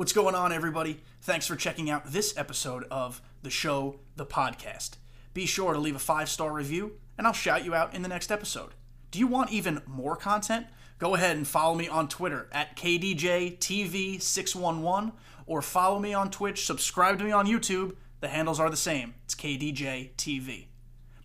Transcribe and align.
What's 0.00 0.14
going 0.14 0.34
on, 0.34 0.50
everybody? 0.50 1.02
Thanks 1.20 1.46
for 1.46 1.56
checking 1.56 1.90
out 1.90 2.10
this 2.10 2.34
episode 2.34 2.86
of 2.90 3.20
the 3.42 3.50
show, 3.50 4.00
the 4.16 4.24
podcast. 4.24 4.92
Be 5.34 5.44
sure 5.44 5.74
to 5.74 5.78
leave 5.78 5.94
a 5.94 5.98
five 5.98 6.30
star 6.30 6.54
review, 6.54 6.92
and 7.18 7.26
I'll 7.26 7.34
shout 7.34 7.66
you 7.66 7.74
out 7.74 7.94
in 7.94 8.00
the 8.00 8.08
next 8.08 8.32
episode. 8.32 8.70
Do 9.10 9.18
you 9.18 9.26
want 9.26 9.52
even 9.52 9.82
more 9.86 10.16
content? 10.16 10.68
Go 10.98 11.14
ahead 11.14 11.36
and 11.36 11.46
follow 11.46 11.74
me 11.74 11.86
on 11.86 12.08
Twitter 12.08 12.48
at 12.50 12.76
KDJTV611 12.76 15.12
or 15.44 15.60
follow 15.60 15.98
me 15.98 16.14
on 16.14 16.30
Twitch, 16.30 16.64
subscribe 16.64 17.18
to 17.18 17.24
me 17.26 17.32
on 17.32 17.46
YouTube. 17.46 17.94
The 18.20 18.28
handles 18.28 18.58
are 18.58 18.70
the 18.70 18.78
same. 18.78 19.12
It's 19.26 19.34
KDJTV. 19.34 20.68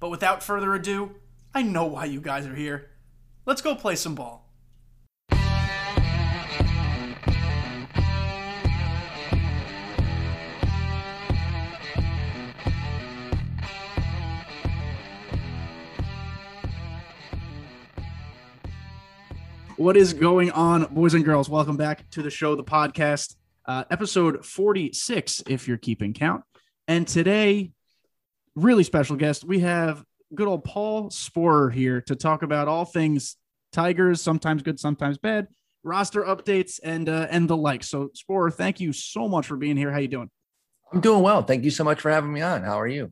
But 0.01 0.09
without 0.09 0.43
further 0.43 0.73
ado, 0.73 1.15
I 1.53 1.61
know 1.61 1.85
why 1.85 2.03
you 2.03 2.19
guys 2.19 2.45
are 2.45 2.55
here. 2.55 2.89
Let's 3.45 3.61
go 3.61 3.73
play 3.73 3.95
some 3.95 4.15
ball. 4.15 4.44
What 19.77 19.97
is 19.97 20.13
going 20.13 20.51
on, 20.51 20.85
boys 20.85 21.15
and 21.15 21.25
girls? 21.25 21.49
Welcome 21.49 21.75
back 21.75 22.09
to 22.11 22.21
the 22.21 22.29
show, 22.29 22.55
the 22.55 22.63
podcast, 22.63 23.35
uh, 23.65 23.83
episode 23.91 24.45
46, 24.45 25.43
if 25.47 25.67
you're 25.67 25.75
keeping 25.75 26.13
count. 26.13 26.45
And 26.87 27.05
today, 27.05 27.73
really 28.55 28.85
special 28.85 29.17
guest, 29.17 29.43
we 29.43 29.59
have 29.59 30.01
good 30.33 30.47
old 30.47 30.63
Paul 30.63 31.09
Sporer 31.09 31.73
here 31.73 31.99
to 32.03 32.15
talk 32.15 32.41
about 32.41 32.69
all 32.69 32.85
things 32.85 33.35
Tigers, 33.73 34.21
sometimes 34.21 34.63
good, 34.63 34.79
sometimes 34.79 35.17
bad, 35.17 35.49
roster 35.83 36.23
updates, 36.23 36.79
and 36.81 37.09
uh, 37.09 37.27
and 37.29 37.49
the 37.49 37.57
like. 37.57 37.83
So, 37.83 38.11
Sporer, 38.15 38.53
thank 38.53 38.79
you 38.79 38.93
so 38.93 39.27
much 39.27 39.45
for 39.45 39.57
being 39.57 39.75
here. 39.75 39.91
How 39.91 39.97
you 39.97 40.07
doing? 40.07 40.29
I'm 40.93 41.01
doing 41.01 41.21
well. 41.21 41.41
Thank 41.41 41.65
you 41.65 41.71
so 41.71 41.83
much 41.83 41.99
for 41.99 42.09
having 42.09 42.31
me 42.31 42.39
on. 42.39 42.63
How 42.63 42.79
are 42.79 42.87
you? 42.87 43.11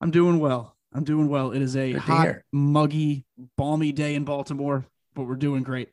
I'm 0.00 0.12
doing 0.12 0.38
well. 0.38 0.76
I'm 0.92 1.02
doing 1.02 1.28
well. 1.28 1.50
It 1.50 1.62
is 1.62 1.74
a 1.74 1.94
hot, 1.94 2.36
muggy, 2.52 3.24
balmy 3.56 3.90
day 3.90 4.14
in 4.14 4.22
Baltimore 4.22 4.86
but 5.14 5.24
we're 5.24 5.36
doing 5.36 5.62
great. 5.62 5.88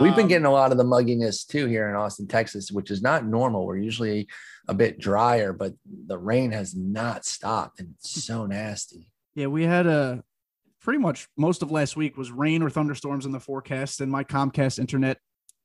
We've 0.00 0.14
been 0.14 0.24
um, 0.24 0.28
getting 0.28 0.46
a 0.46 0.52
lot 0.52 0.70
of 0.70 0.78
the 0.78 0.84
mugginess 0.84 1.44
too 1.44 1.66
here 1.66 1.88
in 1.88 1.96
Austin, 1.96 2.28
Texas, 2.28 2.70
which 2.70 2.92
is 2.92 3.02
not 3.02 3.26
normal. 3.26 3.66
We're 3.66 3.78
usually 3.78 4.28
a 4.68 4.74
bit 4.74 5.00
drier, 5.00 5.52
but 5.52 5.72
the 6.06 6.16
rain 6.16 6.52
has 6.52 6.76
not 6.76 7.24
stopped 7.24 7.80
and 7.80 7.94
it's 7.98 8.24
so 8.24 8.46
nasty. 8.46 9.10
Yeah, 9.34 9.48
we 9.48 9.64
had 9.64 9.86
a 9.86 10.22
pretty 10.80 11.00
much 11.00 11.28
most 11.36 11.62
of 11.62 11.72
last 11.72 11.96
week 11.96 12.16
was 12.16 12.30
rain 12.30 12.62
or 12.62 12.70
thunderstorms 12.70 13.26
in 13.26 13.32
the 13.32 13.40
forecast, 13.40 14.00
and 14.00 14.10
my 14.10 14.22
Comcast 14.22 14.78
internet 14.78 15.18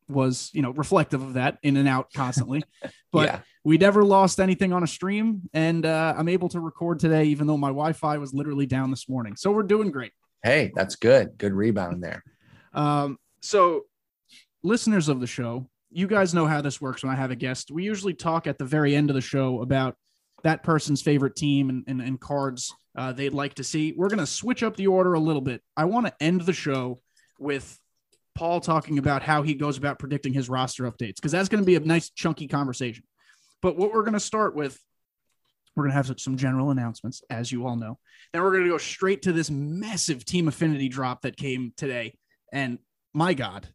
was, 0.07 0.49
you 0.53 0.61
know, 0.61 0.71
reflective 0.71 1.21
of 1.21 1.33
that 1.33 1.57
in 1.63 1.77
and 1.77 1.87
out 1.87 2.11
constantly. 2.13 2.63
But 3.11 3.29
yeah. 3.29 3.39
we 3.63 3.77
never 3.77 4.03
lost 4.03 4.41
anything 4.41 4.73
on 4.73 4.83
a 4.83 4.87
stream, 4.87 5.43
and 5.53 5.85
uh, 5.85 6.13
I'm 6.17 6.27
able 6.27 6.49
to 6.49 6.59
record 6.59 6.99
today, 6.99 7.23
even 7.25 7.47
though 7.47 7.55
my 7.55 7.69
Wi-Fi 7.69 8.17
was 8.17 8.33
literally 8.33 8.65
down 8.65 8.91
this 8.91 9.07
morning. 9.07 9.37
So 9.37 9.51
we're 9.51 9.63
doing 9.63 9.89
great. 9.89 10.11
Hey, 10.43 10.73
that's 10.75 10.97
good. 10.97 11.37
Good 11.37 11.53
rebound 11.53 12.03
there. 12.03 12.25
Um, 12.75 13.17
so, 13.41 13.85
listeners 14.61 15.09
of 15.09 15.19
the 15.19 15.27
show, 15.27 15.69
you 15.89 16.07
guys 16.07 16.33
know 16.33 16.45
how 16.45 16.61
this 16.61 16.81
works 16.81 17.03
when 17.03 17.11
I 17.11 17.15
have 17.15 17.31
a 17.31 17.35
guest. 17.35 17.71
We 17.71 17.83
usually 17.83 18.13
talk 18.13 18.45
at 18.45 18.59
the 18.59 18.65
very 18.65 18.95
end 18.95 19.09
of 19.09 19.15
the 19.15 19.21
show 19.21 19.61
about 19.61 19.95
that 20.43 20.61
person's 20.61 21.01
favorite 21.01 21.35
team 21.35 21.69
and, 21.69 21.83
and, 21.87 22.01
and 22.01 22.19
cards 22.19 22.73
uh, 22.97 23.13
they'd 23.13 23.33
like 23.33 23.55
to 23.55 23.63
see. 23.63 23.93
We're 23.95 24.09
going 24.09 24.19
to 24.19 24.27
switch 24.27 24.61
up 24.61 24.75
the 24.75 24.87
order 24.87 25.13
a 25.13 25.19
little 25.19 25.41
bit. 25.41 25.61
I 25.75 25.85
want 25.85 26.05
to 26.05 26.13
end 26.21 26.41
the 26.41 26.53
show 26.53 27.01
with 27.39 27.79
Paul 28.35 28.59
talking 28.59 28.97
about 28.97 29.21
how 29.21 29.41
he 29.41 29.53
goes 29.53 29.77
about 29.77 29.99
predicting 29.99 30.33
his 30.33 30.49
roster 30.49 30.83
updates, 30.83 31.15
because 31.15 31.31
that's 31.31 31.49
going 31.49 31.61
to 31.61 31.65
be 31.65 31.75
a 31.75 31.79
nice, 31.79 32.09
chunky 32.09 32.47
conversation. 32.47 33.03
But 33.61 33.77
what 33.77 33.93
we're 33.93 34.03
going 34.03 34.13
to 34.13 34.19
start 34.19 34.55
with, 34.55 34.79
we're 35.75 35.83
going 35.83 35.91
to 35.91 35.95
have 35.95 36.19
some 36.19 36.37
general 36.37 36.71
announcements, 36.71 37.21
as 37.29 37.51
you 37.51 37.65
all 37.65 37.75
know. 37.75 37.97
Then 38.31 38.43
we're 38.43 38.51
going 38.51 38.63
to 38.63 38.69
go 38.69 38.77
straight 38.77 39.23
to 39.23 39.33
this 39.33 39.49
massive 39.49 40.23
team 40.23 40.47
affinity 40.47 40.89
drop 40.89 41.21
that 41.23 41.37
came 41.37 41.73
today 41.75 42.15
and 42.55 42.79
my 43.13 43.33
God, 43.33 43.67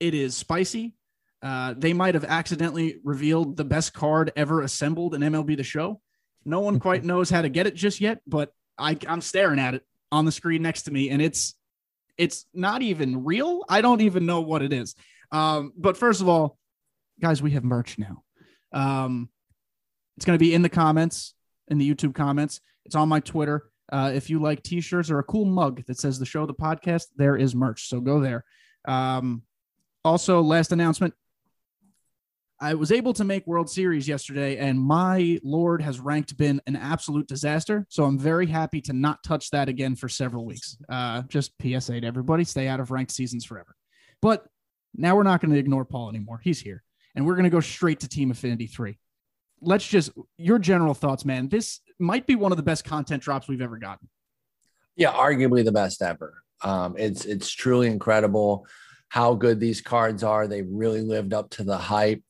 it 0.00 0.14
is 0.14 0.34
spicy. 0.34 0.94
Uh, 1.42 1.74
they 1.76 1.92
might 1.92 2.14
have 2.14 2.24
accidentally 2.24 2.98
revealed 3.04 3.56
the 3.56 3.64
best 3.64 3.92
card 3.92 4.32
ever 4.34 4.62
assembled 4.62 5.14
in 5.14 5.20
MLB 5.20 5.58
The 5.58 5.62
Show. 5.62 6.00
No 6.44 6.60
one 6.60 6.80
quite 6.80 7.04
knows 7.10 7.28
how 7.28 7.42
to 7.42 7.50
get 7.50 7.66
it 7.66 7.74
just 7.74 8.00
yet, 8.00 8.22
but 8.26 8.50
I, 8.78 8.96
I'm 9.06 9.20
staring 9.20 9.58
at 9.58 9.74
it 9.74 9.82
on 10.10 10.24
the 10.24 10.32
screen 10.32 10.62
next 10.62 10.84
to 10.84 10.90
me, 10.90 11.10
and 11.10 11.20
it's 11.20 11.54
it's 12.16 12.46
not 12.54 12.80
even 12.80 13.24
real. 13.24 13.64
I 13.68 13.82
don't 13.82 14.00
even 14.00 14.24
know 14.24 14.40
what 14.40 14.62
it 14.62 14.72
is. 14.72 14.94
Um, 15.30 15.72
but 15.76 15.96
first 15.96 16.20
of 16.20 16.28
all, 16.28 16.56
guys, 17.20 17.42
we 17.42 17.50
have 17.50 17.64
merch 17.64 17.98
now. 17.98 18.22
Um, 18.72 19.28
it's 20.16 20.24
going 20.24 20.38
to 20.38 20.42
be 20.42 20.54
in 20.54 20.62
the 20.62 20.68
comments, 20.68 21.34
in 21.68 21.76
the 21.76 21.94
YouTube 21.94 22.14
comments. 22.14 22.60
It's 22.86 22.94
on 22.94 23.08
my 23.08 23.20
Twitter. 23.20 23.68
Uh, 23.92 24.12
if 24.14 24.30
you 24.30 24.38
like 24.40 24.62
t-shirts 24.62 25.10
or 25.10 25.18
a 25.18 25.24
cool 25.24 25.44
mug 25.44 25.84
that 25.86 25.98
says 25.98 26.18
the 26.18 26.26
show, 26.26 26.46
the 26.46 26.54
podcast, 26.54 27.04
there 27.16 27.36
is 27.36 27.54
merch. 27.54 27.88
So 27.88 28.00
go 28.00 28.20
there. 28.20 28.44
Um, 28.86 29.42
also, 30.04 30.40
last 30.40 30.72
announcement. 30.72 31.14
I 32.60 32.74
was 32.74 32.92
able 32.92 33.12
to 33.14 33.24
make 33.24 33.46
World 33.46 33.68
Series 33.68 34.06
yesterday, 34.06 34.56
and 34.58 34.80
my 34.80 35.38
lord 35.42 35.82
has 35.82 35.98
ranked 35.98 36.36
been 36.36 36.62
an 36.66 36.76
absolute 36.76 37.26
disaster. 37.26 37.84
So 37.90 38.04
I'm 38.04 38.18
very 38.18 38.46
happy 38.46 38.80
to 38.82 38.92
not 38.92 39.22
touch 39.22 39.50
that 39.50 39.68
again 39.68 39.96
for 39.96 40.08
several 40.08 40.46
weeks. 40.46 40.76
Uh, 40.88 41.22
just 41.22 41.52
PSA 41.60 42.00
to 42.00 42.06
everybody: 42.06 42.44
stay 42.44 42.68
out 42.68 42.80
of 42.80 42.90
ranked 42.90 43.12
seasons 43.12 43.44
forever. 43.44 43.74
But 44.22 44.46
now 44.94 45.16
we're 45.16 45.24
not 45.24 45.40
going 45.40 45.52
to 45.52 45.58
ignore 45.58 45.84
Paul 45.84 46.08
anymore. 46.08 46.40
He's 46.42 46.60
here, 46.60 46.84
and 47.14 47.26
we're 47.26 47.34
going 47.34 47.44
to 47.44 47.50
go 47.50 47.60
straight 47.60 48.00
to 48.00 48.08
Team 48.08 48.30
Affinity 48.30 48.66
Three 48.66 48.98
let's 49.64 49.86
just 49.86 50.10
your 50.36 50.58
general 50.58 50.94
thoughts, 50.94 51.24
man. 51.24 51.48
This 51.48 51.80
might 51.98 52.26
be 52.26 52.34
one 52.36 52.52
of 52.52 52.56
the 52.56 52.62
best 52.62 52.84
content 52.84 53.22
drops 53.22 53.48
we've 53.48 53.62
ever 53.62 53.78
gotten. 53.78 54.08
Yeah, 54.96 55.12
arguably 55.12 55.64
the 55.64 55.72
best 55.72 56.02
ever. 56.02 56.34
Um, 56.62 56.94
it's 56.98 57.24
it's 57.24 57.50
truly 57.50 57.88
incredible 57.88 58.66
how 59.08 59.34
good 59.34 59.60
these 59.60 59.80
cards 59.80 60.22
are. 60.22 60.46
They 60.46 60.62
really 60.62 61.02
lived 61.02 61.34
up 61.34 61.50
to 61.50 61.64
the 61.64 61.78
hype. 61.78 62.22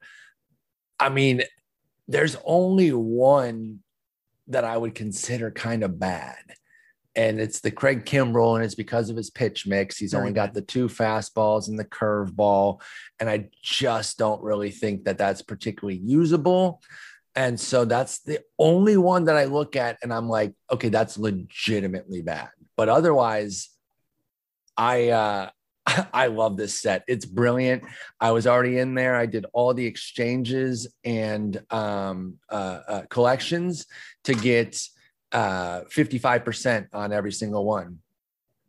I 0.99 1.09
mean, 1.09 1.43
there's 2.09 2.37
only 2.45 2.93
one 2.93 3.81
that 4.49 4.65
I 4.65 4.77
would 4.77 4.95
consider 4.95 5.51
kind 5.51 5.83
of 5.83 5.99
bad. 5.99 6.37
And 7.17 7.41
it's 7.41 7.61
the 7.61 7.71
Craig 7.71 8.05
Kimbrel, 8.05 8.57
and 8.57 8.65
it's 8.65 8.75
because 8.75 9.09
of 9.09 9.17
his 9.17 9.31
pitch 9.31 9.67
mix. 9.67 9.97
He's 9.97 10.13
Very 10.13 10.23
only 10.23 10.33
got 10.33 10.53
the 10.53 10.63
two 10.63 10.89
fastballs 10.89 11.69
and 11.69 11.79
the 11.79 11.85
curveball. 11.85 12.83
And 13.21 13.31
I 13.31 13.51
just 13.63 14.19
don't 14.19 14.43
really 14.43 14.71
think 14.71 15.05
that 15.05 15.17
that's 15.17 15.41
particularly 15.41 16.01
usable. 16.05 16.83
And 17.37 17.59
so 17.59 17.85
that's 17.85 18.21
the 18.21 18.41
only 18.59 18.97
one 18.97 19.25
that 19.25 19.37
I 19.37 19.45
look 19.45 19.77
at 19.77 19.99
and 20.03 20.13
I'm 20.13 20.29
like, 20.29 20.55
okay, 20.71 20.89
that's 20.89 21.19
legitimately 21.19 22.23
bad. 22.23 22.51
But 22.77 22.89
otherwise, 22.89 23.71
I 24.77 25.09
uh 25.09 25.51
I 26.13 26.29
love 26.29 26.57
this 26.57 26.81
set. 26.81 27.05
It's 27.09 27.27
brilliant. 27.27 27.85
I 28.21 28.31
was 28.33 28.47
already 28.47 28.79
in 28.79 28.95
there. 28.95 29.17
I 29.17 29.27
did 29.27 29.47
all 29.53 29.75
the 29.75 29.87
exchanges 29.87 30.87
and 31.05 31.61
um, 31.71 32.39
uh, 32.49 32.81
uh, 32.89 33.03
collections 33.11 33.87
to 34.25 34.35
get 34.35 34.81
uh, 35.33 35.83
55% 35.95 36.89
on 36.93 37.13
every 37.13 37.33
single 37.33 37.65
one. 37.65 37.99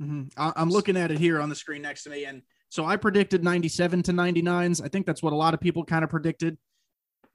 Mm-hmm. 0.01 0.23
I'm 0.35 0.69
looking 0.69 0.97
at 0.97 1.11
it 1.11 1.19
here 1.19 1.39
on 1.39 1.49
the 1.49 1.55
screen 1.55 1.81
next 1.81 2.03
to 2.03 2.09
me. 2.09 2.25
And 2.25 2.41
so 2.69 2.85
I 2.85 2.97
predicted 2.97 3.43
97 3.43 4.03
to 4.03 4.11
99s. 4.11 4.83
I 4.83 4.89
think 4.89 5.05
that's 5.05 5.23
what 5.23 5.31
a 5.31 5.37
lot 5.37 5.53
of 5.53 5.61
people 5.61 5.85
kind 5.85 6.03
of 6.03 6.09
predicted. 6.09 6.57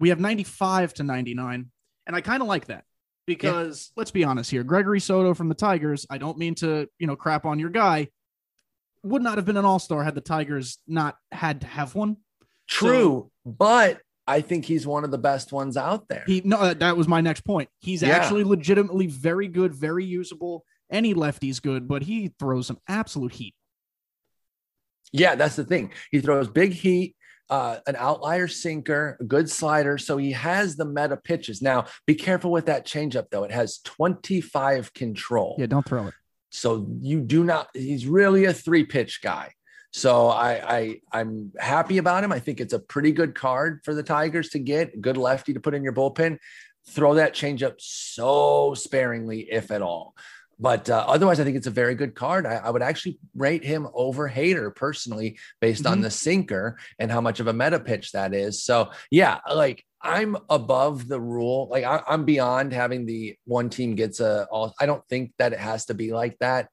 We 0.00 0.08
have 0.08 0.18
95 0.18 0.94
to 0.94 1.02
99. 1.02 1.70
And 2.06 2.16
I 2.16 2.20
kind 2.20 2.42
of 2.42 2.48
like 2.48 2.66
that 2.66 2.84
because 3.26 3.90
yeah. 3.90 4.00
let's 4.00 4.10
be 4.10 4.24
honest 4.24 4.50
here. 4.50 4.64
Gregory 4.64 4.98
Soto 4.98 5.34
from 5.34 5.48
the 5.48 5.54
Tigers, 5.54 6.06
I 6.10 6.18
don't 6.18 6.38
mean 6.38 6.56
to, 6.56 6.88
you 6.98 7.06
know, 7.06 7.14
crap 7.14 7.44
on 7.44 7.58
your 7.58 7.70
guy, 7.70 8.08
would 9.04 9.22
not 9.22 9.38
have 9.38 9.44
been 9.44 9.56
an 9.56 9.64
all 9.64 9.78
star 9.78 10.02
had 10.02 10.14
the 10.14 10.20
Tigers 10.20 10.78
not 10.88 11.16
had 11.30 11.60
to 11.60 11.66
have 11.66 11.94
one. 11.94 12.16
True. 12.66 12.90
So, 12.90 13.30
but 13.44 14.00
I 14.26 14.40
think 14.40 14.64
he's 14.64 14.86
one 14.86 15.04
of 15.04 15.10
the 15.10 15.18
best 15.18 15.52
ones 15.52 15.76
out 15.76 16.08
there. 16.08 16.24
He 16.26 16.42
no, 16.44 16.56
uh, 16.56 16.74
that 16.74 16.96
was 16.96 17.08
my 17.08 17.20
next 17.20 17.42
point. 17.42 17.68
He's 17.78 18.02
yeah. 18.02 18.10
actually 18.10 18.44
legitimately 18.44 19.06
very 19.06 19.48
good, 19.48 19.74
very 19.74 20.04
usable. 20.04 20.64
Any 20.90 21.14
lefty's 21.14 21.60
good, 21.60 21.86
but 21.86 22.02
he 22.02 22.32
throws 22.38 22.66
some 22.66 22.78
absolute 22.88 23.32
heat. 23.32 23.54
Yeah, 25.12 25.34
that's 25.34 25.56
the 25.56 25.64
thing. 25.64 25.92
He 26.10 26.20
throws 26.20 26.48
big 26.48 26.72
heat 26.72 27.16
uh, 27.50 27.78
an 27.86 27.96
outlier 27.96 28.48
sinker, 28.48 29.18
a 29.20 29.24
good 29.24 29.50
slider. 29.50 29.98
So 29.98 30.16
he 30.16 30.32
has 30.32 30.76
the 30.76 30.84
meta 30.84 31.16
pitches. 31.16 31.60
Now, 31.60 31.86
be 32.06 32.14
careful 32.14 32.50
with 32.50 32.66
that 32.66 32.86
changeup, 32.86 33.26
though. 33.30 33.44
It 33.44 33.50
has 33.50 33.78
25 33.78 34.94
control. 34.94 35.56
Yeah, 35.58 35.66
don't 35.66 35.86
throw 35.86 36.06
it. 36.06 36.14
So 36.50 36.86
you 37.00 37.20
do 37.20 37.44
not, 37.44 37.68
he's 37.74 38.06
really 38.06 38.44
a 38.44 38.52
three 38.54 38.84
pitch 38.84 39.20
guy. 39.22 39.52
So 39.92 40.28
I, 40.28 40.78
I 40.78 41.00
I'm 41.12 41.52
happy 41.58 41.98
about 41.98 42.22
him. 42.22 42.30
I 42.30 42.38
think 42.38 42.60
it's 42.60 42.72
a 42.72 42.78
pretty 42.78 43.10
good 43.10 43.34
card 43.34 43.80
for 43.84 43.92
the 43.92 44.04
Tigers 44.04 44.50
to 44.50 44.60
get, 44.60 45.00
good 45.00 45.16
lefty 45.16 45.52
to 45.52 45.60
put 45.60 45.74
in 45.74 45.82
your 45.82 45.92
bullpen. 45.92 46.38
Throw 46.88 47.14
that 47.14 47.34
changeup 47.34 47.74
so 47.78 48.74
sparingly, 48.74 49.48
if 49.50 49.70
at 49.70 49.82
all. 49.82 50.14
But 50.60 50.90
uh, 50.90 51.04
otherwise, 51.08 51.40
I 51.40 51.44
think 51.44 51.56
it's 51.56 51.66
a 51.66 51.70
very 51.70 51.94
good 51.94 52.14
card. 52.14 52.46
I, 52.46 52.56
I 52.56 52.70
would 52.70 52.82
actually 52.82 53.18
rate 53.34 53.64
him 53.64 53.88
over 53.94 54.28
Hader 54.28 54.74
personally, 54.74 55.38
based 55.58 55.84
mm-hmm. 55.84 55.92
on 55.92 56.00
the 56.02 56.10
sinker 56.10 56.78
and 56.98 57.10
how 57.10 57.22
much 57.22 57.40
of 57.40 57.46
a 57.46 57.52
meta 57.52 57.80
pitch 57.80 58.12
that 58.12 58.34
is. 58.34 58.62
So, 58.62 58.90
yeah, 59.10 59.38
like 59.50 59.82
I'm 60.02 60.36
above 60.50 61.08
the 61.08 61.20
rule. 61.20 61.68
Like 61.70 61.84
I, 61.84 62.02
am 62.08 62.26
beyond 62.26 62.74
having 62.74 63.06
the 63.06 63.36
one 63.46 63.70
team 63.70 63.94
gets 63.94 64.20
a 64.20 64.46
all. 64.50 64.74
I 64.78 64.84
don't 64.84 65.06
think 65.08 65.32
that 65.38 65.54
it 65.54 65.58
has 65.58 65.86
to 65.86 65.94
be 65.94 66.12
like 66.12 66.38
that. 66.40 66.68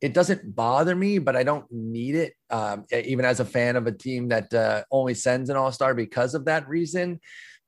It 0.00 0.14
doesn't 0.14 0.54
bother 0.54 0.94
me, 0.94 1.18
but 1.18 1.36
I 1.36 1.44
don't 1.44 1.66
need 1.70 2.16
it. 2.16 2.34
Um, 2.50 2.86
even 2.92 3.24
as 3.24 3.38
a 3.38 3.44
fan 3.44 3.76
of 3.76 3.86
a 3.86 3.92
team 3.92 4.28
that 4.28 4.52
uh, 4.52 4.82
only 4.90 5.14
sends 5.14 5.48
an 5.48 5.56
all 5.56 5.72
star 5.72 5.94
because 5.94 6.34
of 6.34 6.46
that 6.46 6.68
reason. 6.68 7.20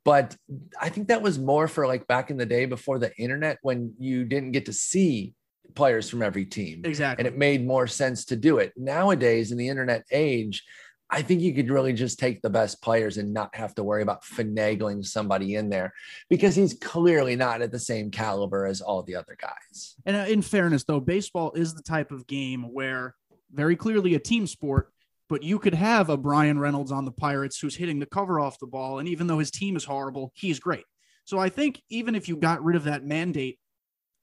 But 0.04 0.36
I 0.80 0.88
think 0.88 1.08
that 1.08 1.22
was 1.22 1.38
more 1.38 1.68
for 1.68 1.86
like 1.86 2.06
back 2.08 2.30
in 2.30 2.38
the 2.38 2.46
day 2.46 2.66
before 2.66 2.98
the 2.98 3.14
internet 3.16 3.58
when 3.62 3.94
you 3.98 4.24
didn't 4.24 4.52
get 4.52 4.66
to 4.66 4.72
see 4.72 5.34
players 5.74 6.08
from 6.08 6.22
every 6.22 6.44
team. 6.44 6.82
Exactly. 6.84 7.24
And 7.24 7.32
it 7.32 7.38
made 7.38 7.66
more 7.66 7.86
sense 7.86 8.24
to 8.26 8.36
do 8.36 8.58
it. 8.58 8.72
Nowadays, 8.76 9.52
in 9.52 9.58
the 9.58 9.68
internet 9.68 10.04
age, 10.10 10.64
I 11.12 11.22
think 11.22 11.40
you 11.40 11.52
could 11.52 11.70
really 11.70 11.92
just 11.92 12.20
take 12.20 12.40
the 12.40 12.50
best 12.50 12.80
players 12.80 13.16
and 13.16 13.34
not 13.34 13.54
have 13.56 13.74
to 13.74 13.82
worry 13.82 14.02
about 14.02 14.22
finagling 14.22 15.04
somebody 15.04 15.56
in 15.56 15.68
there 15.68 15.92
because 16.28 16.54
he's 16.54 16.74
clearly 16.74 17.34
not 17.34 17.62
at 17.62 17.72
the 17.72 17.80
same 17.80 18.10
caliber 18.12 18.64
as 18.66 18.80
all 18.80 19.02
the 19.02 19.16
other 19.16 19.36
guys. 19.40 19.96
And 20.06 20.16
uh, 20.16 20.20
in 20.28 20.40
fairness, 20.40 20.84
though, 20.84 21.00
baseball 21.00 21.52
is 21.52 21.74
the 21.74 21.82
type 21.82 22.12
of 22.12 22.28
game 22.28 22.72
where 22.72 23.16
very 23.52 23.74
clearly 23.74 24.14
a 24.14 24.20
team 24.20 24.46
sport, 24.46 24.92
but 25.28 25.42
you 25.42 25.58
could 25.58 25.74
have 25.74 26.10
a 26.10 26.16
Bryan 26.16 26.60
Reynolds 26.60 26.92
on 26.92 27.04
the 27.04 27.12
Pirates 27.12 27.58
who's 27.58 27.74
hitting 27.74 27.98
the 27.98 28.06
cover 28.06 28.38
off 28.38 28.60
the 28.60 28.66
ball. 28.66 29.00
And 29.00 29.08
even 29.08 29.26
though 29.26 29.40
his 29.40 29.50
team 29.50 29.74
is 29.74 29.84
horrible, 29.84 30.30
he's 30.34 30.60
great. 30.60 30.84
So 31.24 31.38
I 31.38 31.48
think 31.48 31.82
even 31.90 32.14
if 32.14 32.28
you 32.28 32.36
got 32.36 32.62
rid 32.62 32.76
of 32.76 32.84
that 32.84 33.04
mandate, 33.04 33.58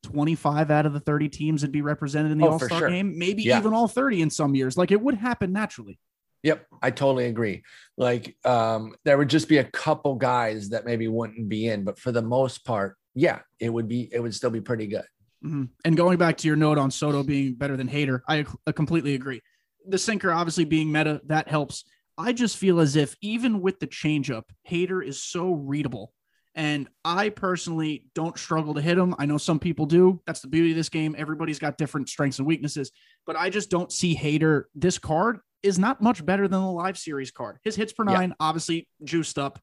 25 0.04 0.72
out 0.72 0.86
of 0.86 0.94
the 0.94 1.00
30 1.00 1.30
teams 1.30 1.62
would 1.62 1.72
be 1.72 1.82
represented 1.82 2.32
in 2.32 2.38
the 2.38 2.46
oh, 2.46 2.52
All 2.52 2.60
Star 2.60 2.80
sure. 2.80 2.90
game, 2.90 3.18
maybe 3.18 3.44
yeah. 3.44 3.58
even 3.58 3.74
all 3.74 3.88
30 3.88 4.22
in 4.22 4.30
some 4.30 4.56
years. 4.56 4.78
Like 4.78 4.92
it 4.92 5.02
would 5.02 5.16
happen 5.16 5.52
naturally. 5.52 6.00
Yep, 6.44 6.66
I 6.82 6.92
totally 6.92 7.26
agree. 7.26 7.64
Like 7.98 8.38
um, 8.46 8.96
there 9.04 9.18
would 9.18 9.30
just 9.30 9.50
be 9.50 9.58
a 9.58 9.64
couple 9.64 10.16
guys 10.16 10.70
that 10.70 10.86
maybe 10.86 11.08
wouldn't 11.08 11.50
be 11.50 11.68
in, 11.68 11.84
but 11.84 12.00
for 12.00 12.12
the 12.12 12.22
most 12.22 12.64
part, 12.64 12.96
yeah, 13.16 13.40
it 13.60 13.70
would 13.70 13.88
be 13.88 14.10
it 14.14 14.20
would 14.20 14.36
still 14.36 14.52
be 14.52 14.62
pretty 14.62 14.88
good. 14.88 15.06
Mm-hmm. 15.44 15.64
And 15.84 15.98
going 15.98 16.18
back 16.18 16.38
to 16.38 16.48
your 16.48 16.56
note 16.56 16.78
on 16.78 16.92
Soto 16.92 17.24
being 17.24 17.56
better 17.56 17.76
than 17.76 17.90
Hader, 17.90 18.22
I, 18.28 18.46
I 18.66 18.72
completely 18.72 19.16
agree. 19.16 19.42
The 19.88 19.98
sinker 19.98 20.32
obviously 20.32 20.66
being 20.66 20.92
meta 20.92 21.22
that 21.26 21.48
helps. 21.48 21.84
I 22.18 22.34
just 22.34 22.58
feel 22.58 22.80
as 22.80 22.96
if 22.96 23.16
even 23.22 23.62
with 23.62 23.80
the 23.80 23.88
changeup, 23.88 24.44
Hader 24.70 25.06
is 25.06 25.22
so 25.22 25.54
readable 25.54 26.14
and 26.58 26.90
I 27.06 27.30
personally 27.30 28.06
don't 28.16 28.38
struggle 28.38 28.74
to 28.74 28.82
hit 28.82 28.98
him. 28.98 29.14
I 29.20 29.28
know 29.28 29.38
some 29.38 29.60
people 29.60 29.86
do. 29.86 30.20
That's 30.26 30.40
the 30.40 30.48
beauty 30.48 30.72
of 30.72 30.76
this 30.76 30.90
game. 30.90 31.16
Everybody's 31.16 31.60
got 31.60 31.78
different 31.78 32.10
strengths 32.10 32.40
and 32.40 32.48
weaknesses, 32.48 32.92
but 33.28 33.36
I 33.36 33.52
just 33.52 33.70
don't 33.70 33.92
see 33.92 34.18
Hader. 34.18 34.64
This 34.74 34.98
card 34.98 35.38
is 35.62 35.78
not 35.78 36.02
much 36.02 36.26
better 36.26 36.48
than 36.48 36.60
the 36.60 36.72
live 36.72 36.98
series 36.98 37.30
card. 37.30 37.60
His 37.64 37.76
hits 37.76 37.94
per 37.94 38.04
nine, 38.04 38.30
yeah. 38.30 38.36
obviously 38.40 38.90
juiced 39.04 39.38
up, 39.38 39.60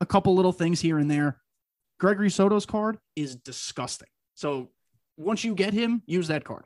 a 0.00 0.06
couple 0.06 0.36
little 0.36 0.52
things 0.52 0.80
here 0.80 0.98
and 0.98 1.10
there. 1.10 1.38
Gregory 1.98 2.30
Soto's 2.30 2.64
card 2.64 2.98
is 3.16 3.34
disgusting. 3.34 4.08
So 4.36 4.70
once 5.16 5.42
you 5.42 5.52
get 5.54 5.74
him, 5.74 6.02
use 6.06 6.28
that 6.28 6.44
card. 6.44 6.64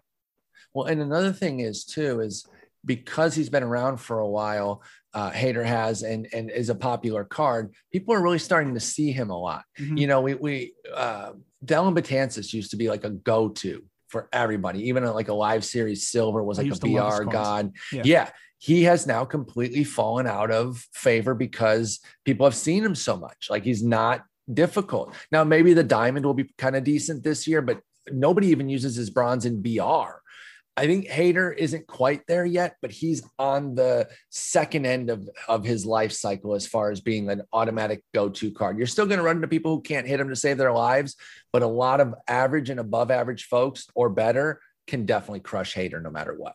Well, 0.74 0.86
and 0.86 1.00
another 1.00 1.32
thing 1.32 1.60
is 1.60 1.84
too 1.84 2.20
is 2.20 2.46
because 2.84 3.34
he's 3.34 3.50
been 3.50 3.62
around 3.62 3.98
for 3.98 4.20
a 4.20 4.28
while, 4.28 4.82
uh, 5.12 5.30
Hader 5.30 5.64
has 5.64 6.02
and 6.02 6.26
and 6.32 6.50
is 6.50 6.70
a 6.70 6.74
popular 6.74 7.24
card. 7.24 7.74
People 7.92 8.14
are 8.14 8.22
really 8.22 8.38
starting 8.38 8.74
to 8.74 8.80
see 8.80 9.12
him 9.12 9.30
a 9.30 9.38
lot. 9.38 9.64
Mm-hmm. 9.78 9.96
You 9.96 10.06
know, 10.06 10.20
we 10.20 10.34
we 10.34 10.74
uh, 10.94 11.32
Dellin 11.64 11.94
Betances 11.94 12.52
used 12.52 12.70
to 12.70 12.76
be 12.76 12.88
like 12.88 13.04
a 13.04 13.10
go 13.10 13.48
to 13.48 13.82
for 14.08 14.28
everybody. 14.32 14.88
Even 14.88 15.04
like 15.04 15.28
a 15.28 15.34
live 15.34 15.64
series, 15.64 16.08
Silver 16.08 16.42
was 16.42 16.58
like 16.58 16.72
a 16.72 16.78
BR 16.78 17.24
god. 17.24 17.72
Yeah. 17.92 18.02
yeah. 18.04 18.30
He 18.58 18.82
has 18.84 19.06
now 19.06 19.24
completely 19.24 19.84
fallen 19.84 20.26
out 20.26 20.50
of 20.50 20.86
favor 20.92 21.34
because 21.34 22.00
people 22.26 22.44
have 22.44 22.54
seen 22.54 22.84
him 22.84 22.94
so 22.94 23.16
much. 23.16 23.46
Like 23.48 23.64
he's 23.64 23.82
not 23.82 24.22
difficult. 24.52 25.14
Now, 25.32 25.44
maybe 25.44 25.72
the 25.72 25.84
diamond 25.84 26.26
will 26.26 26.34
be 26.34 26.52
kind 26.58 26.76
of 26.76 26.84
decent 26.84 27.24
this 27.24 27.46
year, 27.46 27.62
but 27.62 27.80
nobody 28.12 28.48
even 28.48 28.68
uses 28.68 28.96
his 28.96 29.08
bronze 29.08 29.46
in 29.46 29.62
BR. 29.62 30.19
I 30.76 30.86
think 30.86 31.08
Hader 31.08 31.54
isn't 31.56 31.86
quite 31.86 32.26
there 32.26 32.44
yet, 32.44 32.76
but 32.80 32.90
he's 32.90 33.22
on 33.38 33.74
the 33.74 34.08
second 34.30 34.86
end 34.86 35.10
of, 35.10 35.28
of 35.48 35.64
his 35.64 35.84
life 35.84 36.12
cycle 36.12 36.54
as 36.54 36.66
far 36.66 36.90
as 36.90 37.00
being 37.00 37.28
an 37.28 37.42
automatic 37.52 38.02
go 38.14 38.28
to 38.30 38.50
card. 38.50 38.78
You're 38.78 38.86
still 38.86 39.06
going 39.06 39.18
to 39.18 39.24
run 39.24 39.36
into 39.36 39.48
people 39.48 39.74
who 39.74 39.82
can't 39.82 40.06
hit 40.06 40.20
him 40.20 40.28
to 40.28 40.36
save 40.36 40.58
their 40.58 40.72
lives, 40.72 41.16
but 41.52 41.62
a 41.62 41.66
lot 41.66 42.00
of 42.00 42.14
average 42.28 42.70
and 42.70 42.80
above 42.80 43.10
average 43.10 43.44
folks 43.44 43.88
or 43.94 44.08
better 44.08 44.60
can 44.86 45.06
definitely 45.06 45.40
crush 45.40 45.74
Hader 45.74 46.00
no 46.00 46.10
matter 46.10 46.34
what. 46.34 46.54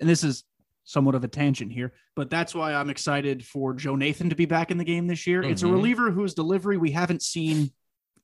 And 0.00 0.10
this 0.10 0.24
is 0.24 0.44
somewhat 0.84 1.14
of 1.14 1.24
a 1.24 1.28
tangent 1.28 1.72
here, 1.72 1.92
but 2.16 2.28
that's 2.28 2.54
why 2.54 2.74
I'm 2.74 2.90
excited 2.90 3.46
for 3.46 3.72
Joe 3.72 3.96
Nathan 3.96 4.30
to 4.30 4.36
be 4.36 4.46
back 4.46 4.70
in 4.70 4.78
the 4.78 4.84
game 4.84 5.06
this 5.06 5.26
year. 5.26 5.42
Mm-hmm. 5.42 5.52
It's 5.52 5.62
a 5.62 5.66
mm-hmm. 5.66 5.74
reliever 5.74 6.10
whose 6.10 6.34
delivery 6.34 6.76
we 6.76 6.90
haven't 6.90 7.22
seen 7.22 7.70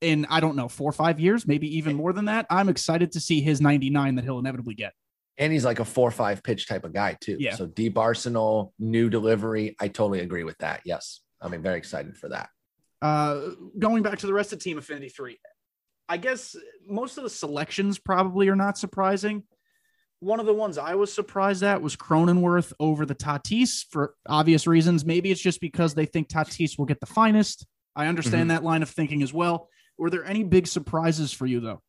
in 0.01 0.27
I 0.31 0.41
don't 0.41 0.57
know 0.57 0.69
four 0.69 0.89
or 0.89 0.93
five 0.93 1.21
years, 1.21 1.47
maybe 1.47 1.77
even 1.77 1.97
more 1.97 2.13
than 2.13 2.27
that. 2.27 2.47
I'm 2.51 2.69
excited 2.69 3.13
to 3.13 3.21
see 3.21 3.41
his 3.41 3.61
99 3.61 4.17
that 4.17 4.25
he'll 4.25 4.39
inevitably 4.39 4.75
get. 4.75 4.93
And 5.37 5.53
he's 5.53 5.65
like 5.65 5.79
a 5.79 5.85
four 5.85 6.09
or 6.09 6.13
five 6.13 6.43
pitch 6.43 6.67
type 6.67 6.85
of 6.85 6.93
guy 6.93 7.17
too. 7.21 7.37
Yeah. 7.39 7.55
So 7.55 7.67
deep 7.67 7.97
arsenal, 7.97 8.75
new 8.79 9.09
delivery. 9.09 9.77
I 9.81 9.89
totally 9.89 10.21
agree 10.21 10.45
with 10.45 10.59
that. 10.59 10.81
Yes, 10.85 11.21
I 11.41 11.49
mean 11.49 11.63
very 11.63 11.79
excited 11.79 12.17
for 12.17 12.29
that. 12.31 12.51
Uh, 13.01 13.51
going 13.79 14.03
back 14.03 14.19
to 14.19 14.27
the 14.27 14.33
rest 14.33 14.53
of 14.53 14.59
Team 14.59 14.79
Affinity 14.79 15.09
Three, 15.09 15.39
I 16.09 16.17
guess 16.17 16.57
most 16.87 17.19
of 17.19 17.25
the 17.25 17.31
selections 17.31 17.99
probably 17.99 18.49
are 18.49 18.57
not 18.57 18.79
surprising. 18.79 19.45
One 20.21 20.41
of 20.41 20.47
the 20.47 20.55
ones 20.55 20.79
I 20.79 20.97
was 20.97 21.13
surprised 21.13 21.63
at 21.63 21.81
was 21.81 21.95
Cronenworth 21.95 22.73
over 22.81 23.07
the 23.07 23.15
Tatis 23.15 23.85
for 23.89 24.15
obvious 24.29 24.67
reasons. 24.67 25.05
Maybe 25.05 25.31
it's 25.31 25.41
just 25.41 25.61
because 25.61 25.95
they 25.95 26.07
think 26.07 26.29
Tatis 26.29 26.77
will 26.77 26.87
get 26.87 26.99
the 26.99 27.07
finest. 27.07 27.65
I 27.95 28.09
understand 28.09 28.43
mm-hmm. 28.43 28.49
that 28.49 28.65
line 28.65 28.83
of 28.83 28.91
thinking 28.91 29.23
as 29.23 29.33
well. 29.33 29.69
Were 29.99 30.11
there 30.11 30.25
any 30.25 30.45
big 30.45 30.67
surprises 30.67 31.33
for 31.33 31.47
you 31.47 31.61
though? 31.61 31.83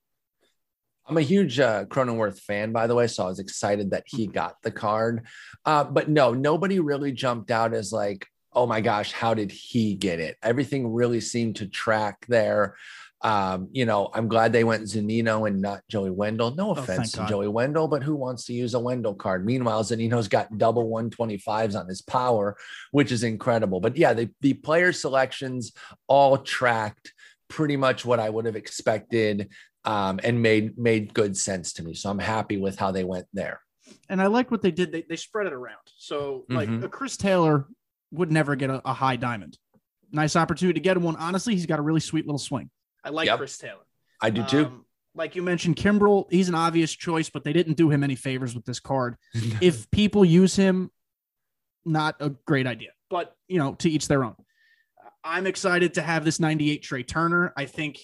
I'm 1.10 1.18
a 1.18 1.22
huge 1.22 1.60
uh, 1.60 1.86
Cronenworth 1.86 2.40
fan, 2.40 2.72
by 2.72 2.86
the 2.86 2.94
way, 2.94 3.08
so 3.08 3.24
I 3.24 3.28
was 3.28 3.40
excited 3.40 3.92
that 3.92 4.04
he 4.06 4.26
mm-hmm. 4.26 4.34
got 4.34 4.58
the 4.62 4.72
card. 4.72 5.26
Uh, 5.66 5.84
but 5.84 6.08
no, 6.08 6.34
nobody 6.34 6.80
really 6.80 7.12
jumped 7.12 7.50
out 7.50 7.74
as 7.74 7.92
like, 7.92 8.28
oh 8.54 8.68
my 8.68 8.80
gosh, 8.82 9.12
how 9.12 9.34
did 9.34 9.52
he 9.52 9.96
get 9.96 10.20
it? 10.20 10.38
Everything 10.44 10.94
really 10.94 11.20
seemed 11.20 11.58
to 11.58 11.68
track 11.68 12.26
there. 12.28 12.76
Um, 13.22 13.68
you 13.72 13.86
know, 13.86 14.10
I'm 14.14 14.28
glad 14.28 14.54
they 14.54 14.64
went 14.64 14.84
Zunino 14.84 15.48
and 15.48 15.62
not 15.62 15.82
Joey 15.90 16.10
Wendle. 16.12 16.52
No 16.56 16.70
oh, 16.70 16.74
offense 16.74 17.18
oh, 17.18 17.24
to 17.24 17.30
Joey 17.30 17.48
Wendle, 17.48 17.88
but 17.88 18.04
who 18.04 18.16
wants 18.16 18.46
to 18.46 18.54
use 18.54 18.76
a 18.76 18.80
Wendle 18.80 19.16
card? 19.16 19.46
Meanwhile, 19.46 19.84
Zunino's 19.84 20.28
got 20.28 20.58
double 20.58 20.90
125s 20.90 21.78
on 21.78 21.88
his 21.88 22.02
power, 22.02 22.56
which 22.92 23.12
is 23.12 23.24
incredible. 23.24 23.82
But 23.82 23.98
yeah, 23.98 24.14
the, 24.14 24.30
the 24.42 24.54
player 24.54 24.94
selections 24.94 25.74
all 26.08 26.38
tracked 26.38 27.14
pretty 27.50 27.76
much 27.76 28.06
what 28.06 28.20
I 28.20 28.30
would 28.30 28.46
have 28.46 28.56
expected 28.56 29.50
um, 29.86 30.20
and 30.24 30.42
made 30.42 30.78
made 30.78 31.14
good 31.14 31.36
sense 31.36 31.74
to 31.74 31.84
me. 31.84 31.94
So 31.94 32.10
I'm 32.10 32.20
happy 32.20 32.58
with 32.58 32.78
how 32.78 32.92
they 32.92 33.04
went 33.04 33.28
there. 33.34 33.62
And 34.08 34.22
I 34.22 34.28
like 34.28 34.52
what 34.52 34.62
they 34.62 34.72
did. 34.72 34.92
They, 34.92 35.04
they 35.08 35.16
spread 35.16 35.48
it 35.48 35.54
around. 35.54 35.78
So 35.98 36.46
like 36.50 36.70
mm-hmm. 36.70 36.86
a 36.86 36.90
Chris 36.90 37.18
Taylor 37.18 37.68
would 38.12 38.32
never 38.32 38.56
get 38.56 38.70
a, 38.70 38.82
a, 38.88 38.94
high 38.94 39.16
diamond. 39.16 39.58
Nice 40.12 40.36
opportunity 40.36 40.80
to 40.80 40.84
get 40.84 40.98
one. 40.98 41.16
Honestly, 41.16 41.54
he's 41.54 41.66
got 41.66 41.80
a 41.80 41.82
really 41.82 42.00
sweet 42.00 42.26
little 42.26 42.40
swing. 42.40 42.70
I 43.04 43.10
like 43.10 43.28
yep. 43.28 43.38
Chris 43.38 43.58
Taylor. 43.58 43.86
I 44.22 44.30
do 44.30 44.44
too. 44.44 44.66
Um, 44.66 44.86
like 45.16 45.36
you 45.36 45.42
mentioned, 45.42 45.76
Kimbrel, 45.76 46.26
he's 46.32 46.50
an 46.50 46.56
obvious 46.56 46.92
choice, 46.92 47.30
but 47.30 47.44
they 47.44 47.54
didn't 47.54 47.78
do 47.78 47.90
him 47.90 48.04
any 48.04 48.16
favors 48.16 48.54
with 48.54 48.66
this 48.66 48.80
card. 48.80 49.16
if 49.62 49.90
people 49.92 50.24
use 50.24 50.56
him, 50.56 50.92
not 51.86 52.16
a 52.20 52.30
great 52.30 52.68
idea. 52.68 52.92
But 53.10 53.36
you 53.48 53.58
know, 53.58 53.74
to 53.76 53.90
each 53.90 54.08
their 54.08 54.24
own. 54.24 54.36
I'm 55.24 55.48
excited 55.48 55.96
to 55.96 56.02
have 56.02 56.26
this 56.26 56.40
98 56.40 56.84
Trea 56.84 57.04
Turner. 57.04 57.54
I 57.58 57.66
think 57.66 58.00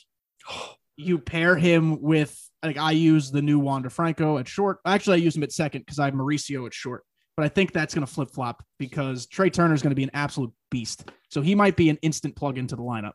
you 0.97 1.19
pair 1.19 1.55
him 1.55 2.01
with 2.01 2.37
like 2.63 2.77
I 2.77 2.91
use 2.91 3.31
the 3.31 3.41
new 3.41 3.59
Wander 3.59 3.89
Franco 3.89 4.37
at 4.37 4.47
short. 4.47 4.79
Actually, 4.85 5.17
I 5.17 5.23
use 5.23 5.35
him 5.35 5.43
at 5.43 5.51
second 5.51 5.81
because 5.81 5.99
I 5.99 6.05
have 6.05 6.13
Mauricio 6.13 6.65
at 6.65 6.73
short. 6.73 7.03
But 7.37 7.45
I 7.45 7.49
think 7.49 7.73
that's 7.73 7.93
going 7.93 8.05
to 8.05 8.11
flip 8.11 8.31
flop 8.31 8.63
because 8.79 9.27
Trea 9.27 9.49
Turner 9.49 9.73
is 9.73 9.81
going 9.81 9.91
to 9.91 9.95
be 9.95 10.03
an 10.03 10.11
absolute 10.13 10.53
beast. 10.71 11.11
So 11.29 11.41
he 11.41 11.53
might 11.53 11.75
be 11.75 11.89
an 11.89 11.97
instant 12.01 12.35
plug 12.35 12.57
into 12.57 12.75
the 12.75 12.81
lineup. 12.81 13.11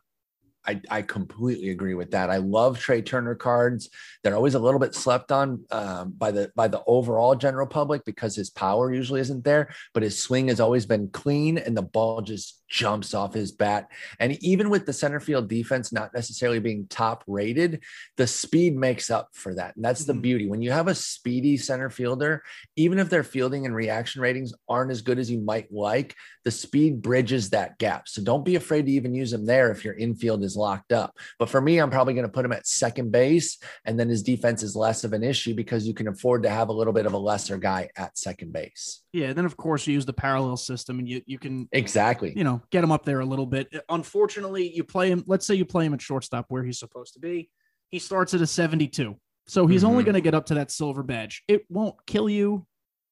I, 0.65 0.81
I 0.89 1.01
completely 1.01 1.69
agree 1.69 1.95
with 1.95 2.11
that. 2.11 2.29
I 2.29 2.37
love 2.37 2.79
Trea 2.79 3.01
Turner 3.01 3.35
cards. 3.35 3.89
They're 4.23 4.35
always 4.35 4.53
a 4.53 4.59
little 4.59 4.79
bit 4.79 4.93
slept 4.93 5.31
on 5.31 5.65
um, 5.71 6.13
by 6.17 6.31
the 6.31 6.51
by 6.55 6.67
the 6.67 6.83
overall 6.85 7.35
general 7.35 7.65
public 7.65 8.05
because 8.05 8.35
his 8.35 8.49
power 8.49 8.93
usually 8.93 9.21
isn't 9.21 9.43
there, 9.43 9.73
but 9.93 10.03
his 10.03 10.21
swing 10.21 10.49
has 10.49 10.59
always 10.59 10.85
been 10.85 11.09
clean 11.09 11.57
and 11.57 11.75
the 11.75 11.81
ball 11.81 12.21
just 12.21 12.61
jumps 12.71 13.13
off 13.13 13.33
his 13.33 13.51
bat. 13.51 13.89
And 14.19 14.41
even 14.43 14.69
with 14.69 14.85
the 14.85 14.93
center 14.93 15.19
field 15.19 15.49
defense 15.49 15.91
not 15.91 16.13
necessarily 16.13 16.59
being 16.59 16.87
top 16.87 17.23
rated, 17.27 17.83
the 18.17 18.27
speed 18.27 18.75
makes 18.75 19.09
up 19.11 19.29
for 19.33 19.55
that. 19.55 19.75
And 19.75 19.83
that's 19.83 20.05
the 20.05 20.13
mm-hmm. 20.13 20.21
beauty. 20.21 20.47
When 20.47 20.61
you 20.61 20.71
have 20.71 20.87
a 20.87 20.95
speedy 20.95 21.57
center 21.57 21.89
fielder, 21.89 22.43
even 22.75 22.99
if 22.99 23.09
their 23.09 23.23
fielding 23.23 23.65
and 23.65 23.75
reaction 23.75 24.21
ratings 24.21 24.53
aren't 24.69 24.91
as 24.91 25.01
good 25.01 25.19
as 25.19 25.29
you 25.29 25.39
might 25.39 25.71
like, 25.71 26.15
the 26.45 26.51
speed 26.51 27.01
bridges 27.01 27.49
that 27.49 27.79
gap. 27.79 28.07
So 28.07 28.21
don't 28.23 28.45
be 28.45 28.55
afraid 28.55 28.85
to 28.85 28.91
even 28.91 29.15
use 29.15 29.31
them 29.31 29.45
there 29.45 29.71
if 29.71 29.83
your 29.83 29.95
infield 29.95 30.43
is 30.43 30.51
is 30.51 30.57
locked 30.57 30.91
up. 30.91 31.17
But 31.39 31.49
for 31.49 31.61
me, 31.61 31.79
I'm 31.79 31.89
probably 31.89 32.13
going 32.13 32.25
to 32.25 32.31
put 32.31 32.45
him 32.45 32.51
at 32.51 32.67
second 32.67 33.11
base, 33.11 33.57
and 33.85 33.99
then 33.99 34.09
his 34.09 34.23
defense 34.23 34.63
is 34.63 34.75
less 34.75 35.03
of 35.03 35.13
an 35.13 35.23
issue 35.23 35.55
because 35.55 35.87
you 35.87 35.93
can 35.93 36.07
afford 36.07 36.43
to 36.43 36.49
have 36.49 36.69
a 36.69 36.73
little 36.73 36.93
bit 36.93 37.05
of 37.05 37.13
a 37.13 37.17
lesser 37.17 37.57
guy 37.57 37.89
at 37.95 38.17
second 38.17 38.53
base. 38.53 39.01
Yeah, 39.13 39.33
then 39.33 39.45
of 39.45 39.57
course 39.57 39.87
you 39.87 39.93
use 39.93 40.05
the 40.05 40.13
parallel 40.13 40.57
system, 40.57 40.99
and 40.99 41.07
you 41.07 41.21
you 41.25 41.39
can 41.39 41.67
exactly 41.71 42.33
you 42.35 42.43
know 42.43 42.61
get 42.71 42.83
him 42.83 42.91
up 42.91 43.05
there 43.05 43.21
a 43.21 43.25
little 43.25 43.45
bit. 43.45 43.73
Unfortunately, 43.89 44.71
you 44.73 44.83
play 44.83 45.09
him. 45.09 45.23
Let's 45.25 45.47
say 45.47 45.55
you 45.55 45.65
play 45.65 45.85
him 45.85 45.93
at 45.93 46.01
shortstop 46.01 46.45
where 46.49 46.63
he's 46.63 46.79
supposed 46.79 47.13
to 47.13 47.19
be. 47.19 47.49
He 47.89 47.99
starts 47.99 48.33
at 48.33 48.41
a 48.41 48.47
72, 48.47 49.17
so 49.47 49.67
he's 49.67 49.81
mm-hmm. 49.81 49.91
only 49.91 50.03
going 50.05 50.15
to 50.15 50.21
get 50.21 50.33
up 50.33 50.45
to 50.47 50.53
that 50.55 50.71
silver 50.71 51.03
badge. 51.03 51.43
It 51.49 51.65
won't 51.69 51.95
kill 52.07 52.29
you, 52.29 52.65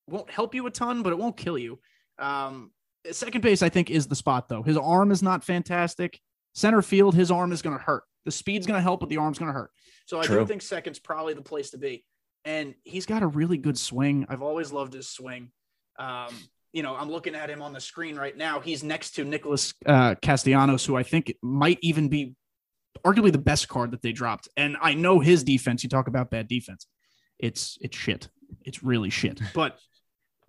won't 0.08 0.30
help 0.30 0.56
you 0.56 0.66
a 0.68 0.72
ton, 0.72 1.04
but 1.04 1.12
it 1.12 1.20
won't 1.20 1.36
kill 1.36 1.58
you. 1.58 1.80
Um, 2.18 2.72
second 3.12 3.42
base, 3.42 3.62
I 3.62 3.70
think, 3.70 3.90
is 3.90 4.08
the 4.08 4.16
spot 4.16 4.50
though. 4.50 4.64
His 4.64 4.78
arm 4.78 5.12
is 5.12 5.24
not 5.24 5.44
fantastic. 5.44 6.20
Center 6.54 6.82
field, 6.82 7.16
his 7.16 7.32
arm 7.32 7.52
is 7.52 7.62
going 7.62 7.78
to 7.78 7.84
hurt. 7.84 8.04
The 8.26 8.32
speed's 8.32 8.68
going 8.68 8.78
to 8.78 8.82
help, 8.82 9.00
but 9.00 9.10
the 9.10 9.18
arm's 9.18 9.40
going 9.40 9.48
to 9.48 9.54
hurt. 9.54 9.72
So 10.06 10.20
I 10.20 10.24
True. 10.24 10.40
do 10.40 10.46
think 10.46 10.62
second's 10.62 11.00
probably 11.00 11.34
the 11.34 11.42
place 11.42 11.72
to 11.72 11.78
be. 11.78 12.04
And 12.46 12.76
he's 12.84 13.06
got 13.06 13.24
a 13.24 13.28
really 13.28 13.58
good 13.58 13.78
swing. 13.78 14.26
I've 14.30 14.42
always 14.42 14.72
loved 14.72 14.94
his 14.94 15.08
swing. 15.08 15.52
Um, 15.98 16.34
you 16.72 16.84
know, 16.84 16.96
I'm 16.96 17.10
looking 17.10 17.36
at 17.36 17.50
him 17.50 17.62
on 17.62 17.74
the 17.74 17.82
screen 17.82 18.16
right 18.16 18.36
now. 18.36 18.60
He's 18.60 18.84
next 18.84 19.12
to 19.12 19.24
Nicholas 19.24 19.74
uh, 19.86 20.16
Castellanos, 20.22 20.86
who 20.86 20.96
I 20.96 21.04
think 21.04 21.34
might 21.42 21.80
even 21.82 22.10
be 22.10 22.36
arguably 23.04 23.32
the 23.32 23.38
best 23.38 23.68
card 23.68 23.92
that 23.92 24.02
they 24.02 24.12
dropped. 24.12 24.48
And 24.58 24.78
I 24.82 24.94
know 24.94 25.20
his 25.20 25.44
defense. 25.44 25.84
You 25.84 25.90
talk 25.90 26.08
about 26.08 26.30
bad 26.30 26.48
defense. 26.48 26.88
It's 27.40 27.78
it's 27.82 27.98
shit. 27.98 28.30
It's 28.66 28.84
really 28.84 29.10
shit. 29.10 29.40
But 29.54 29.80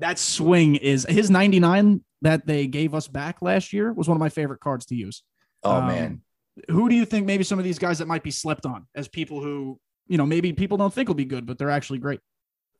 that 0.00 0.18
swing 0.18 0.76
is 0.76 1.06
his 1.08 1.30
99 1.30 2.02
that 2.22 2.46
they 2.46 2.66
gave 2.66 2.94
us 2.94 3.08
back 3.08 3.40
last 3.40 3.72
year 3.72 3.92
was 3.92 4.08
one 4.08 4.16
of 4.16 4.20
my 4.20 4.28
favorite 4.28 4.60
cards 4.60 4.86
to 4.86 4.94
use. 4.94 5.22
Oh 5.62 5.76
um, 5.76 5.86
man. 5.86 6.22
Who 6.70 6.88
do 6.88 6.94
you 6.94 7.04
think 7.04 7.26
maybe 7.26 7.44
some 7.44 7.58
of 7.58 7.64
these 7.64 7.78
guys 7.78 7.98
that 7.98 8.08
might 8.08 8.22
be 8.22 8.30
slept 8.30 8.66
on 8.66 8.86
as 8.94 9.08
people 9.08 9.40
who, 9.40 9.78
you 10.08 10.18
know, 10.18 10.26
maybe 10.26 10.52
people 10.52 10.76
don't 10.76 10.92
think 10.92 11.08
will 11.08 11.14
be 11.14 11.24
good, 11.24 11.46
but 11.46 11.58
they're 11.58 11.70
actually 11.70 11.98
great? 11.98 12.20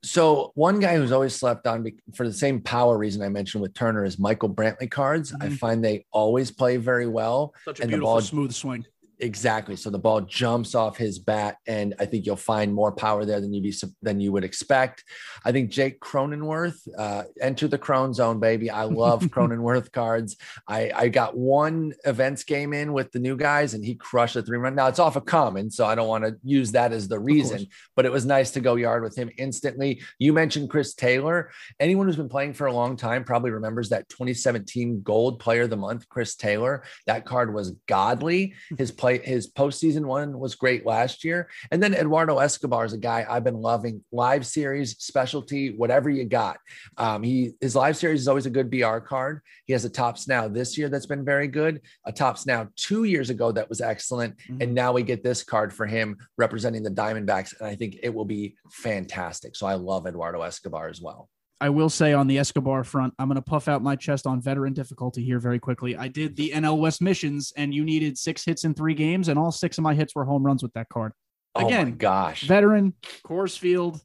So 0.02 0.52
one 0.54 0.80
guy 0.80 0.96
who's 0.96 1.12
always 1.12 1.34
slept 1.36 1.66
on 1.66 1.86
for 2.14 2.26
the 2.26 2.32
same 2.32 2.60
power 2.60 2.96
reason 2.96 3.22
I 3.22 3.28
mentioned 3.28 3.62
with 3.62 3.74
Turner 3.74 4.04
is 4.04 4.18
Michael 4.18 4.48
Brantley 4.48 4.90
cards. 4.90 5.32
Mm-hmm. 5.32 5.42
I 5.42 5.50
find 5.50 5.84
they 5.84 6.06
always 6.10 6.50
play 6.50 6.78
very 6.78 7.06
well. 7.06 7.54
Such 7.64 7.80
a 7.80 7.82
and 7.82 7.90
beautiful, 7.90 8.08
the 8.08 8.12
ball, 8.12 8.20
smooth 8.22 8.52
swing. 8.52 8.86
Exactly. 9.20 9.76
So 9.76 9.90
the 9.90 9.98
ball 9.98 10.22
jumps 10.22 10.74
off 10.74 10.96
his 10.96 11.18
bat, 11.18 11.58
and 11.66 11.94
I 11.98 12.06
think 12.06 12.24
you'll 12.24 12.36
find 12.36 12.72
more 12.72 12.90
power 12.90 13.24
there 13.24 13.40
than 13.40 13.52
you 13.52 13.60
be 13.60 13.74
than 14.02 14.18
you 14.20 14.32
would 14.32 14.44
expect. 14.44 15.04
I 15.44 15.52
think 15.52 15.70
Jake 15.70 16.00
Cronenworth 16.00 16.80
uh, 16.98 17.24
enter 17.40 17.68
the 17.68 17.78
Crone 17.78 18.14
zone, 18.14 18.40
baby. 18.40 18.70
I 18.70 18.84
love 18.84 19.22
Cronenworth 19.24 19.92
cards. 19.92 20.36
I 20.66 20.90
I 20.94 21.08
got 21.08 21.36
one 21.36 21.92
events 22.04 22.44
game 22.44 22.72
in 22.72 22.94
with 22.94 23.12
the 23.12 23.18
new 23.18 23.36
guys, 23.36 23.74
and 23.74 23.84
he 23.84 23.94
crushed 23.94 24.36
a 24.36 24.42
three 24.42 24.58
run. 24.58 24.74
Now 24.74 24.86
it's 24.86 24.98
off 24.98 25.16
a 25.16 25.18
of 25.18 25.26
common, 25.26 25.70
so 25.70 25.84
I 25.84 25.94
don't 25.94 26.08
want 26.08 26.24
to 26.24 26.36
use 26.42 26.72
that 26.72 26.92
as 26.92 27.06
the 27.06 27.18
reason, 27.18 27.66
but 27.96 28.06
it 28.06 28.12
was 28.12 28.24
nice 28.24 28.50
to 28.52 28.60
go 28.60 28.76
yard 28.76 29.02
with 29.02 29.16
him 29.16 29.30
instantly. 29.36 30.00
You 30.18 30.32
mentioned 30.32 30.70
Chris 30.70 30.94
Taylor. 30.94 31.50
Anyone 31.78 32.06
who's 32.06 32.16
been 32.16 32.28
playing 32.28 32.54
for 32.54 32.66
a 32.66 32.72
long 32.72 32.96
time 32.96 33.24
probably 33.24 33.50
remembers 33.50 33.90
that 33.90 34.08
2017 34.08 35.02
Gold 35.02 35.40
Player 35.40 35.62
of 35.62 35.70
the 35.70 35.76
Month, 35.76 36.08
Chris 36.08 36.36
Taylor. 36.36 36.84
That 37.06 37.26
card 37.26 37.52
was 37.52 37.72
godly. 37.86 38.54
His 38.78 38.90
play 38.90 39.09
play 39.18 39.26
his 39.26 39.50
postseason 39.50 40.04
one 40.04 40.38
was 40.38 40.54
great 40.54 40.86
last 40.86 41.24
year. 41.24 41.48
And 41.70 41.82
then 41.82 41.94
Eduardo 41.94 42.38
Escobar 42.38 42.84
is 42.84 42.92
a 42.92 42.98
guy 42.98 43.26
I've 43.28 43.44
been 43.44 43.60
loving. 43.60 44.04
Live 44.12 44.46
series, 44.46 44.96
specialty, 44.98 45.76
whatever 45.76 46.10
you 46.10 46.24
got. 46.24 46.58
Um, 46.96 47.22
he 47.22 47.52
his 47.60 47.76
live 47.76 47.96
series 47.96 48.20
is 48.20 48.28
always 48.28 48.46
a 48.46 48.50
good 48.50 48.70
BR 48.70 48.98
card. 48.98 49.40
He 49.66 49.72
has 49.72 49.84
a 49.84 49.90
Topps 49.90 50.28
Now 50.28 50.48
this 50.48 50.78
year 50.78 50.88
that's 50.88 51.06
been 51.06 51.24
very 51.24 51.48
good. 51.48 51.80
A 52.06 52.12
Topps 52.12 52.46
Now 52.46 52.68
two 52.76 53.04
years 53.04 53.30
ago 53.30 53.52
that 53.52 53.68
was 53.68 53.80
excellent. 53.80 54.36
Mm-hmm. 54.38 54.62
And 54.62 54.74
now 54.74 54.92
we 54.92 55.02
get 55.02 55.22
this 55.22 55.42
card 55.42 55.72
for 55.72 55.86
him 55.86 56.16
representing 56.36 56.82
the 56.82 56.90
Diamondbacks. 56.90 57.58
And 57.58 57.68
I 57.68 57.74
think 57.74 57.98
it 58.02 58.14
will 58.14 58.24
be 58.24 58.56
fantastic. 58.70 59.56
So 59.56 59.66
I 59.66 59.74
love 59.74 60.06
Eduardo 60.06 60.42
Escobar 60.42 60.88
as 60.88 61.00
well. 61.00 61.28
I 61.60 61.68
will 61.68 61.90
say 61.90 62.14
on 62.14 62.26
the 62.26 62.38
Escobar 62.38 62.84
front, 62.84 63.12
I'm 63.18 63.28
going 63.28 63.36
to 63.36 63.42
puff 63.42 63.68
out 63.68 63.82
my 63.82 63.94
chest 63.94 64.26
on 64.26 64.40
veteran 64.40 64.72
difficulty 64.72 65.22
here 65.22 65.38
very 65.38 65.58
quickly. 65.58 65.94
I 65.94 66.08
did 66.08 66.34
the 66.34 66.52
NL 66.54 66.78
West 66.78 67.02
missions, 67.02 67.52
and 67.56 67.74
you 67.74 67.84
needed 67.84 68.16
six 68.16 68.44
hits 68.44 68.64
in 68.64 68.72
three 68.72 68.94
games, 68.94 69.28
and 69.28 69.38
all 69.38 69.52
six 69.52 69.76
of 69.76 69.84
my 69.84 69.94
hits 69.94 70.14
were 70.14 70.24
home 70.24 70.42
runs 70.42 70.62
with 70.62 70.72
that 70.72 70.88
card. 70.88 71.12
Again, 71.54 71.92
oh 71.94 71.96
gosh, 71.96 72.44
veteran 72.44 72.94
Coors 73.26 73.58
Field. 73.58 74.00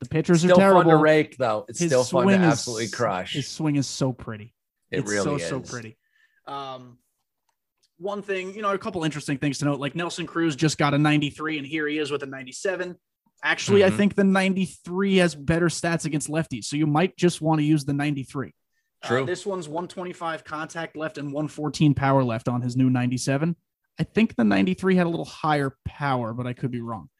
The 0.00 0.08
pitchers 0.08 0.40
still 0.40 0.52
are 0.52 0.60
terrible. 0.60 0.82
fun 0.82 0.90
to 0.90 0.96
rake, 0.96 1.36
though. 1.36 1.66
It's 1.68 1.78
his 1.78 1.90
still 1.90 2.04
fun 2.04 2.28
to 2.28 2.34
absolutely 2.34 2.88
crush. 2.88 3.34
His 3.34 3.48
swing 3.48 3.76
is 3.76 3.86
so 3.86 4.12
pretty. 4.12 4.54
It 4.90 5.00
it's 5.00 5.10
really 5.10 5.24
so, 5.24 5.34
is. 5.36 5.46
so 5.46 5.60
pretty. 5.60 5.98
Um, 6.46 6.98
one 7.98 8.22
thing, 8.22 8.54
you 8.54 8.62
know, 8.62 8.72
a 8.72 8.78
couple 8.78 9.04
interesting 9.04 9.38
things 9.38 9.58
to 9.58 9.66
note. 9.66 9.80
Like 9.80 9.94
Nelson 9.94 10.26
Cruz 10.26 10.56
just 10.56 10.78
got 10.78 10.94
a 10.94 10.98
93, 10.98 11.58
and 11.58 11.66
here 11.66 11.86
he 11.86 11.98
is 11.98 12.10
with 12.10 12.22
a 12.22 12.26
97. 12.26 12.96
Actually, 13.44 13.82
mm-hmm. 13.82 13.94
I 13.94 13.96
think 13.96 14.14
the 14.14 14.24
93 14.24 15.16
has 15.18 15.34
better 15.34 15.66
stats 15.66 16.06
against 16.06 16.30
lefties. 16.30 16.64
So 16.64 16.76
you 16.76 16.86
might 16.86 17.14
just 17.16 17.42
want 17.42 17.60
to 17.60 17.64
use 17.64 17.84
the 17.84 17.92
93. 17.92 18.54
Uh, 19.02 19.06
True. 19.06 19.22
Uh, 19.22 19.26
this 19.26 19.44
one's 19.44 19.68
125 19.68 20.44
contact 20.44 20.96
left 20.96 21.18
and 21.18 21.28
114 21.28 21.92
power 21.92 22.24
left 22.24 22.48
on 22.48 22.62
his 22.62 22.74
new 22.74 22.88
97. 22.88 23.54
I 24.00 24.02
think 24.02 24.34
the 24.34 24.44
93 24.44 24.96
had 24.96 25.06
a 25.06 25.10
little 25.10 25.26
higher 25.26 25.76
power, 25.84 26.32
but 26.32 26.46
I 26.46 26.54
could 26.54 26.70
be 26.70 26.80
wrong. 26.80 27.10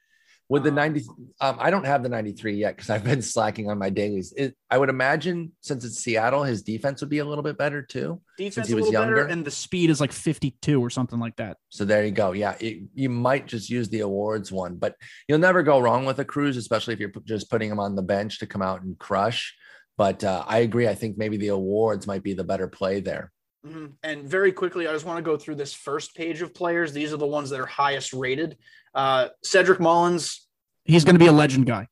With 0.48 0.62
the 0.62 0.70
90, 0.70 1.04
um, 1.40 1.56
I 1.58 1.70
don't 1.70 1.86
have 1.86 2.02
the 2.02 2.10
93 2.10 2.56
yet 2.56 2.76
because 2.76 2.90
I've 2.90 3.02
been 3.02 3.22
slacking 3.34 3.70
on 3.70 3.78
my 3.78 3.88
dailies. 3.88 4.34
It, 4.36 4.54
I 4.70 4.76
would 4.76 4.90
imagine 4.90 5.52
since 5.62 5.84
it's 5.84 5.98
Seattle, 5.98 6.44
his 6.44 6.62
defense 6.62 7.00
would 7.00 7.08
be 7.08 7.18
a 7.18 7.24
little 7.24 7.42
bit 7.42 7.56
better 7.56 7.80
too. 7.80 8.20
Defense 8.36 8.68
he 8.68 8.74
was 8.74 8.90
younger, 8.90 9.16
better, 9.16 9.28
and 9.28 9.44
the 9.44 9.50
speed 9.50 9.88
is 9.88 10.00
like 10.00 10.12
52 10.12 10.80
or 10.80 10.90
something 10.90 11.18
like 11.18 11.36
that. 11.36 11.56
So 11.70 11.84
there 11.84 12.04
you 12.04 12.10
go. 12.10 12.32
Yeah, 12.32 12.56
it, 12.60 12.82
you 12.94 13.08
might 13.08 13.46
just 13.46 13.70
use 13.70 13.88
the 13.88 14.00
awards 14.00 14.52
one, 14.52 14.76
but 14.76 14.96
you'll 15.28 15.38
never 15.38 15.62
go 15.62 15.80
wrong 15.80 16.04
with 16.04 16.18
a 16.18 16.24
Cruz, 16.24 16.56
especially 16.56 16.94
if 16.94 17.00
you're 17.00 17.12
just 17.24 17.50
putting 17.50 17.70
him 17.70 17.80
on 17.80 17.96
the 17.96 18.02
bench 18.02 18.38
to 18.40 18.46
come 18.46 18.62
out 18.62 18.82
and 18.82 18.98
crush. 18.98 19.54
But 19.96 20.24
uh, 20.24 20.44
I 20.46 20.58
agree. 20.58 20.88
I 20.88 20.94
think 20.94 21.16
maybe 21.16 21.36
the 21.36 21.48
awards 21.48 22.06
might 22.06 22.22
be 22.22 22.34
the 22.34 22.44
better 22.44 22.68
play 22.68 23.00
there. 23.00 23.30
Mm-hmm. 23.66 23.86
And 24.02 24.24
very 24.24 24.52
quickly, 24.52 24.86
I 24.86 24.92
just 24.92 25.06
want 25.06 25.18
to 25.18 25.22
go 25.22 25.36
through 25.36 25.54
this 25.54 25.72
first 25.72 26.14
page 26.14 26.42
of 26.42 26.52
players. 26.52 26.92
These 26.92 27.12
are 27.12 27.16
the 27.16 27.26
ones 27.26 27.50
that 27.50 27.60
are 27.60 27.66
highest 27.66 28.12
rated. 28.12 28.58
Uh, 28.94 29.28
Cedric 29.42 29.80
Mullins, 29.80 30.46
he's 30.84 31.04
going 31.04 31.14
to 31.14 31.18
be 31.18 31.26
a 31.26 31.32
legend 31.32 31.66
guy. 31.66 31.88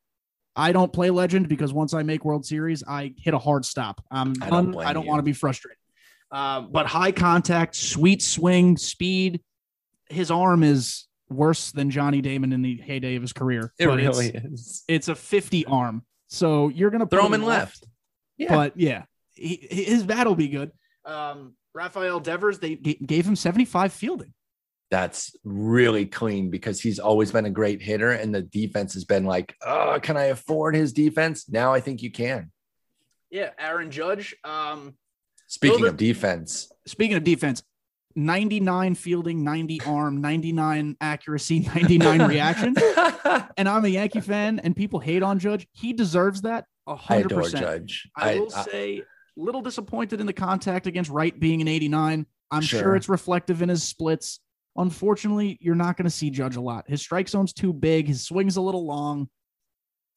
I 0.54 0.72
don't 0.72 0.92
play 0.92 1.10
legend 1.10 1.48
because 1.48 1.72
once 1.72 1.94
I 1.94 2.02
make 2.02 2.24
World 2.24 2.44
Series, 2.44 2.84
I 2.86 3.14
hit 3.16 3.32
a 3.32 3.38
hard 3.38 3.64
stop. 3.64 4.04
I'm 4.10 4.34
I 4.42 4.50
don't, 4.50 4.76
I 4.76 4.92
don't 4.92 5.06
want 5.06 5.18
to 5.20 5.22
be 5.22 5.32
frustrated. 5.32 5.78
Uh, 6.30 6.62
but 6.62 6.86
high 6.86 7.12
contact, 7.12 7.74
sweet 7.74 8.22
swing, 8.22 8.76
speed. 8.76 9.40
His 10.10 10.30
arm 10.30 10.62
is 10.62 11.06
worse 11.30 11.72
than 11.72 11.90
Johnny 11.90 12.20
Damon 12.20 12.52
in 12.52 12.60
the 12.60 12.76
heyday 12.76 13.16
of 13.16 13.22
his 13.22 13.32
career. 13.32 13.72
It 13.78 13.86
really 13.86 14.26
it's, 14.26 14.44
is. 14.44 14.84
It's 14.88 15.08
a 15.08 15.14
50 15.14 15.64
arm. 15.66 16.04
So 16.28 16.68
you're 16.68 16.90
going 16.90 17.00
to 17.00 17.06
throw 17.06 17.26
him 17.26 17.34
in 17.34 17.42
left. 17.42 17.82
left. 17.82 17.86
Yeah. 18.36 18.54
But 18.54 18.72
yeah, 18.76 19.04
he, 19.34 19.66
his 19.70 20.04
bat 20.04 20.26
will 20.26 20.34
be 20.34 20.48
good. 20.48 20.72
Um, 21.04 21.54
Rafael 21.74 22.20
Devers, 22.20 22.58
they 22.58 22.76
gave 22.76 23.26
him 23.26 23.36
75 23.36 23.92
fielding 23.92 24.34
that's 24.92 25.34
really 25.42 26.04
clean 26.04 26.50
because 26.50 26.78
he's 26.78 26.98
always 26.98 27.32
been 27.32 27.46
a 27.46 27.50
great 27.50 27.80
hitter 27.80 28.10
and 28.10 28.32
the 28.32 28.42
defense 28.42 28.92
has 28.92 29.06
been 29.06 29.24
like, 29.24 29.56
oh, 29.64 29.98
can 30.02 30.18
I 30.18 30.24
afford 30.24 30.76
his 30.76 30.92
defense? 30.92 31.48
Now 31.48 31.72
I 31.72 31.80
think 31.80 32.02
you 32.02 32.12
can. 32.12 32.52
Yeah, 33.30 33.50
Aaron 33.58 33.90
Judge. 33.90 34.36
Um, 34.44 34.94
speaking 35.46 35.86
of 35.86 35.96
defense, 35.96 36.70
speaking 36.86 37.16
of 37.16 37.24
defense, 37.24 37.62
99 38.16 38.94
fielding, 38.94 39.42
90 39.42 39.80
arm, 39.86 40.20
99 40.20 40.98
accuracy, 41.00 41.60
99 41.74 42.28
reaction. 42.28 42.76
and 43.56 43.66
I'm 43.66 43.86
a 43.86 43.88
Yankee 43.88 44.20
fan 44.20 44.58
and 44.58 44.76
people 44.76 45.00
hate 45.00 45.22
on 45.22 45.38
Judge. 45.38 45.66
He 45.72 45.94
deserves 45.94 46.42
that 46.42 46.66
100%. 46.86 47.00
I 47.08 47.16
adore 47.16 47.48
Judge. 47.48 48.10
I, 48.14 48.32
I 48.32 48.38
will 48.40 48.54
I, 48.54 48.62
say, 48.64 49.02
little 49.36 49.62
disappointed 49.62 50.20
in 50.20 50.26
the 50.26 50.32
contact 50.32 50.86
against 50.86 51.10
right 51.10 51.38
being 51.38 51.60
an 51.60 51.68
89. 51.68 52.26
I'm 52.50 52.62
sure, 52.62 52.80
sure 52.80 52.96
it's 52.96 53.08
reflective 53.08 53.62
in 53.62 53.68
his 53.68 53.82
splits. 53.82 54.40
Unfortunately, 54.76 55.58
you're 55.60 55.74
not 55.74 55.96
going 55.96 56.04
to 56.04 56.10
see 56.10 56.30
Judge 56.30 56.56
a 56.56 56.60
lot. 56.60 56.88
His 56.88 57.00
strike 57.00 57.28
zone's 57.28 57.52
too 57.52 57.72
big. 57.72 58.08
His 58.08 58.24
swing's 58.24 58.56
a 58.56 58.62
little 58.62 58.86
long. 58.86 59.28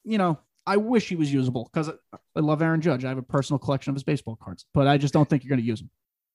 You 0.03 0.17
know, 0.17 0.39
I 0.65 0.77
wish 0.77 1.09
he 1.09 1.15
was 1.15 1.31
usable 1.31 1.69
because 1.71 1.89
I 2.13 2.39
love 2.39 2.61
Aaron 2.61 2.81
Judge. 2.81 3.05
I 3.05 3.09
have 3.09 3.17
a 3.17 3.23
personal 3.23 3.59
collection 3.59 3.91
of 3.91 3.95
his 3.95 4.03
baseball 4.03 4.37
cards, 4.41 4.65
but 4.73 4.87
I 4.87 4.97
just 4.97 5.13
don't 5.13 5.29
think 5.29 5.43
you're 5.43 5.49
going 5.49 5.61
to 5.61 5.67
use 5.67 5.81
him. 5.81 5.89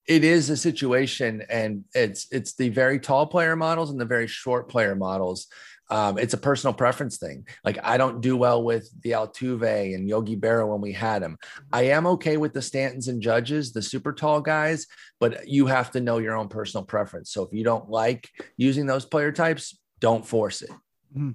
It 0.07 0.25
is 0.25 0.51
a 0.51 0.57
situation, 0.57 1.43
and 1.49 1.85
it's 1.95 2.27
it's 2.33 2.55
the 2.55 2.69
very 2.69 2.99
tall 2.99 3.27
player 3.27 3.57
models 3.57 3.91
and 3.91 4.01
the 4.01 4.05
very 4.05 4.27
short 4.27 4.69
player 4.69 4.95
models 4.95 5.47
um, 5.91 6.19
it's 6.19 6.35
a 6.35 6.39
personal 6.39 6.73
preference 6.73 7.19
thing. 7.19 7.47
Like 7.65 7.79
I 7.83 7.97
don't 7.97 8.21
do 8.21 8.37
well 8.37 8.63
with 8.63 8.89
the 9.03 9.11
Altuve 9.11 9.95
and 9.95 10.09
Yogi 10.09 10.37
Berra 10.37 10.67
when 10.67 10.81
we 10.81 10.93
had 10.93 11.23
him. 11.23 11.37
I 11.73 11.85
am 11.85 12.07
okay 12.07 12.37
with 12.37 12.53
the 12.53 12.61
Stantons 12.61 13.09
and 13.09 13.21
Judges, 13.21 13.73
the 13.73 13.83
super 13.83 14.13
tall 14.13 14.41
guys, 14.41 14.87
but 15.19 15.49
you 15.49 15.67
have 15.67 15.91
to 15.93 16.01
know 16.01 16.19
your 16.19 16.37
own 16.37 16.49
personal 16.49 16.85
preference. 16.85 17.33
So 17.33 17.43
if 17.43 17.53
you 17.53 17.65
don't 17.65 17.91
like 17.91 18.31
using 18.57 18.87
those 18.87 19.05
player 19.05 19.33
types, 19.33 19.79
don't 19.99 20.25
force 20.25 20.63
it. 20.63 20.71
Mm-hmm. 21.17 21.31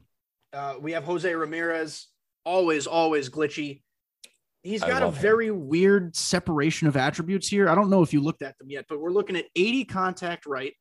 Uh, 0.54 0.76
we 0.80 0.94
have 0.94 1.04
Jose 1.04 1.34
Ramirez, 1.34 2.08
always, 2.46 2.88
always 2.88 3.30
glitchy. 3.30 3.82
He's 4.66 4.82
got 4.82 5.04
a 5.04 5.12
very 5.12 5.48
him. 5.48 5.68
weird 5.68 6.16
separation 6.16 6.88
of 6.88 6.98
attributes 6.98 7.48
here. 7.48 7.70
I 7.70 7.76
don't 7.76 7.92
know 7.92 8.02
if 8.02 8.12
you 8.14 8.20
looked 8.20 8.42
at 8.42 8.58
them 8.58 8.72
yet, 8.72 8.86
but 8.90 9.00
we're 9.00 9.12
looking 9.12 9.36
at 9.36 9.46
80 9.56 9.86
contact 9.86 10.48
right, 10.48 10.74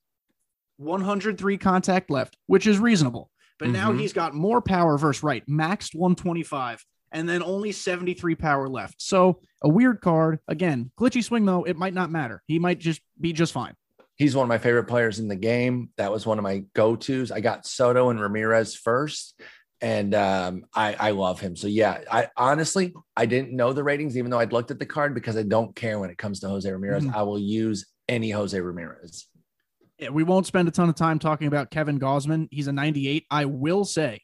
103 0.78 1.58
contact 1.58 2.10
left, 2.10 2.36
which 2.46 2.66
is 2.66 2.78
reasonable. 2.78 3.30
But 3.58 3.68
now 3.68 3.92
Mhm. 3.92 4.00
he's 4.00 4.12
got 4.14 4.34
more 4.34 4.62
power 4.62 4.96
versus 4.96 5.22
right, 5.22 5.46
maxed 5.46 5.94
125, 5.94 6.84
and 7.12 7.28
then 7.28 7.42
only 7.42 7.72
73 7.72 8.34
power 8.34 8.68
left. 8.68 9.00
So 9.02 9.40
a 9.62 9.68
weird 9.68 10.00
card. 10.00 10.40
Again, 10.48 10.90
glitchy 10.98 11.22
swing 11.22 11.44
though, 11.44 11.64
it 11.64 11.76
might 11.76 11.94
not 11.94 12.10
matter. 12.10 12.42
He 12.46 12.58
might 12.58 12.78
just 12.78 13.02
be 13.20 13.32
just 13.34 13.52
fine. 13.52 13.74
He's 14.16 14.34
one 14.34 14.44
of 14.44 14.48
my 14.48 14.58
favorite 14.58 14.84
players 14.84 15.18
in 15.18 15.28
the 15.28 15.36
game. 15.36 15.90
That 15.96 16.10
was 16.10 16.24
one 16.24 16.38
of 16.38 16.42
my 16.44 16.64
go 16.74 16.96
tos. 16.96 17.30
I 17.30 17.40
got 17.40 17.66
Soto 17.66 18.10
and 18.10 18.20
Ramirez 18.20 18.74
first, 18.76 19.38
and 19.80 20.14
um, 20.14 20.64
I, 20.74 20.94
I 20.98 21.10
love 21.10 21.40
him. 21.40 21.56
So 21.56 21.66
yeah, 21.66 22.00
I 22.10 22.28
honestly 22.36 22.94
I 23.16 23.26
didn't 23.26 23.52
know 23.54 23.72
the 23.72 23.84
ratings, 23.84 24.16
even 24.16 24.30
though 24.30 24.38
I'd 24.38 24.52
looked 24.52 24.70
at 24.70 24.78
the 24.78 24.86
card 24.86 25.14
because 25.14 25.36
I 25.36 25.42
don't 25.42 25.74
care 25.74 25.98
when 25.98 26.10
it 26.10 26.18
comes 26.18 26.40
to 26.40 26.48
Jose 26.48 26.70
Ramirez. 26.70 27.04
Mhm. 27.04 27.14
I 27.14 27.22
will 27.22 27.38
use 27.38 27.86
any 28.08 28.30
Jose 28.30 28.58
Ramirez. 28.58 29.26
Yeah, 29.98 30.08
we 30.10 30.24
won't 30.24 30.46
spend 30.46 30.66
a 30.68 30.70
ton 30.70 30.88
of 30.88 30.94
time 30.96 31.18
talking 31.18 31.46
about 31.46 31.70
Kevin 31.70 32.00
Gausman. 32.00 32.48
He's 32.50 32.66
a 32.66 32.72
98. 32.72 33.24
I 33.30 33.44
will 33.44 33.84
say, 33.84 34.20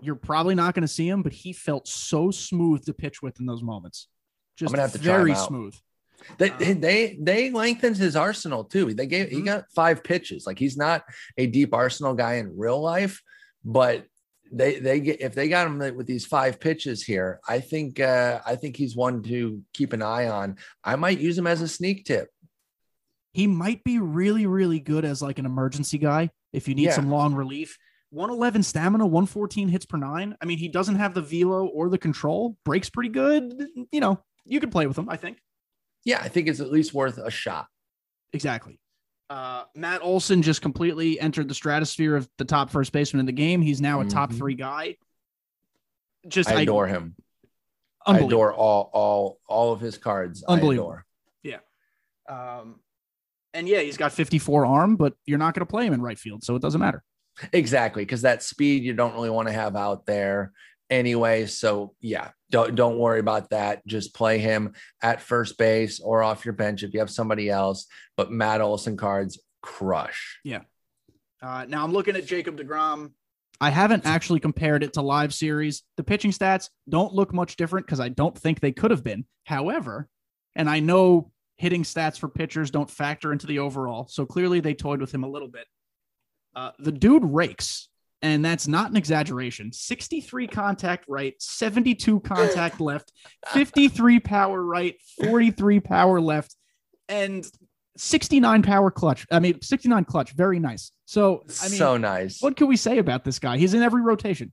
you're 0.00 0.14
probably 0.14 0.54
not 0.54 0.74
going 0.74 0.82
to 0.82 0.88
see 0.88 1.06
him, 1.08 1.22
but 1.22 1.32
he 1.32 1.52
felt 1.52 1.86
so 1.86 2.30
smooth 2.30 2.84
to 2.86 2.94
pitch 2.94 3.20
with 3.22 3.38
in 3.38 3.46
those 3.46 3.62
moments. 3.62 4.08
Just 4.56 4.72
gonna 4.72 4.82
have 4.82 4.92
to 4.92 4.98
very 4.98 5.34
smooth. 5.34 5.74
They 6.38 6.50
Uh, 6.50 6.74
they 6.78 7.18
they 7.20 7.50
lengthened 7.50 7.96
his 7.96 8.14
arsenal 8.16 8.64
too. 8.64 8.94
They 8.94 9.06
gave 9.06 9.28
he 9.30 9.40
Mhm. 9.40 9.44
got 9.46 9.64
five 9.74 10.04
pitches. 10.04 10.46
Like 10.46 10.58
he's 10.60 10.76
not 10.76 11.02
a 11.36 11.46
deep 11.46 11.74
arsenal 11.74 12.14
guy 12.14 12.34
in 12.34 12.56
real 12.56 12.80
life, 12.80 13.20
but 13.64 14.06
they 14.52 14.78
they 14.78 15.00
get 15.00 15.20
if 15.20 15.34
they 15.34 15.48
got 15.48 15.66
him 15.66 15.78
with 15.96 16.06
these 16.06 16.26
five 16.26 16.60
pitches 16.60 17.02
here, 17.02 17.40
I 17.48 17.60
think 17.60 18.00
uh, 18.00 18.40
I 18.46 18.56
think 18.56 18.76
he's 18.76 18.94
one 18.96 19.22
to 19.24 19.62
keep 19.72 19.92
an 19.92 20.02
eye 20.02 20.28
on. 20.28 20.56
I 20.82 20.96
might 20.96 21.18
use 21.18 21.36
him 21.38 21.46
as 21.46 21.60
a 21.62 21.68
sneak 21.68 22.04
tip. 22.04 22.28
He 23.32 23.46
might 23.46 23.82
be 23.82 23.98
really, 23.98 24.46
really 24.46 24.78
good 24.78 25.04
as 25.04 25.20
like 25.22 25.38
an 25.38 25.46
emergency 25.46 25.98
guy 25.98 26.30
if 26.52 26.68
you 26.68 26.74
need 26.74 26.84
Yeah. 26.84 26.92
some 26.94 27.10
long 27.10 27.34
relief. 27.34 27.76
111 28.10 28.62
stamina, 28.62 29.04
114 29.04 29.68
hits 29.68 29.86
per 29.86 29.96
nine. 29.96 30.36
I 30.40 30.44
mean, 30.44 30.58
he 30.58 30.68
doesn't 30.68 30.94
have 30.96 31.14
the 31.14 31.20
velo 31.22 31.66
or 31.66 31.88
the 31.88 31.98
control. 31.98 32.56
Breaks 32.64 32.88
pretty 32.88 33.08
good. 33.08 33.52
You 33.90 33.98
know, 33.98 34.20
you 34.44 34.60
could 34.60 34.70
play 34.70 34.86
with 34.86 34.96
him, 34.96 35.08
I 35.08 35.16
think. 35.16 35.38
Yeah, 36.04 36.20
I 36.22 36.28
think 36.28 36.46
it's 36.46 36.60
at 36.60 36.70
least 36.70 36.94
worth 36.94 37.18
a 37.18 37.28
shot. 37.30 37.66
Exactly. 38.32 38.78
Uh, 39.30 39.64
Matt 39.74 40.02
Olson 40.02 40.42
just 40.42 40.60
completely 40.62 41.18
entered 41.18 41.48
the 41.48 41.54
stratosphere 41.54 42.14
of 42.16 42.28
the 42.38 42.44
top 42.44 42.70
first 42.70 42.92
baseman 42.92 43.20
in 43.20 43.26
the 43.26 43.32
game. 43.32 43.62
He's 43.62 43.80
now 43.80 44.00
a 44.00 44.04
top 44.04 44.30
Mhm. 44.30 44.38
three 44.38 44.54
guy. 44.54 44.96
Just 46.28 46.50
I 46.50 46.56
I 46.56 46.60
adore 46.62 46.86
him. 46.86 47.16
I 48.06 48.18
adore 48.18 48.52
all 48.52 48.90
all 48.92 49.40
all 49.46 49.72
of 49.72 49.80
his 49.80 49.96
cards. 49.98 50.44
I 50.46 50.52
Unbelievable. 50.54 50.88
adore. 50.90 51.06
Um, 52.26 52.80
and 53.52 53.68
yeah, 53.68 53.80
he's 53.80 53.98
got 53.98 54.10
54 54.10 54.64
arm, 54.64 54.96
but 54.96 55.12
you're 55.26 55.36
not 55.38 55.52
going 55.52 55.60
to 55.60 55.70
play 55.70 55.86
him 55.86 55.92
in 55.92 56.00
right 56.00 56.18
field, 56.18 56.42
so 56.42 56.56
it 56.56 56.62
doesn't 56.62 56.80
matter. 56.80 57.04
Exactly, 57.52 58.02
because 58.02 58.22
that 58.22 58.42
speed 58.42 58.82
you 58.82 58.94
don't 58.94 59.12
really 59.12 59.28
want 59.28 59.46
to 59.48 59.52
have 59.52 59.76
out 59.76 60.06
there 60.06 60.52
anyway. 60.90 61.46
So 61.46 61.94
yeah, 62.00 62.30
don't 62.50 62.74
don't 62.74 62.98
worry 62.98 63.20
about 63.20 63.50
that. 63.50 63.86
Just 63.86 64.14
play 64.14 64.38
him 64.38 64.74
at 65.02 65.20
first 65.20 65.58
base 65.58 66.00
or 66.00 66.22
off 66.22 66.44
your 66.44 66.54
bench 66.54 66.82
if 66.82 66.94
you 66.94 67.00
have 67.00 67.10
somebody 67.10 67.50
else. 67.50 67.86
But 68.16 68.30
Matt 68.30 68.60
Olson 68.60 68.96
cards 68.96 69.40
crush. 69.62 70.38
Uh, 71.42 71.66
now 71.68 71.84
I'm 71.84 71.92
looking 71.92 72.16
at 72.16 72.26
Jacob 72.26 72.56
DeGrom. 72.58 73.12
I 73.60 73.70
haven't 73.70 74.04
actually 74.04 74.40
compared 74.40 74.82
it 74.82 74.94
to 74.94 75.02
live 75.02 75.32
series. 75.32 75.82
The 75.96 76.04
pitching 76.04 76.32
stats 76.32 76.70
don't 76.88 77.14
look 77.14 77.32
much 77.32 77.56
different 77.56 77.86
because 77.86 78.00
I 78.00 78.08
don't 78.08 78.36
think 78.36 78.60
they 78.60 78.72
could 78.72 78.90
have 78.90 79.04
been. 79.04 79.24
However, 79.44 80.08
and 80.56 80.68
I 80.68 80.80
know 80.80 81.30
hitting 81.56 81.82
stats 81.82 82.18
for 82.18 82.28
pitchers 82.28 82.70
don't 82.70 82.90
factor 82.90 83.32
into 83.32 83.46
the 83.46 83.60
overall, 83.60 84.06
so 84.08 84.26
clearly 84.26 84.60
they 84.60 84.74
toyed 84.74 85.00
with 85.00 85.14
him 85.14 85.24
a 85.24 85.28
little 85.28 85.48
bit. 85.48 85.66
Uh, 86.54 86.72
the 86.78 86.92
dude 86.92 87.24
rakes, 87.24 87.88
and 88.24 88.42
that's 88.42 88.66
not 88.66 88.90
an 88.90 88.96
exaggeration. 88.96 89.70
63 89.70 90.46
contact 90.46 91.04
right, 91.08 91.34
72 91.38 92.20
contact 92.20 92.80
left, 92.80 93.12
53 93.48 94.18
power 94.20 94.62
right, 94.62 94.96
43 95.22 95.80
power 95.80 96.22
left, 96.22 96.56
and 97.06 97.46
69 97.98 98.62
power 98.62 98.90
clutch. 98.90 99.26
I 99.30 99.40
mean, 99.40 99.60
69 99.60 100.06
clutch. 100.06 100.32
Very 100.32 100.58
nice. 100.58 100.90
So, 101.04 101.44
I 101.62 101.68
mean, 101.68 101.78
so 101.78 101.98
nice. 101.98 102.40
what 102.40 102.56
can 102.56 102.66
we 102.66 102.78
say 102.78 102.96
about 102.96 103.24
this 103.24 103.38
guy? 103.38 103.58
He's 103.58 103.74
in 103.74 103.82
every 103.82 104.00
rotation. 104.00 104.52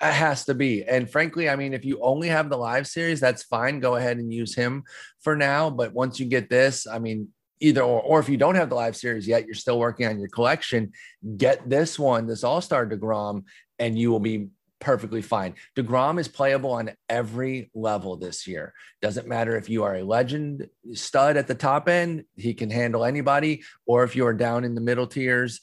It 0.00 0.12
has 0.12 0.44
to 0.46 0.54
be. 0.54 0.82
And 0.82 1.08
frankly, 1.08 1.48
I 1.48 1.54
mean, 1.54 1.74
if 1.74 1.84
you 1.84 2.00
only 2.02 2.28
have 2.28 2.50
the 2.50 2.58
live 2.58 2.88
series, 2.88 3.20
that's 3.20 3.44
fine. 3.44 3.78
Go 3.78 3.94
ahead 3.94 4.16
and 4.18 4.32
use 4.32 4.56
him 4.56 4.82
for 5.20 5.36
now. 5.36 5.70
But 5.70 5.92
once 5.92 6.18
you 6.18 6.26
get 6.26 6.50
this, 6.50 6.88
I 6.88 6.98
mean, 6.98 7.28
either 7.60 7.82
or, 7.82 8.00
or 8.00 8.20
if 8.20 8.28
you 8.28 8.36
don't 8.36 8.54
have 8.54 8.68
the 8.68 8.74
live 8.74 8.96
series 8.96 9.26
yet, 9.26 9.46
you're 9.46 9.54
still 9.54 9.78
working 9.78 10.06
on 10.06 10.18
your 10.18 10.28
collection, 10.28 10.92
get 11.36 11.68
this 11.68 11.98
one, 11.98 12.26
this 12.26 12.44
All 12.44 12.60
Star 12.60 12.86
DeGrom, 12.86 13.44
and 13.78 13.98
you 13.98 14.10
will 14.10 14.20
be 14.20 14.48
perfectly 14.80 15.22
fine. 15.22 15.54
DeGrom 15.76 16.20
is 16.20 16.28
playable 16.28 16.70
on 16.72 16.90
every 17.08 17.70
level 17.74 18.16
this 18.16 18.46
year. 18.46 18.72
Doesn't 19.02 19.26
matter 19.26 19.56
if 19.56 19.68
you 19.68 19.84
are 19.84 19.96
a 19.96 20.04
legend 20.04 20.68
stud 20.94 21.36
at 21.36 21.46
the 21.46 21.54
top 21.54 21.88
end, 21.88 22.24
he 22.36 22.54
can 22.54 22.70
handle 22.70 23.04
anybody, 23.04 23.62
or 23.86 24.04
if 24.04 24.14
you 24.14 24.26
are 24.26 24.34
down 24.34 24.64
in 24.64 24.74
the 24.74 24.80
middle 24.80 25.06
tiers, 25.06 25.60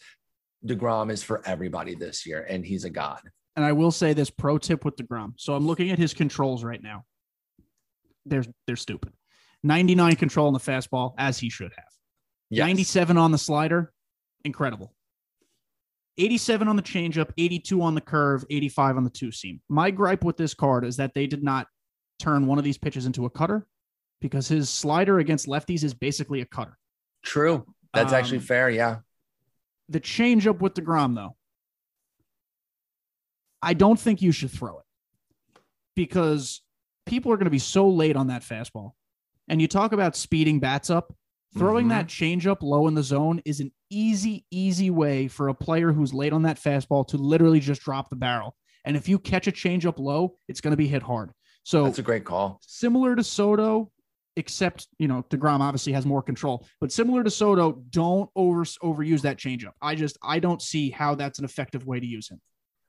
DeGrom 0.66 1.12
is 1.12 1.24
for 1.24 1.42
everybody 1.46 1.96
this 1.96 2.26
year, 2.26 2.46
and 2.50 2.66
he's 2.66 2.86
a 2.86 2.90
god. 2.90 3.22
And 3.56 3.64
I 3.64 3.72
will 3.72 3.92
say 3.92 4.14
this 4.14 4.30
pro 4.30 4.58
tip 4.58 4.84
with 4.84 4.98
DeGrom. 4.98 5.34
So 5.38 5.54
I'm 5.54 5.66
looking 5.66 5.92
at 5.92 6.00
his 6.00 6.14
controls 6.14 6.64
right 6.64 6.82
now. 6.82 7.06
They're 8.26 8.44
they're 8.68 8.76
stupid. 8.76 9.14
99 9.66 10.16
control 10.16 10.48
on 10.48 10.54
the 10.54 10.60
fastball, 10.60 11.16
as 11.18 11.40
he 11.40 11.50
should 11.50 11.72
have. 11.76 11.86
Yes. 12.52 12.66
97 12.68 13.18
on 13.18 13.32
the 13.32 13.38
slider, 13.38 13.92
incredible. 14.44 14.94
87 16.18 16.68
on 16.68 16.76
the 16.76 16.82
changeup, 16.84 17.32
82 17.38 17.82
on 17.82 17.96
the 17.96 18.02
curve, 18.02 18.46
85 18.50 18.98
on 18.98 19.04
the 19.04 19.10
two 19.10 19.32
seam. 19.32 19.60
My 19.68 19.90
gripe 19.92 20.24
with 20.24 20.38
this 20.38 20.54
card 20.54 20.86
is 20.86 20.98
that 20.98 21.14
they 21.16 21.26
did 21.28 21.44
not 21.44 21.68
turn 22.20 22.46
one 22.46 22.58
of 22.60 22.64
these 22.64 22.78
pitches 22.78 23.06
into 23.08 23.26
a 23.26 23.30
cutter 23.30 23.68
because 24.22 24.48
his 24.48 24.70
slider 24.70 25.20
against 25.20 25.48
lefties 25.48 25.84
is 25.84 25.94
basically 25.94 26.42
a 26.42 26.46
cutter. 26.46 26.78
True. 27.24 27.66
That's 27.94 28.14
actually 28.14 28.38
Um, 28.38 28.44
fair. 28.44 28.70
Yeah. 28.70 29.00
The 29.90 30.00
changeup 30.00 30.60
with 30.60 30.76
DeGrom, 30.76 31.16
though, 31.16 31.36
I 33.62 33.74
don't 33.74 34.00
think 34.00 34.22
you 34.22 34.32
should 34.32 34.52
throw 34.52 34.78
it 34.78 34.86
because 35.96 36.62
people 37.08 37.32
are 37.32 37.38
going 37.38 37.46
to 37.46 37.52
be 37.52 37.60
so 37.60 37.90
late 37.90 38.16
on 38.16 38.28
that 38.28 38.44
fastball. 38.44 38.92
And 39.48 39.62
you 39.62 39.68
talk 39.68 39.92
about 39.92 40.16
speeding 40.16 40.60
bats 40.60 40.90
up. 40.90 41.14
Throwing 41.58 41.86
Mhm. 41.86 41.90
that 41.90 42.08
changeup 42.08 42.62
low 42.62 42.88
in 42.88 42.96
the 42.96 43.04
zone 43.04 43.42
is 43.46 43.62
an 43.62 43.72
easy, 43.90 44.46
easy 44.52 44.90
way 44.90 45.30
for 45.30 45.48
a 45.48 45.54
player 45.54 45.94
who's 45.94 46.14
late 46.14 46.34
on 46.34 46.42
that 46.42 46.58
fastball 46.58 47.08
to 47.08 47.18
literally 47.18 47.62
just 47.62 47.82
drop 47.82 48.10
the 48.10 48.16
barrel. 48.18 48.56
And 48.84 48.98
if 48.98 49.08
you 49.08 49.18
catch 49.18 49.48
a 49.48 49.52
changeup 49.54 49.98
low, 49.98 50.36
it's 50.50 50.60
going 50.60 50.72
to 50.74 50.78
be 50.78 50.88
hit 50.88 51.02
hard. 51.02 51.32
So 51.64 51.86
That's 51.86 52.00
a 52.00 52.04
great 52.04 52.26
call. 52.26 52.60
similar 52.62 53.16
to 53.16 53.24
Soto, 53.24 53.90
except 54.36 54.88
you 55.00 55.08
know 55.08 55.24
Degrom 55.30 55.62
obviously 55.62 55.94
has 55.94 56.06
more 56.06 56.22
control. 56.22 56.68
But 56.82 56.92
similar 56.92 57.24
to 57.24 57.32
Soto, 57.32 57.82
don't 57.90 58.30
over 58.36 58.66
overuse 58.66 59.22
that 59.22 59.38
changeup. 59.38 59.72
I 59.82 59.96
just 59.96 60.18
I 60.22 60.40
don't 60.40 60.62
see 60.62 60.90
how 60.90 61.16
that's 61.16 61.40
an 61.40 61.46
effective 61.46 61.86
way 61.88 62.02
to 62.02 62.06
use 62.06 62.28
him. 62.30 62.42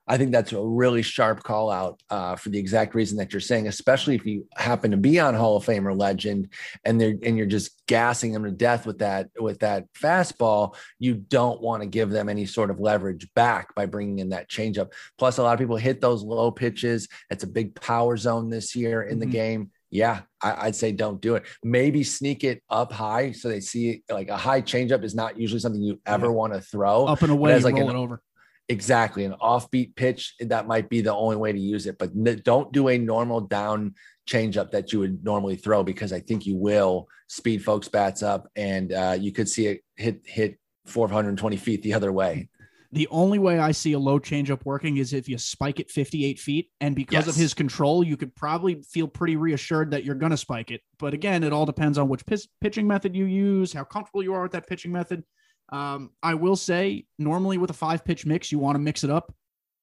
I 0.08 0.16
think 0.16 0.30
that's 0.32 0.52
a 0.52 0.60
really 0.62 1.02
sharp 1.02 1.42
call 1.42 1.70
out 1.70 2.00
uh, 2.10 2.36
for 2.36 2.50
the 2.50 2.58
exact 2.58 2.94
reason 2.94 3.18
that 3.18 3.32
you're 3.32 3.40
saying, 3.40 3.66
especially 3.66 4.14
if 4.14 4.24
you 4.24 4.46
happen 4.56 4.92
to 4.92 4.96
be 4.96 5.18
on 5.18 5.34
Hall 5.34 5.56
of 5.56 5.64
Famer 5.66 5.98
legend 5.98 6.48
and 6.84 7.00
they're 7.00 7.16
and 7.24 7.36
you're 7.36 7.46
just 7.46 7.82
gassing 7.86 8.32
them 8.32 8.44
to 8.44 8.50
death 8.52 8.86
with 8.86 8.98
that 8.98 9.28
with 9.40 9.58
that 9.60 9.92
fastball. 9.94 10.76
You 10.98 11.14
don't 11.14 11.60
want 11.60 11.82
to 11.82 11.88
give 11.88 12.10
them 12.10 12.28
any 12.28 12.46
sort 12.46 12.70
of 12.70 12.78
leverage 12.80 13.28
back 13.34 13.74
by 13.74 13.86
bringing 13.86 14.20
in 14.20 14.28
that 14.30 14.48
changeup. 14.48 14.92
Plus, 15.18 15.38
a 15.38 15.42
lot 15.42 15.54
of 15.54 15.58
people 15.58 15.76
hit 15.76 16.00
those 16.00 16.22
low 16.22 16.50
pitches. 16.50 17.08
It's 17.30 17.44
a 17.44 17.48
big 17.48 17.74
power 17.80 18.16
zone 18.16 18.48
this 18.48 18.76
year 18.76 19.02
in 19.02 19.18
the 19.18 19.26
Mhm. 19.26 19.30
game. 19.32 19.70
Yeah, 19.90 20.22
I, 20.42 20.66
would 20.66 20.74
say 20.74 20.90
don't 20.92 21.20
do 21.20 21.36
it. 21.36 21.44
Maybe 21.62 22.02
sneak 22.02 22.42
it 22.42 22.60
up 22.68 22.92
high 22.92 23.30
so 23.30 23.48
they 23.48 23.60
see 23.60 24.02
like 24.10 24.28
a 24.28 24.36
high 24.36 24.60
changeup 24.60 25.04
is 25.04 25.14
not 25.14 25.38
usually 25.38 25.60
something 25.60 25.80
you 25.80 26.00
ever 26.04 26.26
Yeah. 26.26 26.32
want 26.32 26.52
to 26.54 26.60
throw. 26.60 27.06
Up 27.06 27.22
and 27.22 27.30
away, 27.32 27.52
as 27.54 27.64
like 27.64 27.74
roll 27.76 27.90
an- 27.90 27.96
it 27.96 27.98
over. 27.98 28.20
Exactly. 28.68 29.24
An 29.24 29.34
offbeat 29.40 29.94
pitch, 29.94 30.34
that 30.40 30.66
might 30.66 30.88
be 30.88 31.00
the 31.00 31.14
only 31.14 31.36
way 31.36 31.52
to 31.52 31.58
use 31.58 31.86
it. 31.86 31.98
But 31.98 32.10
n- 32.10 32.40
don't 32.44 32.72
do 32.72 32.88
a 32.88 32.98
normal 32.98 33.40
down 33.40 33.94
changeup 34.28 34.72
that 34.72 34.92
you 34.92 34.98
would 34.98 35.24
normally 35.24 35.56
throw 35.56 35.84
because 35.84 36.12
I 36.12 36.20
think 36.20 36.46
you 36.46 36.56
will 36.56 37.08
speed 37.28 37.64
folks' 37.64 37.88
bats 37.88 38.22
up 38.22 38.48
and 38.56 38.92
uh, 38.92 39.16
you 39.18 39.32
could 39.32 39.48
see 39.48 39.66
it 39.66 39.84
hit 39.96 40.22
hit 40.24 40.58
420 40.86 41.56
feet 41.56 41.82
the 41.82 41.94
other 41.94 42.12
way. 42.12 42.48
The 42.92 43.08
only 43.10 43.38
way 43.38 43.58
I 43.58 43.72
see 43.72 43.92
a 43.92 43.98
low 43.98 44.18
changeup 44.18 44.64
working 44.64 44.96
is 44.96 45.12
if 45.12 45.28
you 45.28 45.38
spike 45.38 45.80
it 45.80 45.90
58 45.90 46.38
feet. 46.38 46.70
And 46.80 46.94
because 46.94 47.28
of 47.28 47.34
his 47.34 47.52
control, 47.52 48.04
you 48.04 48.16
could 48.16 48.34
probably 48.34 48.82
feel 48.82 49.08
pretty 49.08 49.36
reassured 49.36 49.90
that 49.90 50.04
you're 50.04 50.14
going 50.14 50.30
to 50.30 50.36
spike 50.36 50.70
it. 50.70 50.80
But 50.98 51.12
again, 51.12 51.42
it 51.42 51.52
all 51.52 51.66
depends 51.66 51.98
on 51.98 52.08
which 52.08 52.24
pis- 52.24 52.48
pitching 52.60 52.86
method 52.86 53.14
you 53.14 53.24
use, 53.24 53.72
how 53.72 53.84
comfortable 53.84 54.22
you 54.22 54.34
are 54.34 54.42
with 54.42 54.52
that 54.52 54.68
pitching 54.68 54.92
method. 54.92 55.24
Um, 55.70 56.10
I 56.22 56.34
will 56.34 56.56
say, 56.56 57.06
normally 57.18 57.58
with 57.58 57.70
a 57.70 57.74
five 57.74 58.04
pitch 58.04 58.24
mix, 58.26 58.52
you 58.52 58.58
want 58.58 58.76
to 58.76 58.78
mix 58.80 59.02
it 59.04 59.10
up. 59.10 59.34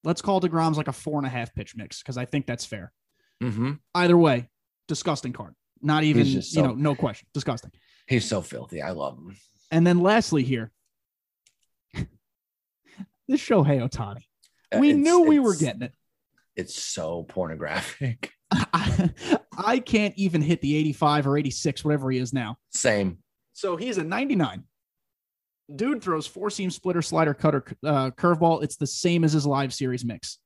Let's 0.03 0.21
call 0.21 0.39
DeGrom's 0.41 0.77
like 0.77 0.87
a 0.87 0.93
four 0.93 1.17
and 1.17 1.25
a 1.27 1.29
half 1.29 1.53
pitch 1.53 1.75
mix 1.75 2.01
because 2.01 2.17
I 2.17 2.25
think 2.25 2.45
that's 2.45 2.65
fair. 2.65 2.91
Mhm. 3.41 3.79
Either 3.95 4.17
way, 4.17 4.49
disgusting 4.87 5.33
card. 5.33 5.55
Not 5.81 6.03
even, 6.03 6.25
you 6.25 6.41
so- 6.41 6.67
know, 6.67 6.73
no 6.73 6.95
question. 6.95 7.27
Disgusting. 7.33 7.71
He's 8.07 8.25
so 8.27 8.41
filthy. 8.41 8.81
I 8.81 8.91
love 8.91 9.17
him. 9.17 9.35
And 9.71 9.85
then 9.87 9.99
lastly, 9.99 10.43
here, 10.43 10.71
this 13.27 13.41
Shohei 13.41 13.81
Ohtani. 13.87 14.23
We 14.79 14.89
It's- 14.89 15.03
knew 15.03 15.21
we 15.23 15.39
were 15.39 15.55
getting 15.55 15.83
it. 15.83 15.93
It's 16.55 16.75
so 16.81 17.23
pornographic. 17.23 18.31
I, 18.51 19.09
I 19.57 19.79
can't 19.79 20.13
even 20.17 20.41
hit 20.41 20.61
the 20.61 20.75
85 20.75 21.27
or 21.27 21.37
86, 21.37 21.83
whatever 21.83 22.11
he 22.11 22.19
is 22.19 22.33
now. 22.33 22.57
Same. 22.69 23.17
So 23.53 23.75
he's 23.75 23.97
a 23.97 24.03
99. 24.03 24.63
Dude 25.73 26.01
throws 26.01 26.27
four 26.27 26.49
seam 26.49 26.69
splitter, 26.69 27.01
slider, 27.01 27.33
cutter, 27.33 27.63
uh, 27.85 28.11
curveball. 28.11 28.63
It's 28.63 28.75
the 28.75 28.87
same 28.87 29.23
as 29.23 29.33
his 29.33 29.45
live 29.45 29.73
series 29.73 30.03
mix. 30.03 30.39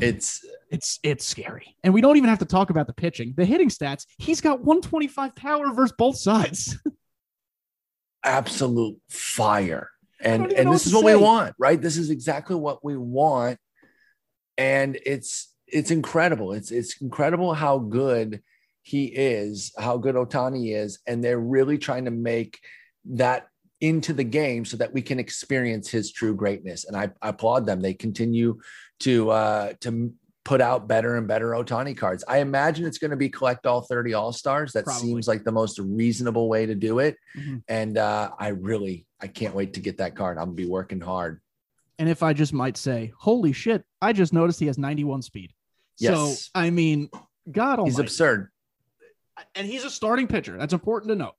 It's 0.00 0.44
It's 0.70 0.98
it's 1.02 1.24
scary. 1.24 1.76
And 1.82 1.94
we 1.94 2.00
don't 2.00 2.16
even 2.16 2.28
have 2.28 2.40
to 2.40 2.44
talk 2.44 2.70
about 2.70 2.86
the 2.86 2.92
pitching. 2.92 3.34
The 3.36 3.44
hitting 3.44 3.68
stats, 3.68 4.06
he's 4.18 4.40
got 4.40 4.60
125 4.60 5.34
power 5.34 5.72
versus 5.72 5.94
both 5.96 6.16
sides. 6.16 6.78
absolute 8.24 8.98
fire. 9.08 9.90
And 10.20 10.52
and 10.52 10.72
this 10.72 10.86
is 10.86 10.94
what 10.94 11.04
we 11.04 11.16
want, 11.16 11.54
right? 11.58 11.80
This 11.80 11.96
is 11.96 12.10
exactly 12.10 12.56
what 12.56 12.84
we 12.84 12.96
want. 12.96 13.58
And 14.56 14.98
it's 15.04 15.52
it's 15.66 15.90
incredible. 15.90 16.52
It's 16.52 16.70
it's 16.70 17.00
incredible 17.00 17.52
how 17.52 17.78
good 17.78 18.42
he 18.82 19.06
is, 19.06 19.72
how 19.78 19.98
good 19.98 20.14
Ohtani 20.14 20.74
is, 20.74 20.98
and 21.06 21.22
they're 21.22 21.38
really 21.38 21.78
trying 21.78 22.06
to 22.06 22.10
make 22.10 22.58
that 23.06 23.48
into 23.80 24.12
the 24.12 24.24
game 24.24 24.64
so 24.64 24.76
that 24.78 24.92
we 24.92 25.02
can 25.02 25.18
experience 25.18 25.90
his 25.90 26.10
true 26.12 26.34
greatness. 26.34 26.84
And 26.86 26.96
I, 26.96 27.10
I 27.20 27.28
applaud 27.30 27.66
them. 27.66 27.80
They 27.80 27.94
continue 27.94 28.58
to 29.00 29.30
uh 29.30 29.72
to 29.80 30.12
put 30.44 30.60
out 30.60 30.86
better 30.86 31.16
and 31.16 31.26
better 31.26 31.50
Ohtani 31.50 31.96
cards. 31.96 32.22
I 32.28 32.38
imagine 32.38 32.84
it's 32.84 32.98
going 32.98 33.10
to 33.12 33.16
be 33.16 33.30
collect 33.30 33.64
all 33.66 33.80
30 33.80 34.12
all-stars. 34.12 34.72
That 34.72 34.84
Probably. 34.84 35.00
seems 35.08 35.26
like 35.26 35.42
the 35.42 35.52
most 35.52 35.78
reasonable 35.78 36.48
way 36.50 36.66
to 36.66 36.74
do 36.74 36.98
it. 36.98 37.16
Mhm. 37.36 37.62
And 37.68 37.98
uh 37.98 38.30
I 38.38 38.48
really 38.48 39.06
I 39.20 39.26
can't 39.26 39.54
wait 39.54 39.74
to 39.74 39.80
get 39.80 39.98
that 39.98 40.14
card. 40.16 40.38
I'm 40.38 40.44
gonna 40.46 40.54
be 40.54 40.66
working 40.66 41.00
hard. 41.00 41.40
And 41.98 42.08
if 42.08 42.22
I 42.22 42.32
just 42.32 42.52
might 42.52 42.76
say, 42.76 43.12
holy 43.18 43.52
shit, 43.52 43.84
I 44.02 44.12
just 44.12 44.32
noticed 44.32 44.58
he 44.60 44.66
has 44.66 44.78
91 44.78 45.22
speed. 45.22 45.52
Yes. 45.98 46.46
So, 46.46 46.50
I 46.54 46.70
mean, 46.70 47.08
God 47.50 47.80
He's 47.84 47.98
absurd. 48.00 48.50
and 49.54 49.66
he's 49.66 49.84
a 49.84 49.90
starting 49.90 50.26
pitcher. 50.26 50.56
That's 50.58 50.72
important 50.74 51.10
to 51.10 51.16
note. 51.16 51.34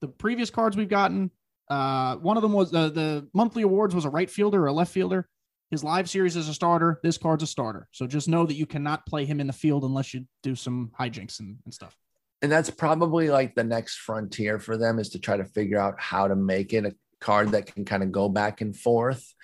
The 0.00 0.08
previous 0.08 0.50
cards 0.50 0.76
we've 0.76 0.88
gotten, 0.88 1.30
uh, 1.68 2.16
one 2.16 2.36
of 2.36 2.42
them 2.42 2.52
was 2.52 2.72
uh, 2.72 2.88
the 2.90 3.28
monthly 3.34 3.62
awards 3.62 3.94
was 3.94 4.04
a 4.04 4.10
right 4.10 4.30
fielder 4.30 4.62
or 4.62 4.66
a 4.68 4.72
left 4.72 4.92
fielder. 4.92 5.28
His 5.70 5.84
live 5.84 6.08
series 6.08 6.36
is 6.36 6.48
a 6.48 6.54
starter. 6.54 6.98
This 7.02 7.18
card's 7.18 7.42
a 7.42 7.46
starter. 7.46 7.88
So 7.92 8.06
just 8.06 8.28
know 8.28 8.46
that 8.46 8.54
you 8.54 8.64
cannot 8.64 9.04
play 9.06 9.26
him 9.26 9.38
in 9.40 9.46
the 9.46 9.52
field 9.52 9.84
unless 9.84 10.14
you 10.14 10.24
do 10.42 10.54
some 10.54 10.92
hijinks 10.98 11.40
and, 11.40 11.58
and 11.64 11.74
stuff. 11.74 11.94
And 12.40 12.50
that's 12.50 12.70
probably 12.70 13.28
like 13.28 13.54
the 13.54 13.64
next 13.64 13.96
frontier 13.96 14.58
for 14.60 14.76
them 14.78 14.98
is 14.98 15.10
to 15.10 15.18
try 15.18 15.36
to 15.36 15.44
figure 15.44 15.78
out 15.78 16.00
how 16.00 16.28
to 16.28 16.36
make 16.36 16.72
it 16.72 16.86
a 16.86 16.94
card 17.20 17.50
that 17.50 17.66
can 17.66 17.84
kind 17.84 18.02
of 18.02 18.12
go 18.12 18.28
back 18.28 18.60
and 18.60 18.74
forth. 18.74 19.34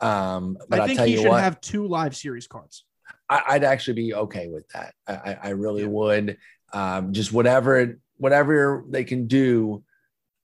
Um, 0.00 0.58
but 0.68 0.80
I 0.80 0.82
I'll 0.82 0.86
think 0.88 0.98
tell 0.98 1.06
he 1.06 1.12
you 1.12 1.18
should 1.18 1.28
what, 1.28 1.40
have 1.42 1.60
two 1.60 1.86
live 1.86 2.16
series 2.16 2.48
cards. 2.48 2.84
I, 3.30 3.42
I'd 3.50 3.64
actually 3.64 3.94
be 3.94 4.14
okay 4.14 4.48
with 4.48 4.68
that. 4.70 4.92
I, 5.06 5.12
I, 5.12 5.38
I 5.44 5.48
really 5.50 5.82
Yeah. 5.82 5.88
would. 5.88 6.36
Um, 6.74 7.12
just 7.12 7.32
whatever 7.32 7.98
whatever 8.16 8.84
they 8.88 9.04
can 9.04 9.26
do 9.26 9.84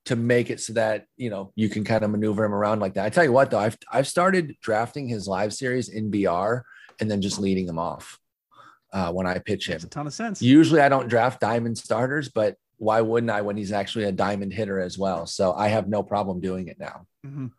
to 0.09 0.17
make 0.17 0.51
it 0.51 0.61
so 0.61 0.73
that 0.73 1.05
you 1.17 1.31
know 1.31 1.53
you 1.55 1.69
can 1.69 1.85
kind 1.85 2.03
of 2.03 2.11
maneuver 2.11 2.45
him 2.45 2.55
around 2.55 2.81
like 2.81 2.95
that. 2.95 3.05
I 3.05 3.11
tell 3.11 3.25
you 3.25 3.33
what 3.33 3.51
though, 3.51 3.59
I've 3.59 3.77
I've 3.93 4.09
started 4.09 4.57
drafting 4.61 5.07
his 5.09 5.29
live 5.29 5.53
series 5.55 5.89
in 5.89 6.11
BR 6.11 6.59
and 7.01 7.11
then 7.11 7.23
just 7.23 7.39
leading 7.39 7.69
him 7.69 7.79
off 7.79 8.19
uh, 8.93 9.13
when 9.13 9.27
I 9.27 9.39
pitch 9.39 9.69
him. 9.69 9.75
Makes 9.75 9.85
a 9.85 9.89
ton 9.89 10.07
of 10.07 10.15
sense. 10.15 10.43
Usually 10.43 10.81
I 10.81 10.89
don't 10.89 11.09
draft 11.09 11.41
diamond 11.41 11.79
starters, 11.79 12.29
but 12.29 12.57
why 12.79 13.01
wouldn't 13.01 13.31
I 13.31 13.43
when 13.43 13.57
he's 13.57 13.73
actually 13.73 14.05
a 14.05 14.13
diamond 14.13 14.53
hitter 14.53 14.81
as 14.81 14.99
well? 14.99 15.27
So 15.27 15.53
I 15.53 15.69
have 15.69 15.89
no 15.89 16.03
problem 16.03 16.41
doing 16.41 16.69
it 16.69 16.79
now. 16.79 17.07
Mhm. 17.25 17.51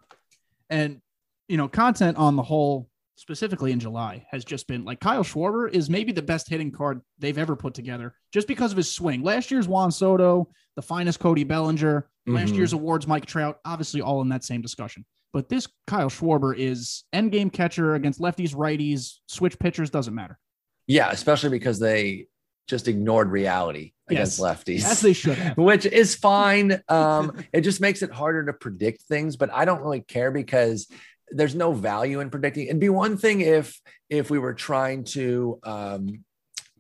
And 0.70 1.02
you 1.48 1.58
know, 1.58 1.68
content 1.68 2.18
on 2.18 2.36
the 2.36 2.44
whole, 2.44 2.88
specifically 3.24 3.74
in 3.74 3.80
July, 3.82 4.26
has 4.32 4.46
just 4.46 4.66
been 4.66 4.86
like 4.86 5.02
Kyle 5.02 5.24
Schwarber 5.26 5.70
is 5.70 5.90
maybe 5.90 6.14
the 6.14 6.22
best 6.22 6.48
hitting 6.50 6.72
card 6.72 7.02
they've 7.20 7.38
ever 7.38 7.54
put 7.56 7.74
together, 7.74 8.16
just 8.32 8.48
because 8.48 8.72
of 8.72 8.78
his 8.78 8.90
swing. 8.90 9.22
Last 9.24 9.52
year's 9.52 9.68
Juan 9.68 9.92
Soto, 9.92 10.50
the 10.78 10.82
finest 10.82 11.20
Cody 11.20 11.44
Bellinger, 11.44 12.08
last 12.26 12.54
Mhm. 12.54 12.58
year's 12.58 12.72
awards 12.74 13.08
Mike 13.08 13.26
Trout, 13.26 13.60
obviously 13.66 14.02
all 14.02 14.22
in 14.22 14.30
that 14.30 14.46
same 14.46 14.62
discussion. 14.62 15.06
But 15.34 15.50
this 15.50 15.68
Kyle 15.86 16.10
Schwarber 16.10 16.58
is 16.58 17.04
end 17.12 17.34
game 17.34 17.50
catcher 17.50 17.96
against 17.96 18.22
lefties, 18.22 18.56
righties, 18.56 19.16
switch 19.28 19.60
pitchers 19.60 19.90
doesn't 19.90 20.16
matter, 20.16 20.40
Yeah, 20.88 21.12
especially 21.12 21.50
because 21.50 21.78
they 21.78 22.28
just 22.68 22.88
ignored 22.88 23.30
reality 23.32 23.92
against 24.08 24.40
Yes. 24.40 24.48
lefties. 24.64 24.84
as 24.86 25.02
they 25.02 25.12
should 25.14 25.38
have. 25.40 25.58
which 25.58 25.86
is 25.86 26.16
fine. 26.16 26.82
Um, 26.88 27.36
it 27.52 27.62
just 27.62 27.82
makes 27.82 28.02
it 28.02 28.12
harder 28.12 28.46
to 28.46 28.54
predict 28.54 29.02
things, 29.04 29.36
but 29.36 29.52
I 29.52 29.66
don't 29.66 29.82
really 29.82 30.02
care 30.02 30.32
because 30.32 30.88
there's 31.32 31.56
no 31.56 31.74
value 31.74 32.20
in 32.20 32.30
predicting. 32.30 32.68
It'd 32.68 32.80
be 32.80 32.90
one 32.90 33.18
thing 33.18 33.42
if 33.42 33.80
if 34.10 34.30
we 34.30 34.40
were 34.40 34.54
trying 34.54 35.04
to 35.06 35.60
um, 35.64 36.24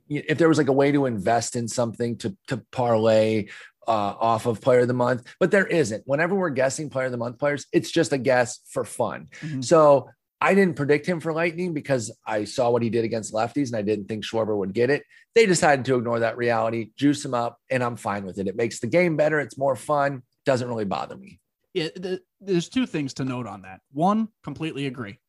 if 0.09 0.37
there 0.37 0.49
was 0.49 0.57
like 0.57 0.67
a 0.67 0.73
way 0.73 0.91
to 0.91 1.05
invest 1.05 1.55
in 1.55 1.67
something 1.67 2.17
to 2.17 2.35
to 2.47 2.63
parlay 2.71 3.47
uh, 3.87 3.91
off 3.91 4.45
of 4.45 4.61
player 4.61 4.81
of 4.81 4.87
the 4.87 4.93
month, 4.93 5.23
but 5.39 5.51
there 5.51 5.65
isn't. 5.65 6.03
Whenever 6.05 6.35
we're 6.35 6.49
guessing 6.49 6.89
player 6.89 7.07
of 7.07 7.11
the 7.11 7.17
month 7.17 7.39
players, 7.39 7.65
it's 7.73 7.89
just 7.89 8.13
a 8.13 8.17
guess 8.17 8.59
for 8.69 8.83
fun. 8.83 9.27
Mhm. 9.41 9.63
So 9.63 10.09
I 10.41 10.53
didn't 10.53 10.75
predict 10.75 11.05
him 11.05 11.19
for 11.19 11.33
Lightning 11.33 11.73
because 11.73 12.15
I 12.25 12.45
saw 12.45 12.69
what 12.69 12.81
he 12.81 12.89
did 12.89 13.03
against 13.03 13.33
lefties 13.33 13.67
and 13.67 13.75
I 13.75 13.81
didn't 13.81 14.05
think 14.05 14.23
Schwarber 14.23 14.55
would 14.55 14.73
get 14.73 14.89
it. 14.89 15.03
They 15.35 15.45
decided 15.45 15.85
to 15.85 15.95
ignore 15.95 16.19
that 16.19 16.37
reality, 16.37 16.91
juice 16.95 17.25
him 17.25 17.33
up, 17.33 17.59
and 17.69 17.83
I'm 17.83 17.97
fine 17.97 18.25
with 18.25 18.39
it. 18.39 18.47
It 18.47 18.55
makes 18.55 18.79
the 18.79 18.87
game 18.87 19.17
better. 19.17 19.39
It's 19.39 19.57
more 19.57 19.75
fun. 19.75 20.23
Doesn't 20.45 20.67
really 20.67 20.85
bother 20.85 21.17
me. 21.17 21.39
Yeah, 21.79 21.87
the, 21.95 22.21
there's 22.41 22.67
two 22.69 22.85
things 22.85 23.13
to 23.15 23.25
note 23.25 23.47
on 23.47 23.61
that. 23.63 23.79
One, 23.91 24.27
completely 24.43 24.85
agree. 24.87 25.19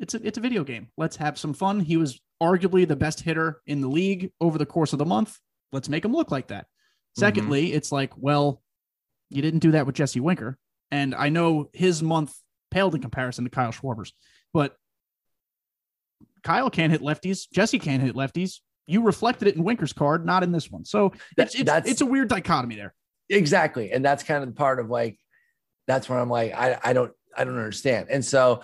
It's 0.00 0.14
a 0.14 0.26
it's 0.26 0.38
a 0.38 0.40
video 0.40 0.64
game. 0.64 0.88
Let's 0.96 1.16
have 1.16 1.38
some 1.38 1.54
fun. 1.54 1.80
He 1.80 1.96
was 1.96 2.20
arguably 2.42 2.86
the 2.88 2.96
best 2.96 3.20
hitter 3.20 3.60
in 3.66 3.80
the 3.80 3.88
league 3.88 4.32
over 4.40 4.58
the 4.58 4.66
course 4.66 4.92
of 4.92 4.98
the 4.98 5.04
month. 5.04 5.38
Let's 5.70 5.88
make 5.88 6.04
him 6.04 6.12
look 6.12 6.30
like 6.30 6.48
that. 6.48 6.64
Mm-hmm. 6.64 7.20
Secondly, 7.20 7.72
it's 7.72 7.92
like, 7.92 8.12
well, 8.16 8.62
you 9.30 9.42
didn't 9.42 9.60
do 9.60 9.72
that 9.72 9.86
with 9.86 9.94
Jesse 9.94 10.20
Winker, 10.20 10.58
and 10.90 11.14
I 11.14 11.28
know 11.28 11.70
his 11.72 12.02
month 12.02 12.34
paled 12.70 12.94
in 12.94 13.00
comparison 13.02 13.44
to 13.44 13.50
Kyle 13.50 13.70
Schwarber's, 13.70 14.12
but 14.52 14.76
Kyle 16.42 16.70
can't 16.70 16.90
hit 16.90 17.00
lefties. 17.02 17.46
Jesse 17.52 17.78
can't 17.78 18.02
hit 18.02 18.14
lefties. 18.16 18.60
You 18.86 19.02
reflected 19.02 19.46
it 19.48 19.54
in 19.56 19.62
Winker's 19.62 19.92
card, 19.92 20.26
not 20.26 20.42
in 20.42 20.50
this 20.52 20.70
one. 20.70 20.84
So 20.84 21.12
That- 21.36 21.46
it's 21.46 21.54
it's, 21.54 21.64
that's- 21.64 21.90
it's 21.90 22.00
a 22.00 22.06
weird 22.06 22.28
dichotomy 22.28 22.74
there. 22.76 22.94
Exactly. 23.28 23.92
And 23.92 24.04
that's 24.04 24.22
kind 24.24 24.42
of 24.42 24.48
the 24.48 24.54
part 24.54 24.80
of 24.80 24.90
like, 24.90 25.18
that's 25.86 26.08
where 26.08 26.18
I'm 26.18 26.30
like, 26.30 26.52
I, 26.52 26.78
I 26.82 26.92
don't, 26.92 27.12
I 27.36 27.44
don't 27.44 27.56
understand. 27.56 28.08
And 28.10 28.24
so 28.24 28.62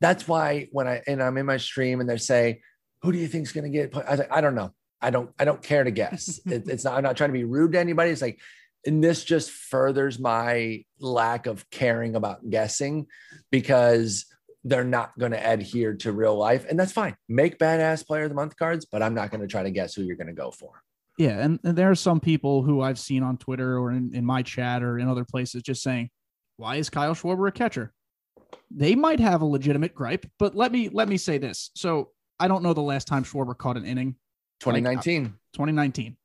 that's 0.00 0.26
why 0.26 0.68
when 0.72 0.88
I, 0.88 1.02
and 1.06 1.22
I'm 1.22 1.36
in 1.36 1.46
my 1.46 1.56
stream 1.56 2.00
and 2.00 2.08
they 2.08 2.16
say, 2.16 2.62
who 3.02 3.12
do 3.12 3.18
you 3.18 3.28
think's 3.28 3.52
going 3.52 3.70
to 3.70 3.70
get? 3.70 3.96
I 3.96 4.14
like, 4.14 4.32
I 4.32 4.40
don't 4.40 4.54
know. 4.54 4.72
I 5.00 5.10
don't, 5.10 5.30
I 5.38 5.44
don't 5.44 5.62
care 5.62 5.84
to 5.84 5.90
guess. 5.90 6.40
it, 6.46 6.68
it's 6.68 6.84
not, 6.84 6.94
I'm 6.94 7.02
not 7.02 7.16
trying 7.16 7.30
to 7.30 7.38
be 7.38 7.44
rude 7.44 7.72
to 7.72 7.80
anybody. 7.80 8.10
It's 8.10 8.22
like, 8.22 8.40
and 8.86 9.04
this 9.04 9.24
just 9.24 9.50
furthers 9.50 10.18
my 10.18 10.84
lack 10.98 11.46
of 11.46 11.68
caring 11.70 12.16
about 12.16 12.48
guessing 12.48 13.06
because 13.50 14.24
they're 14.64 14.84
not 14.84 15.18
going 15.18 15.32
to 15.32 15.50
adhere 15.50 15.94
to 15.94 16.12
real 16.12 16.36
life. 16.36 16.66
And 16.68 16.78
that's 16.78 16.92
fine. 16.92 17.16
Make 17.28 17.58
badass 17.58 18.06
player 18.06 18.24
of 18.24 18.30
the 18.30 18.34
month 18.34 18.56
cards, 18.56 18.86
but 18.90 19.02
I'm 19.02 19.14
not 19.14 19.30
going 19.30 19.40
to 19.40 19.46
try 19.46 19.62
to 19.62 19.70
guess 19.70 19.94
who 19.94 20.02
you're 20.02 20.16
going 20.16 20.26
to 20.28 20.32
go 20.32 20.50
for. 20.50 20.82
Yeah, 21.18 21.38
and, 21.40 21.60
and 21.64 21.76
there 21.76 21.90
are 21.90 21.94
some 21.94 22.20
people 22.20 22.62
who 22.62 22.80
I've 22.80 22.98
seen 22.98 23.22
on 23.22 23.36
Twitter 23.36 23.78
or 23.78 23.90
in, 23.90 24.14
in 24.14 24.24
my 24.24 24.42
chat 24.42 24.82
or 24.82 24.98
in 24.98 25.08
other 25.08 25.24
places 25.24 25.62
just 25.62 25.82
saying, 25.82 26.08
"Why 26.60 26.76
is 26.76 26.90
Kyle 26.90 27.14
Schwarber 27.14 27.48
a 27.48 27.52
catcher?" 27.52 27.92
They 28.70 28.94
might 28.94 29.18
have 29.18 29.40
a 29.40 29.46
legitimate 29.46 29.94
gripe, 29.94 30.26
but 30.38 30.54
let 30.54 30.70
me 30.70 30.88
let 30.90 31.08
me 31.08 31.16
say 31.16 31.38
this. 31.38 31.70
So 31.74 32.10
I 32.38 32.48
don't 32.48 32.62
know 32.62 32.74
the 32.74 32.82
last 32.82 33.08
time 33.08 33.24
Schwarber 33.24 33.56
caught 33.56 33.76
an 33.76 33.84
inning. 33.86 34.16
2019. 34.60 35.24
2019. 35.54 36.16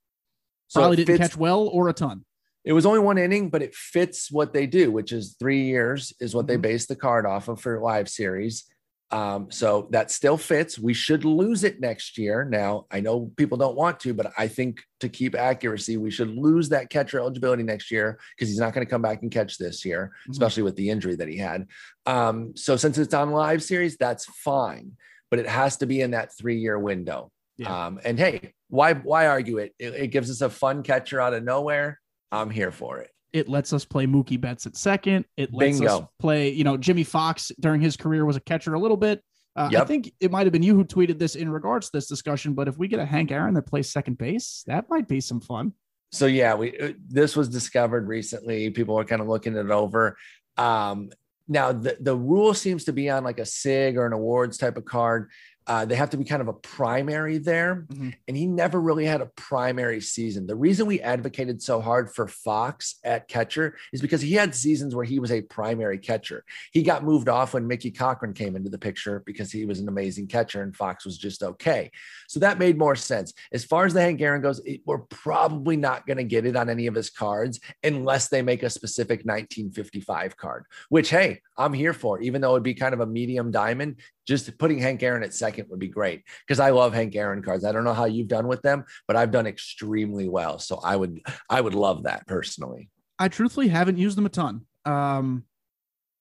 So 0.67 0.81
Probably 0.81 0.97
didn't 0.97 1.17
fits- 1.17 1.29
catch 1.31 1.37
well 1.37 1.67
or 1.69 1.87
a 1.89 1.93
ton. 1.93 2.25
It 2.65 2.73
was 2.73 2.85
only 2.85 2.99
one 2.99 3.17
inning, 3.17 3.49
but 3.49 3.61
it 3.61 3.73
fits 3.75 4.29
what 4.31 4.51
they 4.51 4.65
do, 4.67 4.91
which 4.91 5.11
is 5.13 5.35
three 5.39 5.63
years 5.65 6.11
is 6.19 6.35
what 6.35 6.47
they 6.47 6.57
Mhm. 6.57 6.61
base 6.63 6.85
the 6.87 6.95
card 6.95 7.25
off 7.25 7.47
of 7.47 7.61
for 7.61 7.79
live 7.79 8.09
series. 8.09 8.65
Um, 9.11 9.51
so 9.51 9.87
that 9.91 10.09
still 10.09 10.35
fits. 10.35 10.79
We 10.79 10.93
should 10.93 11.25
lose 11.25 11.63
it 11.63 11.79
next 11.79 12.17
year. 12.17 12.43
Now, 12.43 12.85
I 12.89 13.01
know 13.01 13.31
people 13.37 13.57
don't 13.57 13.75
want 13.75 13.99
to, 14.01 14.13
but 14.13 14.33
I 14.37 14.47
think 14.47 14.81
to 14.99 15.09
keep 15.09 15.35
accuracy, 15.35 15.95
we 15.97 16.09
should 16.09 16.29
lose 16.35 16.69
that 16.69 16.89
catcher 16.89 17.19
eligibility 17.19 17.63
next 17.63 17.91
year 17.91 18.19
because 18.35 18.49
he's 18.49 18.59
not 18.59 18.73
going 18.73 18.85
to 18.85 18.89
come 18.89 19.03
back 19.03 19.21
and 19.21 19.31
catch 19.31 19.57
this 19.57 19.85
year, 19.85 20.11
Mhm. 20.27 20.31
especially 20.31 20.63
with 20.63 20.75
the 20.75 20.89
injury 20.89 21.15
that 21.15 21.27
he 21.27 21.37
had. 21.37 21.67
Um, 22.07 22.55
so 22.57 22.75
since 22.77 22.97
it's 22.97 23.13
on 23.13 23.31
live 23.31 23.61
series, 23.61 23.95
that's 23.95 24.25
fine, 24.25 24.93
but 25.29 25.39
it 25.39 25.47
has 25.47 25.77
to 25.77 25.85
be 25.85 26.01
in 26.01 26.11
that 26.11 26.35
three 26.35 26.57
year 26.59 26.79
window. 26.79 27.31
Yeah. 27.57 27.85
Um, 27.85 27.99
and 28.03 28.19
hey, 28.19 28.53
why 28.69 28.93
why 28.93 29.27
argue 29.27 29.59
it? 29.59 29.73
it? 29.79 29.93
It 29.93 30.07
gives 30.07 30.29
us 30.29 30.41
a 30.41 30.49
fun 30.49 30.83
catcher 30.83 31.21
out 31.21 31.33
of 31.33 31.43
nowhere. 31.43 32.01
I'm 32.31 32.49
here 32.49 32.71
for 32.71 32.99
it. 32.99 33.11
It 33.35 33.49
lets 33.49 33.73
us 33.73 33.83
play 33.83 34.07
Mookie 34.07 34.39
Betts 34.39 34.65
at 34.65 34.77
second. 34.77 35.25
It 35.35 35.53
lets 35.53 35.81
us 35.81 36.03
play, 36.19 36.51
you 36.51 36.63
know, 36.63 36.77
Jimmie 36.77 37.03
Foxx 37.03 37.51
during 37.59 37.81
his 37.81 37.97
career 37.97 38.23
was 38.23 38.37
a 38.37 38.39
catcher 38.39 38.73
a 38.75 38.79
little 38.79 38.95
bit. 38.95 39.21
Uh, 39.57 39.69
I 39.75 39.83
think 39.83 40.13
it 40.21 40.31
might 40.31 40.45
have 40.45 40.53
been 40.53 40.63
you 40.63 40.73
who 40.73 40.85
tweeted 40.85 41.19
this 41.19 41.35
in 41.35 41.49
regards 41.49 41.87
to 41.87 41.97
this 41.97 42.07
discussion, 42.07 42.53
but 42.53 42.69
if 42.69 42.77
we 42.77 42.87
get 42.87 43.01
a 43.01 43.05
Hank 43.05 43.31
Aaron 43.31 43.53
that 43.55 43.63
plays 43.63 43.91
second 43.91 44.17
base, 44.17 44.63
that 44.67 44.89
might 44.89 45.09
be 45.09 45.19
some 45.19 45.41
fun. 45.41 45.73
So 46.13 46.27
yeah, 46.27 46.55
we 46.55 46.79
uh, 46.79 46.93
this 47.09 47.35
was 47.35 47.49
discovered 47.49 48.07
recently. 48.07 48.69
People 48.69 48.97
are 48.97 49.03
kind 49.03 49.21
of 49.21 49.27
looking 49.27 49.57
it 49.57 49.69
over. 49.69 50.15
Um, 50.55 51.11
now 51.49 51.73
the, 51.73 51.97
the 51.99 52.15
rule 52.15 52.53
seems 52.53 52.85
to 52.85 52.93
be 52.93 53.09
on 53.09 53.25
like 53.25 53.39
a 53.39 53.45
SIG 53.45 53.97
or 53.97 54.05
an 54.05 54.13
awards 54.13 54.57
type 54.57 54.77
of 54.77 54.85
card 54.85 55.29
uh, 55.67 55.85
they 55.85 55.95
have 55.95 56.11
to 56.11 56.17
be 56.17 56.23
kind 56.23 56.41
of 56.41 56.47
a 56.47 56.53
primary 56.53 57.37
there. 57.37 57.85
Mm-hmm. 57.91 58.09
And 58.27 58.37
he 58.37 58.45
never 58.45 58.79
really 58.79 59.05
had 59.05 59.21
a 59.21 59.25
primary 59.25 59.99
season. 60.01 60.45
The 60.45 60.55
reason 60.55 60.85
we 60.85 61.01
advocated 61.01 61.61
so 61.61 61.81
hard 61.81 62.13
for 62.13 62.27
Foxx 62.27 62.99
at 63.03 63.27
catcher 63.27 63.75
is 63.91 64.01
because 64.01 64.21
he 64.21 64.33
had 64.33 64.53
seasons 64.53 64.93
where 64.93 65.05
he 65.05 65.19
was 65.19 65.31
a 65.31 65.41
primary 65.41 65.97
catcher. 65.97 66.43
He 66.71 66.83
got 66.83 67.03
moved 67.03 67.29
off 67.29 67.53
when 67.53 67.67
Mickey 67.67 67.89
Cochrane 67.89 68.33
came 68.33 68.55
into 68.55 68.69
the 68.69 68.77
picture 68.77 69.23
because 69.25 69.51
he 69.51 69.65
was 69.65 69.79
an 69.79 69.87
amazing 69.87 70.27
catcher 70.27 70.61
and 70.61 70.75
Foxx 70.75 71.03
was 71.03 71.17
just 71.17 71.41
okay. 71.41 71.89
So 72.27 72.39
that 72.41 72.59
made 72.59 72.77
more 72.77 72.95
sense. 72.95 73.33
As 73.51 73.65
far 73.65 73.85
as 73.85 73.93
the 73.93 74.01
Hank 74.01 74.21
Aaron 74.21 74.41
goes, 74.41 74.59
it, 74.65 74.81
we're 74.85 74.99
probably 74.99 75.77
not 75.77 76.05
going 76.05 76.17
to 76.17 76.23
get 76.23 76.45
it 76.45 76.55
on 76.55 76.69
any 76.69 76.85
of 76.87 76.95
his 76.95 77.09
cards 77.09 77.59
unless 77.83 78.27
they 78.27 78.41
make 78.41 78.61
a 78.61 78.69
specific 78.69 79.19
1955 79.25 80.37
card, 80.37 80.65
which, 80.89 81.09
hey, 81.09 81.41
I'm 81.57 81.73
here 81.73 81.93
for, 81.93 82.21
even 82.21 82.41
though 82.41 82.51
it'd 82.51 82.63
be 82.63 82.73
kind 82.73 82.93
of 82.93 82.99
a 82.99 83.05
medium 83.05 83.49
diamond 83.49 83.97
just 84.25 84.57
putting 84.57 84.79
Hank 84.79 85.03
Aaron 85.03 85.23
at 85.23 85.33
second 85.33 85.54
would 85.69 85.79
be 85.79 85.87
great 85.87 86.23
because 86.45 86.59
I 86.59 86.69
love 86.69 86.93
Hank 86.93 87.15
Aaron 87.15 87.41
cards. 87.41 87.65
I 87.65 87.71
don't 87.71 87.83
know 87.83 87.93
how 87.93 88.05
you've 88.05 88.27
done 88.27 88.47
with 88.47 88.61
them, 88.61 88.85
but 89.07 89.15
I've 89.15 89.31
done 89.31 89.47
extremely 89.47 90.29
well. 90.29 90.59
So 90.59 90.79
I 90.83 90.95
would 90.95 91.21
I 91.49 91.61
would 91.61 91.75
love 91.75 92.03
that 92.03 92.27
personally. 92.27 92.89
I 93.17 93.27
truthfully 93.27 93.69
haven't 93.69 93.97
used 93.97 94.17
them 94.17 94.25
a 94.25 94.29
ton. 94.29 94.65
Um, 94.85 95.45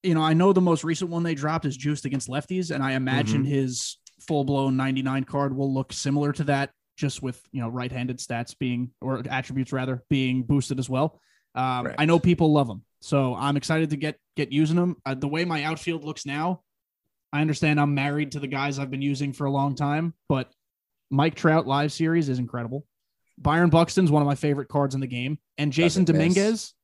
you 0.03 0.15
know, 0.15 0.23
I 0.23 0.35
know 0.35 0.53
the 0.53 0.61
most 0.61 0.85
recent 0.85 1.11
one 1.11 1.23
they 1.23 1.35
dropped 1.35 1.65
is 1.65 1.77
Juiced 1.77 2.05
against 2.05 2.29
lefties, 2.29 2.71
and 2.71 2.83
I 2.83 2.93
imagine 2.93 3.43
mm-hmm. 3.43 3.53
his 3.53 3.99
full 4.21 4.45
blown 4.45 4.77
99 4.77 5.25
card 5.25 5.57
will 5.57 5.73
look 5.73 5.93
similar 5.93 6.33
to 6.33 6.45
that, 6.45 6.71
just 6.97 7.23
with 7.23 7.41
you 7.53 7.61
know 7.61 7.69
right-handed 7.69 8.19
stats 8.19 8.57
being 8.59 8.91
or 9.01 9.23
attributes 9.29 9.73
rather 9.73 10.03
being 10.11 10.43
boosted 10.43 10.79
as 10.79 10.89
well. 10.89 11.21
Um, 11.55 11.87
right. 11.87 11.95
I 11.99 12.05
know 12.05 12.19
people 12.19 12.53
love 12.53 12.69
them, 12.69 12.85
so 13.01 13.35
I'm 13.35 13.57
excited 13.57 13.91
to 13.91 13.97
get 13.97 14.19
get 14.37 14.53
using 14.53 14.77
them. 14.77 14.97
Uh, 15.07 15.15
the 15.15 15.29
way 15.29 15.45
my 15.45 15.65
outfield 15.65 16.05
looks 16.05 16.27
now, 16.27 16.63
I 17.35 17.41
understand 17.41 17.81
I'm 17.81 17.95
married 17.95 18.31
to 18.33 18.39
the 18.39 18.47
guys 18.47 18.79
I've 18.79 18.93
been 18.93 19.03
using 19.03 19.33
for 19.33 19.47
a 19.47 19.51
long 19.51 19.75
time, 19.75 20.15
but 20.29 20.53
Mike 21.11 21.35
Trout 21.35 21.67
live 21.67 21.91
series 21.91 22.29
is 22.29 22.39
incredible. 22.39 22.87
Byron 23.39 23.73
Buxton's 23.73 24.09
one 24.13 24.23
of 24.23 24.27
my 24.27 24.37
favorite 24.37 24.69
cards 24.69 24.95
in 24.95 25.01
the 25.01 25.09
game, 25.09 25.41
and 25.59 25.73
Jasson 25.73 26.05
Dominguez, 26.05 26.75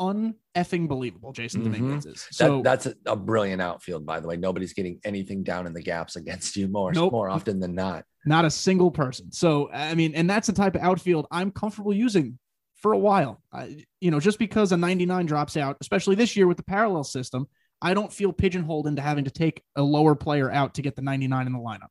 uneffing 0.00 0.88
believable. 0.88 1.32
Jasson 1.32 1.62
mm-hmm. 1.62 1.72
Dominguez 1.72 2.06
is 2.06 2.26
so 2.32 2.56
that, 2.56 2.64
that's 2.64 2.86
a, 2.86 2.94
a, 3.06 3.14
brilliant 3.14 3.62
outfield. 3.62 4.04
By 4.04 4.18
the 4.18 4.26
way, 4.26 4.36
nobody's 4.36 4.72
getting 4.72 4.98
anything 5.04 5.44
down 5.44 5.64
in 5.64 5.72
the 5.72 5.82
gaps 5.82 6.16
against 6.16 6.56
you 6.56 6.66
more 6.66 6.92
nope. 6.92 7.12
more 7.12 7.28
often 7.28 7.60
than 7.60 7.76
not. 7.76 8.04
Not 8.26 8.44
a 8.44 8.50
single 8.50 8.90
person. 8.90 9.30
So 9.30 9.70
I 9.70 9.94
mean, 9.94 10.12
and 10.16 10.28
that's 10.28 10.48
the 10.48 10.54
type 10.54 10.74
of 10.74 10.80
outfield 10.80 11.28
I'm 11.30 11.52
comfortable 11.52 11.94
using 11.94 12.36
for 12.78 12.94
a 12.94 12.98
while. 12.98 13.40
I, 13.52 13.84
you 14.00 14.10
know, 14.10 14.18
just 14.18 14.40
because 14.40 14.72
a 14.72 14.76
99 14.76 15.26
drops 15.26 15.56
out, 15.56 15.76
especially 15.80 16.16
this 16.16 16.34
year 16.34 16.48
with 16.48 16.56
the 16.56 16.64
parallel 16.64 17.04
system, 17.04 17.46
I 17.80 17.94
don't 17.94 18.12
feel 18.12 18.32
pigeonholed 18.32 18.86
into 18.86 19.02
having 19.02 19.24
to 19.24 19.30
take 19.30 19.62
a 19.76 19.82
lower 19.82 20.14
player 20.14 20.50
out 20.50 20.74
to 20.74 20.82
get 20.82 20.96
the 20.96 21.02
99 21.02 21.46
in 21.46 21.52
the 21.52 21.58
lineup. 21.58 21.88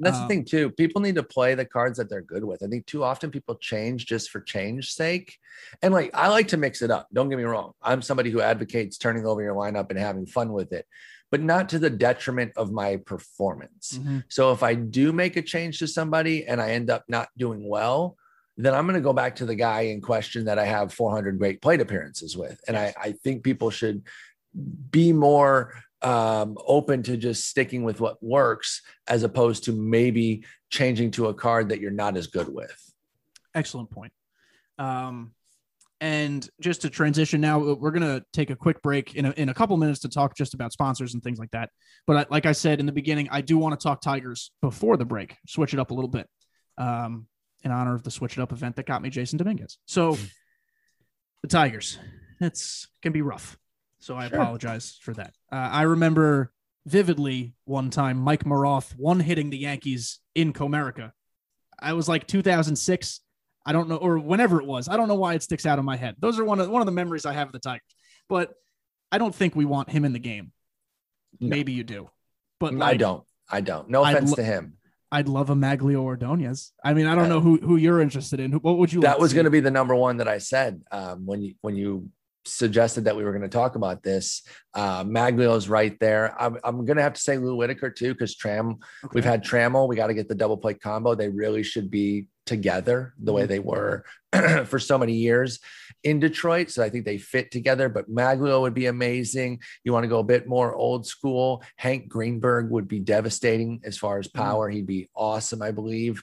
That's 0.00 0.16
um, 0.16 0.22
the 0.22 0.28
thing 0.28 0.44
too. 0.44 0.70
People 0.70 1.00
need 1.00 1.14
to 1.16 1.22
play 1.22 1.54
the 1.54 1.64
cards 1.64 1.98
that 1.98 2.10
they're 2.10 2.22
good 2.22 2.44
with. 2.44 2.62
I 2.62 2.66
think 2.66 2.86
too 2.86 3.04
often 3.04 3.30
people 3.30 3.54
change 3.56 4.06
just 4.06 4.30
for 4.30 4.40
change 4.40 4.92
sake. 4.92 5.38
And 5.82 5.92
like 5.92 6.10
I 6.14 6.28
like 6.28 6.48
to 6.48 6.56
mix 6.56 6.82
it 6.82 6.90
up. 6.90 7.08
Don't 7.12 7.28
get 7.28 7.38
me 7.38 7.44
wrong. 7.44 7.72
I'm 7.82 8.02
somebody 8.02 8.30
who 8.30 8.40
advocates 8.40 8.98
turning 8.98 9.26
over 9.26 9.42
your 9.42 9.54
lineup 9.54 9.90
and 9.90 9.98
having 9.98 10.26
fun 10.26 10.52
with 10.52 10.72
it, 10.72 10.86
but 11.30 11.40
not 11.40 11.68
to 11.70 11.78
the 11.78 11.90
detriment 11.90 12.52
of 12.56 12.72
my 12.72 12.96
performance. 12.96 13.98
Mm-hmm. 13.98 14.20
So 14.28 14.52
if 14.52 14.62
I 14.62 14.74
do 14.74 15.12
make 15.12 15.36
a 15.36 15.42
change 15.42 15.78
to 15.78 15.86
somebody 15.86 16.46
and 16.46 16.60
I 16.60 16.70
end 16.70 16.90
up 16.90 17.04
not 17.08 17.28
doing 17.36 17.68
well, 17.68 18.16
then 18.60 18.74
I'm 18.74 18.86
going 18.86 18.96
to 18.96 19.00
go 19.00 19.12
back 19.12 19.36
to 19.36 19.46
the 19.46 19.54
guy 19.54 19.82
in 19.82 20.00
question 20.00 20.46
that 20.46 20.58
I 20.58 20.64
have 20.64 20.92
400 20.92 21.38
great 21.38 21.62
plate 21.62 21.80
appearances 21.80 22.36
with. 22.36 22.60
And 22.66 22.76
I, 22.76 22.92
I 23.00 23.12
think 23.12 23.44
people 23.44 23.70
should 23.70 24.02
be 24.90 25.12
more 25.12 25.74
um, 26.02 26.56
open 26.66 27.02
to 27.04 27.16
just 27.16 27.48
sticking 27.48 27.82
with 27.82 28.00
what 28.00 28.22
works 28.22 28.82
as 29.06 29.22
opposed 29.22 29.64
to 29.64 29.72
maybe 29.72 30.44
changing 30.70 31.10
to 31.12 31.26
a 31.26 31.34
card 31.34 31.70
that 31.70 31.80
you're 31.80 31.90
not 31.90 32.16
as 32.16 32.28
good 32.28 32.52
with. 32.52 32.92
Excellent 33.54 33.90
point. 33.90 34.12
Um, 34.78 35.32
and 36.00 36.48
just 36.60 36.82
to 36.82 36.90
transition 36.90 37.40
now, 37.40 37.58
we're 37.58 37.90
going 37.90 38.02
to 38.02 38.24
take 38.32 38.50
a 38.50 38.56
quick 38.56 38.80
break 38.82 39.16
in 39.16 39.26
a, 39.26 39.30
in 39.32 39.48
a 39.48 39.54
couple 39.54 39.76
minutes 39.76 40.00
to 40.00 40.08
talk 40.08 40.36
just 40.36 40.54
about 40.54 40.72
sponsors 40.72 41.14
and 41.14 41.22
things 41.22 41.40
like 41.40 41.50
that. 41.50 41.70
But 42.06 42.30
like 42.30 42.46
I 42.46 42.52
said 42.52 42.78
in 42.78 42.86
the 42.86 42.92
beginning, 42.92 43.28
I 43.32 43.40
do 43.40 43.58
want 43.58 43.78
to 43.78 43.82
talk 43.82 44.00
Tigers 44.00 44.52
before 44.62 44.96
the 44.96 45.04
break, 45.04 45.36
switch 45.48 45.74
it 45.74 45.80
up 45.80 45.90
a 45.90 45.94
little 45.94 46.08
bit 46.08 46.28
um, 46.76 47.26
in 47.64 47.72
honor 47.72 47.94
of 47.94 48.04
the 48.04 48.12
Switch 48.12 48.38
It 48.38 48.40
Up 48.40 48.52
event 48.52 48.76
that 48.76 48.86
got 48.86 49.02
me 49.02 49.10
Jasson 49.10 49.38
Dominguez. 49.38 49.78
So 49.86 50.16
the 51.42 51.48
Tigers, 51.48 51.98
it's 52.40 52.86
can 53.02 53.12
be 53.12 53.22
rough. 53.22 53.58
So 54.00 54.16
I 54.16 54.28
sure. 54.28 54.40
apologize 54.40 54.98
for 55.00 55.12
that. 55.14 55.34
Uh, 55.50 55.56
I 55.56 55.82
remember 55.82 56.52
vividly 56.86 57.54
one 57.64 57.90
time 57.90 58.18
Mike 58.18 58.44
Maroth 58.44 58.96
one 58.96 59.20
hitting 59.20 59.50
the 59.50 59.58
Yankees 59.58 60.20
in 60.34 60.52
Comerica. 60.52 61.12
I 61.78 61.92
was 61.92 62.08
like 62.08 62.26
2006. 62.26 63.20
I 63.66 63.72
don't 63.72 63.88
know, 63.88 63.96
or 63.96 64.18
whenever 64.18 64.60
it 64.60 64.66
was. 64.66 64.88
I 64.88 64.96
don't 64.96 65.08
know 65.08 65.14
why 65.14 65.34
it 65.34 65.42
sticks 65.42 65.66
out 65.66 65.78
in 65.78 65.84
my 65.84 65.96
head. 65.96 66.16
Those 66.18 66.38
are 66.38 66.44
one 66.44 66.58
of 66.58 66.70
one 66.70 66.80
of 66.80 66.86
the 66.86 66.92
memories 66.92 67.26
I 67.26 67.34
have 67.34 67.48
of 67.48 67.52
the 67.52 67.58
Tigers. 67.58 67.82
But 68.28 68.54
I 69.12 69.18
don't 69.18 69.34
think 69.34 69.54
we 69.54 69.64
want 69.64 69.90
him 69.90 70.04
in 70.04 70.12
the 70.12 70.18
game. 70.18 70.52
No. 71.38 71.48
Maybe 71.48 71.72
you 71.72 71.84
do, 71.84 72.08
but 72.58 72.72
like, 72.72 72.94
I 72.94 72.96
don't. 72.96 73.24
I 73.50 73.60
don't. 73.60 73.88
No 73.90 74.04
offense 74.04 74.30
lo- 74.30 74.36
to 74.36 74.42
him. 74.42 74.78
I'd 75.10 75.28
love 75.28 75.50
a 75.50 75.54
Magglio 75.54 76.02
Ordonez. 76.02 76.72
I 76.84 76.92
mean, 76.94 77.06
I 77.06 77.14
don't 77.14 77.24
uh, 77.24 77.28
know 77.28 77.40
who 77.40 77.58
who 77.58 77.76
you're 77.76 78.00
interested 78.00 78.40
in. 78.40 78.52
What 78.52 78.78
would 78.78 78.92
you? 78.92 79.00
That 79.02 79.12
like 79.12 79.20
was 79.20 79.34
going 79.34 79.44
to 79.44 79.50
be 79.50 79.60
the 79.60 79.70
number 79.70 79.94
one 79.94 80.18
that 80.18 80.28
I 80.28 80.38
said 80.38 80.82
um, 80.90 81.26
when 81.26 81.42
you 81.42 81.54
when 81.60 81.76
you 81.76 82.10
suggested 82.48 83.04
that 83.04 83.16
we 83.16 83.24
were 83.24 83.32
going 83.32 83.42
to 83.42 83.48
talk 83.48 83.76
about 83.76 84.02
this. 84.02 84.42
Uh, 84.74 85.04
Magglio's 85.04 85.68
right 85.68 85.98
there. 86.00 86.40
I'm, 86.40 86.58
I'm 86.64 86.84
going 86.84 86.96
to 86.96 87.02
have 87.02 87.14
to 87.14 87.20
say 87.20 87.38
Lou 87.38 87.56
Whitaker 87.56 87.90
too, 87.90 88.12
because 88.12 88.36
Tram, 88.36 88.78
okay. 89.04 89.12
we've 89.14 89.24
had 89.24 89.44
Trammell. 89.44 89.88
We 89.88 89.96
got 89.96 90.08
to 90.08 90.14
get 90.14 90.28
the 90.28 90.34
double 90.34 90.56
play 90.56 90.74
combo. 90.74 91.14
They 91.14 91.28
really 91.28 91.62
should 91.62 91.90
be 91.90 92.26
together 92.48 93.14
the 93.18 93.32
way 93.32 93.42
mm-hmm. 93.42 93.48
they 93.48 93.58
were 93.58 94.04
for 94.66 94.78
so 94.78 94.96
many 94.96 95.12
years 95.12 95.60
in 96.02 96.18
Detroit. 96.18 96.70
So 96.70 96.82
I 96.82 96.88
think 96.88 97.04
they 97.04 97.18
fit 97.18 97.50
together, 97.50 97.88
but 97.88 98.10
Magglio 98.10 98.62
would 98.62 98.74
be 98.74 98.86
amazing. 98.86 99.60
You 99.84 99.92
want 99.92 100.04
to 100.04 100.08
go 100.08 100.18
a 100.18 100.24
bit 100.24 100.48
more 100.48 100.74
old 100.74 101.06
school. 101.06 101.62
Hank 101.76 102.08
Greenberg 102.08 102.70
would 102.70 102.88
be 102.88 103.00
devastating 103.00 103.80
as 103.84 103.98
far 103.98 104.18
as 104.18 104.28
mm-hmm. 104.28 104.42
power. 104.42 104.68
He'd 104.70 104.86
be 104.86 105.10
awesome, 105.14 105.60
I 105.60 105.72
believe. 105.72 106.22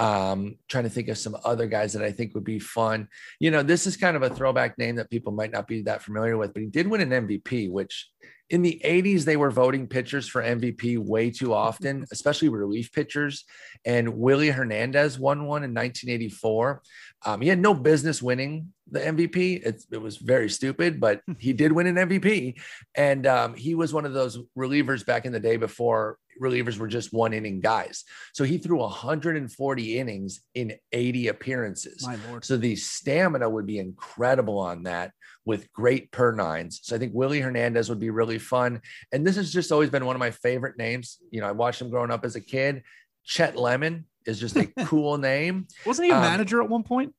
Um, 0.00 0.56
trying 0.66 0.84
to 0.84 0.90
think 0.90 1.08
of 1.08 1.18
some 1.18 1.36
other 1.44 1.66
guys 1.66 1.92
that 1.92 2.02
I 2.02 2.10
think 2.10 2.34
would 2.34 2.44
be 2.44 2.58
fun. 2.58 3.06
You 3.38 3.50
know, 3.50 3.62
this 3.62 3.86
is 3.86 3.98
kind 3.98 4.16
of 4.16 4.22
a 4.22 4.30
throwback 4.30 4.78
name 4.78 4.96
that 4.96 5.10
people 5.10 5.30
might 5.30 5.52
not 5.52 5.68
be 5.68 5.82
that 5.82 6.02
familiar 6.02 6.38
with, 6.38 6.54
but 6.54 6.62
he 6.62 6.68
did 6.68 6.88
win 6.88 7.02
an 7.02 7.26
MVP, 7.26 7.70
which 7.70 8.08
in 8.50 8.62
the 8.62 8.80
80s, 8.84 9.24
they 9.24 9.36
were 9.36 9.50
voting 9.50 9.86
pitchers 9.86 10.26
for 10.26 10.42
MVP 10.42 10.98
way 10.98 11.30
too 11.30 11.54
often, 11.54 12.04
especially 12.12 12.48
relief 12.48 12.92
pitchers. 12.92 13.44
And 13.84 14.18
Willie 14.18 14.50
Hernandez 14.50 15.18
won 15.18 15.40
one 15.40 15.62
in 15.64 15.72
1984. 15.74 16.82
Um, 17.24 17.40
he 17.40 17.48
had 17.48 17.60
no 17.60 17.74
business 17.74 18.20
winning 18.20 18.72
the 18.90 19.00
MVP. 19.00 19.64
It, 19.64 19.82
it, 19.90 20.00
was 20.00 20.16
very 20.16 20.48
stupid, 20.48 21.00
but 21.00 21.22
he 21.38 21.52
did 21.52 21.72
win 21.72 21.86
an 21.86 22.08
MVP. 22.08 22.60
And 22.94 23.26
um, 23.26 23.54
he 23.54 23.74
was 23.74 23.92
one 23.92 24.06
of 24.06 24.12
those 24.12 24.38
relievers 24.56 25.04
back 25.04 25.24
in 25.24 25.32
the 25.32 25.40
day 25.40 25.56
before 25.56 26.18
relievers 26.40 26.78
were 26.78 26.88
just 26.88 27.12
one 27.12 27.32
inning 27.32 27.60
guys. 27.60 28.04
So 28.32 28.44
he 28.44 28.58
threw 28.58 28.78
140 28.78 29.98
innings 29.98 30.40
in 30.54 30.74
80 30.92 31.28
appearances. 31.28 32.06
So 32.42 32.56
the 32.56 32.76
stamina 32.76 33.48
would 33.48 33.66
be 33.66 33.78
incredible 33.78 34.58
on 34.58 34.84
that 34.84 35.12
with 35.44 35.72
great 35.72 36.10
per 36.12 36.32
nines. 36.32 36.80
So 36.82 36.96
I 36.96 36.98
think 36.98 37.12
Willie 37.14 37.40
Hernandez 37.40 37.88
would 37.88 37.98
be 37.98 38.10
really 38.10 38.38
fun. 38.38 38.80
And 39.12 39.26
this 39.26 39.36
has 39.36 39.52
just 39.52 39.72
always 39.72 39.90
been 39.90 40.06
one 40.06 40.16
of 40.16 40.20
my 40.20 40.30
favorite 40.30 40.78
names. 40.78 41.18
You 41.30 41.40
know, 41.40 41.48
I 41.48 41.52
watched 41.52 41.80
him 41.80 41.90
growing 41.90 42.10
up 42.10 42.24
as 42.24 42.36
a 42.36 42.40
kid. 42.40 42.82
Chet 43.24 43.56
Lemon 43.56 44.06
is 44.26 44.40
just 44.40 44.56
a 44.56 44.66
cool 44.84 45.18
name. 45.18 45.66
Wasn't 45.86 46.06
he 46.06 46.10
a 46.10 46.16
um, 46.16 46.22
manager 46.22 46.62
at 46.62 46.68
one 46.68 46.82
point? 46.82 47.14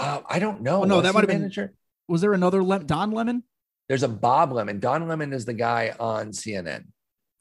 Uh, 0.00 0.22
I 0.28 0.38
don't 0.38 0.62
know. 0.62 0.82
Oh, 0.82 0.84
no, 0.84 0.96
was 0.96 1.04
that 1.04 1.14
might 1.14 1.20
have 1.20 1.28
been. 1.28 1.42
Manager? 1.42 1.74
Was 2.08 2.22
there 2.22 2.32
another 2.32 2.62
Don 2.62 3.10
Lemon? 3.10 3.44
There's 3.88 4.02
a 4.02 4.08
Bob 4.08 4.52
Lemon. 4.52 4.80
Don 4.80 5.06
Lemon 5.06 5.32
is 5.32 5.44
the 5.44 5.52
guy 5.52 5.94
on 6.00 6.30
CNN. 6.30 6.84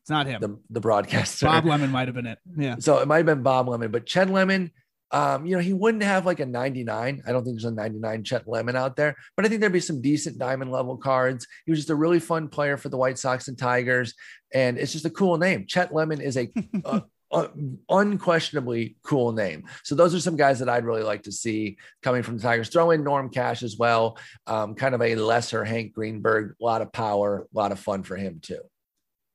It's 0.04 0.10
not 0.10 0.26
him. 0.28 0.42
The, 0.42 0.60
the 0.70 0.82
broadcaster. 0.82 1.46
Bob 1.46 1.66
Lemon 1.68 1.90
might 1.90 2.08
have 2.08 2.16
been 2.16 2.26
it. 2.26 2.40
Yeah. 2.58 2.76
So 2.80 2.98
it 2.98 3.08
might 3.08 3.18
have 3.18 3.26
been 3.26 3.44
Bob 3.44 3.70
Lemon, 3.70 3.92
but 3.92 4.06
Chet 4.06 4.30
Lemon, 4.30 4.72
um, 5.12 5.46
you 5.46 5.56
know, 5.56 5.62
he 5.62 5.74
wouldn't 5.74 6.04
have 6.04 6.26
like 6.26 6.40
a 6.40 6.46
99. 6.46 7.24
I 7.26 7.32
don't 7.32 7.44
think 7.44 7.56
there's 7.56 7.66
a 7.66 7.72
99 7.72 8.24
Chet 8.24 8.48
Lemon 8.48 8.76
out 8.76 8.96
there, 8.96 9.16
but 9.38 9.46
I 9.46 9.48
think 9.50 9.62
there'd 9.62 9.72
be 9.72 9.80
some 9.80 10.02
decent 10.02 10.38
diamond 10.38 10.72
level 10.72 10.98
cards. 10.98 11.48
He 11.66 11.72
was 11.72 11.80
just 11.80 11.90
a 11.90 11.96
really 11.96 12.20
fun 12.20 12.50
player 12.50 12.76
for 12.76 12.90
the 12.90 12.98
White 12.98 13.18
Sox 13.18 13.48
and 13.48 13.58
Tigers. 13.58 14.14
And 14.54 14.78
it's 14.78 14.92
just 14.92 15.06
a 15.06 15.10
cool 15.10 15.38
name. 15.38 15.66
Chet 15.68 15.94
Lemon 15.94 16.20
is 16.20 16.36
a, 16.36 16.52
a 16.84 16.88
uh, 16.88 17.00
unquestionably 17.90 18.98
cool 19.04 19.32
name. 19.32 19.66
So 19.84 19.96
those 19.96 20.16
are 20.16 20.20
some 20.20 20.36
guys 20.36 20.60
that 20.60 20.70
I'd 20.70 20.86
really 20.86 21.04
like 21.04 21.24
to 21.24 21.32
see 21.32 21.78
coming 22.02 22.24
from 22.24 22.38
the 22.38 22.44
Tigers. 22.44 22.70
Throw 22.70 22.92
in 22.92 23.04
Norm 23.04 23.30
Cash 23.30 23.64
as 23.64 23.78
well, 23.78 24.18
um, 24.48 24.76
kind 24.76 24.96
of 24.96 25.02
a 25.02 25.16
lesser 25.16 25.64
Hank 25.64 25.94
Greenberg. 25.94 26.56
A 26.60 26.64
lot 26.64 26.82
of 26.82 26.92
power, 26.92 27.48
a 27.54 27.58
lot 27.58 27.72
of 27.72 27.80
fun 27.80 28.04
for 28.04 28.16
him 28.16 28.40
too 28.42 28.62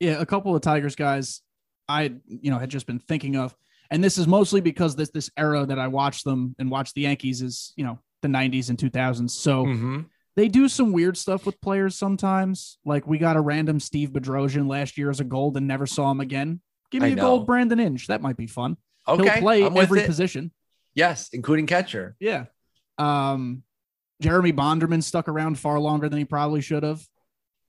yeah, 0.00 0.20
a 0.20 0.26
couple 0.26 0.54
of 0.54 0.62
Tigers 0.62 0.96
guys 0.96 1.40
I 1.88 2.14
you 2.26 2.50
know 2.50 2.59
had 2.59 2.70
just 2.70 2.87
been 2.87 2.98
thinking 2.98 3.37
of, 3.37 3.54
and 3.90 4.02
this 4.02 4.18
is 4.18 4.26
mostly 4.26 4.61
because 4.61 4.96
this 4.96 5.11
this 5.11 5.30
era 5.37 5.66
that 5.66 5.78
I 5.78 5.88
watched 5.88 6.24
them 6.24 6.54
and 6.59 6.70
watched 6.70 6.94
the 6.94 7.02
Yankees 7.02 7.42
is 7.42 7.72
you 7.76 7.85
know 7.85 7.98
the 8.22 8.28
'90s 8.28 8.70
and 8.70 8.78
2000s. 8.78 9.30
So 9.30 9.64
mm-hmm. 9.64 10.00
They 10.37 10.48
do 10.48 10.68
some 10.68 10.90
weird 10.90 11.16
stuff 11.16 11.46
with 11.46 11.61
players 11.61 11.94
sometimes. 11.94 12.78
Like 12.85 13.07
we 13.07 13.18
got 13.18 13.37
a 13.37 13.40
random 13.40 13.78
Steve 13.78 14.11
Bedrosian 14.11 14.68
last 14.68 14.98
year 14.98 15.09
as 15.09 15.20
a 15.20 15.24
gold 15.24 15.57
and 15.57 15.68
never 15.68 15.87
saw 15.87 16.11
him 16.11 16.18
again. 16.18 16.61
Give 16.94 17.02
me 17.02 17.09
I 17.09 17.12
a 17.12 17.16
know. 17.16 17.22
gold 17.22 17.46
Brandon 17.46 17.80
Inge. 17.80 18.07
That 18.07 18.22
might 18.22 18.37
be 18.37 18.46
fun. 18.46 18.76
Okay, 19.09 19.24
He'll 19.24 19.40
play 19.40 19.64
every 19.64 20.00
it. 20.02 20.07
position. 20.07 20.52
Yes, 20.94 21.28
including 21.33 21.66
catcher. 21.66 22.14
Yeah. 22.20 22.44
Um, 22.98 23.64
Jeremy 24.22 24.52
Bonderman 24.52 25.02
stuck 25.02 25.28
around 25.28 25.59
far 25.59 25.80
longer 25.80 26.09
than 26.09 26.20
he 26.20 26.24
probably 26.24 26.61
should 26.61 26.85
have. 26.85 27.04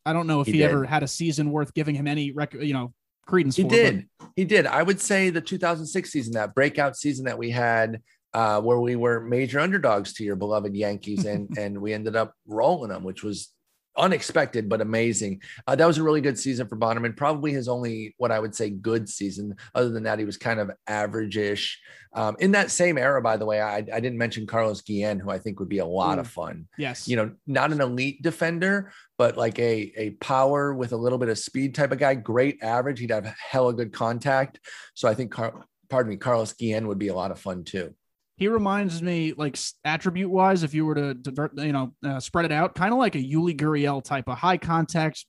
I 0.06 0.14
don't 0.14 0.28
know 0.28 0.42
if 0.42 0.46
He 0.48 0.54
he, 0.54 0.64
ever 0.64 0.86
had 0.86 1.02
a 1.02 1.08
season 1.08 1.50
worth 1.50 1.74
giving 1.74 1.96
him 1.96 2.06
any 2.06 2.32
rec- 2.32 2.54
you 2.54 2.74
know, 2.76 2.94
credence 3.26 3.56
He 3.56 3.64
for. 3.64 3.70
but- 3.70 3.76
did. 3.76 4.10
He 4.36 4.46
did. 4.46 4.68
I 4.68 4.84
would 4.84 5.02
say 5.02 5.32
the 5.32 5.42
2006 5.42 6.12
season, 6.12 6.34
that 6.34 6.54
breakout 6.54 6.96
season 6.96 7.26
that 7.26 7.40
we 7.40 7.50
had, 7.50 8.02
uh, 8.36 8.62
where 8.62 8.80
we 8.80 8.96
were 8.96 9.20
major 9.22 9.60
underdogs 9.60 10.14
to 10.14 10.24
your 10.24 10.36
beloved 10.36 10.76
Yankees, 10.76 11.26
and 11.26 11.50
and 11.58 11.82
we 11.82 11.94
ended 11.94 12.16
up 12.16 12.36
rolling 12.46 12.90
them, 12.92 13.04
which 13.04 13.24
was 13.24 13.50
unexpected 13.98 14.70
but 14.70 14.82
amazing. 14.82 15.42
Uh, 15.68 15.76
that 15.76 15.86
was 15.86 15.98
a 15.98 16.04
really 16.04 16.22
good 16.22 16.38
season 16.38 16.68
for 16.68 16.78
Bonderman. 16.78 17.16
Probably 17.16 17.52
his 17.52 17.68
only 17.68 18.16
what 18.18 18.32
I 18.32 18.40
would 18.40 18.56
say 18.56 18.70
good 18.70 19.08
season. 19.10 19.56
Other 19.74 19.90
than 19.90 20.04
that, 20.04 20.20
he 20.20 20.26
was 20.26 20.38
kind 20.38 20.60
of 20.60 20.72
average-ish. 20.88 21.82
Um, 22.14 22.38
in 22.40 22.52
that 22.52 22.72
same 22.72 22.98
era, 22.98 23.22
by 23.22 23.36
the 23.36 23.46
way, 23.46 23.60
I, 23.60 23.78
I 23.78 23.82
didn't 23.82 24.18
mention 24.18 24.48
Carlos 24.48 24.82
Guillen, 24.82 25.20
who 25.20 25.30
I 25.30 25.38
think 25.38 25.60
would 25.60 25.68
be 25.70 25.80
a 25.80 25.86
lot 25.86 26.18
of 26.18 26.28
fun. 26.28 26.68
Yes. 26.78 27.08
You 27.08 27.18
know, 27.18 27.32
not 27.46 27.74
an 27.74 27.82
elite 27.82 28.22
defender, 28.22 28.92
but 29.18 29.36
like 29.36 29.60
a 29.60 29.92
a 29.98 30.12
power 30.22 30.74
with 30.74 30.94
a 30.94 30.98
little 30.98 31.18
bit 31.18 31.30
of 31.30 31.38
speed 31.38 31.76
type 31.76 31.92
of 31.92 31.98
guy. 31.98 32.16
Great 32.16 32.64
average. 32.64 33.00
He'd 33.00 33.12
have 33.12 33.26
hella 33.26 33.74
good 33.74 33.92
contact. 33.92 34.60
So 34.94 35.10
I 35.10 35.14
think, 35.14 35.32
Car- 35.32 35.66
pardon 35.90 36.10
me, 36.10 36.18
Carlos 36.18 36.54
Guillen 36.54 36.88
would 36.88 37.00
be 37.00 37.10
a 37.10 37.16
lot 37.16 37.32
of 37.32 37.40
fun 37.40 37.64
too. 37.64 37.94
He 38.38 38.48
reminds 38.48 39.02
me 39.02 39.34
like 39.36 39.58
attribute 39.84 40.30
wise, 40.30 40.64
if 40.64 40.74
you 40.74 40.86
were 40.86 40.96
to 40.96 41.14
divert, 41.14 41.58
you 41.58 41.72
know, 41.72 41.94
uh, 42.06 42.20
spread 42.20 42.46
it 42.46 42.52
out, 42.52 42.76
kind 42.76 42.92
of 42.94 43.00
like 43.00 43.16
a 43.16 43.20
Yuli 43.20 43.56
Gurriel 43.56 44.04
type 44.04 44.28
of 44.28 44.38
high 44.38 44.58
contact, 44.58 45.26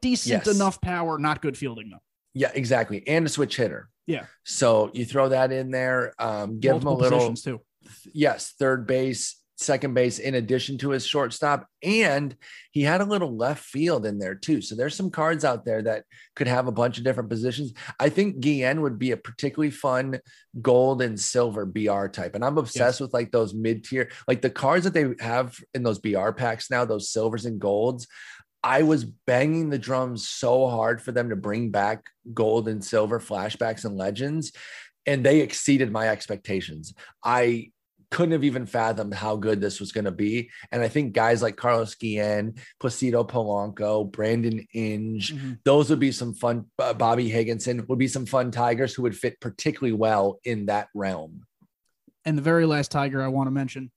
decent 0.00 0.46
Yes. 0.46 0.54
enough 0.54 0.80
power, 0.80 1.18
not 1.18 1.40
good 1.42 1.56
fielding 1.56 1.90
though. 1.90 2.02
Yeah, 2.34 2.50
exactly. 2.54 3.06
And 3.06 3.26
a 3.26 3.28
switch 3.28 3.56
hitter. 3.56 3.88
Yeah. 4.06 4.26
So 4.44 4.90
you 4.94 5.04
throw 5.04 5.28
that 5.30 5.52
in 5.52 5.70
there, 5.70 6.14
um, 6.18 6.60
give 6.60 6.82
Multiple 6.82 7.04
him 7.06 7.12
a 7.12 7.16
little, 7.16 7.34
too. 7.34 7.60
yes, 8.12 8.52
third 8.58 8.86
base, 8.86 9.36
second 9.62 9.94
base, 9.94 10.18
in 10.18 10.34
addition 10.34 10.78
to 10.78 10.90
his 10.90 11.06
shortstop. 11.06 11.66
And 11.82 12.36
he 12.70 12.82
had 12.82 13.00
a 13.00 13.06
little 13.06 13.36
left 13.36 13.64
field 13.64 14.06
in 14.06 14.18
there 14.18 14.34
too. 14.34 14.60
So 14.60 14.74
there's 14.74 14.94
some 14.94 15.10
cards 15.10 15.44
out 15.44 15.64
there 15.64 15.82
that 15.82 16.04
could 16.36 16.46
have 16.46 16.66
a 16.66 16.72
bunch 16.72 16.98
of 16.98 17.04
different 17.04 17.30
positions. 17.30 17.72
I 17.98 18.08
think 18.08 18.40
Guillen 18.40 18.82
would 18.82 18.98
be 18.98 19.12
a 19.12 19.16
particularly 19.16 19.70
fun 19.70 20.20
gold 20.60 21.02
and 21.02 21.18
silver 21.18 21.64
BR 21.64 22.06
type. 22.06 22.34
And 22.34 22.44
I'm 22.44 22.58
obsessed 22.58 23.00
with 23.00 23.12
like 23.12 23.30
those 23.30 23.54
mid 23.54 23.84
tier, 23.84 24.10
like 24.28 24.42
the 24.42 24.50
cards 24.50 24.84
that 24.84 24.94
they 24.94 25.14
have 25.20 25.56
in 25.74 25.82
those 25.82 25.98
BR 25.98 26.30
packs 26.30 26.70
now, 26.70 26.84
those 26.84 27.10
silvers 27.10 27.46
and 27.46 27.60
golds. 27.60 28.06
I 28.64 28.82
was 28.82 29.04
banging 29.04 29.70
the 29.70 29.78
drums 29.78 30.28
so 30.28 30.68
hard 30.68 31.02
for 31.02 31.12
them 31.12 31.30
to 31.30 31.36
bring 31.36 31.70
back 31.70 32.04
gold 32.32 32.68
and 32.68 32.84
silver 32.84 33.18
flashbacks 33.18 33.84
and 33.84 33.96
legends, 33.96 34.52
and 35.04 35.24
they 35.24 35.40
exceeded 35.40 35.90
my 35.90 36.08
expectations. 36.08 36.94
I 37.24 37.72
couldn't 38.12 38.32
have 38.32 38.44
even 38.44 38.66
fathomed 38.66 39.14
how 39.14 39.34
good 39.36 39.60
this 39.60 39.80
was 39.80 39.90
going 39.90 40.04
to 40.04 40.10
be. 40.12 40.50
And 40.70 40.82
I 40.82 40.88
think 40.88 41.12
guys 41.14 41.42
like 41.42 41.56
Carlos 41.56 41.94
Guillen, 41.96 42.54
Placido 42.80 43.24
Polanco, 43.24 44.10
Brandon 44.10 44.64
Inge, 44.74 45.34
Mhm. 45.34 45.58
those 45.64 45.90
would 45.90 45.98
be 45.98 46.12
some 46.12 46.34
fun. 46.34 46.66
uh, 46.78 46.94
Bobby 46.94 47.28
Higginson 47.28 47.84
would 47.88 47.98
be 47.98 48.06
some 48.08 48.26
fun 48.26 48.50
Tigers 48.50 48.94
who 48.94 49.02
would 49.02 49.16
fit 49.16 49.40
particularly 49.40 49.94
well 49.96 50.38
in 50.44 50.66
that 50.66 50.88
realm. 50.94 51.44
And 52.24 52.38
the 52.38 52.42
very 52.42 52.66
last 52.66 52.90
Tiger 52.92 53.20
I 53.22 53.28
want 53.28 53.48
to 53.48 53.50
mention, 53.50 53.90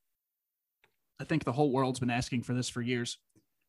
I 1.19 1.23
think 1.23 1.43
the 1.43 1.51
whole 1.51 1.71
world's 1.71 1.99
been 1.99 2.09
asking 2.09 2.43
for 2.43 2.53
this 2.53 2.69
for 2.69 2.81
years. 2.81 3.17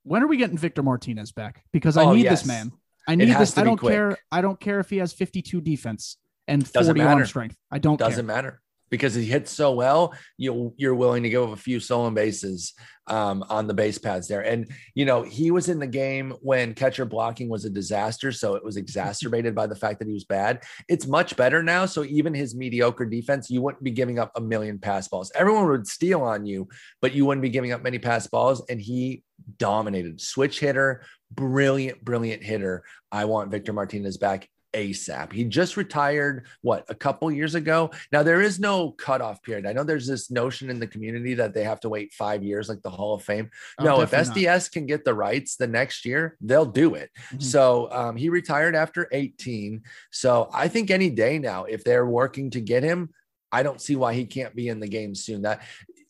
When 0.04 0.22
are 0.22 0.26
we 0.26 0.36
getting 0.36 0.56
Victor 0.56 0.82
Martinez 0.82 1.32
back? 1.32 1.64
Because 1.72 1.96
I 1.96 2.04
Oh, 2.04 2.14
need 2.14 2.24
yes. 2.24 2.40
this 2.40 2.48
man. 2.48 2.72
I 3.08 3.14
need 3.14 3.28
this. 3.28 3.56
I 3.58 3.64
don't 3.64 3.76
quick. 3.76 3.92
care. 3.92 4.16
I 4.32 4.40
don't 4.40 4.58
care 4.58 4.80
if 4.80 4.90
he 4.90 4.96
has 4.98 5.12
52 5.12 5.60
defense 5.60 6.16
and 6.48 6.62
Doesn't 6.72 6.96
40 6.96 7.00
arm 7.08 7.26
strength. 7.26 7.56
I 7.70 7.78
don't 7.78 7.98
Doesn't 7.98 8.26
care. 8.26 8.36
matter 8.36 8.62
because 8.90 9.14
he 9.14 9.24
hits 9.24 9.50
so 9.50 9.72
well. 9.72 10.14
You 10.36 10.74
you're 10.76 10.94
willing 10.94 11.22
to 11.22 11.30
give 11.30 11.42
up 11.42 11.52
a 11.52 11.60
few 11.60 11.80
stolen 11.80 12.14
bases 12.14 12.74
um, 13.08 13.44
on 13.48 13.66
the 13.66 13.74
base 13.74 13.98
pads 13.98 14.28
there. 14.28 14.42
And 14.42 14.70
you 14.94 15.04
know 15.04 15.22
he 15.22 15.50
was 15.50 15.68
in 15.68 15.78
the 15.78 15.86
game 15.86 16.34
when 16.40 16.74
catcher 16.74 17.04
blocking 17.04 17.48
was 17.48 17.64
a 17.64 17.70
disaster, 17.70 18.32
so 18.32 18.54
it 18.54 18.64
was 18.64 18.76
exacerbated 18.76 19.54
by 19.54 19.66
the 19.66 19.76
fact 19.76 19.98
that 19.98 20.08
he 20.08 20.14
was 20.14 20.24
bad. 20.24 20.62
It's 20.88 21.06
much 21.06 21.36
better 21.36 21.62
now, 21.62 21.86
so 21.86 22.04
even 22.04 22.34
his 22.34 22.54
mediocre 22.54 23.06
defense, 23.06 23.50
you 23.50 23.62
wouldn't 23.62 23.84
be 23.84 23.90
giving 23.90 24.18
up 24.18 24.32
a 24.36 24.40
million 24.40 24.78
pass 24.78 25.08
balls. 25.08 25.32
Everyone 25.34 25.68
would 25.68 25.86
steal 25.86 26.22
on 26.22 26.46
you, 26.46 26.68
but 27.00 27.14
you 27.14 27.24
wouldn't 27.24 27.42
be 27.42 27.50
giving 27.50 27.72
up 27.72 27.82
many 27.82 27.98
pass 27.98 28.26
balls. 28.26 28.64
And 28.68 28.80
he 28.80 29.22
dominated. 29.58 30.20
Switch 30.20 30.60
hitter, 30.60 31.02
brilliant, 31.30 32.04
brilliant 32.04 32.42
hitter. 32.42 32.84
I 33.12 33.26
want 33.26 33.50
Victor 33.50 33.72
Martinez 33.72 34.16
back 34.16 34.48
ASAP. 34.76 35.32
He 35.32 35.44
just 35.44 35.76
retired, 35.76 36.46
what, 36.60 36.84
a 36.88 36.94
couple 36.94 37.30
years 37.32 37.54
ago? 37.54 37.90
Now, 38.12 38.22
there 38.22 38.42
is 38.42 38.60
no 38.60 38.90
cutoff 38.92 39.42
period. 39.42 39.66
I 39.66 39.72
know 39.72 39.82
there's 39.84 40.06
this 40.06 40.30
notion 40.30 40.68
in 40.68 40.78
the 40.78 40.86
community 40.86 41.34
that 41.34 41.54
they 41.54 41.64
have 41.64 41.80
to 41.80 41.88
wait 41.88 42.12
five 42.12 42.44
years, 42.44 42.68
like 42.68 42.82
the 42.82 42.90
Hall 42.90 43.14
of 43.14 43.22
Fame. 43.22 43.50
Oh, 43.78 43.84
no, 43.84 44.00
if 44.02 44.10
SDS 44.10 44.70
can 44.70 44.84
get 44.84 45.04
the 45.04 45.14
rights 45.14 45.56
the 45.56 45.66
next 45.66 46.04
year, 46.04 46.36
they'll 46.42 46.66
do 46.66 46.94
it. 46.94 47.10
Mhm. 47.32 47.42
So 47.42 47.90
um, 47.90 48.16
he 48.16 48.28
retired 48.28 48.76
after 48.76 49.08
18. 49.10 49.82
So 50.10 50.50
I 50.52 50.68
think 50.68 50.90
any 50.90 51.08
day 51.10 51.38
now, 51.38 51.64
if 51.64 51.82
they're 51.82 52.06
working 52.06 52.50
to 52.50 52.60
get 52.60 52.82
him, 52.82 53.10
I 53.50 53.62
don't 53.62 53.80
see 53.80 53.96
why 53.96 54.12
he 54.12 54.26
can't 54.26 54.54
be 54.54 54.68
in 54.68 54.80
the 54.80 54.88
game 54.88 55.14
soon. 55.14 55.42
That 55.42 55.62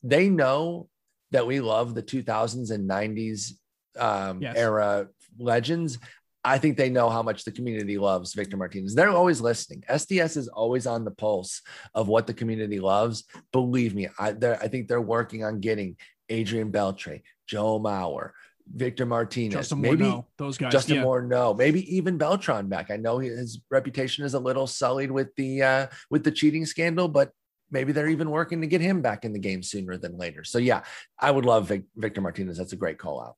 they 0.02 0.28
know 0.28 0.88
that 1.30 1.46
we 1.46 1.60
love 1.60 1.94
the 1.94 2.02
2000s 2.02 2.70
and 2.70 2.88
90s 2.88 3.52
um, 3.98 4.42
Yes. 4.42 4.56
era 4.56 5.08
legends. 5.38 5.98
I 6.46 6.58
think 6.58 6.76
they 6.76 6.90
know 6.90 7.10
how 7.10 7.22
much 7.22 7.44
the 7.44 7.50
community 7.50 7.98
loves 7.98 8.32
Victor 8.32 8.56
Martinez. 8.56 8.94
They're 8.94 9.10
always 9.10 9.40
listening. 9.40 9.82
SDS 9.90 10.36
is 10.36 10.46
always 10.46 10.86
on 10.86 11.04
the 11.04 11.10
pulse 11.10 11.60
of 11.92 12.06
what 12.06 12.28
the 12.28 12.34
community 12.34 12.78
loves. 12.78 13.24
Believe 13.50 13.96
me, 13.96 14.08
I, 14.16 14.30
they're- 14.30 14.58
I 14.62 14.68
think 14.68 14.86
they're 14.86 15.00
working 15.00 15.42
on 15.42 15.58
getting 15.58 15.96
Adrian 16.28 16.70
Beltre, 16.70 17.22
Joe 17.48 17.80
Mauer, 17.80 18.30
Victor 18.72 19.06
Martinez, 19.06 19.54
Justin 19.54 19.80
maybe 19.80 20.04
Morneau, 20.04 20.24
those 20.38 20.56
guys. 20.56 20.72
Justin 20.72 20.96
yeah. 20.96 21.02
Moore, 21.02 21.22
no, 21.22 21.52
maybe 21.52 21.96
even 21.96 22.16
Beltran 22.16 22.68
back. 22.68 22.90
I 22.92 22.96
know 22.96 23.18
his 23.18 23.60
reputation 23.70 24.24
is 24.24 24.34
a 24.34 24.40
little 24.40 24.66
sullied 24.68 25.10
with 25.10 25.34
the 25.36 25.62
uh, 25.62 25.86
with 26.10 26.22
the 26.24 26.30
cheating 26.32 26.64
scandal, 26.66 27.08
but 27.08 27.30
maybe 27.70 27.92
they're 27.92 28.08
even 28.08 28.30
working 28.30 28.60
to 28.60 28.66
get 28.68 28.80
him 28.80 29.02
back 29.02 29.24
in 29.24 29.32
the 29.32 29.38
game 29.38 29.62
sooner 29.62 29.96
than 29.96 30.16
later. 30.16 30.44
So 30.44 30.58
yeah, 30.58 30.82
I 31.18 31.30
would 31.30 31.44
love 31.44 31.68
Vic- 31.68 31.86
Victor 31.96 32.20
Martinez. 32.20 32.56
That's 32.58 32.72
a 32.72 32.76
great 32.76 32.98
call 32.98 33.20
out. 33.20 33.36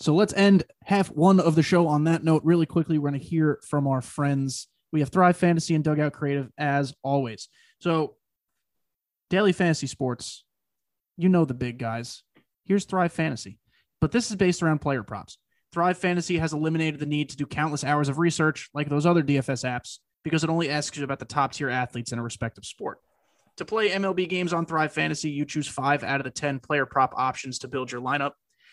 So 0.00 0.14
let's 0.14 0.32
end 0.32 0.64
half 0.84 1.08
one 1.08 1.40
of 1.40 1.54
the 1.54 1.62
show 1.62 1.86
on 1.86 2.04
that 2.04 2.24
note. 2.24 2.42
Really 2.44 2.66
quickly, 2.66 2.98
we're 2.98 3.10
going 3.10 3.20
to 3.20 3.26
hear 3.26 3.60
from 3.68 3.86
our 3.86 4.00
friends. 4.00 4.68
We 4.92 5.00
have 5.00 5.10
Thrive 5.10 5.36
Fantasy 5.36 5.74
and 5.74 5.84
Dugout 5.84 6.14
Creative 6.14 6.50
as 6.56 6.94
always. 7.02 7.48
So, 7.80 8.16
daily 9.28 9.52
fantasy 9.52 9.86
sports, 9.86 10.44
you 11.16 11.28
know 11.28 11.44
the 11.44 11.54
big 11.54 11.78
guys. 11.78 12.22
Here's 12.64 12.86
Thrive 12.86 13.12
Fantasy, 13.12 13.58
but 14.00 14.10
this 14.10 14.30
is 14.30 14.36
based 14.36 14.62
around 14.62 14.80
player 14.80 15.02
props. 15.02 15.38
Thrive 15.72 15.98
Fantasy 15.98 16.38
has 16.38 16.52
eliminated 16.52 16.98
the 16.98 17.06
need 17.06 17.30
to 17.30 17.36
do 17.36 17.46
countless 17.46 17.84
hours 17.84 18.08
of 18.08 18.18
research 18.18 18.70
like 18.74 18.88
those 18.88 19.06
other 19.06 19.22
DFS 19.22 19.64
apps 19.64 19.98
because 20.24 20.42
it 20.42 20.50
only 20.50 20.70
asks 20.70 20.96
you 20.96 21.04
about 21.04 21.18
the 21.18 21.24
top 21.24 21.52
tier 21.52 21.70
athletes 21.70 22.10
in 22.10 22.18
a 22.18 22.22
respective 22.22 22.64
sport. 22.64 22.98
To 23.58 23.64
play 23.64 23.90
MLB 23.90 24.28
games 24.28 24.52
on 24.52 24.66
Thrive 24.66 24.92
Fantasy, 24.92 25.30
you 25.30 25.44
choose 25.44 25.68
five 25.68 26.02
out 26.02 26.20
of 26.20 26.24
the 26.24 26.30
10 26.30 26.60
player 26.60 26.86
prop 26.86 27.12
options 27.16 27.58
to 27.60 27.68
build 27.68 27.92
your 27.92 28.00
lineup. 28.00 28.32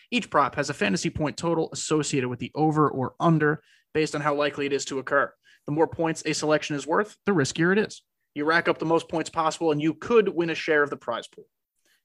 Each 0.09 0.29
prop 0.29 0.55
has 0.55 0.69
a 0.69 0.73
fantasy 0.73 1.09
point 1.09 1.37
total 1.37 1.69
associated 1.73 2.29
with 2.29 2.39
the 2.39 2.51
over 2.55 2.89
or 2.89 3.15
under 3.19 3.61
based 3.93 4.15
on 4.15 4.21
how 4.21 4.35
likely 4.35 4.65
it 4.65 4.73
is 4.73 4.85
to 4.85 4.99
occur. 4.99 5.33
The 5.65 5.73
more 5.73 5.87
points 5.87 6.23
a 6.25 6.33
selection 6.33 6.75
is 6.75 6.87
worth, 6.87 7.17
the 7.25 7.33
riskier 7.33 7.73
it 7.73 7.79
is. 7.79 8.01
You 8.33 8.45
rack 8.45 8.67
up 8.67 8.77
the 8.77 8.85
most 8.85 9.09
points 9.09 9.29
possible, 9.29 9.71
and 9.71 9.81
you 9.81 9.93
could 9.93 10.29
win 10.29 10.49
a 10.49 10.55
share 10.55 10.83
of 10.83 10.89
the 10.89 10.97
prize 10.97 11.27
pool. 11.27 11.45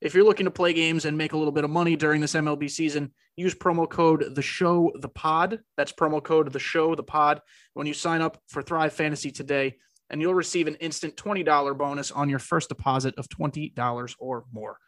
If 0.01 0.15
you're 0.15 0.25
looking 0.25 0.47
to 0.47 0.51
play 0.51 0.73
games 0.73 1.05
and 1.05 1.17
make 1.17 1.33
a 1.33 1.37
little 1.37 1.53
bit 1.53 1.63
of 1.63 1.71
money 1.71 1.95
during 1.95 2.21
this 2.21 2.33
MLB 2.33 2.69
season, 2.69 3.13
use 3.37 3.55
promo 3.55 3.89
code 3.89 4.35
the 4.35 4.43
show 4.43 4.91
the 4.99 5.09
pod. 5.09 5.61
That's 5.77 5.93
promo 5.93 6.21
code 6.21 6.53
the 6.53 6.59
show 6.59 6.97
the 6.97 7.05
pod 7.05 7.41
when 7.75 7.87
you 7.87 7.95
sign 7.95 8.21
up 8.21 8.41
for 8.49 8.63
Thrive 8.63 8.93
Fantasy 8.95 9.31
today, 9.31 9.77
and 10.11 10.21
you'll 10.21 10.35
receive 10.35 10.67
an 10.67 10.75
instant 10.77 11.15
$20 11.15 11.79
bonus 11.79 12.11
on 12.11 12.29
your 12.29 12.41
first 12.41 12.69
deposit 12.69 13.15
of 13.17 13.29
$20 13.29 14.15
or 14.19 14.45
more. 14.53 14.79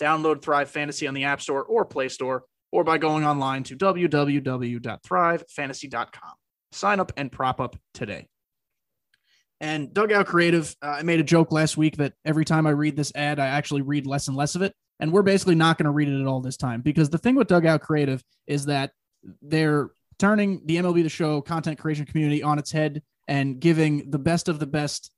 Download 0.00 0.40
Thrive 0.40 0.70
Fantasy 0.70 1.08
on 1.08 1.14
the 1.14 1.24
App 1.24 1.40
Store 1.40 1.64
or 1.64 1.84
Play 1.84 2.08
Store 2.08 2.44
or 2.72 2.84
by 2.84 2.98
going 2.98 3.24
online 3.24 3.62
to 3.64 3.76
www.thrivefantasy.com. 3.76 6.32
Sign 6.72 7.00
up 7.00 7.12
and 7.16 7.32
prop 7.32 7.60
up 7.60 7.74
today. 7.94 8.28
And 9.60 9.92
Dugout 9.92 10.26
Creative, 10.26 10.72
uh, 10.82 10.96
I 10.98 11.02
made 11.02 11.20
a 11.20 11.24
joke 11.24 11.52
last 11.52 11.76
week 11.76 11.98
that 11.98 12.14
every 12.24 12.46
time 12.46 12.66
I 12.66 12.70
read 12.70 12.96
this 12.96 13.12
ad, 13.14 13.38
I 13.38 13.48
actually 13.48 13.82
read 13.82 14.06
less 14.06 14.28
and 14.28 14.36
less 14.36 14.54
of 14.54 14.62
it. 14.62 14.74
And 14.98 15.12
we're 15.12 15.22
basically 15.22 15.54
not 15.54 15.76
going 15.78 15.84
to 15.84 15.90
read 15.90 16.08
it 16.08 16.20
at 16.20 16.26
all 16.26 16.40
this 16.40 16.56
time 16.56 16.80
because 16.80 17.10
the 17.10 17.18
thing 17.18 17.34
with 17.34 17.48
Dugout 17.48 17.82
Creative 17.82 18.22
is 18.46 18.64
that 18.66 18.92
they're 19.42 19.90
turning 20.18 20.62
the 20.66 20.76
MLB 20.76 21.02
The 21.02 21.08
Show 21.08 21.40
content 21.40 21.78
creation 21.78 22.06
community 22.06 22.42
on 22.42 22.58
its 22.58 22.70
head 22.70 23.02
and 23.28 23.60
giving 23.60 24.10
the 24.10 24.18
best 24.18 24.48
of 24.48 24.58
the 24.58 24.66
best 24.66 25.10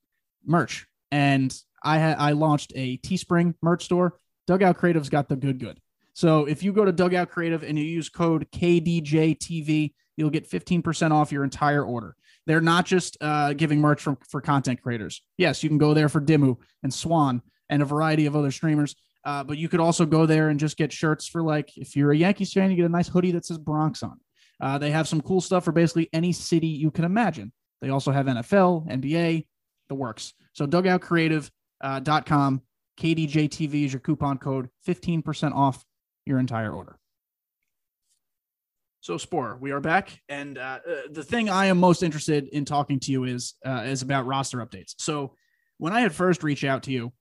merch. 0.44 0.86
And 1.10 1.56
I 1.82 1.98
ha- 1.98 2.16
I 2.18 2.32
launched 2.32 2.72
a 2.76 2.98
Teespring 2.98 3.54
merch 3.62 3.84
store. 3.84 4.18
Dugout 4.46 4.76
Creative's 4.76 5.08
got 5.08 5.28
the 5.28 5.36
good 5.36 5.58
good. 5.58 5.80
So 6.14 6.44
if 6.44 6.62
you 6.62 6.72
go 6.72 6.84
to 6.84 6.92
Dugout 6.92 7.30
Creative 7.30 7.62
and 7.62 7.78
you 7.78 7.84
use 7.84 8.08
code 8.08 8.46
KDJTV, 8.52 9.94
you'll 10.16 10.30
get 10.30 10.50
15% 10.50 11.10
off 11.10 11.32
your 11.32 11.44
entire 11.44 11.84
order. 11.84 12.16
They're 12.46 12.60
not 12.60 12.86
just 12.86 13.16
uh, 13.20 13.52
giving 13.52 13.80
merch 13.80 14.02
from, 14.02 14.18
for 14.28 14.40
content 14.40 14.82
creators. 14.82 15.22
Yes, 15.38 15.62
you 15.62 15.68
can 15.68 15.78
go 15.78 15.94
there 15.94 16.08
for 16.08 16.20
Dimmu 16.20 16.56
and 16.82 16.92
Swan 16.92 17.40
and 17.70 17.82
a 17.82 17.86
variety 17.86 18.26
of 18.26 18.36
other 18.36 18.50
streamers. 18.50 18.94
Uh, 19.24 19.44
but 19.44 19.56
you 19.56 19.68
could 19.68 19.80
also 19.80 20.04
go 20.04 20.26
there 20.26 20.48
and 20.48 20.58
just 20.58 20.76
get 20.76 20.92
shirts 20.92 21.28
for 21.28 21.42
like 21.42 21.76
if 21.76 21.94
you're 21.94 22.10
a 22.10 22.16
Yankees 22.16 22.52
fan, 22.52 22.70
you 22.70 22.76
get 22.76 22.86
a 22.86 22.88
nice 22.88 23.08
hoodie 23.08 23.30
that 23.32 23.46
says 23.46 23.58
Bronx 23.58 24.02
on. 24.02 24.18
Uh, 24.60 24.78
they 24.78 24.90
have 24.90 25.08
some 25.08 25.20
cool 25.20 25.40
stuff 25.40 25.64
for 25.64 25.72
basically 25.72 26.08
any 26.12 26.32
city 26.32 26.66
you 26.66 26.90
can 26.90 27.04
imagine. 27.04 27.52
They 27.80 27.88
also 27.88 28.10
have 28.10 28.26
NFL, 28.26 28.88
NBA, 28.88 29.46
the 29.88 29.94
works. 29.94 30.34
So 30.52 30.66
dugoutcreative.com, 30.66 31.50
uh, 31.82 33.00
KDJTV 33.00 33.84
is 33.84 33.92
your 33.92 34.00
coupon 34.00 34.38
code, 34.38 34.68
15% 34.86 35.52
off 35.52 35.84
your 36.26 36.38
entire 36.38 36.72
order. 36.72 36.98
So 39.00 39.18
Spore, 39.18 39.58
we 39.60 39.72
are 39.72 39.80
back, 39.80 40.20
and 40.28 40.56
uh, 40.56 40.78
uh, 40.88 40.94
the 41.10 41.24
thing 41.24 41.50
I 41.50 41.66
am 41.66 41.78
most 41.78 42.04
interested 42.04 42.46
in 42.48 42.64
talking 42.64 43.00
to 43.00 43.10
you 43.10 43.24
is 43.24 43.54
uh, 43.66 43.82
is 43.84 44.02
about 44.02 44.26
roster 44.26 44.58
updates. 44.58 44.94
So 44.98 45.34
when 45.78 45.92
I 45.92 46.02
had 46.02 46.14
first 46.14 46.44
reached 46.44 46.62
out 46.62 46.84
to 46.84 46.92
you, 46.92 47.12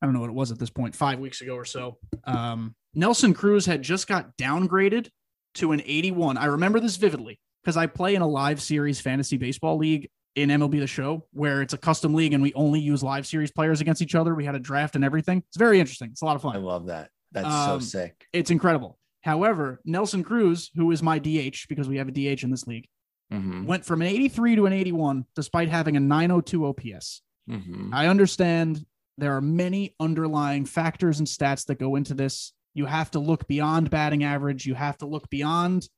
I 0.00 0.06
don't 0.06 0.14
know 0.14 0.20
what 0.20 0.30
it 0.30 0.34
was 0.34 0.50
at 0.52 0.58
this 0.58 0.70
point, 0.70 0.94
five 0.94 1.18
weeks 1.18 1.42
ago 1.42 1.54
or 1.54 1.66
so. 1.66 1.98
Um, 2.24 2.74
Nelson 2.94 3.34
Cruz 3.34 3.66
had 3.66 3.82
just 3.82 4.06
got 4.06 4.36
downgraded 4.38 5.10
to 5.56 5.72
an 5.72 5.82
81. 5.84 6.38
I 6.38 6.46
remember 6.46 6.80
this 6.80 6.96
vividly 6.96 7.38
because 7.62 7.76
I 7.76 7.86
play 7.86 8.14
in 8.14 8.22
a 8.22 8.26
live 8.26 8.62
series 8.62 9.00
fantasy 9.00 9.36
baseball 9.36 9.76
league 9.76 10.08
in 10.34 10.50
MLB 10.50 10.80
The 10.80 10.86
Show 10.86 11.26
where 11.32 11.60
it's 11.60 11.74
a 11.74 11.78
custom 11.78 12.14
league 12.14 12.32
and 12.32 12.42
we 12.42 12.54
only 12.54 12.80
use 12.80 13.02
live 13.02 13.26
series 13.26 13.50
players 13.50 13.80
against 13.80 14.00
each 14.00 14.14
other. 14.14 14.34
We 14.34 14.44
had 14.44 14.54
a 14.54 14.60
draft 14.60 14.94
and 14.94 15.04
everything. 15.04 15.42
It's 15.48 15.56
very 15.56 15.80
interesting. 15.80 16.10
It's 16.10 16.22
a 16.22 16.24
lot 16.24 16.36
of 16.36 16.42
fun. 16.42 16.56
I 16.56 16.58
love 16.58 16.86
that. 16.86 17.10
That's 17.32 17.46
um, 17.46 17.80
so 17.80 17.86
sick. 17.86 18.26
It's 18.32 18.50
incredible. 18.50 18.98
However, 19.22 19.80
Nelson 19.84 20.22
Cruz, 20.22 20.70
who 20.76 20.90
is 20.92 21.02
my 21.02 21.18
DH 21.18 21.66
because 21.68 21.88
we 21.88 21.96
have 21.96 22.08
a 22.08 22.12
DH 22.12 22.44
in 22.44 22.50
this 22.50 22.66
league, 22.66 22.88
mm-hmm. 23.32 23.66
went 23.66 23.84
from 23.84 24.02
an 24.02 24.08
83 24.08 24.56
to 24.56 24.66
an 24.66 24.72
81 24.72 25.26
despite 25.34 25.68
having 25.68 25.96
a 25.96 26.00
902 26.00 26.66
OPS. 26.66 27.22
Mm-hmm. 27.50 27.92
I 27.92 28.08
understand 28.08 28.84
there 29.18 29.36
are 29.36 29.40
many 29.40 29.94
underlying 29.98 30.64
factors 30.64 31.18
and 31.18 31.26
stats 31.26 31.66
that 31.66 31.78
go 31.78 31.96
into 31.96 32.14
this. 32.14 32.52
You 32.74 32.86
have 32.86 33.10
to 33.12 33.18
look 33.18 33.48
beyond 33.48 33.90
batting 33.90 34.24
average. 34.24 34.66
You 34.66 34.74
have 34.74 34.98
to 34.98 35.06
look 35.06 35.28
beyond 35.30 35.88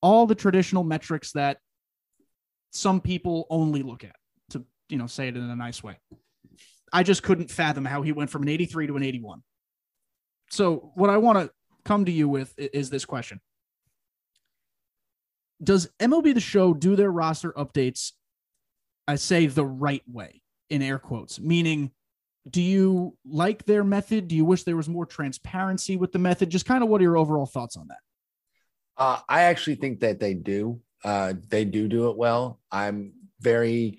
all 0.00 0.26
the 0.26 0.34
traditional 0.34 0.84
metrics 0.84 1.32
that 1.32 1.58
some 2.70 3.00
people 3.00 3.46
only 3.50 3.82
look 3.82 4.04
at 4.04 4.14
to, 4.50 4.64
you 4.88 4.98
know, 4.98 5.06
say 5.06 5.28
it 5.28 5.36
in 5.36 5.42
a 5.42 5.56
nice 5.56 5.82
way. 5.82 5.98
I 6.92 7.02
just 7.02 7.22
couldn't 7.22 7.50
fathom 7.50 7.84
how 7.84 8.02
he 8.02 8.12
went 8.12 8.30
from 8.30 8.42
an 8.42 8.48
83 8.48 8.86
to 8.86 8.96
an 8.96 9.02
81. 9.02 9.42
So, 10.50 10.92
what 10.94 11.10
I 11.10 11.18
want 11.18 11.38
to 11.38 11.50
come 11.84 12.04
to 12.04 12.12
you 12.12 12.28
with 12.28 12.54
is 12.58 12.90
this 12.90 13.04
question 13.04 13.40
Does 15.62 15.88
MLB 16.00 16.34
The 16.34 16.40
Show 16.40 16.74
do 16.74 16.96
their 16.96 17.10
roster 17.10 17.52
updates, 17.52 18.12
I 19.06 19.16
say 19.16 19.46
the 19.46 19.64
right 19.64 20.02
way, 20.06 20.42
in 20.70 20.82
air 20.82 20.98
quotes, 20.98 21.40
meaning, 21.40 21.90
do 22.48 22.62
you 22.62 23.16
like 23.26 23.64
their 23.64 23.84
method? 23.84 24.28
Do 24.28 24.36
you 24.36 24.44
wish 24.44 24.62
there 24.62 24.76
was 24.76 24.88
more 24.88 25.06
transparency 25.06 25.96
with 25.96 26.12
the 26.12 26.18
method? 26.18 26.50
Just 26.50 26.66
kind 26.66 26.82
of 26.82 26.88
what 26.88 27.00
are 27.00 27.04
your 27.04 27.16
overall 27.16 27.46
thoughts 27.46 27.76
on 27.76 27.88
that? 27.88 27.98
Uh, 28.96 29.20
I 29.28 29.42
actually 29.42 29.76
think 29.76 30.00
that 30.00 30.18
they 30.18 30.34
do. 30.34 30.80
Uh, 31.04 31.34
they 31.48 31.64
do 31.64 31.88
do 31.88 32.10
it 32.10 32.16
well. 32.16 32.60
I'm 32.72 33.12
very, 33.40 33.98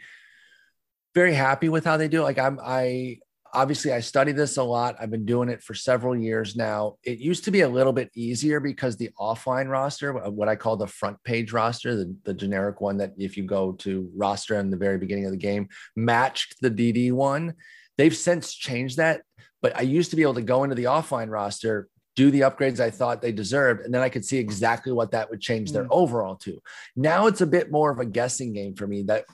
very 1.16 1.34
happy 1.34 1.70
with 1.70 1.86
how 1.86 1.98
they 1.98 2.08
do 2.08 2.22
it. 2.22 2.24
Like 2.24 2.40
I'm, 2.40 2.60
I 2.62 3.20
obviously 3.54 3.92
I 3.92 4.00
study 4.00 4.32
this 4.32 4.58
a 4.58 4.64
lot. 4.64 4.96
I've 5.00 5.12
been 5.12 5.26
doing 5.26 5.50
it 5.50 5.62
for 5.62 5.74
several 5.74 6.16
years 6.16 6.56
now. 6.56 6.96
It 7.04 7.20
used 7.20 7.44
to 7.46 7.52
be 7.52 7.62
a 7.62 7.70
little 7.70 7.94
bit 7.94 8.10
easier 8.16 8.60
because 8.60 8.98
the 8.98 9.10
offline 9.20 9.70
roster, 9.70 10.14
what 10.14 10.50
I 10.50 10.56
call 10.56 10.78
the 10.78 10.88
front 10.88 11.22
page 11.24 11.52
roster, 11.52 11.96
the, 11.96 12.16
the 12.24 12.34
generic 12.34 12.82
one 12.82 12.98
that 12.98 13.14
if 13.18 13.38
you 13.38 13.44
go 13.44 13.74
to 13.74 14.10
roster 14.16 14.56
in 14.60 14.70
the 14.70 14.78
very 14.78 14.98
beginning 14.98 15.26
of 15.26 15.32
the 15.32 15.38
game, 15.38 15.70
matched 15.96 16.56
the 16.62 16.72
DD 16.72 17.12
one. 17.12 17.54
They've 17.98 18.16
since 18.16 18.54
changed 18.54 18.98
that. 18.98 19.22
But 19.62 19.76
I 19.76 19.82
used 19.82 20.10
to 20.12 20.16
be 20.16 20.22
able 20.22 20.36
to 20.36 20.42
go 20.42 20.64
into 20.64 20.76
the 20.76 20.86
offline 20.86 21.30
roster, 21.30 21.90
do 22.16 22.32
the 22.32 22.42
upgrades 22.42 22.80
I 22.80 22.92
thought 22.92 23.22
they 23.22 23.32
deserved, 23.32 23.82
and 23.82 23.94
then 23.94 24.02
I 24.02 24.10
could 24.10 24.26
see 24.26 24.38
exactly 24.38 24.92
what 24.92 25.12
that 25.12 25.30
would 25.30 25.42
change 25.42 25.72
their 25.72 25.86
mm. 25.86 25.90
overall 25.92 26.36
to. 26.38 26.62
Now 26.96 27.28
it's 27.28 27.42
a 27.42 27.48
bit 27.48 27.72
more 27.72 27.92
of 27.92 28.00
a 28.00 28.06
guessing 28.06 28.54
game 28.54 28.76
for 28.76 28.88
me 28.88 29.04
that, 29.04 29.26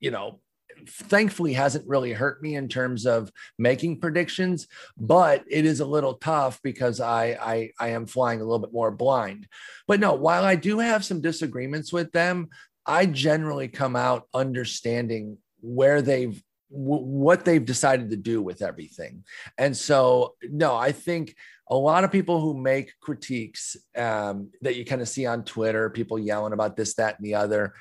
you 0.00 0.10
know, 0.10 0.40
thankfully 0.88 1.52
hasn't 1.52 1.88
really 1.88 2.12
hurt 2.12 2.42
me 2.42 2.56
in 2.56 2.68
terms 2.68 3.06
of 3.06 3.30
making 3.58 4.00
predictions, 4.00 4.66
but 4.96 5.44
it 5.48 5.64
is 5.64 5.80
a 5.80 5.86
little 5.86 6.14
tough 6.14 6.60
because 6.62 7.00
I, 7.00 7.38
I 7.40 7.70
I 7.78 7.88
am 7.90 8.06
flying 8.06 8.40
a 8.40 8.44
little 8.44 8.58
bit 8.58 8.72
more 8.72 8.90
blind. 8.90 9.46
But 9.86 10.00
no, 10.00 10.14
while 10.14 10.44
I 10.44 10.56
do 10.56 10.78
have 10.78 11.04
some 11.04 11.20
disagreements 11.20 11.92
with 11.92 12.12
them, 12.12 12.48
I 12.86 13.06
generally 13.06 13.68
come 13.68 13.96
out 13.96 14.28
understanding 14.34 15.38
where 15.60 16.02
they've 16.02 16.42
what 16.72 17.44
they've 17.44 17.64
decided 17.64 18.10
to 18.10 18.16
do 18.16 18.40
with 18.40 18.62
everything. 18.62 19.24
And 19.58 19.76
so, 19.76 20.36
no, 20.42 20.76
I 20.76 20.92
think 20.92 21.34
a 21.68 21.74
lot 21.74 22.04
of 22.04 22.12
people 22.12 22.40
who 22.40 22.54
make 22.54 22.92
critiques 23.00 23.76
um, 23.96 24.50
that 24.62 24.76
you 24.76 24.84
kind 24.84 25.02
of 25.02 25.08
see 25.08 25.26
on 25.26 25.44
Twitter, 25.44 25.90
people 25.90 26.18
yelling 26.18 26.52
about 26.52 26.76
this, 26.76 26.94
that, 26.94 27.16
and 27.18 27.26
the 27.26 27.34
other, 27.34 27.74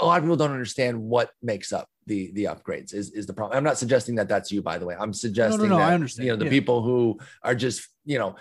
a 0.00 0.04
lot 0.04 0.18
of 0.18 0.24
people 0.24 0.36
don't 0.36 0.52
understand 0.52 1.00
what 1.00 1.30
makes 1.42 1.72
up 1.72 1.88
the 2.06 2.30
the 2.32 2.44
upgrades 2.44 2.94
is, 2.94 3.10
is 3.12 3.26
the 3.26 3.32
problem. 3.32 3.56
I'm 3.56 3.64
not 3.64 3.78
suggesting 3.78 4.14
that 4.16 4.28
that's 4.28 4.50
you, 4.50 4.62
by 4.62 4.78
the 4.78 4.86
way. 4.86 4.96
I'm 4.98 5.12
suggesting 5.12 5.62
no, 5.62 5.68
no, 5.68 5.74
no, 5.74 5.78
that 5.78 5.90
I 5.90 5.94
understand. 5.94 6.26
you 6.26 6.32
know 6.32 6.38
the 6.38 6.46
yeah. 6.46 6.50
people 6.50 6.82
who 6.82 7.18
are 7.42 7.54
just 7.54 7.88
you 8.04 8.18
know 8.18 8.36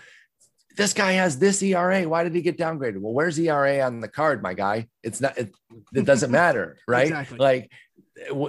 this 0.75 0.93
guy 0.93 1.13
has 1.13 1.39
this 1.39 1.61
ERA. 1.63 2.03
Why 2.03 2.23
did 2.23 2.35
he 2.35 2.41
get 2.41 2.57
downgraded? 2.57 2.99
Well, 2.99 3.13
where's 3.13 3.39
ERA 3.39 3.81
on 3.81 3.99
the 3.99 4.07
card, 4.07 4.43
my 4.43 4.53
guy? 4.53 4.87
It's 5.03 5.19
not. 5.19 5.37
It, 5.37 5.51
it 5.93 6.05
doesn't 6.05 6.31
matter, 6.31 6.77
right? 6.87 7.07
Exactly. 7.07 7.37
Like 7.37 7.71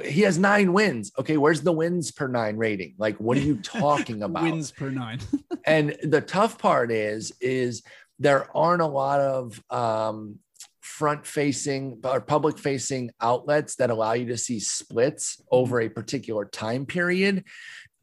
he 0.05 0.23
has 0.23 0.39
nine 0.39 0.73
wins. 0.73 1.13
Okay, 1.19 1.37
where's 1.37 1.63
the 1.63 1.73
wins 1.73 2.11
per 2.11 2.29
nine 2.29 2.57
rating? 2.57 2.95
Like, 2.99 3.17
what 3.19 3.37
are 3.37 3.41
you 3.41 3.57
talking 3.57 4.23
about? 4.23 4.43
wins 4.43 4.71
per 4.71 4.91
nine. 4.91 5.21
and 5.67 5.97
the 6.03 6.21
tough 6.21 6.59
part 6.59 6.91
is, 6.91 7.33
is 7.41 7.83
there 8.19 8.55
aren't 8.57 8.83
a 8.83 8.87
lot 8.87 9.21
of 9.21 9.63
um, 9.71 10.39
front 10.99 11.25
facing 11.25 11.97
or 12.03 12.21
public 12.21 12.59
facing 12.59 13.09
outlets 13.21 13.77
that 13.77 13.89
allow 13.89 14.15
you 14.15 14.27
to 14.27 14.37
see 14.37 14.59
splits 14.59 15.41
over 15.53 15.81
a 15.81 15.89
particular 15.89 16.45
time 16.45 16.85
period. 16.85 17.45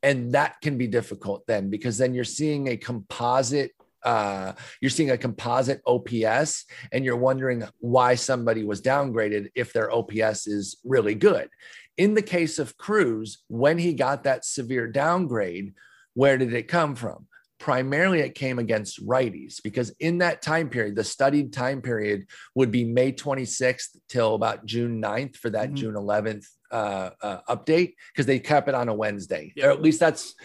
And 0.02 0.32
that 0.34 0.62
can 0.62 0.78
be 0.78 0.88
difficult 0.88 1.46
then 1.46 1.70
because 1.70 1.98
then 1.98 2.14
you're 2.14 2.24
seeing 2.24 2.70
a 2.70 2.78
composite 2.78 3.72
uh, 4.04 4.54
you're 4.82 4.92
seeing 4.92 5.10
a 5.10 5.18
composite 5.18 5.82
OPS 5.88 6.66
and 6.92 7.04
you're 7.04 7.18
wondering 7.18 7.64
why 7.80 8.14
somebody 8.14 8.64
was 8.64 8.80
downgraded 8.80 9.50
if 9.56 9.74
their 9.74 9.92
OPS 9.92 10.46
is 10.46 10.78
really 10.86 11.16
good. 11.16 11.50
In 11.98 12.14
the 12.14 12.22
case 12.22 12.60
of 12.60 12.78
Cruz, 12.78 13.40
when 13.48 13.80
he 13.80 13.94
got 13.94 14.24
that 14.24 14.46
severe 14.46 14.88
downgrade, 14.88 15.74
where 16.14 16.38
did 16.38 16.54
it 16.54 16.68
come 16.68 16.94
from? 16.94 17.26
Primarily 17.66 18.20
it 18.20 18.36
came 18.36 18.60
against 18.60 19.04
righties 19.04 19.60
because 19.64 19.90
in 20.00 20.20
that 20.20 20.40
time 20.44 20.70
period, 20.70 20.96
the 20.96 21.04
studied 21.04 21.52
time 21.52 21.82
period 21.82 22.28
would 22.54 22.70
be 22.70 22.84
May 22.84 23.12
26th 23.12 23.98
till 24.08 24.36
about 24.36 24.68
June 24.68 25.02
9th 25.02 25.36
for 25.36 25.50
that 25.50 25.70
mm-hmm. 25.70 25.76
June 25.76 25.96
11th 25.96 26.46
uh, 26.70 27.10
uh, 27.24 27.40
update 27.50 27.96
because 28.14 28.28
they 28.28 28.38
kept 28.38 28.70
it 28.70 28.76
on 28.76 28.88
a 28.88 28.94
Wednesday, 28.94 29.52
or 29.60 29.72
at 29.72 29.82
least 29.82 30.00
that's 30.00 30.36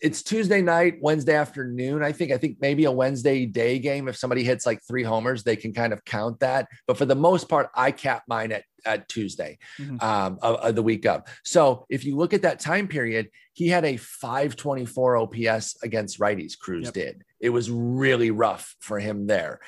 it's 0.00 0.22
Tuesday 0.22 0.62
night, 0.62 0.98
Wednesday 1.00 1.34
afternoon. 1.34 2.02
I 2.02 2.12
think. 2.12 2.32
I 2.32 2.38
think 2.38 2.58
maybe 2.60 2.84
a 2.84 2.92
Wednesday 2.92 3.46
day 3.46 3.78
game. 3.78 4.08
If 4.08 4.16
somebody 4.16 4.44
hits 4.44 4.66
like 4.66 4.80
three 4.86 5.02
homers, 5.02 5.42
they 5.42 5.56
can 5.56 5.72
kind 5.72 5.92
of 5.92 6.04
count 6.04 6.40
that. 6.40 6.68
But 6.86 6.96
for 6.96 7.04
the 7.04 7.16
most 7.16 7.48
part, 7.48 7.68
I 7.74 7.90
cap 7.90 8.22
mine 8.28 8.52
at 8.52 8.64
at 8.84 9.08
Tuesday 9.08 9.58
mm-hmm. 9.78 9.96
um, 10.00 10.38
of, 10.40 10.56
of, 10.56 10.74
the 10.74 10.82
week 10.82 11.04
of. 11.04 11.22
So 11.44 11.84
if 11.88 12.04
you 12.04 12.16
look 12.16 12.32
at 12.32 12.42
that 12.42 12.60
time 12.60 12.86
period, 12.86 13.28
he 13.52 13.68
had 13.68 13.84
a 13.84 13.96
524 13.96 15.16
OPS 15.16 15.82
against 15.82 16.20
righties. 16.20 16.58
Cruz 16.58 16.86
yep. 16.86 16.94
did. 16.94 17.24
It 17.40 17.50
was 17.50 17.70
really 17.70 18.30
rough 18.30 18.74
for 18.80 18.98
him 18.98 19.26
there. 19.26 19.60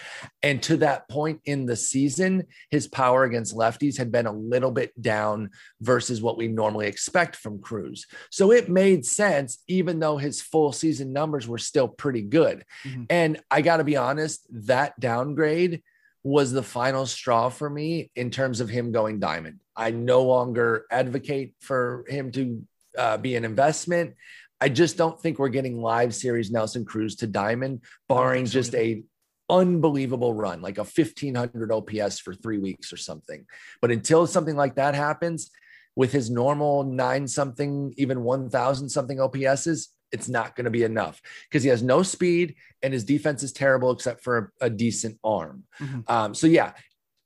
And 0.43 0.63
to 0.65 0.79
that 0.79 1.09
point 1.09 1.41
in 1.45 1.67
the 1.67 1.77
season, 1.77 2.47
his 2.71 2.89
power 2.89 3.25
against 3.25 3.57
lefties 3.57 3.97
had 3.97 4.11
been 4.11 4.27
a 4.27 4.33
little 4.33 4.71
bit 4.71 5.01
down 5.01 5.51
versus 5.81 6.21
what 6.21 6.37
we 6.37 6.49
normally 6.49 6.87
expect 6.87 7.37
from 7.37 7.61
Cruz. 7.61 8.07
So 8.31 8.51
it 8.51 8.69
made 8.69 9.07
sense, 9.07 9.63
even 9.69 10.01
though 10.01 10.17
his 10.17 10.43
full 10.43 10.73
season 10.73 11.13
numbers 11.13 11.47
were 11.47 11.59
still 11.59 11.89
pretty 11.89 12.23
good. 12.23 12.65
Mm-hmm. 12.85 13.05
And 13.09 13.41
I 13.51 13.63
got 13.63 13.77
to 13.77 13.85
be 13.85 13.97
honest, 13.97 14.47
that 14.67 14.99
downgrade 14.99 15.83
was 16.23 16.53
the 16.53 16.63
final 16.63 17.07
straw 17.07 17.49
for 17.49 17.71
me 17.71 18.11
in 18.15 18.31
terms 18.31 18.61
of 18.61 18.69
him 18.69 18.93
going 18.93 19.21
diamond. 19.21 19.61
I 19.75 19.91
no 19.91 20.23
longer 20.23 20.85
advocate 20.91 21.55
for 21.61 22.05
him 22.09 22.31
to 22.33 22.63
uh, 22.99 23.17
be 23.17 23.37
an 23.37 23.45
investment. 23.45 24.15
I 24.61 24.69
just 24.69 24.97
don't 24.97 25.19
think 25.21 25.39
we're 25.39 25.49
getting 25.49 25.81
live 25.81 26.15
series 26.15 26.51
Nelson 26.51 26.85
Cruz 26.85 27.17
to 27.17 27.27
diamond, 27.27 27.83
barring 28.09 28.47
just 28.47 28.75
a 28.75 29.03
unbelievable 29.49 30.35
run, 30.35 30.61
like 30.63 30.79
a 30.79 30.85
1500 30.85 31.73
OPS 31.73 32.21
for 32.21 32.35
three 32.35 32.59
weeks 32.59 32.93
or 32.93 32.97
something. 32.97 33.47
But 33.81 33.91
until 33.91 34.27
something 34.27 34.57
like 34.57 34.77
that 34.77 34.95
happens, 34.95 35.51
with 35.97 36.13
his 36.13 36.31
normal 36.31 36.85
nine 36.85 37.27
something, 37.27 37.93
even 37.97 38.23
1000 38.23 38.89
something 38.89 39.19
OPSs, 39.19 39.89
it's 40.13 40.29
not 40.29 40.57
going 40.57 40.65
to 40.65 40.71
be 40.71 40.83
enough 40.83 41.21
because 41.49 41.63
he 41.63 41.69
has 41.69 41.83
no 41.83 42.03
speed 42.03 42.55
and 42.83 42.93
his 42.93 43.05
defense 43.05 43.43
is 43.43 43.53
terrible 43.53 43.91
except 43.91 44.23
for 44.23 44.53
a, 44.61 44.67
a 44.67 44.71
decent 44.71 45.19
arm. 45.23 45.65
Mm-hmm. 45.79 46.01
Um, 46.09 46.35
so 46.35 46.47
yeah, 46.47 46.73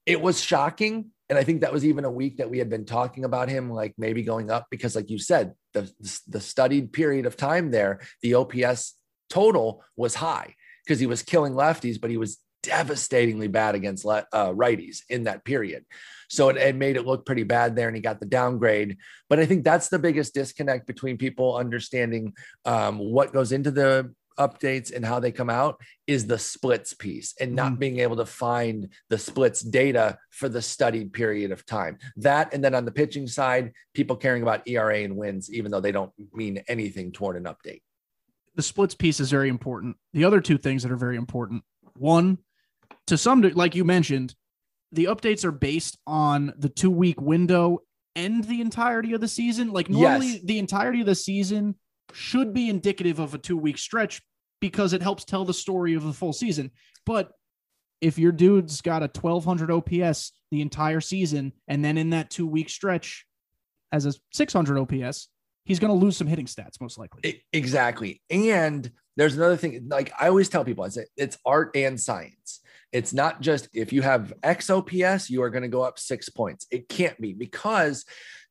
it 0.07 0.21
was 0.21 0.41
shocking. 0.41 1.11
And 1.31 1.39
I 1.39 1.45
think 1.45 1.63
that 1.63 1.73
was 1.73 1.85
even 1.85 2.05
a 2.05 2.11
week 2.11 2.39
that 2.39 2.51
we 2.51 2.59
had 2.59 2.69
been 2.69 2.85
talking 2.85 3.25
about 3.25 3.49
him, 3.49 3.71
like 3.71 3.95
maybe 3.97 4.23
going 4.23 4.51
up 4.51 4.67
because, 4.71 4.95
like 4.95 5.09
you 5.09 5.19
said, 5.19 5.55
the 5.75 5.93
the 6.29 6.41
studied 6.41 6.93
period 6.93 7.27
of 7.27 7.37
time 7.37 7.71
there, 7.71 8.01
the 8.23 8.35
OPS 8.35 8.95
total 9.29 9.85
was 9.97 10.15
high 10.15 10.55
because 10.85 11.01
he 11.01 11.07
was 11.07 11.23
killing 11.23 11.53
lefties, 11.53 12.01
but 12.01 12.11
he 12.11 12.17
was 12.17 12.39
devastatingly 12.63 13.49
bad 13.49 13.75
against 13.75 14.07
uh, 14.07 14.23
righties 14.33 15.01
in 15.11 15.25
that 15.25 15.45
period. 15.45 15.85
So 16.31 16.49
it, 16.49 16.57
it, 16.57 16.75
made 16.75 16.97
it 16.97 17.07
look 17.07 17.27
pretty 17.27 17.43
bad 17.43 17.77
there, 17.77 17.89
and 17.89 17.97
he 17.97 18.01
got 18.01 18.21
the 18.21 18.27
downgrade. 18.27 18.97
But 19.29 19.39
I 19.39 19.47
think 19.47 19.65
that's 19.65 19.89
the 19.89 19.99
biggest 19.99 20.35
disconnect 20.35 20.87
between 20.87 21.19
people 21.19 21.57
understanding 21.57 22.33
um, 22.65 22.99
what 22.99 23.33
goes 23.33 23.53
into 23.53 23.71
the 23.71 24.13
updates 24.39 24.95
and 24.95 25.05
how 25.05 25.21
they 25.21 25.33
come 25.33 25.51
out 25.51 25.81
is 26.07 26.27
the 26.27 26.39
splits 26.39 26.95
piece 26.95 27.35
and 27.41 27.55
not 27.55 27.73
mm. 27.73 27.79
being 27.79 27.99
able 28.01 28.17
to 28.17 28.27
find 28.27 28.89
the 29.11 29.19
splits 29.19 29.61
data 29.61 30.19
for 30.31 30.49
the 30.49 30.63
studied 30.63 31.13
period 31.13 31.53
of 31.53 31.65
time. 31.67 31.99
That 32.17 32.53
and 32.53 32.63
then 32.63 32.75
on 32.75 32.85
the 32.85 32.93
pitching 32.93 33.27
side, 33.27 33.73
people 33.95 34.17
caring 34.17 34.43
about 34.43 34.67
ERA 34.67 34.99
and 34.99 35.17
wins, 35.17 35.53
even 35.53 35.71
though 35.71 35.81
they 35.81 35.93
don't 35.93 36.13
mean 36.33 36.63
anything 36.69 37.13
toward 37.13 37.37
an 37.37 37.45
update. 37.45 37.83
The 38.55 38.63
splits 38.63 38.95
piece 38.95 39.19
is 39.21 39.31
very 39.31 39.49
important. 39.49 39.97
The 40.13 40.25
other 40.25 40.41
two 40.41 40.59
things 40.59 40.83
that 40.83 40.93
are 40.93 40.97
very 40.97 41.17
important 41.17 41.65
one, 41.97 42.39
to 43.07 43.19
some, 43.19 43.43
like 43.43 43.75
you 43.75 43.85
mentioned, 43.85 44.35
the 44.93 45.07
updates 45.07 45.45
are 45.45 45.53
based 45.53 45.99
on 46.07 46.53
the 46.57 46.69
two 46.69 46.91
week 46.91 47.21
window 47.21 47.81
and 48.15 48.45
the 48.45 48.61
entirety 48.61 49.13
of 49.13 49.21
the 49.21 49.29
season. 49.29 49.73
Like 49.73 49.89
normally, 49.89 50.29
yes. 50.29 50.41
the 50.45 50.59
entirety 50.59 51.01
of 51.01 51.07
the 51.07 51.15
season 51.15 51.75
should 52.13 52.53
be 52.53 52.69
indicative 52.69 53.19
of 53.19 53.35
a 53.35 53.39
two 53.39 53.57
week 53.57 53.79
stretch 53.79 54.23
because 54.61 54.93
it 54.93 55.03
helps 55.03 55.25
tell 55.25 55.45
the 55.45 55.55
story 55.55 55.95
of 55.95 56.05
the 56.05 56.13
full 56.13 56.33
season. 56.33 56.71
But 57.07 57.33
if 58.01 58.19
your 58.19 58.33
dude's 58.33 58.81
got 58.81 59.03
a 59.03 59.11
1200 59.13 59.71
OPS 59.71 60.33
the 60.51 60.61
entire 60.61 61.01
season, 61.01 61.53
and 61.69 61.85
then 61.85 61.99
in 61.99 62.11
that 62.11 62.31
two 62.31 62.47
week 62.47 62.69
stretch 62.69 63.27
as 63.93 64.07
a 64.07 64.15
600 64.33 64.79
OPS, 64.79 65.29
he's 65.65 65.79
going 65.79 65.91
to 65.91 66.05
lose 66.05 66.17
some 66.17 66.27
hitting 66.27 66.47
stats 66.47 66.81
most 66.81 66.99
likely. 66.99 67.43
Exactly. 67.53 68.21
And 68.31 68.91
there's 69.17 69.37
another 69.37 69.57
thing, 69.57 69.87
like 69.89 70.13
I 70.19 70.29
always 70.29 70.49
tell 70.49 70.65
people, 70.65 70.85
I 70.85 70.89
say 70.89 71.07
it's 71.17 71.39
art 71.45 71.71
and 71.77 72.01
science. 72.01 72.61
It's 72.93 73.13
not 73.13 73.41
just 73.41 73.69
if 73.73 73.93
you 73.93 74.03
have 74.03 74.33
X 74.43 74.71
OPS, 74.71 75.31
you 75.31 75.43
are 75.43 75.51
going 75.51 75.63
to 75.63 75.69
go 75.69 75.83
up 75.83 75.99
six 75.99 76.29
points. 76.29 76.67
It 76.71 76.89
can't 76.89 77.21
be 77.21 77.33
because 77.33 78.05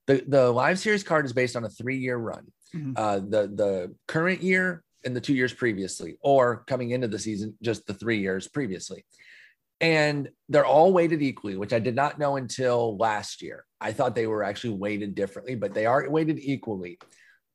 the, 0.08 0.24
the 0.28 0.52
live 0.52 0.80
series 0.80 1.04
card 1.04 1.26
is 1.26 1.34
based 1.34 1.56
on 1.56 1.64
a 1.64 1.70
three 1.70 1.98
year 1.98 2.18
run. 2.18 2.52
Mm-hmm. 2.76 2.94
Uh, 2.96 3.20
the 3.20 3.52
the 3.54 3.96
current 4.08 4.42
year 4.42 4.84
and 5.06 5.16
the 5.16 5.22
two 5.22 5.34
years 5.34 5.54
previously, 5.54 6.18
or 6.22 6.64
coming 6.68 6.92
into 6.92 7.08
the 7.08 7.20
season, 7.20 7.56
just 7.62 7.86
the 7.86 7.94
three 7.94 8.20
years 8.20 8.48
previously. 8.48 9.06
And 9.82 10.30
they're 10.48 10.66
all 10.66 10.94
weighted 10.94 11.22
equally, 11.22 11.58
which 11.58 11.74
I 11.74 11.80
did 11.80 11.96
not 11.96 12.18
know 12.18 12.38
until 12.38 12.98
last 12.98 13.42
year. 13.42 13.66
I 13.82 13.92
thought 13.92 14.16
they 14.16 14.28
were 14.28 14.44
actually 14.44 14.76
weighted 14.76 15.14
differently, 15.14 15.56
but 15.56 15.74
they 15.74 15.86
are 15.86 16.10
weighted 16.10 16.40
equally. 16.40 17.00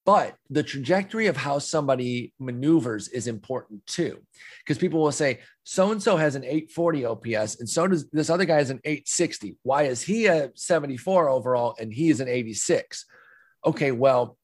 But 0.09 0.37
the 0.49 0.63
trajectory 0.63 1.27
of 1.27 1.37
how 1.37 1.59
somebody 1.59 2.33
maneuvers 2.39 3.09
is 3.09 3.27
important 3.27 3.87
too, 3.87 4.23
because 4.65 4.79
people 4.79 5.01
will 5.01 5.13
say, 5.13 5.41
so 5.65 5.93
and 5.93 6.03
so 6.03 6.17
has 6.17 6.35
an 6.35 6.45
840 6.45 7.05
OPS, 7.05 7.61
and 7.61 7.69
so 7.69 7.87
does 7.87 8.09
this 8.09 8.31
other 8.31 8.47
guy 8.47 8.57
has 8.57 8.71
an 8.71 8.81
860. 8.85 9.57
Why 9.65 9.83
is 9.83 10.01
he 10.01 10.25
a 10.25 10.51
74 10.55 11.29
overall 11.29 11.77
and 11.79 11.93
he 11.93 12.09
is 12.09 12.21
an 12.21 12.29
86? 12.29 13.05
Okay, 13.67 13.93
well, 13.93 14.38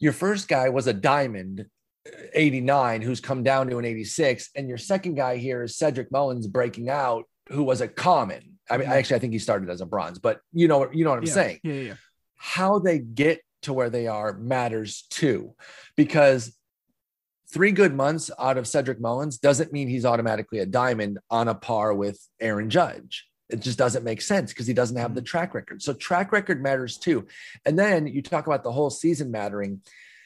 your 0.00 0.12
first 0.12 0.48
guy 0.48 0.68
was 0.70 0.86
a 0.86 0.92
diamond 0.92 1.66
uh, 2.06 2.10
89 2.34 3.02
who's 3.02 3.20
come 3.20 3.42
down 3.42 3.68
to 3.68 3.78
an 3.78 3.84
86 3.84 4.50
and 4.56 4.68
your 4.68 4.78
second 4.78 5.14
guy 5.14 5.36
here 5.36 5.62
is 5.62 5.76
Cedric 5.76 6.10
Mullins 6.10 6.46
breaking 6.46 6.88
out 6.88 7.24
who 7.50 7.62
was 7.62 7.80
a 7.80 7.88
common. 7.88 8.58
I 8.68 8.76
mean 8.76 8.86
mm-hmm. 8.86 8.98
actually 8.98 9.16
I 9.16 9.18
think 9.20 9.32
he 9.32 9.38
started 9.38 9.70
as 9.70 9.80
a 9.80 9.86
bronze 9.86 10.18
but 10.18 10.40
you 10.52 10.66
know 10.66 10.90
you 10.90 11.04
know 11.04 11.10
what 11.10 11.20
I'm 11.20 11.26
yeah, 11.26 11.32
saying. 11.32 11.60
Yeah, 11.62 11.72
yeah. 11.74 11.94
How 12.36 12.78
they 12.78 12.98
get 12.98 13.40
to 13.62 13.72
where 13.72 13.90
they 13.90 14.06
are 14.06 14.32
matters 14.32 15.06
too 15.10 15.54
because 15.96 16.56
three 17.52 17.72
good 17.72 17.94
months 17.94 18.30
out 18.38 18.56
of 18.56 18.66
Cedric 18.66 19.00
Mullins 19.00 19.38
doesn't 19.38 19.72
mean 19.72 19.88
he's 19.88 20.06
automatically 20.06 20.60
a 20.60 20.66
diamond 20.66 21.18
on 21.30 21.48
a 21.48 21.54
par 21.54 21.92
with 21.92 22.18
Aaron 22.40 22.70
Judge 22.70 23.29
it 23.52 23.60
just 23.60 23.78
doesn't 23.78 24.04
make 24.04 24.22
sense 24.22 24.52
because 24.52 24.66
he 24.66 24.74
doesn't 24.74 24.96
have 24.96 25.14
the 25.14 25.20
mm-hmm. 25.20 25.26
track 25.26 25.54
record. 25.54 25.82
So 25.82 25.92
track 25.92 26.32
record 26.32 26.62
matters 26.62 26.96
too. 26.96 27.26
And 27.64 27.78
then 27.78 28.06
you 28.06 28.22
talk 28.22 28.46
about 28.46 28.64
the 28.64 28.72
whole 28.72 28.90
season 28.90 29.30
mattering. 29.30 29.80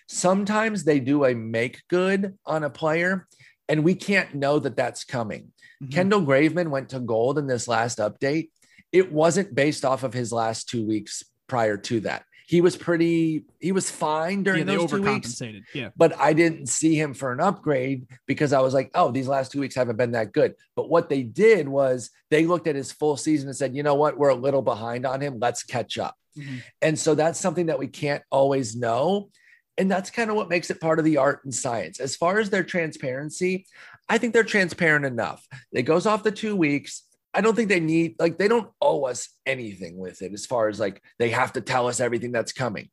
Sometimes 0.08 0.84
they 0.84 1.00
do 1.00 1.24
a 1.24 1.34
make 1.34 1.82
good 1.88 2.36
on 2.44 2.62
a 2.62 2.70
player, 2.70 3.26
and 3.68 3.82
we 3.82 3.94
can't 3.94 4.34
know 4.34 4.58
that 4.58 4.76
that's 4.76 5.04
coming. 5.04 5.52
Mm-hmm. 5.82 5.92
Kendall 5.92 6.22
Graveman 6.22 6.68
went 6.68 6.90
to 6.90 7.00
gold 7.00 7.38
in 7.38 7.46
this 7.46 7.66
last 7.66 7.98
update. 7.98 8.50
It 8.92 9.10
wasn't 9.10 9.54
based 9.54 9.84
off 9.84 10.02
of 10.02 10.12
his 10.12 10.32
last 10.32 10.68
two 10.68 10.86
weeks 10.86 11.24
prior 11.48 11.76
to 11.76 12.00
that 12.00 12.24
he 12.46 12.60
was 12.60 12.76
pretty 12.76 13.44
he 13.58 13.72
was 13.72 13.90
fine 13.90 14.42
during 14.42 14.68
yeah, 14.68 14.76
those 14.76 14.90
two 14.90 15.02
weeks 15.02 15.40
yeah. 15.72 15.88
but 15.96 16.18
i 16.18 16.32
didn't 16.32 16.66
see 16.66 16.94
him 16.94 17.14
for 17.14 17.32
an 17.32 17.40
upgrade 17.40 18.06
because 18.26 18.52
i 18.52 18.60
was 18.60 18.74
like 18.74 18.90
oh 18.94 19.10
these 19.10 19.28
last 19.28 19.52
two 19.52 19.60
weeks 19.60 19.74
haven't 19.74 19.96
been 19.96 20.12
that 20.12 20.32
good. 20.32 20.54
But 20.76 20.90
what 20.90 21.08
they 21.08 21.22
did 21.22 21.68
was 21.68 22.10
they 22.30 22.46
looked 22.46 22.66
at 22.66 22.76
his 22.76 22.92
full 22.92 23.16
season 23.16 23.48
and 23.48 23.56
said 23.56 23.74
you 23.74 23.82
know 23.82 23.94
what? 23.94 24.18
We're 24.18 24.28
a 24.28 24.34
little 24.34 24.62
behind 24.62 25.06
on 25.06 25.20
him. 25.20 25.38
Let's 25.40 25.62
catch 25.62 25.98
up. 25.98 26.16
Mm-hmm. 26.36 26.56
and 26.82 26.98
so 26.98 27.14
that's 27.14 27.38
something 27.38 27.66
that 27.66 27.78
we 27.78 27.86
can't 27.86 28.24
always 28.28 28.74
know. 28.74 29.30
And 29.78 29.88
that's 29.88 30.10
kind 30.10 30.30
of 30.30 30.36
what 30.36 30.48
makes 30.48 30.68
it 30.68 30.80
part 30.80 30.98
of 30.98 31.04
the 31.04 31.16
art 31.16 31.44
and 31.44 31.54
science. 31.54 32.00
As 32.00 32.16
far 32.16 32.40
as 32.40 32.50
their 32.50 32.64
transparency 32.64 33.66
i 34.06 34.18
think 34.18 34.34
they're 34.34 34.44
transparent 34.44 35.06
enough. 35.06 35.46
It 35.72 35.84
goes 35.84 36.06
off 36.06 36.24
the 36.24 36.32
two 36.32 36.56
weeks 36.56 37.04
I 37.34 37.40
don't 37.40 37.54
think 37.54 37.68
they 37.68 37.80
need 37.80 38.14
like 38.18 38.38
they 38.38 38.48
don't 38.48 38.70
owe 38.80 39.04
us 39.04 39.28
anything 39.44 39.98
with 39.98 40.22
it 40.22 40.32
as 40.32 40.46
far 40.46 40.68
as 40.68 40.78
like 40.78 41.02
they 41.18 41.30
have 41.30 41.52
to 41.54 41.60
tell 41.60 41.88
us 41.88 42.00
everything 42.00 42.32
that's 42.32 42.52
coming. 42.52 42.88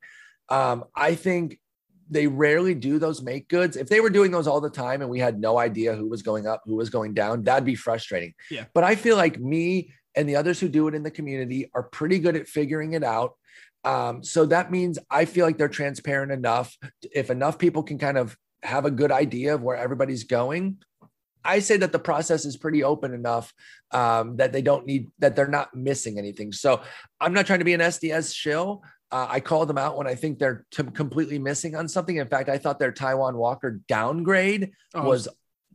Um, 0.49 0.85
I 0.95 1.15
think 1.15 1.59
they 2.09 2.27
rarely 2.27 2.75
do 2.75 2.99
those 2.99 3.21
make 3.21 3.47
goods. 3.47 3.77
If 3.77 3.87
they 3.87 4.01
were 4.01 4.09
doing 4.09 4.31
those 4.31 4.47
all 4.47 4.59
the 4.59 4.69
time 4.69 5.01
and 5.01 5.09
we 5.09 5.19
had 5.19 5.39
no 5.39 5.57
idea 5.57 5.95
who 5.95 6.09
was 6.09 6.21
going 6.21 6.45
up, 6.45 6.61
who 6.65 6.75
was 6.75 6.89
going 6.89 7.13
down, 7.13 7.43
that'd 7.43 7.63
be 7.65 7.75
frustrating. 7.75 8.33
Yeah. 8.49 8.65
But 8.73 8.83
I 8.83 8.95
feel 8.95 9.15
like 9.15 9.39
me 9.39 9.93
and 10.15 10.27
the 10.27 10.35
others 10.35 10.59
who 10.59 10.67
do 10.67 10.87
it 10.89 10.95
in 10.95 11.03
the 11.03 11.11
community 11.11 11.71
are 11.73 11.83
pretty 11.83 12.19
good 12.19 12.35
at 12.35 12.47
figuring 12.47 12.93
it 12.93 13.03
out. 13.03 13.35
Um, 13.85 14.23
so 14.23 14.45
that 14.47 14.71
means 14.71 14.99
I 15.09 15.25
feel 15.25 15.45
like 15.45 15.57
they're 15.57 15.69
transparent 15.69 16.31
enough. 16.31 16.77
If 17.01 17.29
enough 17.29 17.57
people 17.57 17.83
can 17.83 17.97
kind 17.97 18.17
of 18.17 18.35
have 18.61 18.85
a 18.85 18.91
good 18.91 19.11
idea 19.11 19.55
of 19.55 19.61
where 19.61 19.77
everybody's 19.77 20.25
going, 20.25 20.79
I 21.43 21.59
say 21.59 21.77
that 21.77 21.91
the 21.91 21.99
process 21.99 22.45
is 22.45 22.57
pretty 22.57 22.83
open 22.83 23.13
enough 23.13 23.53
um, 23.91 24.37
that 24.37 24.53
they 24.53 24.61
don't 24.61 24.85
need 24.85 25.09
that 25.19 25.35
they're 25.35 25.47
not 25.47 25.75
missing 25.75 26.17
anything. 26.17 26.51
So 26.51 26.81
I'm 27.19 27.33
not 27.33 27.45
trying 27.45 27.59
to 27.59 27.65
be 27.65 27.73
an 27.73 27.81
SDS 27.81 28.33
shill. 28.33 28.83
Uh, 29.11 29.27
I 29.29 29.39
call 29.41 29.65
them 29.65 29.77
out 29.77 29.97
when 29.97 30.07
I 30.07 30.15
think 30.15 30.39
they're 30.39 30.65
t- 30.71 30.83
completely 30.83 31.37
missing 31.37 31.75
on 31.75 31.89
something. 31.89 32.15
In 32.15 32.27
fact, 32.27 32.47
I 32.47 32.57
thought 32.57 32.79
their 32.79 32.93
Taijuan 32.93 33.33
Walker 33.33 33.81
downgrade 33.87 34.71
oh, 34.93 35.03
was 35.03 35.27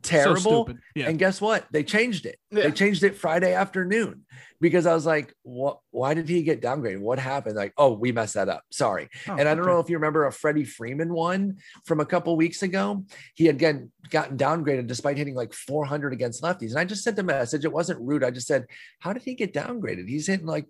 terrible. 0.02 0.66
So 0.66 0.74
yeah. 0.94 1.08
And 1.08 1.18
guess 1.18 1.40
what? 1.40 1.66
They 1.70 1.84
changed 1.84 2.26
it. 2.26 2.38
Yeah. 2.50 2.64
They 2.64 2.70
changed 2.72 3.02
it 3.02 3.16
Friday 3.16 3.54
afternoon 3.54 4.22
because 4.60 4.86
I 4.86 4.94
was 4.94 5.06
like, 5.06 5.34
what? 5.42 5.78
Why 5.90 6.14
did 6.14 6.28
he 6.28 6.42
get 6.42 6.62
downgraded? 6.62 7.00
What 7.00 7.18
happened? 7.18 7.56
Like, 7.56 7.72
oh, 7.76 7.92
we 7.92 8.12
messed 8.12 8.34
that 8.34 8.48
up. 8.48 8.62
Sorry. 8.70 9.08
Oh, 9.28 9.32
and 9.32 9.48
I 9.48 9.54
don't 9.54 9.60
okay. 9.60 9.70
know 9.70 9.80
if 9.80 9.90
you 9.90 9.96
remember 9.96 10.26
a 10.26 10.32
Freddie 10.32 10.64
Freeman 10.64 11.12
one 11.12 11.58
from 11.84 12.00
a 12.00 12.06
couple 12.06 12.36
weeks 12.36 12.62
ago. 12.62 13.04
He 13.34 13.46
had 13.46 13.56
again 13.56 13.90
gotten 14.10 14.36
downgraded 14.36 14.86
despite 14.86 15.16
hitting 15.16 15.34
like 15.34 15.52
400 15.52 16.12
against 16.12 16.42
lefties. 16.42 16.70
And 16.70 16.78
I 16.78 16.84
just 16.84 17.02
sent 17.02 17.18
a 17.18 17.22
message. 17.22 17.64
It 17.64 17.72
wasn't 17.72 18.00
rude. 18.00 18.24
I 18.24 18.30
just 18.30 18.46
said, 18.46 18.66
how 19.00 19.12
did 19.12 19.22
he 19.22 19.34
get 19.34 19.52
downgraded? 19.52 20.08
He's 20.08 20.26
hitting 20.26 20.46
like 20.46 20.66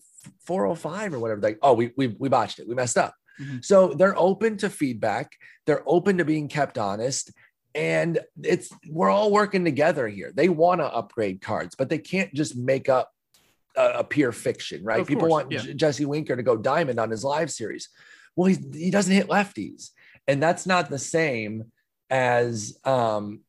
405 0.46 1.14
or 1.14 1.18
whatever. 1.18 1.40
Like, 1.40 1.58
oh, 1.62 1.74
we 1.74 1.92
we, 1.96 2.08
we 2.18 2.28
botched 2.28 2.58
it. 2.58 2.68
We 2.68 2.74
messed 2.74 2.98
up. 2.98 3.14
Mm-hmm. 3.40 3.58
So 3.62 3.88
they're 3.88 4.18
open 4.18 4.56
to 4.58 4.70
feedback. 4.70 5.32
They're 5.66 5.82
open 5.86 6.18
to 6.18 6.24
being 6.24 6.48
kept 6.48 6.78
honest 6.78 7.32
and 7.76 8.18
it's 8.42 8.70
we're 8.88 9.10
all 9.10 9.30
working 9.30 9.64
together 9.64 10.08
here. 10.08 10.32
They 10.34 10.48
want 10.48 10.80
to 10.80 10.86
upgrade 10.86 11.42
cards, 11.42 11.74
but 11.76 11.90
they 11.90 11.98
can't 11.98 12.32
just 12.32 12.56
make 12.56 12.88
up 12.88 13.12
a, 13.76 13.98
a 13.98 14.04
pure 14.04 14.32
fiction, 14.32 14.82
right? 14.82 15.00
Of 15.00 15.06
People 15.06 15.28
course, 15.28 15.44
want 15.44 15.52
yeah. 15.52 15.74
Jesse 15.74 16.06
Winker 16.06 16.34
to 16.34 16.42
go 16.42 16.56
diamond 16.56 16.98
on 16.98 17.10
his 17.10 17.22
live 17.22 17.50
series. 17.50 17.90
Well, 18.34 18.46
he 18.46 18.58
he 18.72 18.90
doesn't 18.90 19.12
hit 19.12 19.28
lefties, 19.28 19.90
and 20.26 20.42
that's 20.42 20.66
not 20.66 20.88
the 20.88 20.98
same 20.98 21.70
as 22.08 22.78
um 22.84 23.40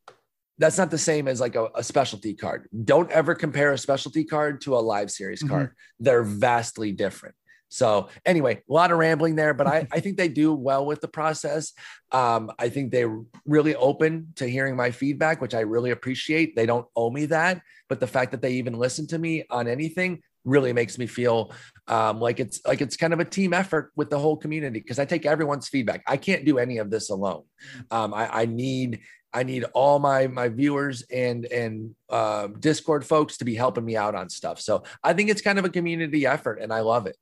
that's 0.58 0.78
not 0.78 0.92
the 0.92 0.98
same 0.98 1.28
as 1.28 1.40
like 1.40 1.56
a, 1.56 1.70
a, 1.76 1.84
specialty 1.84 2.34
card. 2.34 2.68
Don't 2.84 3.12
ever 3.12 3.36
compare 3.36 3.74
a 3.74 3.78
specialty 3.78 4.24
card 4.24 4.60
to 4.62 4.76
a 4.76 4.80
live 4.80 5.12
series 5.12 5.44
mm-hmm. 5.44 5.54
card. 5.54 5.76
They're 6.00 6.24
vastly 6.24 6.92
different. 6.92 7.36
So 7.70 8.10
anyway, 8.26 8.56
a 8.70 8.74
lot 8.74 8.92
of 8.92 8.98
rambling 8.98 9.36
there, 9.36 9.54
but 9.54 9.68
I, 9.68 9.88
I 9.92 10.00
think 10.00 10.18
they 10.18 10.30
do 10.30 10.54
well 10.54 10.86
with 10.86 11.02
the 11.02 11.08
process. 11.08 11.74
Um, 12.12 12.52
I 12.58 12.70
think 12.70 12.92
they're 12.92 13.20
really 13.46 13.76
open 13.76 14.34
to 14.36 14.48
hearing 14.48 14.76
my 14.76 14.92
feedback, 14.92 15.42
which 15.42 15.54
I 15.54 15.62
really 15.62 15.92
appreciate. 15.92 16.56
They 16.56 16.66
don't 16.66 16.88
owe 16.96 17.10
me 17.10 17.26
that, 17.28 17.62
but 17.90 18.00
the 18.00 18.08
fact 18.08 18.32
that 18.32 18.42
they 18.42 18.54
even 18.54 18.74
listen 18.74 19.08
to 19.08 19.20
me 19.20 19.44
on 19.50 19.68
anything 19.68 20.22
really 20.46 20.72
makes 20.72 20.98
me 20.98 21.06
feel 21.06 21.52
um, 21.88 22.20
like 22.20 22.40
it's 22.40 22.62
like 22.66 22.82
it's 22.82 22.98
kind 22.98 23.14
of 23.14 23.20
a 23.20 23.26
team 23.26 23.54
effort 23.54 23.92
with 23.96 24.10
the 24.10 24.18
whole 24.18 24.38
community 24.38 24.80
because 24.80 24.98
I 24.98 25.06
take 25.06 25.26
everyone's 25.26 25.68
feedback. 25.68 26.04
I 26.08 26.18
can't 26.18 26.46
do 26.46 26.58
any 26.58 26.78
of 26.78 26.90
this 26.90 27.10
alone. 27.10 27.44
Um, 27.92 28.14
I, 28.14 28.42
I 28.42 28.46
need 28.46 29.02
I 29.34 29.44
need 29.44 29.66
all 29.74 30.00
my 30.00 30.28
my 30.28 30.48
viewers 30.48 31.04
and 31.12 31.46
and 31.46 31.96
uh, 32.10 32.48
Discord 32.60 33.06
folks 33.06 33.38
to 33.38 33.46
be 33.46 33.56
helping 33.56 33.86
me 33.86 33.98
out 33.98 34.16
on 34.16 34.30
stuff. 34.30 34.60
So 34.60 34.84
I 35.04 35.14
think 35.14 35.30
it's 35.30 35.42
kind 35.42 35.60
of 35.60 35.66
a 35.66 35.70
community 35.70 36.26
effort, 36.26 36.60
and 36.62 36.74
I 36.74 36.80
love 36.80 37.08
it. 37.08 37.18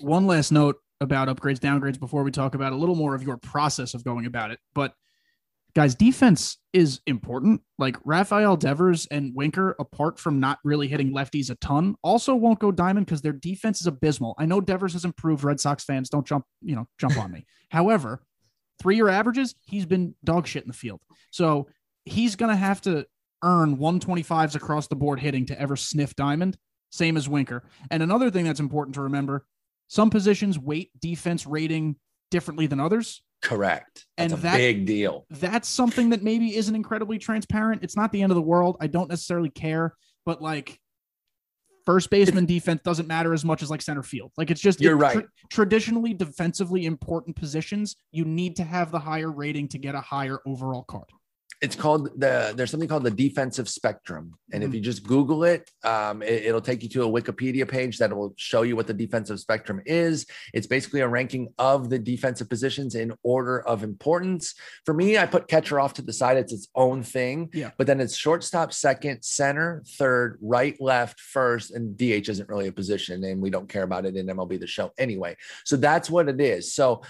One 0.00 0.26
last 0.26 0.52
note 0.52 0.76
about 1.00 1.28
upgrades, 1.28 1.58
downgrades 1.58 2.00
before 2.00 2.22
we 2.22 2.30
talk 2.30 2.54
about 2.54 2.72
a 2.72 2.76
little 2.76 2.94
more 2.94 3.14
of 3.14 3.22
your 3.22 3.36
process 3.36 3.94
of 3.94 4.04
going 4.04 4.26
about 4.26 4.50
it. 4.50 4.58
But 4.74 4.94
guys, 5.74 5.94
defense 5.94 6.56
is 6.72 7.00
important. 7.06 7.60
Like 7.78 7.96
Rafael 8.04 8.56
Devers 8.56 9.06
and 9.10 9.34
Winker, 9.34 9.76
apart 9.78 10.18
from 10.18 10.40
not 10.40 10.58
really 10.64 10.88
hitting 10.88 11.12
lefties 11.12 11.50
a 11.50 11.54
ton, 11.56 11.96
also 12.02 12.34
won't 12.34 12.58
go 12.58 12.72
diamond 12.72 13.06
because 13.06 13.20
their 13.20 13.32
defense 13.32 13.80
is 13.80 13.86
abysmal. 13.86 14.34
I 14.38 14.46
know 14.46 14.60
Devers 14.60 14.94
has 14.94 15.04
improved. 15.04 15.44
Red 15.44 15.60
Sox 15.60 15.84
fans 15.84 16.08
don't 16.08 16.26
jump, 16.26 16.46
you 16.62 16.74
know, 16.74 16.86
jump 16.98 17.18
on 17.18 17.30
me. 17.30 17.44
However, 17.70 18.22
three 18.78 18.96
year 18.96 19.08
averages, 19.08 19.54
he's 19.66 19.86
been 19.86 20.14
dog 20.24 20.46
shit 20.46 20.62
in 20.62 20.68
the 20.68 20.74
field. 20.74 21.00
So 21.30 21.68
he's 22.06 22.36
going 22.36 22.50
to 22.50 22.56
have 22.56 22.80
to 22.82 23.06
earn 23.42 23.76
125s 23.76 24.54
across 24.54 24.86
the 24.86 24.96
board 24.96 25.20
hitting 25.20 25.44
to 25.46 25.60
ever 25.60 25.76
sniff 25.76 26.16
diamond, 26.16 26.56
same 26.90 27.18
as 27.18 27.28
Winker. 27.28 27.68
And 27.90 28.02
another 28.02 28.30
thing 28.30 28.46
that's 28.46 28.60
important 28.60 28.94
to 28.94 29.02
remember 29.02 29.44
some 29.88 30.10
positions 30.10 30.58
weight 30.58 30.90
defense 31.00 31.46
rating 31.46 31.96
differently 32.30 32.66
than 32.66 32.80
others. 32.80 33.22
Correct. 33.42 34.06
That's 34.16 34.32
and 34.32 34.40
a 34.40 34.42
that, 34.42 34.56
big 34.56 34.86
deal. 34.86 35.26
That's 35.30 35.68
something 35.68 36.10
that 36.10 36.22
maybe 36.22 36.56
isn't 36.56 36.74
incredibly 36.74 37.18
transparent. 37.18 37.82
It's 37.82 37.96
not 37.96 38.10
the 38.12 38.22
end 38.22 38.32
of 38.32 38.36
the 38.36 38.42
world. 38.42 38.76
I 38.80 38.86
don't 38.86 39.08
necessarily 39.08 39.50
care, 39.50 39.94
but 40.24 40.42
like 40.42 40.80
first 41.84 42.10
baseman 42.10 42.46
defense 42.46 42.80
doesn't 42.82 43.06
matter 43.06 43.32
as 43.32 43.44
much 43.44 43.62
as 43.62 43.70
like 43.70 43.82
center 43.82 44.02
field. 44.02 44.32
Like 44.36 44.50
it's 44.50 44.60
just 44.60 44.80
you're 44.80 44.96
right. 44.96 45.14
Tra- 45.14 45.28
traditionally 45.50 46.14
defensively 46.14 46.86
important 46.86 47.36
positions, 47.36 47.96
you 48.10 48.24
need 48.24 48.56
to 48.56 48.64
have 48.64 48.90
the 48.90 48.98
higher 48.98 49.30
rating 49.30 49.68
to 49.68 49.78
get 49.78 49.94
a 49.94 50.00
higher 50.00 50.40
overall 50.46 50.82
card 50.82 51.06
it's 51.62 51.74
called 51.74 52.10
the 52.20 52.52
there's 52.54 52.70
something 52.70 52.88
called 52.88 53.04
the 53.04 53.10
defensive 53.10 53.68
spectrum. 53.68 54.34
And 54.52 54.62
mm-hmm. 54.62 54.70
if 54.70 54.74
you 54.74 54.80
just 54.80 55.04
google 55.04 55.44
it, 55.44 55.70
um, 55.84 56.22
it 56.22 56.52
will 56.52 56.60
take 56.60 56.82
you 56.82 56.88
to 56.90 57.04
a 57.04 57.08
wikipedia 57.08 57.66
page 57.66 57.98
that 57.98 58.14
will 58.14 58.34
show 58.36 58.62
you 58.62 58.76
what 58.76 58.86
the 58.86 58.94
defensive 58.94 59.40
spectrum 59.40 59.80
is. 59.86 60.26
It's 60.52 60.66
basically 60.66 61.00
a 61.00 61.08
ranking 61.08 61.48
of 61.58 61.88
the 61.88 61.98
defensive 61.98 62.50
positions 62.50 62.94
in 62.94 63.12
order 63.22 63.60
of 63.60 63.82
importance. 63.82 64.54
For 64.84 64.92
me 64.92 65.16
i 65.16 65.24
put 65.24 65.48
catcher 65.48 65.80
off 65.80 65.94
to 65.94 66.02
the 66.02 66.12
side. 66.12 66.36
It's 66.36 66.52
its 66.52 66.68
own 66.74 67.02
thing. 67.02 67.50
Yeah. 67.52 67.70
but 67.78 67.86
then 67.86 68.00
it's 68.00 68.16
shortstop 68.16 68.72
second 68.72 69.22
center 69.22 69.82
third 69.98 70.38
right 70.42 70.78
left 70.80 71.20
first 71.20 71.70
and 71.70 71.96
dh 71.96 72.28
isn't 72.28 72.48
really 72.48 72.66
a 72.66 72.72
position 72.72 73.24
and 73.24 73.40
we 73.40 73.50
don't 73.50 73.68
care 73.68 73.82
about 73.82 74.04
it 74.04 74.16
in 74.16 74.26
mlb 74.26 74.60
the 74.60 74.66
show 74.66 74.92
anyway. 74.98 75.36
So 75.64 75.76
that's 75.76 76.10
what 76.10 76.28
it 76.28 76.40
is. 76.40 76.74
So 76.74 77.02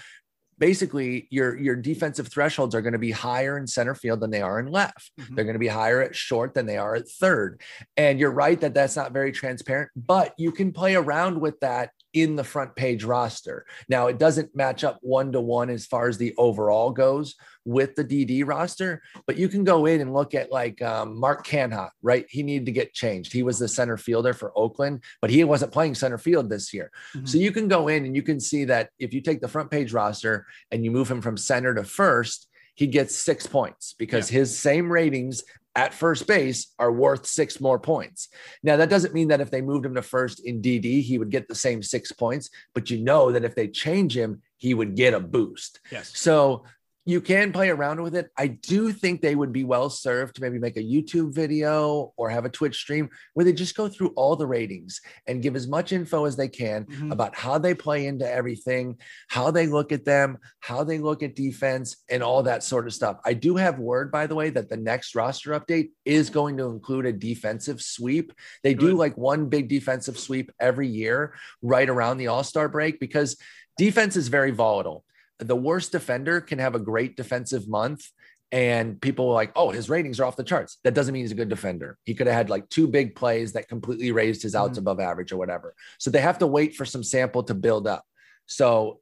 basically 0.59 1.27
your 1.29 1.57
your 1.57 1.75
defensive 1.75 2.27
thresholds 2.27 2.73
are 2.75 2.81
going 2.81 2.93
to 2.93 2.99
be 2.99 3.11
higher 3.11 3.57
in 3.57 3.67
center 3.67 3.95
field 3.95 4.19
than 4.19 4.31
they 4.31 4.41
are 4.41 4.59
in 4.59 4.67
left. 4.67 5.11
Mm-hmm. 5.19 5.35
They're 5.35 5.45
going 5.45 5.55
to 5.55 5.59
be 5.59 5.67
higher 5.67 6.01
at 6.01 6.15
short 6.15 6.53
than 6.53 6.65
they 6.65 6.77
are 6.77 6.95
at 6.95 7.09
third. 7.09 7.61
And 7.95 8.19
you're 8.19 8.31
right 8.31 8.59
that 8.61 8.73
that's 8.73 8.95
not 8.95 9.11
very 9.11 9.31
transparent, 9.31 9.91
but 9.95 10.33
you 10.37 10.51
can 10.51 10.71
play 10.71 10.95
around 10.95 11.39
with 11.39 11.59
that 11.61 11.91
in 12.21 12.35
the 12.35 12.43
front 12.43 12.75
page 12.75 13.03
roster. 13.03 13.65
Now, 13.89 14.07
it 14.07 14.17
doesn't 14.17 14.55
match 14.55 14.83
up 14.83 14.99
one 15.01 15.31
to 15.31 15.41
one 15.41 15.69
as 15.69 15.85
far 15.85 16.07
as 16.07 16.17
the 16.17 16.33
overall 16.37 16.91
goes 16.91 17.35
with 17.65 17.95
the 17.95 18.03
DD 18.03 18.47
roster, 18.47 19.01
but 19.25 19.37
you 19.37 19.49
can 19.49 19.63
go 19.63 19.85
in 19.85 19.99
and 19.99 20.13
look 20.13 20.33
at 20.33 20.51
like 20.51 20.81
um, 20.81 21.19
Mark 21.19 21.45
Canha, 21.45 21.89
right? 22.01 22.25
He 22.29 22.41
needed 22.41 22.65
to 22.67 22.71
get 22.71 22.93
changed. 22.93 23.33
He 23.33 23.43
was 23.43 23.59
the 23.59 23.67
center 23.67 23.97
fielder 23.97 24.33
for 24.33 24.57
Oakland, 24.57 25.03
but 25.21 25.29
he 25.29 25.43
wasn't 25.43 25.73
playing 25.73 25.95
center 25.95 26.17
field 26.17 26.49
this 26.49 26.73
year. 26.73 26.91
Mm-hmm. 27.15 27.25
So 27.25 27.37
you 27.37 27.51
can 27.51 27.67
go 27.67 27.89
in 27.89 28.05
and 28.05 28.15
you 28.15 28.21
can 28.21 28.39
see 28.39 28.63
that 28.65 28.89
if 28.99 29.13
you 29.13 29.21
take 29.21 29.41
the 29.41 29.49
front 29.49 29.69
page 29.69 29.91
roster 29.91 30.45
and 30.71 30.85
you 30.85 30.91
move 30.91 31.11
him 31.11 31.21
from 31.21 31.35
center 31.35 31.75
to 31.75 31.83
first, 31.83 32.47
he 32.75 32.87
gets 32.87 33.15
six 33.15 33.47
points 33.47 33.95
because 33.97 34.31
yeah. 34.31 34.39
his 34.39 34.57
same 34.57 34.91
ratings 34.91 35.43
at 35.77 35.93
first 35.93 36.25
base 36.25 36.73
are 36.79 36.91
worth 36.91 37.27
six 37.27 37.61
more 37.61 37.77
points. 37.77 38.29
Now, 38.63 38.77
that 38.77 38.89
doesn't 38.89 39.13
mean 39.13 39.27
that 39.27 39.41
if 39.41 39.51
they 39.51 39.61
moved 39.61 39.85
him 39.85 39.93
to 39.93 40.01
first 40.01 40.39
in 40.39 40.59
DD, 40.59 41.03
he 41.03 41.19
would 41.19 41.29
get 41.29 41.47
the 41.47 41.55
same 41.55 41.83
six 41.83 42.11
points, 42.11 42.49
but 42.73 42.89
you 42.89 42.97
know 42.97 43.31
that 43.31 43.45
if 43.45 43.53
they 43.53 43.67
change 43.67 44.17
him, 44.17 44.41
he 44.57 44.73
would 44.73 44.95
get 44.95 45.13
a 45.13 45.19
boost. 45.19 45.79
Yes. 45.91 46.11
So 46.17 46.63
you 47.07 47.21
can 47.21 47.53
play 47.53 47.69
around 47.69 48.03
with 48.03 48.15
it. 48.15 48.29
I 48.37 48.47
do 48.47 48.91
think 48.91 49.21
they 49.21 49.33
would 49.33 49.53
be 49.53 49.63
well 49.63 49.89
served 49.89 50.35
to 50.35 50.41
maybe 50.41 50.59
make 50.59 50.75
a 50.75 50.83
YouTube 50.83 51.33
video 51.33 52.11
or 52.17 52.29
have 52.29 52.43
a 52.43 52.49
Twitch 52.49 52.75
stream 52.75 53.09
where 53.33 53.45
they 53.45 53.53
just 53.53 53.77
go 53.77 53.87
through 53.87 54.09
all 54.17 54.35
the 54.35 54.45
ratings 54.45 54.99
and 55.25 55.41
give 55.41 55.55
as 55.55 55.69
much 55.69 55.93
info 55.93 56.25
as 56.25 56.35
they 56.35 56.49
can 56.49 56.83
mm-hmm. 56.83 57.13
about 57.13 57.33
how 57.33 57.57
they 57.57 57.73
play 57.73 58.07
into 58.07 58.29
everything, 58.29 58.97
how 59.29 59.51
they 59.51 59.67
look 59.67 59.93
at 59.93 60.03
them, 60.03 60.37
how 60.59 60.83
they 60.83 60.99
look 60.99 61.23
at 61.23 61.33
defense, 61.33 61.95
and 62.09 62.21
all 62.21 62.43
that 62.43 62.61
sort 62.61 62.85
of 62.85 62.93
stuff. 62.93 63.21
I 63.23 63.33
do 63.33 63.55
have 63.55 63.79
word, 63.79 64.11
by 64.11 64.27
the 64.27 64.35
way, 64.35 64.49
that 64.49 64.67
the 64.67 64.75
next 64.75 65.15
roster 65.15 65.57
update 65.57 65.91
is 66.03 66.29
going 66.29 66.57
to 66.57 66.65
include 66.65 67.05
a 67.05 67.13
defensive 67.13 67.81
sweep. 67.81 68.33
They 68.63 68.73
Good. 68.73 68.85
do 68.85 68.97
like 68.97 69.17
one 69.17 69.47
big 69.47 69.69
defensive 69.69 70.19
sweep 70.19 70.51
every 70.59 70.89
year 70.89 71.35
right 71.61 71.87
around 71.87 72.17
the 72.17 72.27
All 72.27 72.43
Star 72.43 72.67
break 72.67 72.99
because 72.99 73.37
defense 73.77 74.17
is 74.17 74.27
very 74.27 74.51
volatile 74.51 75.05
the 75.39 75.55
worst 75.55 75.91
defender 75.91 76.41
can 76.41 76.59
have 76.59 76.75
a 76.75 76.79
great 76.79 77.15
defensive 77.15 77.67
month 77.67 78.09
and 78.51 79.01
people 79.01 79.29
are 79.29 79.33
like, 79.33 79.51
oh, 79.55 79.71
his 79.71 79.89
ratings 79.89 80.19
are 80.19 80.25
off 80.25 80.37
the 80.37 80.43
charts. 80.43 80.77
That 80.83 80.93
doesn't 80.93 81.13
mean 81.13 81.23
he's 81.23 81.33
a 81.33 81.35
good 81.35 81.49
defender. 81.49 81.97
He 82.05 82.13
could 82.13 82.27
have 82.27 82.35
had 82.35 82.49
like 82.49 82.69
two 82.69 82.87
big 82.87 83.13
plays 83.15 83.53
that 83.53 83.67
completely 83.67 84.11
raised 84.11 84.41
his 84.41 84.55
outs 84.55 84.71
mm-hmm. 84.71 84.87
above 84.87 84.99
average 84.99 85.31
or 85.31 85.37
whatever. 85.37 85.75
So 85.97 86.09
they 86.09 86.21
have 86.21 86.39
to 86.39 86.47
wait 86.47 86.75
for 86.75 86.85
some 86.85 87.03
sample 87.03 87.43
to 87.43 87.53
build 87.53 87.87
up. 87.87 88.05
So 88.45 89.01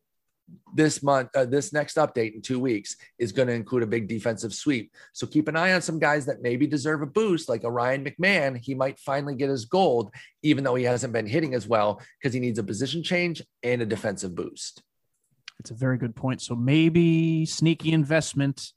this 0.73 1.03
month, 1.03 1.29
uh, 1.35 1.45
this 1.45 1.73
next 1.73 1.97
update 1.97 2.33
in 2.33 2.41
two 2.41 2.59
weeks 2.59 2.95
is 3.19 3.31
going 3.31 3.47
to 3.47 3.53
include 3.53 3.83
a 3.83 3.87
big 3.87 4.07
defensive 4.07 4.53
sweep. 4.53 4.91
So 5.13 5.27
keep 5.27 5.47
an 5.47 5.55
eye 5.55 5.73
on 5.73 5.81
some 5.81 5.99
guys 5.99 6.25
that 6.25 6.41
maybe 6.41 6.65
deserve 6.65 7.01
a 7.01 7.07
boost, 7.07 7.47
like 7.47 7.63
a 7.63 7.71
Ryan 7.71 8.03
McMahon. 8.03 8.57
He 8.57 8.73
might 8.73 8.99
finally 8.99 9.35
get 9.35 9.49
his 9.49 9.65
gold, 9.65 10.11
even 10.41 10.63
though 10.63 10.75
he 10.75 10.83
hasn't 10.83 11.13
been 11.13 11.27
hitting 11.27 11.53
as 11.53 11.67
well 11.67 12.01
because 12.19 12.33
he 12.33 12.39
needs 12.39 12.59
a 12.59 12.63
position 12.63 13.03
change 13.03 13.43
and 13.63 13.81
a 13.81 13.85
defensive 13.85 14.33
boost. 14.35 14.83
It's 15.59 15.71
a 15.71 15.73
very 15.73 15.97
good 15.97 16.15
point. 16.15 16.41
So 16.41 16.55
maybe 16.55 17.45
sneaky 17.45 17.91
investment 17.91 18.71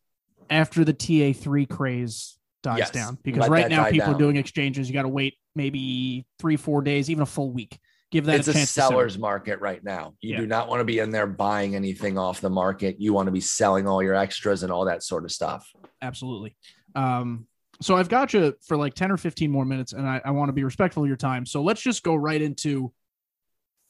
after 0.50 0.84
the 0.84 0.94
TA3 0.94 1.68
craze 1.68 2.38
dies 2.62 2.78
yes. 2.78 2.90
down 2.90 3.18
because 3.22 3.48
right 3.48 3.68
now 3.68 3.84
people 3.90 4.06
down. 4.06 4.14
are 4.14 4.18
doing 4.18 4.36
exchanges. 4.36 4.88
You 4.88 4.94
got 4.94 5.02
to 5.02 5.08
wait 5.08 5.34
maybe 5.54 6.26
three, 6.38 6.56
four 6.56 6.82
days, 6.82 7.10
even 7.10 7.22
a 7.22 7.26
full 7.26 7.52
week. 7.52 7.78
Give 8.10 8.24
that 8.24 8.32
a 8.32 8.36
chance. 8.36 8.48
it's 8.48 8.56
a, 8.56 8.80
a 8.80 8.84
seller's 8.84 9.18
market 9.18 9.60
right 9.60 9.84
now. 9.84 10.14
You 10.20 10.30
yeah. 10.30 10.40
do 10.40 10.46
not 10.46 10.68
want 10.68 10.80
to 10.80 10.84
be 10.84 10.98
in 10.98 11.10
there 11.10 11.26
buying 11.26 11.74
anything 11.74 12.16
off 12.16 12.40
the 12.40 12.48
market. 12.48 12.96
You 12.98 13.12
want 13.12 13.26
to 13.26 13.32
be 13.32 13.40
selling 13.40 13.86
all 13.86 14.02
your 14.02 14.14
extras 14.14 14.62
and 14.62 14.72
all 14.72 14.86
that 14.86 15.02
sort 15.02 15.24
of 15.24 15.32
stuff. 15.32 15.70
Absolutely. 16.00 16.56
Um, 16.94 17.46
so 17.82 17.96
I've 17.96 18.08
got 18.08 18.32
you 18.32 18.54
for 18.66 18.76
like 18.76 18.94
10 18.94 19.12
or 19.12 19.18
15 19.18 19.50
more 19.50 19.64
minutes 19.64 19.92
and 19.92 20.08
I, 20.08 20.20
I 20.24 20.30
want 20.30 20.48
to 20.48 20.52
be 20.52 20.64
respectful 20.64 21.02
of 21.02 21.08
your 21.08 21.16
time. 21.18 21.44
So 21.44 21.62
let's 21.62 21.80
just 21.80 22.02
go 22.02 22.14
right 22.14 22.40
into 22.40 22.92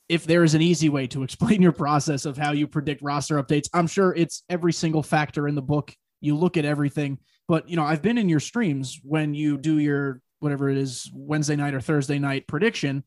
if 0.09 0.25
there 0.25 0.45
is 0.45 0.55
an 0.55 0.63
easy 0.63 0.89
way 0.89 1.07
to 1.09 1.23
explain 1.23 1.63
your 1.63 1.73
process 1.73 2.25
of 2.25 2.37
how 2.37 2.53
you 2.53 2.67
predict 2.67 3.03
roster 3.03 3.43
updates, 3.43 3.69
I'm 3.73 3.87
sure 3.87 4.15
it's 4.15 4.43
every 4.49 4.73
single 4.73 5.03
factor 5.03 5.49
in 5.49 5.55
the 5.55 5.63
book. 5.63 5.95
You 6.21 6.37
look 6.37 6.57
at 6.57 6.65
everything, 6.65 7.19
but 7.47 7.69
you 7.69 7.77
know, 7.77 7.85
I've 7.85 8.03
been 8.03 8.19
in 8.19 8.29
your 8.29 8.41
streams 8.41 9.01
when 9.05 9.35
you 9.35 9.57
do 9.57 9.79
your 9.79 10.21
whatever 10.41 10.69
it 10.69 10.77
is 10.77 11.11
Wednesday 11.15 11.57
night 11.57 11.75
or 11.75 11.81
Thursday 11.81 12.19
night 12.19 12.47
prediction 12.47 13.05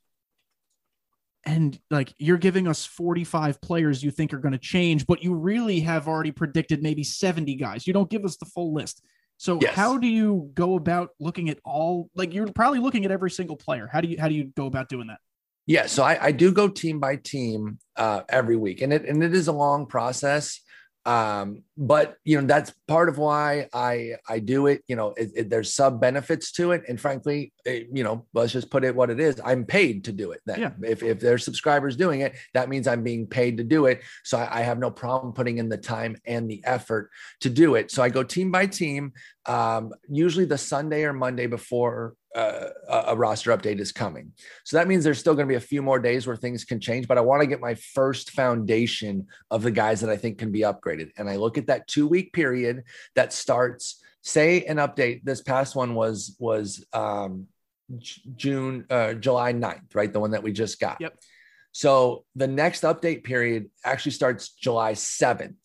and 1.45 1.79
like 1.89 2.13
you're 2.17 2.37
giving 2.37 2.67
us 2.67 2.85
45 2.85 3.61
players 3.61 4.03
you 4.03 4.11
think 4.11 4.33
are 4.33 4.39
going 4.39 4.51
to 4.51 4.59
change, 4.59 5.07
but 5.07 5.23
you 5.23 5.33
really 5.33 5.79
have 5.79 6.07
already 6.07 6.31
predicted 6.31 6.83
maybe 6.83 7.03
70 7.03 7.55
guys. 7.55 7.87
You 7.87 7.93
don't 7.93 8.09
give 8.09 8.25
us 8.25 8.37
the 8.37 8.45
full 8.45 8.73
list. 8.73 9.03
So 9.37 9.57
yes. 9.59 9.73
how 9.73 9.97
do 9.97 10.07
you 10.07 10.51
go 10.53 10.75
about 10.75 11.09
looking 11.19 11.49
at 11.49 11.57
all 11.65 12.09
like 12.15 12.33
you're 12.33 12.51
probably 12.51 12.79
looking 12.79 13.05
at 13.05 13.11
every 13.11 13.31
single 13.31 13.55
player. 13.55 13.89
How 13.91 14.01
do 14.01 14.07
you 14.07 14.17
how 14.19 14.27
do 14.27 14.35
you 14.35 14.51
go 14.55 14.67
about 14.67 14.87
doing 14.87 15.07
that? 15.07 15.19
Yeah, 15.71 15.85
so 15.85 16.03
I, 16.03 16.17
I 16.21 16.31
do 16.33 16.51
go 16.51 16.67
team 16.67 16.99
by 16.99 17.15
team 17.15 17.79
uh, 17.95 18.23
every 18.27 18.57
week, 18.57 18.81
and 18.81 18.91
it 18.91 19.05
and 19.05 19.23
it 19.23 19.33
is 19.33 19.47
a 19.47 19.53
long 19.53 19.85
process. 19.85 20.59
Um, 21.05 21.63
but 21.77 22.17
you 22.25 22.39
know 22.39 22.45
that's 22.45 22.73
part 22.89 23.07
of 23.07 23.17
why 23.17 23.69
I 23.73 24.15
I 24.27 24.39
do 24.39 24.67
it. 24.67 24.83
You 24.89 24.97
know, 24.97 25.13
it, 25.15 25.31
it, 25.33 25.49
there's 25.49 25.73
sub 25.73 26.01
benefits 26.01 26.51
to 26.53 26.73
it, 26.73 26.83
and 26.89 26.99
frankly, 26.99 27.53
it, 27.63 27.87
you 27.93 28.03
know, 28.03 28.25
let's 28.33 28.51
just 28.51 28.69
put 28.69 28.83
it 28.83 28.93
what 28.93 29.09
it 29.09 29.21
is. 29.21 29.39
I'm 29.45 29.63
paid 29.63 30.03
to 30.03 30.11
do 30.11 30.33
it. 30.33 30.41
Then, 30.45 30.59
yeah. 30.59 30.71
if 30.83 31.03
if 31.03 31.21
there's 31.21 31.45
subscribers 31.45 31.95
doing 31.95 32.19
it, 32.19 32.35
that 32.53 32.67
means 32.67 32.85
I'm 32.85 33.01
being 33.01 33.25
paid 33.25 33.55
to 33.59 33.63
do 33.63 33.85
it. 33.85 34.01
So 34.25 34.39
I, 34.39 34.59
I 34.59 34.61
have 34.63 34.77
no 34.77 34.91
problem 34.91 35.31
putting 35.31 35.57
in 35.57 35.69
the 35.69 35.77
time 35.77 36.17
and 36.25 36.51
the 36.51 36.61
effort 36.65 37.09
to 37.39 37.49
do 37.49 37.75
it. 37.75 37.91
So 37.91 38.03
I 38.03 38.09
go 38.09 38.23
team 38.23 38.51
by 38.51 38.65
team. 38.65 39.13
Um, 39.45 39.93
usually 40.09 40.45
the 40.45 40.57
Sunday 40.57 41.05
or 41.05 41.13
Monday 41.13 41.47
before 41.47 42.15
uh, 42.35 42.69
a 43.07 43.15
roster 43.15 43.55
update 43.55 43.79
is 43.79 43.91
coming. 43.91 44.31
So 44.63 44.77
that 44.77 44.87
means 44.87 45.03
there's 45.03 45.19
still 45.19 45.35
going 45.35 45.47
to 45.47 45.51
be 45.51 45.55
a 45.55 45.59
few 45.59 45.81
more 45.81 45.99
days 45.99 46.25
where 46.25 46.35
things 46.35 46.63
can 46.63 46.79
change, 46.79 47.07
but 47.07 47.17
I 47.17 47.21
want 47.21 47.41
to 47.41 47.47
get 47.47 47.59
my 47.59 47.75
first 47.75 48.31
foundation 48.31 49.27
of 49.49 49.63
the 49.63 49.71
guys 49.71 50.01
that 50.01 50.09
I 50.09 50.17
think 50.17 50.37
can 50.37 50.51
be 50.51 50.61
upgraded. 50.61 51.11
And 51.17 51.29
I 51.29 51.35
look 51.35 51.57
at 51.57 51.67
that 51.67 51.87
two 51.87 52.07
week 52.07 52.33
period 52.33 52.83
that 53.15 53.33
starts, 53.33 54.01
say, 54.21 54.63
an 54.63 54.77
update. 54.77 55.23
This 55.23 55.41
past 55.41 55.75
one 55.75 55.93
was, 55.93 56.35
was, 56.39 56.85
um, 56.93 57.47
June, 58.37 58.85
uh, 58.89 59.13
July 59.13 59.51
9th, 59.51 59.93
right? 59.93 60.11
The 60.11 60.19
one 60.19 60.31
that 60.31 60.43
we 60.43 60.53
just 60.53 60.79
got. 60.79 60.97
Yep. 61.01 61.17
So 61.73 62.25
the 62.35 62.47
next 62.47 62.83
update 62.83 63.23
period 63.23 63.69
actually 63.83 64.13
starts 64.13 64.49
July 64.49 64.93
7th. 64.93 65.55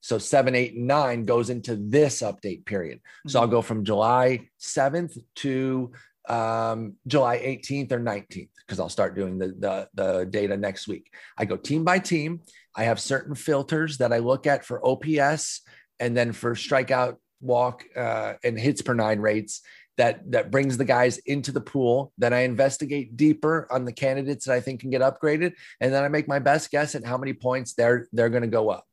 So 0.00 0.18
seven, 0.18 0.54
eight, 0.54 0.74
and 0.74 0.86
nine 0.86 1.24
goes 1.24 1.50
into 1.50 1.76
this 1.76 2.22
update 2.22 2.64
period. 2.64 2.98
Mm-hmm. 2.98 3.30
So 3.30 3.40
I'll 3.40 3.46
go 3.46 3.62
from 3.62 3.84
July 3.84 4.48
7th 4.60 5.18
to 5.36 5.92
um, 6.28 6.94
July 7.06 7.38
18th 7.38 7.92
or 7.92 8.00
19th 8.00 8.50
because 8.66 8.80
I'll 8.80 8.88
start 8.88 9.16
doing 9.16 9.38
the, 9.38 9.48
the, 9.58 9.88
the 9.94 10.24
data 10.26 10.56
next 10.56 10.86
week. 10.86 11.12
I 11.36 11.44
go 11.44 11.56
team 11.56 11.84
by 11.84 11.98
team. 11.98 12.40
I 12.76 12.84
have 12.84 13.00
certain 13.00 13.34
filters 13.34 13.98
that 13.98 14.12
I 14.12 14.18
look 14.18 14.46
at 14.46 14.64
for 14.64 14.86
OPS 14.86 15.62
and 15.98 16.16
then 16.16 16.32
for 16.32 16.54
strikeout, 16.54 17.16
walk, 17.40 17.84
uh, 17.96 18.34
and 18.44 18.58
hits 18.58 18.82
per 18.82 18.94
nine 18.94 19.20
rates 19.20 19.62
that 19.98 20.30
that 20.30 20.50
brings 20.50 20.78
the 20.78 20.84
guys 20.84 21.18
into 21.18 21.52
the 21.52 21.60
pool. 21.60 22.12
Then 22.16 22.32
I 22.32 22.40
investigate 22.40 23.16
deeper 23.16 23.66
on 23.70 23.84
the 23.84 23.92
candidates 23.92 24.46
that 24.46 24.54
I 24.54 24.60
think 24.60 24.80
can 24.80 24.90
get 24.90 25.02
upgraded, 25.02 25.52
and 25.80 25.92
then 25.92 26.04
I 26.04 26.08
make 26.08 26.28
my 26.28 26.38
best 26.38 26.70
guess 26.70 26.94
at 26.94 27.04
how 27.04 27.18
many 27.18 27.34
points 27.34 27.74
they're 27.74 28.08
they're 28.12 28.30
going 28.30 28.42
to 28.42 28.48
go 28.48 28.70
up. 28.70 28.86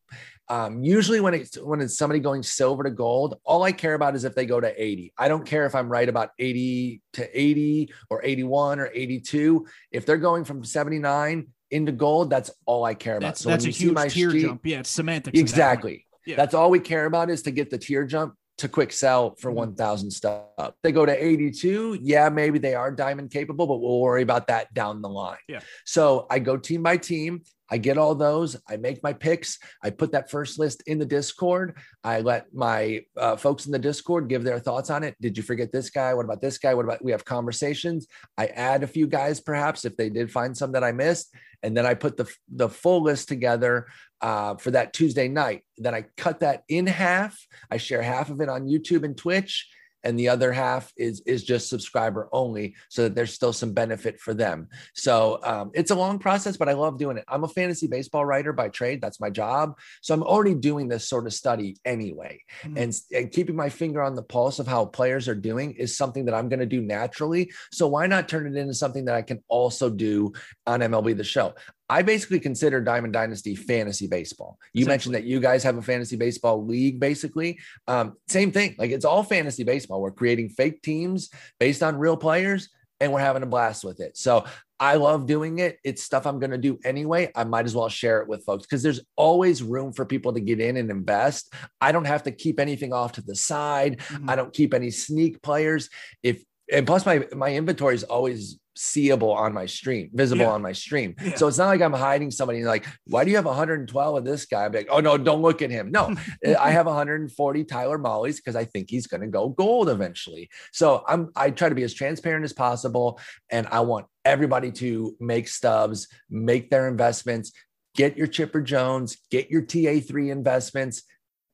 Um, 0.48 0.84
usually 0.84 1.20
when 1.20 1.34
it's 1.34 1.56
when 1.58 1.82
it's 1.82 1.98
somebody 1.98 2.20
going 2.20 2.44
silver 2.44 2.84
to 2.84 2.92
gold, 2.92 3.40
all 3.44 3.64
I 3.64 3.72
care 3.72 3.96
about 3.96 4.16
is 4.16 4.26
if 4.26 4.36
they 4.36 4.46
go 4.46 4.60
to 4.60 4.82
80. 4.82 5.14
I 5.18 5.28
don't 5.28 5.46
care 5.46 5.66
if 5.66 5.74
I'm 5.74 5.90
right 5.90 6.08
about 6.08 6.32
80 6.38 7.02
to 7.14 7.40
80 7.42 7.94
or 8.10 8.24
81 8.24 8.80
or 8.80 8.90
82. 8.94 9.66
If 9.92 10.06
they're 10.06 10.18
going 10.18 10.44
from 10.44 10.64
79 10.64 11.48
into 11.72 11.92
gold, 11.92 12.30
that's 12.30 12.52
all 12.66 12.84
I 12.84 12.94
care 12.94 13.18
about. 13.18 13.28
That's, 13.28 13.42
so 13.42 13.50
that's 13.50 13.66
a 13.66 13.70
huge 13.70 13.98
tier 14.14 14.32
sheet, 14.32 14.42
jump. 14.42 14.62
Yeah, 14.66 14.80
it's 14.82 14.90
semantics. 14.90 15.40
Exactly. 15.40 16.06
Yeah. 16.26 16.36
That's 16.36 16.54
all 16.54 16.70
we 16.70 16.80
care 16.80 17.06
about 17.06 17.30
is 17.30 17.44
to 17.44 17.52
get 17.52 17.70
the 17.70 17.78
tier 17.78 18.06
jump 18.06 18.36
to 18.58 18.70
quick 18.70 18.92
sell 18.92 19.36
for 19.36 19.50
mm-hmm. 19.50 19.76
1000 19.76 20.12
stuff. 20.12 20.44
They 20.82 20.92
go 20.92 21.06
to 21.06 21.26
82. 21.26 22.00
Yeah, 22.02 22.30
maybe 22.30 22.60
they 22.60 22.74
are 22.74 22.92
diamond 22.92 23.32
capable, 23.32 23.68
but 23.68 23.78
we'll 23.78 24.00
worry 24.00 24.22
about 24.22 24.48
that 24.48 24.74
down 24.74 25.02
the 25.02 25.10
line. 25.10 25.38
Yeah. 25.48 25.60
So 25.86 26.28
I 26.30 26.40
go 26.40 26.58
team 26.58 26.84
by 26.84 26.98
team. 26.98 27.42
I 27.70 27.78
get 27.80 27.98
all 27.98 28.14
those. 28.14 28.56
I 28.70 28.78
make 28.78 29.02
my 29.02 29.14
picks. 29.14 29.58
I 29.84 29.90
put 29.90 30.12
that 30.12 30.30
first 30.30 30.60
list 30.60 30.84
in 30.86 31.00
the 31.00 31.06
Discord. 31.06 31.78
I 32.04 32.22
let 32.22 32.54
my 32.54 33.04
uh, 33.18 33.36
folks 33.38 33.66
in 33.66 33.72
the 33.72 33.80
Discord 33.80 34.30
give 34.30 34.44
their 34.44 34.60
thoughts 34.60 34.90
on 34.90 35.04
it. 35.04 35.16
Did 35.20 35.36
you 35.36 35.44
forget 35.44 35.72
this 35.72 35.90
guy? 35.90 36.14
What 36.14 36.26
about 36.26 36.42
this 36.42 36.60
guy? 36.60 36.76
What 36.76 36.86
about 36.86 37.04
we 37.04 37.12
have 37.12 37.26
conversations? 37.26 38.08
I 38.38 38.48
add 38.48 38.84
a 38.84 38.88
few 38.88 39.08
guys 39.08 39.40
perhaps 39.40 39.84
if 39.84 39.98
they 39.98 40.10
did 40.10 40.32
find 40.32 40.56
some 40.56 40.74
that 40.74 40.84
I 40.84 40.92
missed, 40.92 41.34
and 41.66 41.76
then 41.76 41.86
I 41.86 41.96
put 41.96 42.16
the 42.16 42.32
the 42.48 42.70
full 42.70 43.02
list 43.02 43.28
together 43.28 43.88
uh, 44.22 44.56
for 44.56 44.72
that 44.72 44.94
Tuesday 44.94 45.28
night. 45.28 45.64
Then 45.78 45.96
I 45.96 46.06
cut 46.16 46.42
that 46.42 46.64
in 46.70 46.86
half. 46.86 47.36
I 47.72 47.78
share 47.78 48.04
half 48.04 48.30
of 48.30 48.40
it 48.40 48.50
on 48.50 48.68
YouTube 48.68 49.04
and 49.04 49.18
Twitch 49.18 49.68
and 50.06 50.18
the 50.18 50.30
other 50.30 50.54
half 50.54 50.94
is 50.96 51.22
is 51.26 51.44
just 51.44 51.70
subscriber 51.70 52.30
only 52.32 52.76
so 52.90 53.04
that 53.04 53.16
there's 53.16 53.34
still 53.34 53.52
some 53.52 53.74
benefit 53.74 54.20
for 54.20 54.34
them. 54.34 54.70
So 54.94 55.40
um, 55.44 55.72
it's 55.74 55.92
a 55.92 55.96
long 55.96 56.20
process 56.20 56.56
but 56.56 56.70
i 56.70 56.74
love 56.74 56.98
doing 56.98 57.18
it. 57.18 57.26
I'm 57.28 57.44
a 57.44 57.50
fantasy 57.50 57.88
baseball 57.88 58.26
writer 58.26 58.54
by 58.54 58.70
trade. 58.70 59.02
That's 59.02 59.20
my 59.20 59.30
job. 59.30 59.78
So 60.02 60.14
i'm 60.14 60.24
already 60.24 60.56
doing 60.56 60.88
this 60.88 61.10
sort 61.10 61.26
of 61.26 61.34
study 61.34 61.78
anyway. 61.84 62.44
Mm-hmm. 62.62 62.78
and, 62.78 62.96
and 63.12 63.32
keeping 63.32 63.56
my 63.56 63.70
finger 63.70 64.02
on 64.02 64.16
the 64.16 64.24
pulse 64.24 64.60
of 64.60 64.68
how 64.68 64.86
players 64.86 65.28
are 65.28 65.36
doing 65.36 65.74
is 65.74 65.98
something 65.98 66.26
that 66.26 66.36
i'm 66.36 66.50
going 66.50 66.60
to 66.60 66.66
do 66.66 66.82
naturally. 66.82 67.52
So 67.72 67.88
why 67.88 68.08
not 68.08 68.30
turn 68.30 68.48
it 68.48 68.56
into 68.60 68.74
something 68.74 69.06
that 69.06 69.16
i 69.16 69.22
can 69.22 69.44
also 69.48 69.90
do 69.90 70.34
on 70.68 70.82
mlb 70.82 71.18
the 71.18 71.24
show 71.24 71.56
I 71.90 72.02
basically 72.02 72.40
consider 72.40 72.82
Diamond 72.82 73.14
Dynasty 73.14 73.56
fantasy 73.56 74.08
baseball. 74.08 74.58
You 74.74 74.86
mentioned 74.86 75.16
that 75.16 75.24
you 75.24 75.40
guys 75.40 75.64
have 75.64 75.78
a 75.78 75.82
fantasy 75.82 76.16
baseball 76.16 76.66
league, 76.66 77.00
basically. 77.00 77.60
Um, 77.88 78.14
same 78.28 78.52
thing. 78.52 78.76
Like 78.78 78.92
it's 78.92 79.06
all 79.06 79.24
fantasy 79.24 79.64
baseball. 79.64 80.02
We're 80.02 80.12
creating 80.12 80.50
fake 80.50 80.82
teams 80.82 81.30
based 81.60 81.84
on 81.84 81.98
real 81.98 82.18
players 82.18 82.70
and 83.00 83.12
we're 83.12 83.20
having 83.20 83.44
a 83.44 83.48
blast 83.48 83.84
with 83.84 84.00
it. 84.00 84.18
So 84.18 84.46
I 84.80 84.96
love 84.96 85.26
doing 85.26 85.60
it. 85.60 85.80
It's 85.84 86.04
stuff 86.04 86.26
I'm 86.26 86.40
going 86.40 86.52
to 86.52 86.58
do 86.58 86.80
anyway. 86.84 87.32
I 87.36 87.44
might 87.44 87.66
as 87.66 87.76
well 87.76 87.90
share 87.90 88.22
it 88.22 88.28
with 88.28 88.44
folks 88.44 88.66
because 88.66 88.84
there's 88.84 89.02
always 89.16 89.64
room 89.64 89.94
for 89.94 90.06
people 90.06 90.34
to 90.34 90.40
get 90.40 90.60
in 90.60 90.78
and 90.78 90.90
invest. 90.90 91.54
I 91.80 91.92
don't 91.92 92.06
have 92.06 92.24
to 92.24 92.32
keep 92.32 92.60
anything 92.60 92.94
off 92.94 93.14
to 93.14 93.22
the 93.22 93.36
side. 93.36 94.00
Mm-hmm. 94.00 94.30
I 94.30 94.36
don't 94.36 94.54
keep 94.54 94.74
any 94.74 94.92
sneak 94.92 95.42
players. 95.42 95.90
If 96.24 96.44
and 96.72 96.88
plus 96.88 97.06
my 97.06 97.26
my 97.34 97.54
inventory 97.54 97.96
is 97.96 98.04
always 98.04 98.60
seeable 98.76 99.32
on 99.32 99.54
my 99.54 99.66
stream, 99.66 100.10
visible 100.14 100.46
yeah. 100.46 100.52
on 100.52 100.62
my 100.62 100.72
stream. 100.72 101.16
Yeah. 101.24 101.36
So 101.36 101.48
it's 101.48 101.58
not 101.58 101.68
like 101.68 101.82
I'm 101.82 101.94
hiding 101.94 102.32
somebody 102.32 102.64
like, 102.64 102.86
why 103.06 103.24
do 103.24 103.32
you 103.32 103.38
have 103.38 103.46
112 103.46 104.18
of 104.18 104.26
this 104.26 104.46
guy? 104.46 104.66
I'm 104.66 104.72
like, 104.72 104.88
oh 104.90 105.00
no, 105.00 105.18
don't 105.18 105.42
look 105.42 105.62
at 105.62 105.72
him. 105.72 105.92
No, 105.92 106.16
I 106.60 106.72
have 106.72 106.86
140 106.86 107.64
Tyler 107.64 107.98
Mahle's 107.98 108.38
because 108.38 108.56
I 108.56 108.66
think 108.66 108.90
he's 108.90 109.08
going 109.08 109.22
to 109.22 109.28
go 109.28 109.50
gold 109.50 109.90
eventually. 109.90 110.50
So 110.72 111.04
I'm 111.08 111.32
I 111.36 111.52
try 111.52 111.70
to 111.70 111.76
be 111.76 111.84
as 111.84 111.94
transparent 111.94 112.44
as 112.44 112.54
possible, 112.54 113.20
and 113.50 113.68
I 113.68 113.80
want 113.82 114.08
everybody 114.24 114.72
to 114.72 115.16
make 115.20 115.48
stubs, 115.48 116.08
make 116.30 116.70
their 116.70 116.88
investments, 116.88 117.52
get 117.96 118.18
your 118.18 118.28
Chipper 118.28 118.62
Jones, 118.62 119.18
get 119.32 119.50
your 119.50 119.62
TA3 119.62 120.32
investments. 120.32 121.04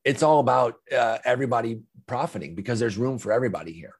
It's 0.04 0.22
all 0.22 0.40
about 0.40 0.74
uh, 0.96 1.18
everybody 1.24 1.80
profiting 2.06 2.54
because 2.54 2.80
there's 2.80 2.98
room 2.98 3.18
for 3.18 3.32
everybody 3.32 3.72
here. 3.72 3.94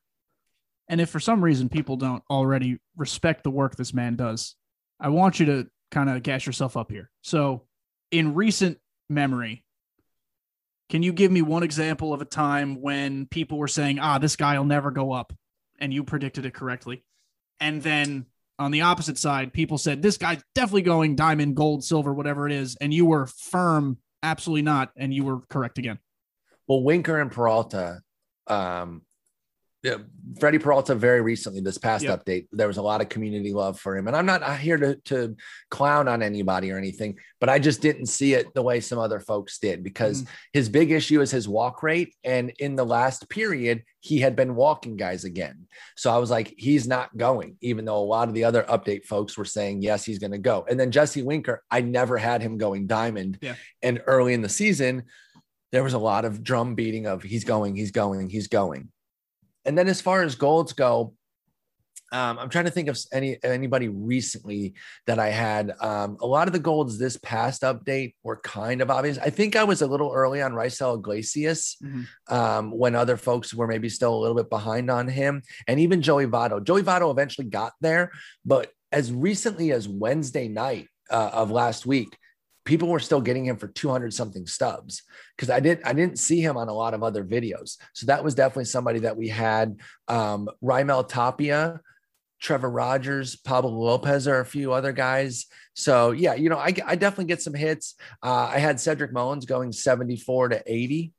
And 0.89 1.01
if 1.01 1.09
for 1.09 1.21
some 1.21 1.43
reason 1.43 1.69
people 1.69 1.97
don't 1.97 2.23
already 2.29 2.79
respect 2.97 3.45
the 3.45 3.51
work 3.51 3.77
this 3.77 3.95
man 3.95 4.17
does, 4.17 4.57
I 5.01 5.09
want 5.09 5.41
you 5.41 5.47
to 5.47 5.67
kind 5.91 6.11
of 6.11 6.23
gas 6.23 6.47
yourself 6.47 6.77
up 6.77 6.91
here. 6.91 7.11
So, 7.23 7.67
in 8.11 8.35
recent 8.35 8.79
memory, 9.09 9.65
can 10.91 11.03
you 11.03 11.13
give 11.13 11.33
me 11.33 11.41
one 11.41 11.63
example 11.63 12.13
of 12.13 12.21
a 12.21 12.27
time 12.27 12.81
when 12.81 13.27
people 13.27 13.59
were 13.59 13.69
saying, 13.69 13.99
ah, 13.99 14.19
this 14.19 14.37
guy 14.37 14.59
will 14.59 14.67
never 14.67 14.91
go 14.91 15.13
up, 15.13 15.33
and 15.81 15.93
you 15.93 16.05
predicted 16.05 16.45
it 16.45 16.53
correctly? 16.53 17.05
And 17.61 17.83
then 17.83 18.27
on 18.59 18.71
the 18.71 18.83
opposite 18.83 19.19
side, 19.19 19.53
people 19.53 19.79
said, 19.79 20.03
this 20.03 20.19
guy's 20.19 20.43
definitely 20.55 20.83
going 20.83 21.17
diamond, 21.17 21.57
gold, 21.57 21.85
silver, 21.85 22.13
whatever 22.13 22.47
it 22.47 22.53
is. 22.53 22.77
And 22.77 22.93
you 22.93 23.07
were 23.07 23.27
firm, 23.27 23.99
absolutely 24.23 24.63
not. 24.63 24.91
And 24.97 25.13
you 25.13 25.25
were 25.25 25.41
correct 25.49 25.79
again. 25.79 25.99
Well, 26.67 26.83
Winker 26.83 27.21
and 27.21 27.31
Peralta 27.31 28.01
um, 28.47 29.03
yeah, 29.83 29.97
Freddie 30.39 30.61
Peralta 30.61 30.95
very 30.95 31.21
recently, 31.21 31.61
this 31.61 31.77
past 31.77 32.05
yep. 32.05 32.25
update, 32.25 32.47
there 32.53 32.69
was 32.69 32.77
a 32.77 32.83
lot 32.83 33.01
of 33.01 33.09
community 33.09 33.53
love 33.53 33.81
for 33.81 33.97
him. 33.97 34.07
And 34.07 34.17
I'm 34.17 34.27
not 34.27 34.59
here 34.59 34.77
to, 34.77 34.95
to 35.07 35.37
clown 35.71 36.07
on 36.07 36.23
anybody 36.23 36.71
or 36.71 36.79
anything, 36.79 37.19
but 37.41 37.49
I 37.49 37.59
just 37.59 37.81
didn't 37.81 38.07
see 38.07 38.35
it 38.35 38.55
the 38.55 38.63
way 38.63 38.79
some 38.79 39.01
other 39.01 39.19
folks 39.19 39.59
did 39.59 39.83
because 39.83 40.23
mm. 40.23 40.29
his 40.53 40.69
big 40.69 40.93
issue 40.93 41.21
is 41.21 41.33
his 41.33 41.49
walk 41.49 41.83
rate. 41.83 42.15
And 42.23 42.53
in 42.61 42.77
the 42.77 42.87
last 42.87 43.29
period, 43.29 43.83
he 43.99 44.21
had 44.21 44.37
been 44.37 44.55
walking 44.55 44.97
guys 44.97 45.25
again. 45.25 45.67
So 45.97 46.13
I 46.13 46.19
was 46.19 46.31
like, 46.31 46.55
he's 46.57 46.87
not 46.87 47.17
going, 47.17 47.57
even 47.61 47.85
though 47.85 47.99
a 47.99 48.05
lot 48.05 48.29
of 48.29 48.35
the 48.35 48.45
other 48.45 48.63
update 48.63 49.05
folks 49.05 49.37
were 49.37 49.45
saying, 49.45 49.83
yes, 49.83 50.05
he's 50.05 50.21
going 50.21 50.33
to 50.33 50.39
go. 50.39 50.65
And 50.71 50.79
then 50.79 50.93
Jesse 50.93 51.23
Winker, 51.23 51.61
I 51.73 51.81
never 51.81 52.19
had 52.19 52.41
him 52.41 52.57
going 52.57 52.87
diamond. 52.87 53.39
Yeah. 53.43 53.57
And 53.83 54.01
early 54.07 54.33
in 54.33 54.43
the 54.43 54.49
season, 54.49 55.05
there 55.73 55.83
was 55.83 55.95
a 55.95 55.99
lot 55.99 56.25
of 56.25 56.45
drum 56.45 56.77
beating 56.77 57.07
of 57.07 57.25
he's 57.25 57.43
going, 57.43 57.75
he's 57.75 57.91
going, 57.91 58.29
he's 58.31 58.47
going. 58.47 58.91
And 59.65 59.77
then 59.77 59.89
as 59.89 60.01
far 60.01 60.23
as 60.23 60.35
golds 60.35 60.73
go, 60.73 61.15
um, 62.13 62.39
I'm 62.39 62.51
trying 62.51 62.67
to 62.67 62.71
think 62.71 62.89
of 62.89 62.99
any 63.11 63.39
anybody 63.43 63.89
recently 63.89 64.75
that 65.07 65.19
I 65.19 65.31
had. 65.31 65.73
Um, 65.81 66.19
a 66.21 66.27
lot 66.27 66.47
of 66.47 66.53
the 66.53 66.59
golds 66.59 66.99
this 66.99 67.17
past 67.17 67.63
update 67.63 68.15
were 68.23 68.37
kind 68.37 68.83
of 68.83 68.91
obvious. 68.91 69.17
I 69.17 69.31
think 69.31 69.57
I 69.57 69.65
was 69.65 69.81
a 69.81 69.87
little 69.87 70.13
early 70.13 70.43
on 70.43 70.53
Raisel 70.53 70.99
Iglesias 70.99 71.79
mm-hmm. 71.83 72.35
um, 72.35 72.71
when 72.71 72.95
other 72.95 73.17
folks 73.17 73.55
were 73.55 73.67
maybe 73.67 73.89
still 73.89 74.15
a 74.15 74.21
little 74.21 74.37
bit 74.37 74.51
behind 74.51 74.91
on 74.91 75.09
him, 75.09 75.43
and 75.67 75.81
even 75.81 76.03
Joey 76.03 76.27
Votto. 76.27 76.63
Joey 76.63 76.83
Votto 76.83 77.11
eventually 77.11 77.47
got 77.47 77.73
there, 77.81 78.13
but 78.45 78.71
as 78.93 79.11
recently 79.11 79.73
as 79.73 79.89
Wednesday 79.89 80.49
night 80.49 80.89
uh, 81.11 81.31
of 81.33 81.51
last 81.51 81.87
week, 81.87 82.15
people 82.65 82.89
were 82.89 83.01
still 83.01 83.21
getting 83.21 83.45
him 83.45 83.57
for 83.57 83.69
200 83.69 84.15
something 84.15 84.47
stubs 84.47 85.03
because 85.37 85.51
I 85.51 85.61
didn't 85.61 85.87
I 85.87 85.93
didn't 85.93 86.19
see 86.19 86.41
him 86.41 86.57
on 86.57 86.69
a 86.69 86.73
lot 86.73 86.95
of 86.95 87.03
other 87.03 87.25
videos. 87.25 87.77
So 87.93 88.07
that 88.07 88.23
was 88.23 88.35
definitely 88.35 88.67
somebody 88.67 89.01
that 89.01 89.17
we 89.17 89.29
had. 89.29 89.77
Um, 90.09 90.49
Raimel 90.63 91.09
Tapia, 91.09 91.81
Trevor 92.41 92.71
Rogers, 92.71 93.37
Pablo 93.37 93.71
Lopez 93.71 94.29
are 94.29 94.41
a 94.41 94.47
few 94.47 94.73
other 94.73 94.93
guys. 94.93 95.47
So 95.75 96.11
yeah, 96.11 96.35
you 96.35 96.49
know, 96.49 96.59
I, 96.59 96.75
I 96.85 96.97
definitely 96.97 97.27
get 97.27 97.43
some 97.43 97.55
hits. 97.55 97.95
Uh, 98.23 98.51
I 98.53 98.59
had 98.59 98.81
Cedric 98.81 99.13
Mullins 99.13 99.47
going 99.47 99.73
74 99.73 100.51
to 100.51 100.63
80. 100.67 101.13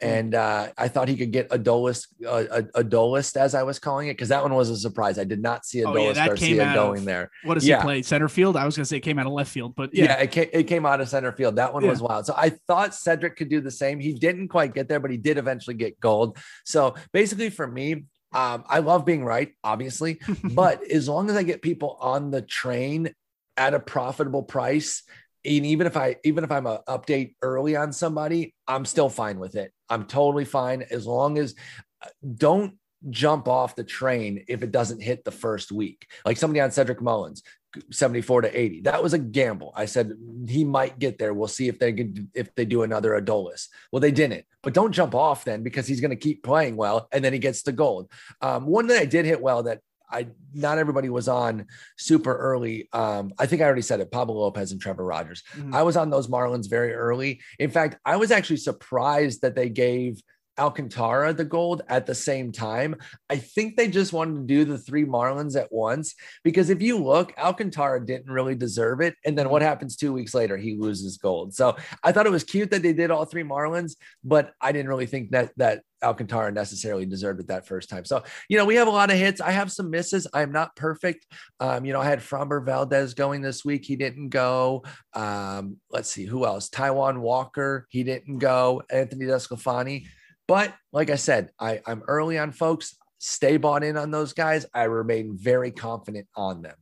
Hmm. 0.00 0.08
and 0.08 0.34
uh, 0.34 0.68
I 0.78 0.88
thought 0.88 1.08
he 1.08 1.16
could 1.16 1.30
get 1.30 1.50
Adolis, 1.50 2.06
uh, 2.26 2.62
Adolis, 2.74 3.36
as 3.36 3.54
I 3.54 3.62
was 3.62 3.78
calling 3.78 4.08
it, 4.08 4.12
because 4.14 4.28
that 4.30 4.42
one 4.42 4.54
was 4.54 4.70
a 4.70 4.76
surprise. 4.76 5.18
I 5.18 5.24
did 5.24 5.42
not 5.42 5.66
see 5.66 5.80
Adolis 5.80 6.12
oh, 6.12 6.12
yeah, 6.12 6.26
Garcia 6.26 6.72
going 6.74 7.00
of, 7.00 7.04
there. 7.04 7.30
What 7.44 7.54
does 7.54 7.66
yeah. 7.66 7.78
he 7.78 7.82
play? 7.82 8.02
Center 8.02 8.28
field? 8.28 8.56
I 8.56 8.64
was 8.64 8.76
going 8.76 8.84
to 8.84 8.88
say 8.88 8.96
it 8.96 9.00
came 9.00 9.18
out 9.18 9.26
of 9.26 9.32
left 9.32 9.50
field, 9.50 9.74
but 9.76 9.94
yeah, 9.94 10.04
yeah 10.04 10.14
it, 10.22 10.30
came, 10.30 10.48
it 10.52 10.64
came 10.64 10.86
out 10.86 11.00
of 11.00 11.08
center 11.08 11.32
field. 11.32 11.56
That 11.56 11.74
one 11.74 11.86
was 11.86 12.00
wild. 12.00 12.26
So 12.26 12.34
I 12.36 12.50
thought 12.50 12.94
Cedric 12.94 13.36
could 13.36 13.48
do 13.48 13.60
the 13.60 13.70
same. 13.70 14.00
He 14.00 14.14
didn't 14.14 14.48
quite 14.48 14.74
get 14.74 14.88
there, 14.88 15.00
but 15.00 15.10
he 15.10 15.16
did 15.16 15.38
eventually 15.38 15.74
get 15.74 16.00
gold. 16.00 16.38
So 16.64 16.94
basically, 17.12 17.50
for 17.50 17.66
me, 17.66 18.04
um, 18.32 18.64
I 18.68 18.78
love 18.78 19.04
being 19.04 19.24
right, 19.24 19.52
obviously, 19.62 20.20
but 20.44 20.82
as 20.90 21.08
long 21.08 21.28
as 21.28 21.36
I 21.36 21.42
get 21.42 21.62
people 21.62 21.98
on 22.00 22.30
the 22.30 22.42
train 22.42 23.14
at 23.56 23.74
a 23.74 23.80
profitable 23.80 24.42
price 24.42 25.02
and 25.44 25.66
even 25.66 25.86
if 25.86 25.96
I 25.96 26.16
even 26.24 26.44
if 26.44 26.52
I'm 26.52 26.66
a 26.66 26.82
update 26.86 27.34
early 27.42 27.76
on 27.76 27.92
somebody, 27.92 28.54
I'm 28.68 28.84
still 28.84 29.08
fine 29.08 29.38
with 29.38 29.56
it. 29.56 29.72
I'm 29.90 30.04
totally 30.04 30.44
fine 30.44 30.82
as 30.90 31.06
long 31.06 31.36
as 31.38 31.54
uh, 32.02 32.08
don't 32.34 32.74
jump 33.08 33.48
off 33.48 33.76
the 33.76 33.84
train 33.84 34.44
if 34.46 34.62
it 34.62 34.72
doesn't 34.72 35.02
hit 35.02 35.24
the 35.24 35.30
first 35.30 35.72
week. 35.72 36.06
Like 36.24 36.36
somebody 36.36 36.60
on 36.60 36.70
Cedric 36.70 37.00
Mullins, 37.00 37.42
74 37.90 38.42
to 38.42 38.58
80. 38.58 38.80
That 38.82 39.02
was 39.02 39.14
a 39.14 39.18
gamble. 39.18 39.72
I 39.76 39.86
said 39.86 40.12
he 40.46 40.64
might 40.64 40.98
get 40.98 41.18
there. 41.18 41.32
We'll 41.32 41.48
see 41.48 41.68
if 41.68 41.78
they 41.78 41.92
could 41.92 42.28
if 42.34 42.54
they 42.54 42.64
do 42.64 42.82
another 42.82 43.20
Adolis. 43.20 43.68
Well, 43.92 44.00
they 44.00 44.10
didn't. 44.10 44.44
But 44.62 44.74
don't 44.74 44.92
jump 44.92 45.14
off 45.14 45.44
then 45.44 45.62
because 45.62 45.86
he's 45.86 46.00
going 46.00 46.10
to 46.10 46.16
keep 46.16 46.42
playing 46.42 46.76
well 46.76 47.08
and 47.12 47.24
then 47.24 47.32
he 47.32 47.38
gets 47.38 47.62
the 47.62 47.72
gold. 47.72 48.10
Um, 48.40 48.66
one 48.66 48.86
that 48.88 49.00
I 49.00 49.04
did 49.04 49.24
hit 49.24 49.40
well 49.40 49.62
that 49.64 49.80
I 50.10 50.28
not 50.52 50.78
everybody 50.78 51.08
was 51.08 51.28
on 51.28 51.66
super 51.96 52.34
early. 52.36 52.88
Um, 52.92 53.32
I 53.38 53.46
think 53.46 53.62
I 53.62 53.64
already 53.64 53.82
said 53.82 54.00
it. 54.00 54.10
Pablo 54.10 54.36
Lopez 54.36 54.72
and 54.72 54.80
Trevor 54.80 55.04
Rogers. 55.04 55.42
Mm-hmm. 55.54 55.74
I 55.74 55.82
was 55.82 55.96
on 55.96 56.10
those 56.10 56.28
Marlins 56.28 56.68
very 56.68 56.94
early. 56.94 57.40
In 57.58 57.70
fact, 57.70 57.98
I 58.04 58.16
was 58.16 58.30
actually 58.30 58.58
surprised 58.58 59.42
that 59.42 59.54
they 59.54 59.68
gave 59.68 60.22
Alcantara 60.60 61.32
the 61.32 61.44
gold 61.44 61.82
at 61.88 62.06
the 62.06 62.14
same 62.14 62.52
time. 62.52 62.94
I 63.30 63.36
think 63.36 63.76
they 63.76 63.88
just 63.88 64.12
wanted 64.12 64.34
to 64.34 64.46
do 64.46 64.64
the 64.64 64.78
three 64.78 65.04
Marlins 65.04 65.58
at 65.58 65.72
once 65.72 66.14
because 66.44 66.68
if 66.68 66.82
you 66.82 67.02
look, 67.02 67.32
Alcantara 67.38 68.04
didn't 68.04 68.30
really 68.30 68.54
deserve 68.54 69.00
it. 69.00 69.14
And 69.24 69.36
then 69.36 69.48
what 69.48 69.62
happens 69.62 69.96
two 69.96 70.12
weeks 70.12 70.34
later? 70.34 70.56
He 70.56 70.76
loses 70.76 71.16
gold. 71.16 71.54
So 71.54 71.76
I 72.04 72.12
thought 72.12 72.26
it 72.26 72.32
was 72.32 72.44
cute 72.44 72.70
that 72.70 72.82
they 72.82 72.92
did 72.92 73.10
all 73.10 73.24
three 73.24 73.42
Marlins, 73.42 73.96
but 74.22 74.52
I 74.60 74.72
didn't 74.72 74.88
really 74.88 75.06
think 75.06 75.30
that 75.30 75.52
that 75.56 75.82
Alcantara 76.02 76.52
necessarily 76.52 77.06
deserved 77.06 77.40
it 77.40 77.48
that 77.48 77.66
first 77.66 77.90
time. 77.90 78.04
So, 78.04 78.22
you 78.48 78.56
know, 78.56 78.64
we 78.64 78.76
have 78.76 78.88
a 78.88 78.92
lot 78.92 79.10
of 79.10 79.16
hits. 79.16 79.40
I 79.40 79.50
have 79.50 79.70
some 79.70 79.90
misses. 79.90 80.26
I'm 80.32 80.52
not 80.52 80.74
perfect. 80.76 81.26
Um, 81.58 81.84
you 81.84 81.92
know, 81.92 82.00
I 82.00 82.06
had 82.06 82.20
Framber 82.20 82.64
Valdez 82.64 83.14
going 83.14 83.42
this 83.42 83.64
week. 83.64 83.84
He 83.84 83.96
didn't 83.96 84.30
go. 84.30 84.84
Um, 85.14 85.76
let's 85.90 86.10
see 86.10 86.24
who 86.24 86.46
else. 86.46 86.70
Taijuan 86.70 87.18
Walker. 87.20 87.86
He 87.90 88.02
didn't 88.02 88.38
go. 88.38 88.82
Anthony 88.90 89.26
DeSclafani. 89.26 90.06
But 90.50 90.74
like 90.92 91.10
I 91.10 91.14
said, 91.14 91.50
I, 91.60 91.80
I'm 91.86 92.02
early 92.08 92.36
on 92.36 92.50
folks. 92.50 92.96
Stay 93.18 93.56
bought 93.56 93.84
in 93.84 93.96
on 93.96 94.10
those 94.10 94.32
guys. 94.32 94.66
I 94.74 94.82
remain 94.84 95.38
very 95.38 95.70
confident 95.70 96.26
on 96.34 96.60
them. 96.62 96.74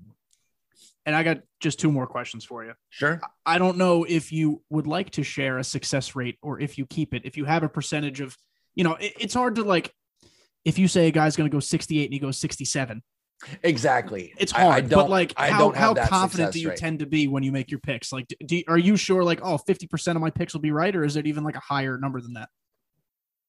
And 1.05 1.15
I 1.15 1.23
got 1.23 1.41
just 1.61 1.79
two 1.79 1.93
more 1.93 2.07
questions 2.07 2.47
for 2.47 2.65
you. 2.65 2.73
Sure. 2.89 3.21
I 3.45 3.59
don't 3.59 3.77
know 3.77 4.05
if 4.05 4.33
you 4.33 4.63
would 4.71 4.87
like 4.87 5.11
to 5.11 5.23
share 5.23 5.59
a 5.59 5.65
success 5.65 6.17
rate 6.17 6.39
or 6.41 6.59
if 6.59 6.79
you 6.79 6.87
keep 6.87 7.13
it. 7.13 7.27
If 7.27 7.37
you 7.37 7.45
have 7.45 7.63
a 7.63 7.69
percentage 7.69 8.23
of, 8.23 8.35
you 8.75 8.85
know, 8.85 8.95
it, 8.95 9.13
it's 9.21 9.35
hard 9.35 9.57
to 9.57 9.65
like, 9.65 9.93
if 10.65 10.79
you 10.79 10.89
say 10.89 11.09
a 11.09 11.11
guy's 11.11 11.37
going 11.37 11.51
to 11.51 11.55
go 11.55 11.61
68 11.61 12.05
and 12.05 12.15
he 12.15 12.21
goes 12.21 12.39
67, 12.39 13.03
Exactly. 13.63 14.33
It's 14.39 14.51
hard, 14.51 14.73
I, 14.73 14.77
I 14.79 14.81
but 14.81 15.11
like 15.11 15.35
how, 15.37 15.73
how 15.73 15.93
confident 15.93 16.55
do 16.55 16.61
you 16.61 16.71
rate. 16.71 16.79
tend 16.79 17.01
to 17.01 17.07
be 17.07 17.29
when 17.29 17.43
you 17.43 17.53
make 17.53 17.71
your 17.71 17.81
picks? 17.81 18.13
Like, 18.13 18.35
do, 18.47 18.63
are 18.67 18.79
you 18.79 18.97
sure 18.97 19.23
like, 19.23 19.41
oh, 19.43 19.59
50% 19.59 20.17
of 20.17 20.23
my 20.23 20.31
picks 20.31 20.55
will 20.55 20.63
be 20.63 20.73
right? 20.73 20.97
Or 20.97 21.05
is 21.05 21.17
it 21.17 21.27
even 21.27 21.45
like 21.45 21.55
a 21.55 21.61
higher 21.61 21.99
number 21.99 22.23
than 22.23 22.33
that? 22.33 22.49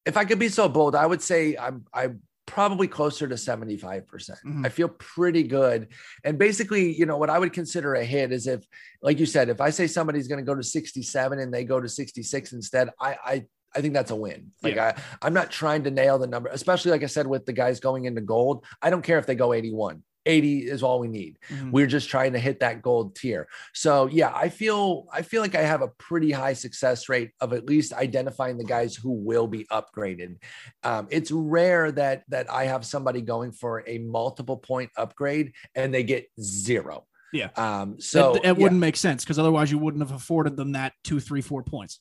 If 0.05 0.17
I 0.17 0.25
could 0.25 0.39
be 0.39 0.49
so 0.49 0.69
bold, 0.69 0.95
I 0.95 1.05
would 1.05 1.21
say 1.21 1.55
I'm 1.55 1.85
I'm 1.93 2.21
probably 2.45 2.87
closer 2.87 3.27
to 3.27 3.35
75%. 3.35 4.07
percent 4.07 4.39
mm 4.45 4.53
hmm 4.53 4.65
I 4.65 4.69
feel 4.69 4.89
pretty 4.89 5.43
good. 5.43 5.89
And 6.23 6.37
basically, 6.37 6.91
you 6.93 7.05
know, 7.05 7.17
what 7.17 7.29
I 7.29 7.37
would 7.39 7.53
consider 7.53 7.93
a 7.93 8.03
hit 8.03 8.31
is 8.31 8.47
if, 8.47 8.65
like 9.01 9.19
you 9.19 9.25
said, 9.25 9.49
if 9.49 9.61
I 9.61 9.69
say 9.69 9.85
somebody's 9.87 10.27
going 10.27 10.43
to 10.43 10.45
go 10.45 10.55
to 10.55 10.63
67 10.63 11.39
and 11.39 11.53
they 11.53 11.63
go 11.63 11.79
to 11.79 11.87
66 11.87 12.53
instead, 12.53 12.89
I 12.99 13.17
I 13.23 13.45
I 13.75 13.81
think 13.81 13.93
that's 13.93 14.11
a 14.11 14.15
win. 14.15 14.51
Like 14.63 14.75
yeah. 14.75 14.97
I, 14.97 15.27
I'm 15.27 15.33
not 15.33 15.51
trying 15.51 15.83
to 15.83 15.91
nail 15.91 16.17
the 16.17 16.27
number, 16.27 16.49
especially 16.49 16.91
like 16.91 17.03
I 17.03 17.07
said 17.07 17.27
with 17.27 17.45
the 17.45 17.53
guys 17.53 17.79
going 17.79 18.05
into 18.05 18.21
gold. 18.21 18.65
I 18.81 18.89
don't 18.89 19.03
care 19.03 19.19
if 19.19 19.27
they 19.27 19.35
go 19.35 19.53
81. 19.53 20.03
80 20.25 20.59
is 20.59 20.83
all 20.83 20.99
we 20.99 21.07
need. 21.07 21.37
Mm-hmm. 21.49 21.71
We're 21.71 21.87
just 21.87 22.09
trying 22.09 22.33
to 22.33 22.39
hit 22.39 22.59
that 22.59 22.81
gold 22.81 23.15
tier. 23.15 23.47
So 23.73 24.07
yeah, 24.07 24.31
I 24.35 24.49
feel 24.49 25.07
I 25.11 25.21
feel 25.21 25.41
like 25.41 25.55
I 25.55 25.61
have 25.61 25.81
a 25.81 25.87
pretty 25.87 26.31
high 26.31 26.53
success 26.53 27.09
rate 27.09 27.31
of 27.39 27.53
at 27.53 27.65
least 27.65 27.93
identifying 27.93 28.57
the 28.57 28.63
guys 28.63 28.95
who 28.95 29.11
will 29.11 29.47
be 29.47 29.65
upgraded. 29.65 30.37
Um, 30.83 31.07
it's 31.09 31.31
rare 31.31 31.91
that 31.93 32.23
that 32.29 32.51
I 32.51 32.65
have 32.65 32.85
somebody 32.85 33.21
going 33.21 33.51
for 33.51 33.83
a 33.87 33.97
multiple 33.99 34.57
point 34.57 34.91
upgrade 34.97 35.53
and 35.75 35.93
they 35.93 36.03
get 36.03 36.29
zero. 36.39 37.05
Yeah. 37.31 37.49
Um, 37.55 37.99
so 37.99 38.35
it, 38.35 38.45
it 38.45 38.57
wouldn't 38.57 38.79
yeah. 38.79 38.87
make 38.87 38.97
sense 38.97 39.23
because 39.23 39.39
otherwise 39.39 39.71
you 39.71 39.77
wouldn't 39.77 40.07
have 40.07 40.15
afforded 40.15 40.57
them 40.57 40.73
that 40.73 40.93
two, 41.03 41.19
three, 41.19 41.41
four 41.41 41.63
points. 41.63 41.99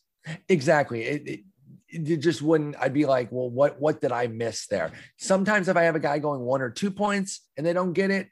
Exactly. 0.49 1.03
It, 1.05 1.29
it, 1.29 1.41
it 1.91 2.19
just 2.19 2.43
wouldn't 2.43 2.77
i'd 2.81 2.93
be 2.93 3.07
like 3.07 3.31
well 3.33 3.49
what 3.49 3.81
what 3.81 4.01
did 4.01 4.13
i 4.13 4.27
miss 4.27 4.67
there? 4.67 4.93
Sometimes 5.17 5.69
if 5.69 5.77
i 5.77 5.83
have 5.83 5.97
a 5.97 6.01
guy 6.01 6.19
going 6.19 6.41
one 6.41 6.63
or 6.63 6.71
two 6.71 6.91
points 6.91 7.41
and 7.57 7.67
they 7.67 7.73
don't 7.73 7.93
get 7.93 8.11
it 8.11 8.29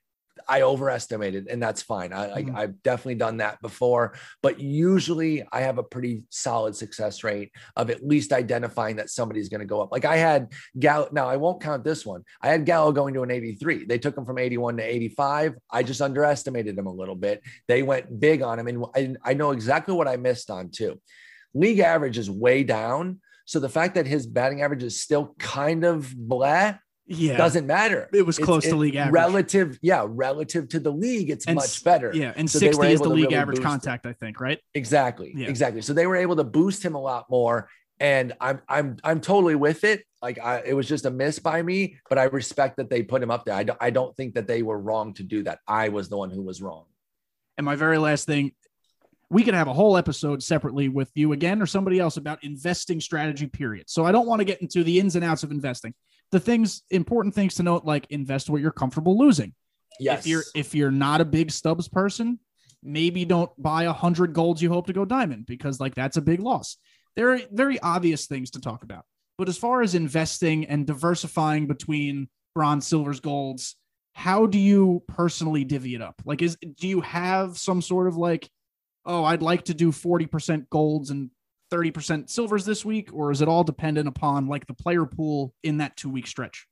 i 0.49 0.63
overestimated 0.63 1.49
and 1.49 1.63
that's 1.63 1.83
fine. 1.83 2.13
I, 2.13 2.43
mm-hmm. 2.43 2.57
I 2.57 2.61
have 2.63 2.83
definitely 2.83 3.17
done 3.17 3.39
that 3.39 3.61
before 3.63 4.15
but 4.43 4.61
usually 4.61 5.43
i 5.51 5.61
have 5.61 5.79
a 5.79 5.83
pretty 5.83 6.25
solid 6.29 6.77
success 6.77 7.25
rate 7.25 7.51
of 7.77 7.89
at 7.91 8.07
least 8.07 8.33
identifying 8.33 8.97
that 8.97 9.11
somebody's 9.11 9.49
going 9.49 9.61
to 9.61 9.67
go 9.67 9.81
up. 9.81 9.91
Like 9.91 10.05
i 10.05 10.17
had 10.17 10.53
gal 10.79 11.09
now 11.13 11.27
i 11.27 11.37
won't 11.37 11.63
count 11.63 11.85
this 11.85 12.05
one. 12.05 12.23
I 12.43 12.49
had 12.49 12.67
gallo 12.67 12.93
going 12.93 13.15
to 13.15 13.23
an 13.23 13.31
83 13.31 13.87
they 13.87 13.99
took 13.99 14.17
him 14.17 14.27
from 14.27 14.39
81 14.39 14.77
to 14.77 14.83
85 14.83 15.55
i 15.71 15.83
just 15.83 16.03
underestimated 16.03 16.79
him 16.79 16.87
a 16.87 16.93
little 16.93 17.17
bit. 17.17 17.43
They 17.69 17.83
went 17.83 18.21
big 18.21 18.43
on 18.43 18.59
him 18.59 18.67
and 18.69 18.85
i, 18.95 19.15
I 19.25 19.35
know 19.35 19.53
exactly 19.53 19.95
what 19.95 20.09
i 20.09 20.17
missed 20.17 20.51
on 20.51 20.71
too. 20.71 21.01
League 21.55 21.79
average 21.79 22.19
is 22.19 22.31
way 22.31 22.63
down 22.63 23.21
so 23.47 23.61
the 23.61 23.68
fact 23.68 23.94
that 23.94 24.07
his 24.07 24.26
batting 24.26 24.61
average 24.61 24.82
is 24.82 25.01
still 25.01 25.34
kind 25.38 25.84
of 25.84 26.14
blah, 26.14 26.74
yeah, 27.07 27.36
doesn't 27.36 27.66
matter. 27.66 28.09
It 28.12 28.26
was 28.26 28.38
close 28.38 28.64
it's, 28.64 28.72
to 28.72 28.76
league 28.76 28.97
average. 28.97 29.14
Relative, 29.14 29.78
yeah, 29.80 30.05
relative 30.07 30.68
to 30.70 30.80
the 30.80 30.90
league, 30.90 31.30
it's 31.30 31.47
and, 31.47 31.55
much 31.55 31.82
better. 31.84 32.11
Yeah, 32.12 32.32
and 32.36 32.51
so 32.51 32.59
60 32.59 32.86
is 32.88 33.01
the 33.01 33.09
league 33.09 33.24
really 33.26 33.36
average 33.36 33.62
contact, 33.62 34.05
I 34.05 34.12
think, 34.12 34.40
right? 34.40 34.59
Exactly. 34.74 35.32
Yeah. 35.34 35.49
Exactly. 35.49 35.80
So 35.80 35.92
they 35.92 36.07
were 36.07 36.16
able 36.16 36.36
to 36.36 36.44
boost 36.44 36.84
him 36.84 36.94
a 36.94 37.01
lot 37.01 37.30
more. 37.30 37.70
And 37.99 38.34
I'm 38.42 38.61
I'm 38.68 38.99
I'm 39.05 39.20
totally 39.22 39.55
with 39.55 39.82
it. 39.84 40.05
Like 40.20 40.38
I, 40.38 40.62
it 40.66 40.74
was 40.74 40.86
just 40.86 41.07
a 41.07 41.11
miss 41.11 41.38
by 41.38 41.62
me, 41.62 41.97
but 42.11 42.18
I 42.18 42.24
respect 42.24 42.76
that 42.76 42.90
they 42.90 43.03
put 43.03 43.22
him 43.22 43.30
up 43.30 43.47
there. 43.47 43.55
I 43.55 43.62
don't, 43.62 43.78
I 43.80 43.88
don't 43.88 44.14
think 44.14 44.34
that 44.34 44.47
they 44.47 44.61
were 44.62 44.78
wrong 44.78 45.14
to 45.14 45.22
do 45.22 45.44
that. 45.44 45.61
I 45.66 45.88
was 45.88 46.11
the 46.11 46.18
one 46.18 46.30
who 46.30 46.42
was 46.42 46.61
wrong. 46.61 46.84
And 47.57 47.64
my 47.64 47.74
very 47.74 47.97
last 47.97 48.26
thing, 48.26 48.53
we 49.31 49.43
could 49.43 49.55
have 49.55 49.68
a 49.68 49.72
whole 49.72 49.97
episode 49.97 50.43
separately 50.43 50.89
with 50.89 51.11
you 51.14 51.33
again 51.33 51.61
or 51.61 51.66
somebody 51.66 51.99
else 51.99 52.16
about 52.16 52.45
investing 52.45 53.01
strategy 53.01 53.47
period. 53.47 53.89
So 53.89 54.05
i 54.05 54.12
don't 54.12 54.27
want 54.27 54.41
to 54.41 54.45
get 54.45 54.62
into 54.62 54.85
the 54.85 55.01
ins 55.01 55.16
and 55.16 55.24
outs 55.24 55.43
of 55.43 55.51
investing. 55.51 55.95
The 56.33 56.41
things 56.41 56.83
important 56.91 57.35
things 57.35 57.55
to 57.55 57.62
note 57.62 57.85
like 57.85 58.07
invest 58.11 58.51
what 58.51 58.61
you're 58.61 58.72
comfortable 58.72 59.18
losing. 59.18 59.55
Yes 59.99 60.20
if 60.20 60.27
you're 60.27 60.45
if 60.55 60.74
you're 60.74 60.91
not 60.91 61.20
a 61.20 61.24
big 61.24 61.51
stubs 61.51 61.89
person 61.89 62.39
maybe 62.83 63.24
don't 63.24 63.51
buy 63.61 63.85
a 63.85 63.93
hundred 63.93 64.33
golds 64.33 64.62
you 64.62 64.68
hope 64.68 64.87
to 64.87 64.93
go 64.93 65.05
diamond 65.05 65.47
because 65.47 65.81
like 65.81 65.95
that's 65.95 66.16
a 66.16 66.22
big 66.22 66.41
loss. 66.41 66.77
There 67.16 67.33
are 67.33 67.41
very 67.51 67.81
obvious 67.81 68.27
things 68.27 68.51
to 68.53 68.61
talk 68.61 68.85
about. 68.85 69.05
But 69.39 69.49
as 69.49 69.59
far 69.59 69.83
as 69.83 69.95
investing 69.95 70.66
and 70.66 70.87
diversifying 70.87 71.66
between 71.66 72.29
bronze 72.55 72.87
silvers 72.87 73.20
golds 73.20 73.77
how 74.16 74.47
do 74.47 74.59
you 74.59 75.03
personally 75.09 75.62
divvy 75.62 75.95
it 75.95 76.01
up? 76.01 76.14
Like 76.24 76.41
is 76.41 76.57
do 76.57 76.89
you 76.89 77.03
have 77.03 77.59
some 77.59 77.83
sort 77.83 78.09
of 78.09 78.16
like 78.16 78.49
oh, 79.07 79.25
I'd 79.25 79.43
like 79.43 79.65
to 79.65 79.75
do 79.75 79.93
40% 79.93 80.69
golds 80.69 81.11
and 81.11 81.31
30% 81.73 82.29
silvers 82.29 82.65
this 82.65 82.85
week? 82.85 83.11
Or 83.13 83.31
is 83.31 83.41
it 83.41 83.49
all 83.49 83.65
dependent 83.65 84.09
upon 84.09 84.49
like 84.49 84.67
the 84.67 84.75
player 84.75 85.07
pool 85.07 85.55
in 85.63 85.79
that 85.79 85.97
two 85.97 86.11
week 86.11 86.27
stretch? 86.27 86.67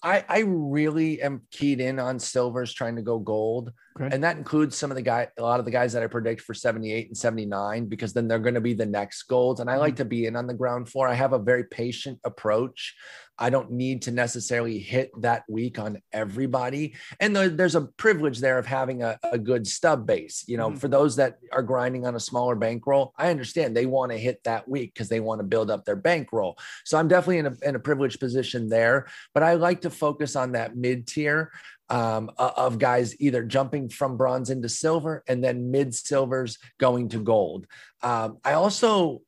I, 0.00 0.24
I 0.28 0.38
really 0.46 1.20
am 1.20 1.42
keyed 1.50 1.80
in 1.80 1.98
on 1.98 2.20
silvers 2.20 2.72
trying 2.72 2.94
to 2.96 3.02
go 3.02 3.18
gold. 3.18 3.72
Okay. 4.00 4.14
And 4.14 4.22
that 4.22 4.36
includes 4.36 4.76
some 4.76 4.92
of 4.92 4.94
the 4.94 5.02
guy, 5.02 5.26
a 5.36 5.42
lot 5.42 5.58
of 5.58 5.64
the 5.64 5.72
guys 5.72 5.92
that 5.92 6.04
I 6.04 6.06
predict 6.06 6.42
for 6.42 6.54
78 6.54 7.08
and 7.08 7.16
79, 7.16 7.86
because 7.86 8.12
then 8.12 8.28
they're 8.28 8.38
going 8.38 8.54
to 8.54 8.60
be 8.60 8.74
the 8.74 8.86
next 8.86 9.24
golds. 9.24 9.58
And 9.58 9.68
I 9.68 9.76
like 9.76 9.94
mm-hmm. 9.94 10.02
to 10.02 10.04
be 10.04 10.26
in 10.26 10.36
on 10.36 10.46
the 10.46 10.54
ground 10.54 10.88
floor. 10.88 11.08
I 11.08 11.14
have 11.14 11.32
a 11.32 11.38
very 11.38 11.64
patient 11.64 12.20
approach. 12.24 12.94
I 13.38 13.50
don't 13.50 13.72
need 13.72 14.02
to 14.02 14.10
necessarily 14.10 14.78
hit 14.78 15.10
that 15.20 15.44
week 15.48 15.78
on 15.78 16.02
everybody. 16.12 16.94
And 17.20 17.34
there's 17.34 17.74
a 17.74 17.82
privilege 17.82 18.38
there 18.40 18.58
of 18.58 18.66
having 18.66 19.02
a, 19.02 19.18
a 19.22 19.38
good 19.38 19.66
stub 19.66 20.06
base. 20.06 20.44
You 20.46 20.56
know, 20.56 20.70
mm-hmm. 20.70 20.78
for 20.78 20.88
those 20.88 21.16
that 21.16 21.38
are 21.52 21.62
grinding 21.62 22.06
on 22.06 22.16
a 22.16 22.20
smaller 22.20 22.54
bankroll, 22.54 23.12
I 23.16 23.30
understand 23.30 23.76
they 23.76 23.86
want 23.86 24.12
to 24.12 24.18
hit 24.18 24.42
that 24.44 24.68
week 24.68 24.94
because 24.94 25.08
they 25.08 25.20
want 25.20 25.40
to 25.40 25.44
build 25.44 25.70
up 25.70 25.84
their 25.84 25.96
bankroll. 25.96 26.58
So 26.84 26.98
I'm 26.98 27.08
definitely 27.08 27.38
in 27.38 27.46
a, 27.46 27.56
in 27.62 27.76
a 27.76 27.80
privileged 27.80 28.20
position 28.20 28.68
there. 28.68 29.06
But 29.34 29.42
I 29.42 29.54
like 29.54 29.82
to 29.82 29.90
focus 29.90 30.36
on 30.36 30.52
that 30.52 30.76
mid 30.76 31.06
tier 31.06 31.52
um, 31.90 32.30
of 32.38 32.78
guys 32.78 33.18
either 33.20 33.42
jumping 33.42 33.88
from 33.88 34.16
bronze 34.16 34.50
into 34.50 34.68
silver 34.68 35.24
and 35.26 35.42
then 35.42 35.70
mid 35.70 35.94
silvers 35.94 36.58
going 36.78 37.08
to 37.10 37.18
gold. 37.18 37.66
Um, 38.02 38.38
I 38.44 38.52
also 38.52 39.22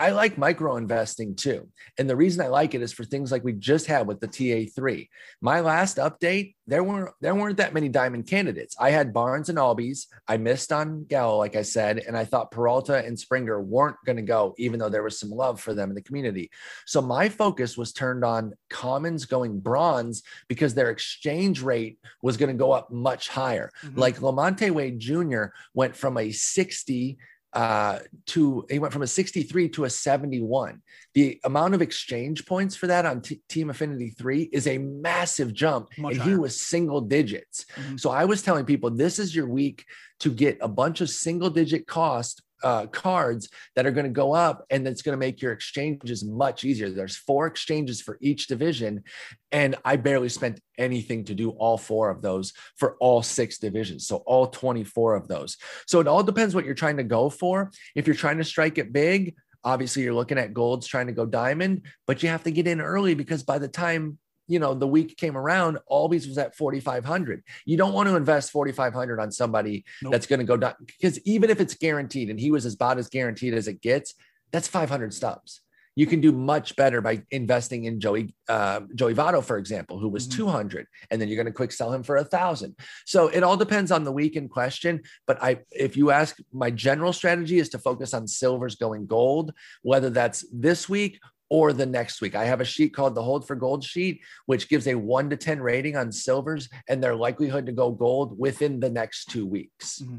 I 0.00 0.12
like 0.12 0.38
micro 0.38 0.76
investing 0.76 1.34
too. 1.34 1.68
And 1.98 2.08
the 2.08 2.16
reason 2.16 2.42
I 2.42 2.48
like 2.48 2.74
it 2.74 2.80
is 2.80 2.90
for 2.90 3.04
things 3.04 3.30
like 3.30 3.44
we 3.44 3.52
just 3.52 3.84
had 3.84 4.06
with 4.06 4.18
the 4.18 4.28
TA3. 4.28 5.06
My 5.42 5.60
last 5.60 5.98
update, 5.98 6.54
there 6.66 6.82
weren't 6.82 7.10
there 7.20 7.34
weren't 7.34 7.58
that 7.58 7.74
many 7.74 7.90
diamond 7.90 8.26
candidates. 8.26 8.74
I 8.80 8.92
had 8.92 9.12
Barnes 9.12 9.50
and 9.50 9.58
Albies. 9.58 10.06
I 10.26 10.38
missed 10.38 10.72
on 10.72 11.04
Gallo, 11.04 11.36
like 11.36 11.54
I 11.54 11.60
said, 11.60 11.98
and 11.98 12.16
I 12.16 12.24
thought 12.24 12.50
Peralta 12.50 13.04
and 13.04 13.18
Springer 13.18 13.60
weren't 13.60 13.98
going 14.06 14.16
to 14.16 14.22
go, 14.22 14.54
even 14.56 14.80
though 14.80 14.88
there 14.88 15.02
was 15.02 15.20
some 15.20 15.30
love 15.30 15.60
for 15.60 15.74
them 15.74 15.90
in 15.90 15.94
the 15.94 16.02
community. 16.02 16.50
So 16.86 17.02
my 17.02 17.28
focus 17.28 17.76
was 17.76 17.92
turned 17.92 18.24
on 18.24 18.54
commons 18.70 19.26
going 19.26 19.60
bronze 19.60 20.22
because 20.48 20.72
their 20.72 20.88
exchange 20.88 21.60
rate 21.60 21.98
was 22.22 22.38
going 22.38 22.50
to 22.50 22.58
go 22.58 22.72
up 22.72 22.90
much 22.90 23.28
higher. 23.28 23.70
Mm-hmm. 23.84 24.00
Like 24.00 24.20
Lamonte 24.20 24.70
Wade 24.70 24.98
Jr. 24.98 25.52
went 25.74 25.94
from 25.94 26.16
a 26.16 26.32
60 26.32 27.18
uh, 27.52 27.98
to 28.26 28.64
he 28.70 28.78
went 28.78 28.92
from 28.92 29.02
a 29.02 29.06
63 29.06 29.68
to 29.70 29.84
a 29.84 29.90
71. 29.90 30.82
The 31.14 31.40
amount 31.44 31.74
of 31.74 31.82
exchange 31.82 32.46
points 32.46 32.76
for 32.76 32.86
that 32.86 33.06
on 33.06 33.20
T- 33.22 33.40
Team 33.48 33.70
Affinity 33.70 34.10
3 34.10 34.50
is 34.52 34.66
a 34.66 34.78
massive 34.78 35.52
jump. 35.52 35.88
Much 35.98 36.12
and 36.12 36.22
higher. 36.22 36.30
he 36.30 36.36
was 36.36 36.60
single 36.60 37.00
digits. 37.00 37.66
Mm-hmm. 37.76 37.96
So 37.96 38.10
I 38.10 38.24
was 38.24 38.42
telling 38.42 38.64
people 38.64 38.90
this 38.90 39.18
is 39.18 39.34
your 39.34 39.48
week 39.48 39.84
to 40.20 40.30
get 40.30 40.58
a 40.60 40.68
bunch 40.68 41.00
of 41.00 41.10
single 41.10 41.50
digit 41.50 41.86
cost 41.86 42.42
uh, 42.62 42.86
cards 42.86 43.48
that 43.76 43.86
are 43.86 43.90
going 43.90 44.06
to 44.06 44.10
go 44.10 44.32
up 44.32 44.64
and 44.70 44.86
that's 44.86 45.02
going 45.02 45.12
to 45.12 45.18
make 45.18 45.40
your 45.40 45.52
exchanges 45.52 46.24
much 46.24 46.64
easier. 46.64 46.90
There's 46.90 47.16
four 47.16 47.46
exchanges 47.46 48.00
for 48.00 48.18
each 48.20 48.46
division. 48.46 49.04
And 49.52 49.76
I 49.84 49.96
barely 49.96 50.28
spent 50.28 50.60
anything 50.78 51.24
to 51.24 51.34
do 51.34 51.50
all 51.50 51.76
four 51.76 52.10
of 52.10 52.22
those 52.22 52.52
for 52.76 52.96
all 53.00 53.22
six 53.22 53.58
divisions. 53.58 54.06
So 54.06 54.18
all 54.26 54.46
24 54.46 55.16
of 55.16 55.28
those. 55.28 55.56
So 55.86 56.00
it 56.00 56.06
all 56.06 56.22
depends 56.22 56.54
what 56.54 56.64
you're 56.64 56.74
trying 56.74 56.98
to 56.98 57.04
go 57.04 57.30
for. 57.30 57.70
If 57.94 58.06
you're 58.06 58.16
trying 58.16 58.38
to 58.38 58.44
strike 58.44 58.78
it 58.78 58.92
big, 58.92 59.34
obviously 59.64 60.02
you're 60.02 60.14
looking 60.14 60.38
at 60.38 60.54
golds 60.54 60.86
trying 60.86 61.08
to 61.08 61.12
go 61.12 61.26
diamond, 61.26 61.82
but 62.06 62.22
you 62.22 62.28
have 62.28 62.44
to 62.44 62.50
get 62.50 62.66
in 62.66 62.80
early 62.80 63.14
because 63.14 63.42
by 63.42 63.58
the 63.58 63.68
time 63.68 64.18
you 64.50 64.58
know 64.58 64.74
the 64.74 64.86
week 64.86 65.16
came 65.16 65.36
around 65.36 65.78
always 65.86 66.26
was 66.26 66.36
at 66.36 66.56
4500 66.56 67.42
you 67.64 67.76
don't 67.76 67.92
want 67.92 68.08
to 68.08 68.16
invest 68.16 68.50
4500 68.50 69.20
on 69.20 69.30
somebody 69.30 69.84
nope. 70.02 70.12
that's 70.12 70.26
going 70.26 70.40
to 70.40 70.44
go 70.44 70.56
down 70.56 70.74
because 70.84 71.18
even 71.20 71.50
if 71.50 71.60
it's 71.60 71.74
guaranteed 71.74 72.28
and 72.28 72.40
he 72.40 72.50
was 72.50 72.66
as 72.66 72.74
about 72.74 72.98
as 72.98 73.08
guaranteed 73.08 73.54
as 73.54 73.68
it 73.68 73.80
gets 73.80 74.14
that's 74.50 74.66
500 74.66 75.14
stubs 75.14 75.62
you 75.96 76.06
can 76.06 76.20
do 76.20 76.32
much 76.32 76.76
better 76.76 77.00
by 77.00 77.22
investing 77.30 77.84
in 77.84 78.00
Joey 78.00 78.34
uh, 78.48 78.80
Joey 78.94 79.12
Votto, 79.12 79.42
for 79.42 79.58
example, 79.58 79.98
who 79.98 80.08
was 80.08 80.26
mm-hmm. 80.26 80.44
200, 80.44 80.86
and 81.10 81.20
then 81.20 81.28
you're 81.28 81.36
going 81.36 81.46
to 81.46 81.52
quick 81.52 81.72
sell 81.72 81.92
him 81.92 82.02
for 82.02 82.16
a 82.16 82.24
thousand. 82.24 82.76
So 83.06 83.28
it 83.28 83.42
all 83.42 83.56
depends 83.56 83.90
on 83.90 84.04
the 84.04 84.12
week 84.12 84.36
in 84.36 84.48
question. 84.48 85.02
But 85.26 85.42
I, 85.42 85.58
if 85.72 85.96
you 85.96 86.10
ask, 86.10 86.38
my 86.52 86.70
general 86.70 87.12
strategy 87.12 87.58
is 87.58 87.68
to 87.70 87.78
focus 87.78 88.14
on 88.14 88.28
silvers 88.28 88.76
going 88.76 89.06
gold, 89.06 89.52
whether 89.82 90.10
that's 90.10 90.44
this 90.52 90.88
week 90.88 91.18
or 91.50 91.72
the 91.72 91.84
next 91.84 92.20
week. 92.20 92.34
I 92.34 92.44
have 92.44 92.60
a 92.60 92.64
sheet 92.64 92.94
called 92.94 93.14
the 93.14 93.22
Hold 93.22 93.46
for 93.46 93.56
Gold 93.56 93.84
sheet, 93.84 94.20
which 94.46 94.68
gives 94.68 94.86
a 94.86 94.94
one 94.94 95.28
to 95.30 95.36
10 95.36 95.60
rating 95.60 95.96
on 95.96 96.12
silvers 96.12 96.68
and 96.88 97.02
their 97.02 97.14
likelihood 97.14 97.66
to 97.66 97.72
go 97.72 97.90
gold 97.90 98.38
within 98.38 98.80
the 98.80 98.88
next 98.88 99.26
two 99.26 99.44
weeks. 99.44 100.00
Mm-hmm. 100.02 100.18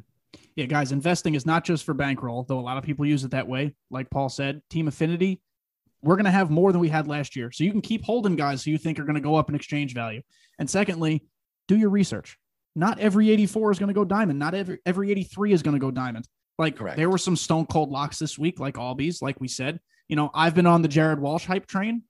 Yeah, 0.55 0.65
guys, 0.65 0.91
investing 0.91 1.35
is 1.35 1.45
not 1.45 1.63
just 1.63 1.85
for 1.85 1.93
bankroll, 1.93 2.43
though 2.43 2.59
a 2.59 2.61
lot 2.61 2.77
of 2.77 2.83
people 2.83 3.05
use 3.05 3.23
it 3.23 3.31
that 3.31 3.47
way. 3.47 3.73
Like 3.89 4.09
Paul 4.09 4.27
said, 4.27 4.61
Team 4.69 4.87
Affinity, 4.89 5.41
we're 6.01 6.15
going 6.15 6.25
to 6.25 6.31
have 6.31 6.49
more 6.49 6.71
than 6.71 6.81
we 6.81 6.89
had 6.89 7.07
last 7.07 7.35
year. 7.35 7.51
So 7.51 7.63
you 7.63 7.71
can 7.71 7.81
keep 7.81 8.03
holding 8.03 8.35
guys 8.35 8.63
who 8.63 8.71
you 8.71 8.77
think 8.77 8.99
are 8.99 9.03
going 9.03 9.15
to 9.15 9.21
go 9.21 9.35
up 9.35 9.49
in 9.49 9.55
exchange 9.55 9.93
value. 9.93 10.21
And 10.59 10.69
secondly, 10.69 11.23
do 11.67 11.77
your 11.77 11.89
research. 11.89 12.37
Not 12.75 12.99
every 12.99 13.29
84 13.31 13.71
is 13.71 13.79
going 13.79 13.87
to 13.87 13.93
go 13.93 14.03
diamond. 14.03 14.39
Not 14.39 14.53
every 14.53 14.79
every 14.85 15.11
83 15.11 15.53
is 15.53 15.61
going 15.61 15.75
to 15.75 15.79
go 15.79 15.91
diamond. 15.91 16.27
Like 16.57 16.77
Correct. 16.77 16.97
there 16.97 17.09
were 17.09 17.17
some 17.17 17.35
stone 17.35 17.65
cold 17.65 17.89
locks 17.89 18.19
this 18.19 18.37
week, 18.37 18.59
like 18.59 18.75
Albies, 18.75 19.21
like 19.21 19.39
we 19.39 19.47
said 19.47 19.79
you 20.11 20.17
know, 20.17 20.29
I've 20.33 20.53
been 20.53 20.67
on 20.67 20.81
the 20.81 20.89
Jared 20.89 21.21
Walsh 21.21 21.45
hype 21.45 21.65
train. 21.65 22.03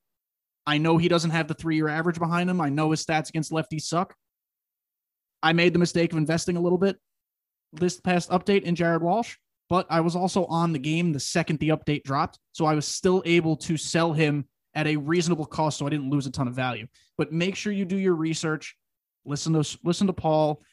I 0.66 0.80
know 0.80 0.98
he 0.98 1.08
doesn't 1.08 1.30
have 1.30 1.48
the 1.48 1.54
three 1.54 1.76
year 1.76 1.88
average 1.88 2.18
behind 2.18 2.50
him. 2.50 2.60
I 2.60 2.70
know 2.70 2.90
his 2.90 3.06
stats 3.06 3.30
against 3.30 3.52
lefties 3.52 3.84
suck. 3.84 4.16
I 5.44 5.54
made 5.54 5.74
the 5.74 5.80
mistake 5.80 6.12
of 6.12 6.18
investing 6.18 6.58
a 6.58 6.62
little 6.62 6.80
bit 6.80 6.98
this 7.74 8.00
past 8.02 8.32
update 8.32 8.64
in 8.64 8.76
Jared 8.76 9.04
Walsh, 9.04 9.38
but 9.70 9.86
I 9.90 10.02
was 10.02 10.16
also 10.16 10.46
on 10.46 10.74
the 10.74 10.80
game 10.80 11.14
the 11.14 11.20
second 11.20 11.60
the 11.60 11.70
update 11.70 12.02
dropped. 12.04 12.40
So 12.54 12.66
I 12.66 12.74
was 12.74 12.88
still 12.88 13.22
able 13.24 13.56
to 13.58 13.78
sell 13.78 14.14
him 14.14 14.46
at 14.74 14.88
a 14.88 14.98
reasonable 14.98 15.46
cost. 15.46 15.78
So 15.78 15.86
I 15.86 15.90
didn't 15.90 16.10
lose 16.10 16.26
a 16.26 16.32
ton 16.32 16.48
of 16.48 16.56
value. 16.56 16.88
But 17.20 17.32
make 17.32 17.56
sure 17.56 17.72
you 17.72 17.86
do 17.86 17.98
your 17.98 18.16
research. 18.16 18.76
Listen 19.26 19.54
to 19.54 19.78
listen 19.84 20.08
to 20.08 20.14
Paul. 20.14 20.64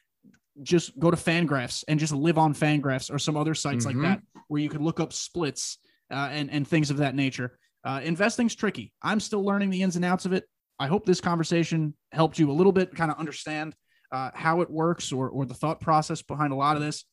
Just 0.62 0.98
go 0.98 1.10
to 1.10 1.16
Fangraphs 1.16 1.84
and 1.88 2.00
just 2.00 2.14
live 2.14 2.38
on 2.38 2.54
Fangraphs 2.54 3.12
or 3.12 3.18
some 3.18 3.36
other 3.36 3.54
sites 3.54 3.84
mm-hmm. 3.84 4.02
like 4.02 4.18
that 4.18 4.22
where 4.48 4.62
you 4.62 4.70
can 4.70 4.82
look 4.82 4.98
up 4.98 5.12
splits 5.12 5.78
uh, 6.10 6.28
and 6.30 6.50
and 6.50 6.66
things 6.66 6.90
of 6.90 6.98
that 6.98 7.14
nature. 7.14 7.58
Uh, 7.84 8.00
investing's 8.02 8.54
tricky. 8.54 8.92
I'm 9.02 9.20
still 9.20 9.44
learning 9.44 9.70
the 9.70 9.82
ins 9.82 9.96
and 9.96 10.04
outs 10.04 10.26
of 10.26 10.32
it. 10.32 10.44
I 10.78 10.86
hope 10.86 11.06
this 11.06 11.20
conversation 11.20 11.94
helped 12.12 12.38
you 12.38 12.50
a 12.50 12.52
little 12.52 12.72
bit, 12.72 12.94
kind 12.94 13.10
of 13.10 13.18
understand 13.18 13.74
uh, 14.12 14.30
how 14.34 14.60
it 14.60 14.70
works 14.70 15.12
or 15.12 15.28
or 15.28 15.46
the 15.46 15.54
thought 15.54 15.80
process 15.80 16.22
behind 16.22 16.52
a 16.52 16.56
lot 16.56 16.76
of 16.76 16.82
this. 16.82 17.04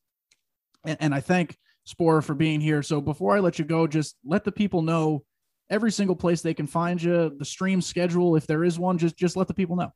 And, 0.84 0.96
and 1.00 1.14
I 1.14 1.20
thank 1.20 1.56
Spore 1.84 2.22
for 2.22 2.34
being 2.34 2.60
here. 2.60 2.82
So 2.82 3.00
before 3.00 3.36
I 3.36 3.40
let 3.40 3.58
you 3.58 3.64
go, 3.64 3.86
just 3.86 4.16
let 4.24 4.44
the 4.44 4.52
people 4.52 4.82
know 4.82 5.24
every 5.70 5.92
single 5.92 6.16
place 6.16 6.42
they 6.42 6.54
can 6.54 6.66
find 6.66 7.02
you, 7.02 7.34
the 7.38 7.44
stream 7.44 7.80
schedule, 7.80 8.36
if 8.36 8.46
there 8.46 8.64
is 8.64 8.78
one. 8.78 8.98
Just 8.98 9.16
just 9.16 9.36
let 9.36 9.48
the 9.48 9.54
people 9.54 9.76
know 9.76 9.92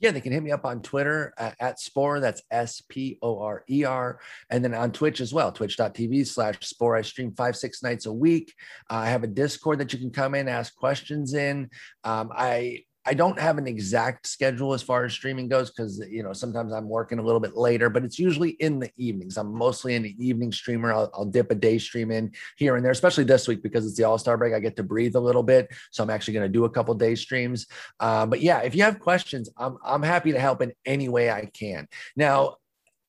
yeah, 0.00 0.10
they 0.10 0.20
can 0.20 0.32
hit 0.32 0.42
me 0.42 0.50
up 0.50 0.64
on 0.64 0.82
Twitter 0.82 1.32
at, 1.38 1.56
at 1.60 1.78
Sporer. 1.78 2.20
That's 2.20 2.42
S 2.50 2.82
P 2.88 3.18
O 3.22 3.40
R 3.40 3.64
E 3.70 3.84
R. 3.84 4.20
And 4.50 4.62
then 4.64 4.74
on 4.74 4.92
Twitch 4.92 5.20
as 5.20 5.32
well, 5.32 5.52
twitch.tv 5.52 6.26
slash 6.26 6.56
Sporer. 6.60 6.98
I 6.98 7.02
stream 7.02 7.32
five, 7.32 7.56
six 7.56 7.82
nights 7.82 8.06
a 8.06 8.12
week. 8.12 8.52
Uh, 8.90 8.94
I 8.94 9.06
have 9.06 9.24
a 9.24 9.28
Discord 9.28 9.78
that 9.78 9.92
you 9.92 9.98
can 9.98 10.10
come 10.10 10.34
in, 10.34 10.48
ask 10.48 10.74
questions 10.76 11.34
in. 11.34 11.70
Um, 12.02 12.30
I 12.34 12.84
I 13.06 13.14
don't 13.14 13.38
have 13.38 13.58
an 13.58 13.66
exact 13.66 14.26
schedule 14.26 14.72
as 14.72 14.82
far 14.82 15.04
as 15.04 15.12
streaming 15.12 15.48
goes 15.48 15.70
because 15.70 16.02
you 16.08 16.22
know 16.22 16.32
sometimes 16.32 16.72
I'm 16.72 16.88
working 16.88 17.18
a 17.18 17.22
little 17.22 17.40
bit 17.40 17.56
later, 17.56 17.90
but 17.90 18.04
it's 18.04 18.18
usually 18.18 18.50
in 18.50 18.78
the 18.78 18.90
evenings. 18.96 19.36
I'm 19.36 19.54
mostly 19.54 19.94
an 19.94 20.06
evening 20.18 20.52
streamer. 20.52 20.92
I'll, 20.92 21.10
I'll 21.12 21.26
dip 21.26 21.50
a 21.50 21.54
day 21.54 21.78
stream 21.78 22.10
in 22.10 22.32
here 22.56 22.76
and 22.76 22.84
there, 22.84 22.92
especially 22.92 23.24
this 23.24 23.46
week 23.46 23.62
because 23.62 23.86
it's 23.86 23.96
the 23.96 24.04
All 24.04 24.18
Star 24.18 24.36
break. 24.36 24.54
I 24.54 24.60
get 24.60 24.76
to 24.76 24.82
breathe 24.82 25.16
a 25.16 25.20
little 25.20 25.42
bit, 25.42 25.68
so 25.90 26.02
I'm 26.02 26.10
actually 26.10 26.34
going 26.34 26.46
to 26.46 26.52
do 26.52 26.64
a 26.64 26.70
couple 26.70 26.94
day 26.94 27.14
streams. 27.14 27.66
Uh, 28.00 28.24
but 28.26 28.40
yeah, 28.40 28.60
if 28.60 28.74
you 28.74 28.82
have 28.82 28.98
questions, 29.00 29.50
I'm 29.56 29.76
I'm 29.84 30.02
happy 30.02 30.32
to 30.32 30.40
help 30.40 30.62
in 30.62 30.72
any 30.86 31.08
way 31.08 31.30
I 31.30 31.46
can. 31.46 31.88
Now, 32.16 32.56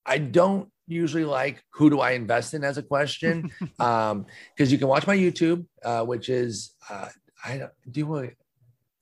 I 0.06 0.18
don't 0.18 0.70
usually 0.88 1.26
like 1.26 1.64
who 1.72 1.89
do 1.89 2.00
I 2.00 2.12
invest 2.12 2.54
in 2.54 2.64
as 2.64 2.78
a 2.78 2.84
question 2.84 3.52
because 3.60 4.12
um, 4.12 4.26
you 4.58 4.78
can 4.78 4.88
watch 4.88 5.08
my 5.08 5.16
YouTube, 5.18 5.66
uh, 5.84 6.04
which 6.04 6.30
is 6.30 6.74
uh, 6.89 7.08
I 7.43 7.70
do 7.89 8.36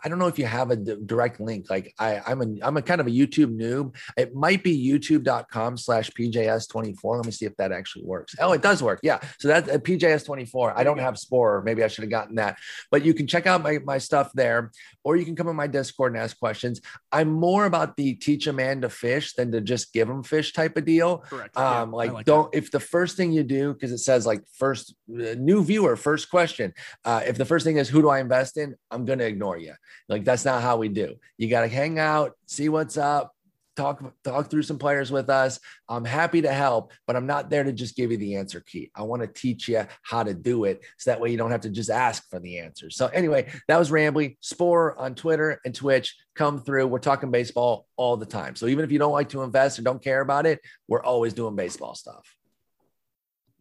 I 0.04 0.10
don't 0.10 0.20
know 0.20 0.28
if 0.28 0.38
you 0.38 0.46
have 0.46 0.72
a 0.72 0.76
direct 0.76 1.40
link. 1.40 1.70
Like 1.70 1.94
I, 1.98 2.22
I'm 2.26 2.42
a, 2.42 2.66
I'm 2.66 2.78
a 2.78 2.82
kind 2.82 3.00
of 3.00 3.08
a 3.08 3.12
YouTube 3.12 3.58
noob. 3.58 3.96
It 4.18 4.36
might 4.36 4.64
be 4.64 4.92
youtube.com 4.92 5.78
slash 5.78 6.10
PJS24. 6.12 7.16
Let 7.18 7.26
me 7.26 7.32
see 7.32 7.46
if 7.46 7.56
that 7.58 7.72
actually 7.72 8.06
works. 8.06 8.36
Oh, 8.40 8.52
it 8.52 8.62
does 8.62 8.84
work. 8.84 9.00
Yeah. 9.04 9.20
So 9.40 9.48
that's 9.48 9.70
uh, 9.70 9.78
PJS24. 9.78 10.74
I 10.76 10.84
don't 10.84 10.98
have 10.98 11.18
Spore. 11.18 11.62
Maybe 11.64 11.84
I 11.84 11.88
should 11.88 12.04
have 12.04 12.12
gotten 12.12 12.36
that, 12.36 12.58
but 12.92 13.06
you 13.06 13.14
can 13.14 13.28
check 13.28 13.48
out 13.48 13.64
my, 13.64 13.80
my 13.80 13.98
stuff 13.98 14.32
there, 14.34 14.72
or 15.04 15.16
you 15.16 15.26
can 15.26 15.36
come 15.36 15.48
in 15.48 15.56
my 15.56 15.68
Discord 15.68 16.14
and 16.14 16.22
ask 16.22 16.38
questions. 16.38 16.82
I'm 17.12 17.32
more 17.32 17.66
about 17.66 17.96
the 17.96 18.16
teach 18.16 18.48
a 18.48 18.54
man 18.54 18.82
to 18.82 18.90
fish 18.90 19.34
than 19.34 19.52
to 19.52 19.62
just 19.62 19.94
give 19.94 20.08
them 20.08 20.24
fish 20.24 20.54
type 20.54 20.78
of 20.78 20.86
deal. 20.86 21.20
Correct. 21.20 21.56
Um, 21.56 21.92
yeah, 21.92 21.96
like, 21.96 22.14
like, 22.14 22.26
don't, 22.26 22.52
that. 22.52 22.58
if 22.58 22.72
the 22.72 22.80
first 22.80 23.16
thing 23.16 23.32
you 23.32 23.44
do, 23.44 23.74
cause 23.76 23.92
it 23.92 24.00
says 24.00 24.26
like 24.26 24.44
first 24.54 24.96
uh, 25.10 25.36
new 25.38 25.64
viewer, 25.64 25.96
first 25.96 26.30
question. 26.30 26.74
Uh, 27.06 27.22
if 27.26 27.38
the 27.38 27.46
first 27.46 27.66
thing 27.66 27.78
is 27.78 27.90
who 27.90 28.02
do 28.02 28.10
I 28.10 28.20
invest 28.20 28.58
in? 28.58 28.76
I'm 28.92 29.06
going 29.06 29.20
to 29.20 29.26
ignore 29.26 29.58
you. 29.58 29.74
Like 30.10 30.24
that's 30.24 30.46
not 30.46 30.62
how 30.62 30.78
we 30.78 30.90
do. 30.90 31.16
You 31.38 31.50
got 31.50 31.62
to 31.62 31.68
hang 31.68 32.00
out, 32.00 32.34
see 32.46 32.70
what's 32.70 32.98
up, 32.98 33.34
talk 33.76 34.14
talk 34.24 34.50
through 34.50 34.64
some 34.64 34.78
players 34.78 35.12
with 35.12 35.30
us. 35.30 35.60
I'm 35.90 36.06
happy 36.06 36.42
to 36.42 36.54
help, 36.54 36.92
but 37.08 37.16
I'm 37.16 37.26
not 37.26 37.50
there 37.50 37.64
to 37.64 37.72
just 37.72 37.96
give 37.96 38.12
you 38.12 38.18
the 38.18 38.36
answer 38.36 38.62
key. 38.62 38.92
I 38.96 39.04
want 39.04 39.22
to 39.22 39.28
teach 39.28 39.68
you 39.68 39.86
how 40.04 40.24
to 40.24 40.34
do 40.34 40.66
it 40.66 40.82
so 40.98 41.12
that 41.12 41.20
way 41.20 41.32
you 41.32 41.38
don't 41.38 41.52
have 41.52 41.62
to 41.62 41.70
just 41.70 41.90
ask 41.90 42.30
for 42.30 42.40
the 42.40 42.60
answers. 42.60 42.96
So 42.96 43.08
anyway, 43.08 43.52
that 43.68 43.78
was 43.78 43.92
Rambly 43.92 44.38
Spore 44.42 44.98
on 44.98 45.16
Twitter 45.16 45.60
and 45.66 45.74
Twitch. 45.74 46.16
Come 46.36 46.62
through. 46.62 46.88
We're 46.88 47.00
talking 47.00 47.32
baseball 47.32 47.88
all 47.96 48.18
the 48.18 48.26
time. 48.26 48.56
So 48.56 48.68
even 48.68 48.86
if 48.86 48.92
you 48.92 49.00
don't 49.00 49.12
like 49.12 49.30
to 49.30 49.44
invest 49.44 49.80
or 49.80 49.84
don't 49.84 50.04
care 50.04 50.22
about 50.22 50.46
it, 50.46 50.60
we're 50.88 51.04
always 51.04 51.34
doing 51.34 51.56
baseball 51.56 51.96
stuff. 51.96 52.36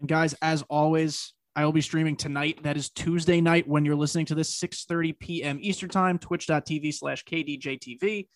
And 0.00 0.08
guys, 0.08 0.34
as 0.42 0.62
always, 0.68 1.32
I 1.54 1.64
will 1.64 1.72
be 1.72 1.82
streaming 1.82 2.16
tonight. 2.16 2.62
That 2.62 2.76
is 2.76 2.88
Tuesday 2.88 3.40
night 3.40 3.68
when 3.68 3.84
you're 3.84 3.96
listening 3.96 4.26
to 4.26 4.34
this, 4.34 4.58
6.30 4.58 5.18
p.m. 5.18 5.58
Eastern 5.60 5.90
Time, 5.90 6.18
twitch.tv 6.18 6.94
slash 6.94 7.24
KDJTV. 7.24 8.28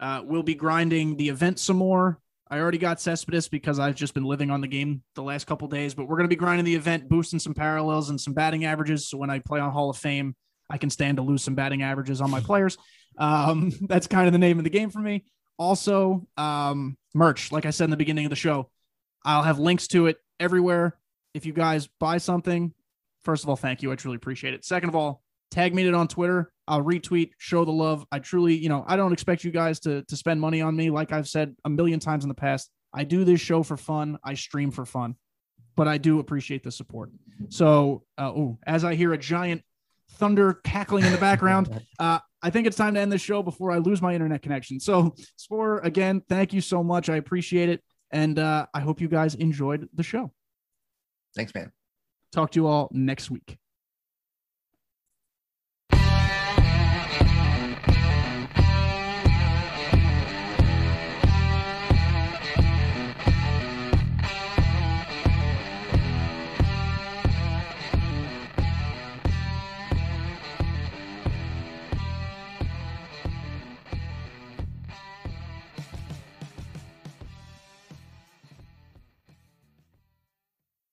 Uh, 0.00 0.22
we'll 0.24 0.42
be 0.42 0.54
grinding 0.54 1.16
the 1.16 1.30
event 1.30 1.58
some 1.58 1.78
more. 1.78 2.20
I 2.50 2.60
already 2.60 2.78
got 2.78 3.00
Cespedes 3.00 3.48
because 3.48 3.78
I've 3.78 3.94
just 3.94 4.14
been 4.14 4.24
living 4.24 4.50
on 4.50 4.60
the 4.60 4.68
game 4.68 5.02
the 5.14 5.22
last 5.22 5.46
couple 5.46 5.68
days, 5.68 5.94
but 5.94 6.04
we're 6.04 6.16
going 6.16 6.28
to 6.28 6.34
be 6.34 6.36
grinding 6.36 6.64
the 6.64 6.74
event, 6.74 7.08
boosting 7.08 7.38
some 7.38 7.54
parallels 7.54 8.10
and 8.10 8.20
some 8.20 8.34
batting 8.34 8.64
averages. 8.64 9.08
So 9.08 9.16
when 9.18 9.30
I 9.30 9.38
play 9.38 9.60
on 9.60 9.70
Hall 9.70 9.90
of 9.90 9.96
Fame, 9.96 10.34
I 10.70 10.76
can 10.76 10.90
stand 10.90 11.16
to 11.16 11.22
lose 11.22 11.42
some 11.42 11.54
batting 11.54 11.82
averages 11.82 12.20
on 12.20 12.30
my 12.30 12.40
players. 12.40 12.76
Um, 13.16 13.72
that's 13.88 14.06
kind 14.06 14.26
of 14.26 14.32
the 14.32 14.38
name 14.38 14.58
of 14.58 14.64
the 14.64 14.70
game 14.70 14.90
for 14.90 15.00
me. 15.00 15.24
Also, 15.58 16.26
um, 16.36 16.96
merch, 17.14 17.50
like 17.50 17.66
I 17.66 17.70
said 17.70 17.84
in 17.84 17.90
the 17.90 17.96
beginning 17.96 18.26
of 18.26 18.30
the 18.30 18.36
show, 18.36 18.70
I'll 19.24 19.42
have 19.42 19.58
links 19.58 19.88
to 19.88 20.06
it 20.06 20.18
everywhere 20.38 20.97
if 21.34 21.46
you 21.46 21.52
guys 21.52 21.88
buy 22.00 22.18
something, 22.18 22.72
first 23.22 23.42
of 23.42 23.48
all, 23.48 23.56
thank 23.56 23.82
you. 23.82 23.92
I 23.92 23.94
truly 23.94 24.16
appreciate 24.16 24.54
it. 24.54 24.64
Second 24.64 24.88
of 24.88 24.96
all, 24.96 25.22
tag 25.50 25.74
me 25.74 25.86
it 25.86 25.94
on 25.94 26.08
Twitter. 26.08 26.52
I'll 26.66 26.82
retweet, 26.82 27.30
show 27.38 27.64
the 27.64 27.72
love. 27.72 28.04
I 28.12 28.18
truly, 28.18 28.54
you 28.54 28.68
know, 28.68 28.84
I 28.86 28.96
don't 28.96 29.12
expect 29.12 29.44
you 29.44 29.50
guys 29.50 29.80
to 29.80 30.02
to 30.02 30.16
spend 30.16 30.40
money 30.40 30.60
on 30.60 30.76
me. 30.76 30.90
Like 30.90 31.12
I've 31.12 31.28
said 31.28 31.54
a 31.64 31.70
million 31.70 32.00
times 32.00 32.24
in 32.24 32.28
the 32.28 32.34
past, 32.34 32.70
I 32.92 33.04
do 33.04 33.24
this 33.24 33.40
show 33.40 33.62
for 33.62 33.76
fun. 33.76 34.18
I 34.24 34.34
stream 34.34 34.70
for 34.70 34.84
fun, 34.84 35.16
but 35.76 35.88
I 35.88 35.98
do 35.98 36.18
appreciate 36.18 36.62
the 36.62 36.70
support. 36.70 37.10
So, 37.48 38.04
uh, 38.18 38.30
oh, 38.30 38.58
as 38.66 38.84
I 38.84 38.94
hear 38.94 39.12
a 39.12 39.18
giant 39.18 39.62
thunder 40.12 40.54
cackling 40.64 41.04
in 41.04 41.12
the 41.12 41.18
background, 41.18 41.82
uh, 41.98 42.18
I 42.42 42.50
think 42.50 42.66
it's 42.66 42.76
time 42.76 42.94
to 42.94 43.00
end 43.00 43.12
the 43.12 43.18
show 43.18 43.42
before 43.42 43.72
I 43.72 43.78
lose 43.78 44.00
my 44.00 44.14
internet 44.14 44.42
connection. 44.42 44.78
So, 44.80 45.14
Spore, 45.36 45.78
again, 45.80 46.22
thank 46.28 46.52
you 46.52 46.60
so 46.60 46.82
much. 46.84 47.08
I 47.08 47.16
appreciate 47.16 47.68
it, 47.68 47.82
and 48.10 48.38
uh, 48.38 48.66
I 48.74 48.80
hope 48.80 49.00
you 49.00 49.08
guys 49.08 49.34
enjoyed 49.34 49.88
the 49.94 50.02
show. 50.02 50.32
Thanks, 51.38 51.54
man. 51.54 51.70
Talk 52.32 52.50
to 52.50 52.60
you 52.60 52.66
all 52.66 52.88
next 52.92 53.30
week. 53.30 53.58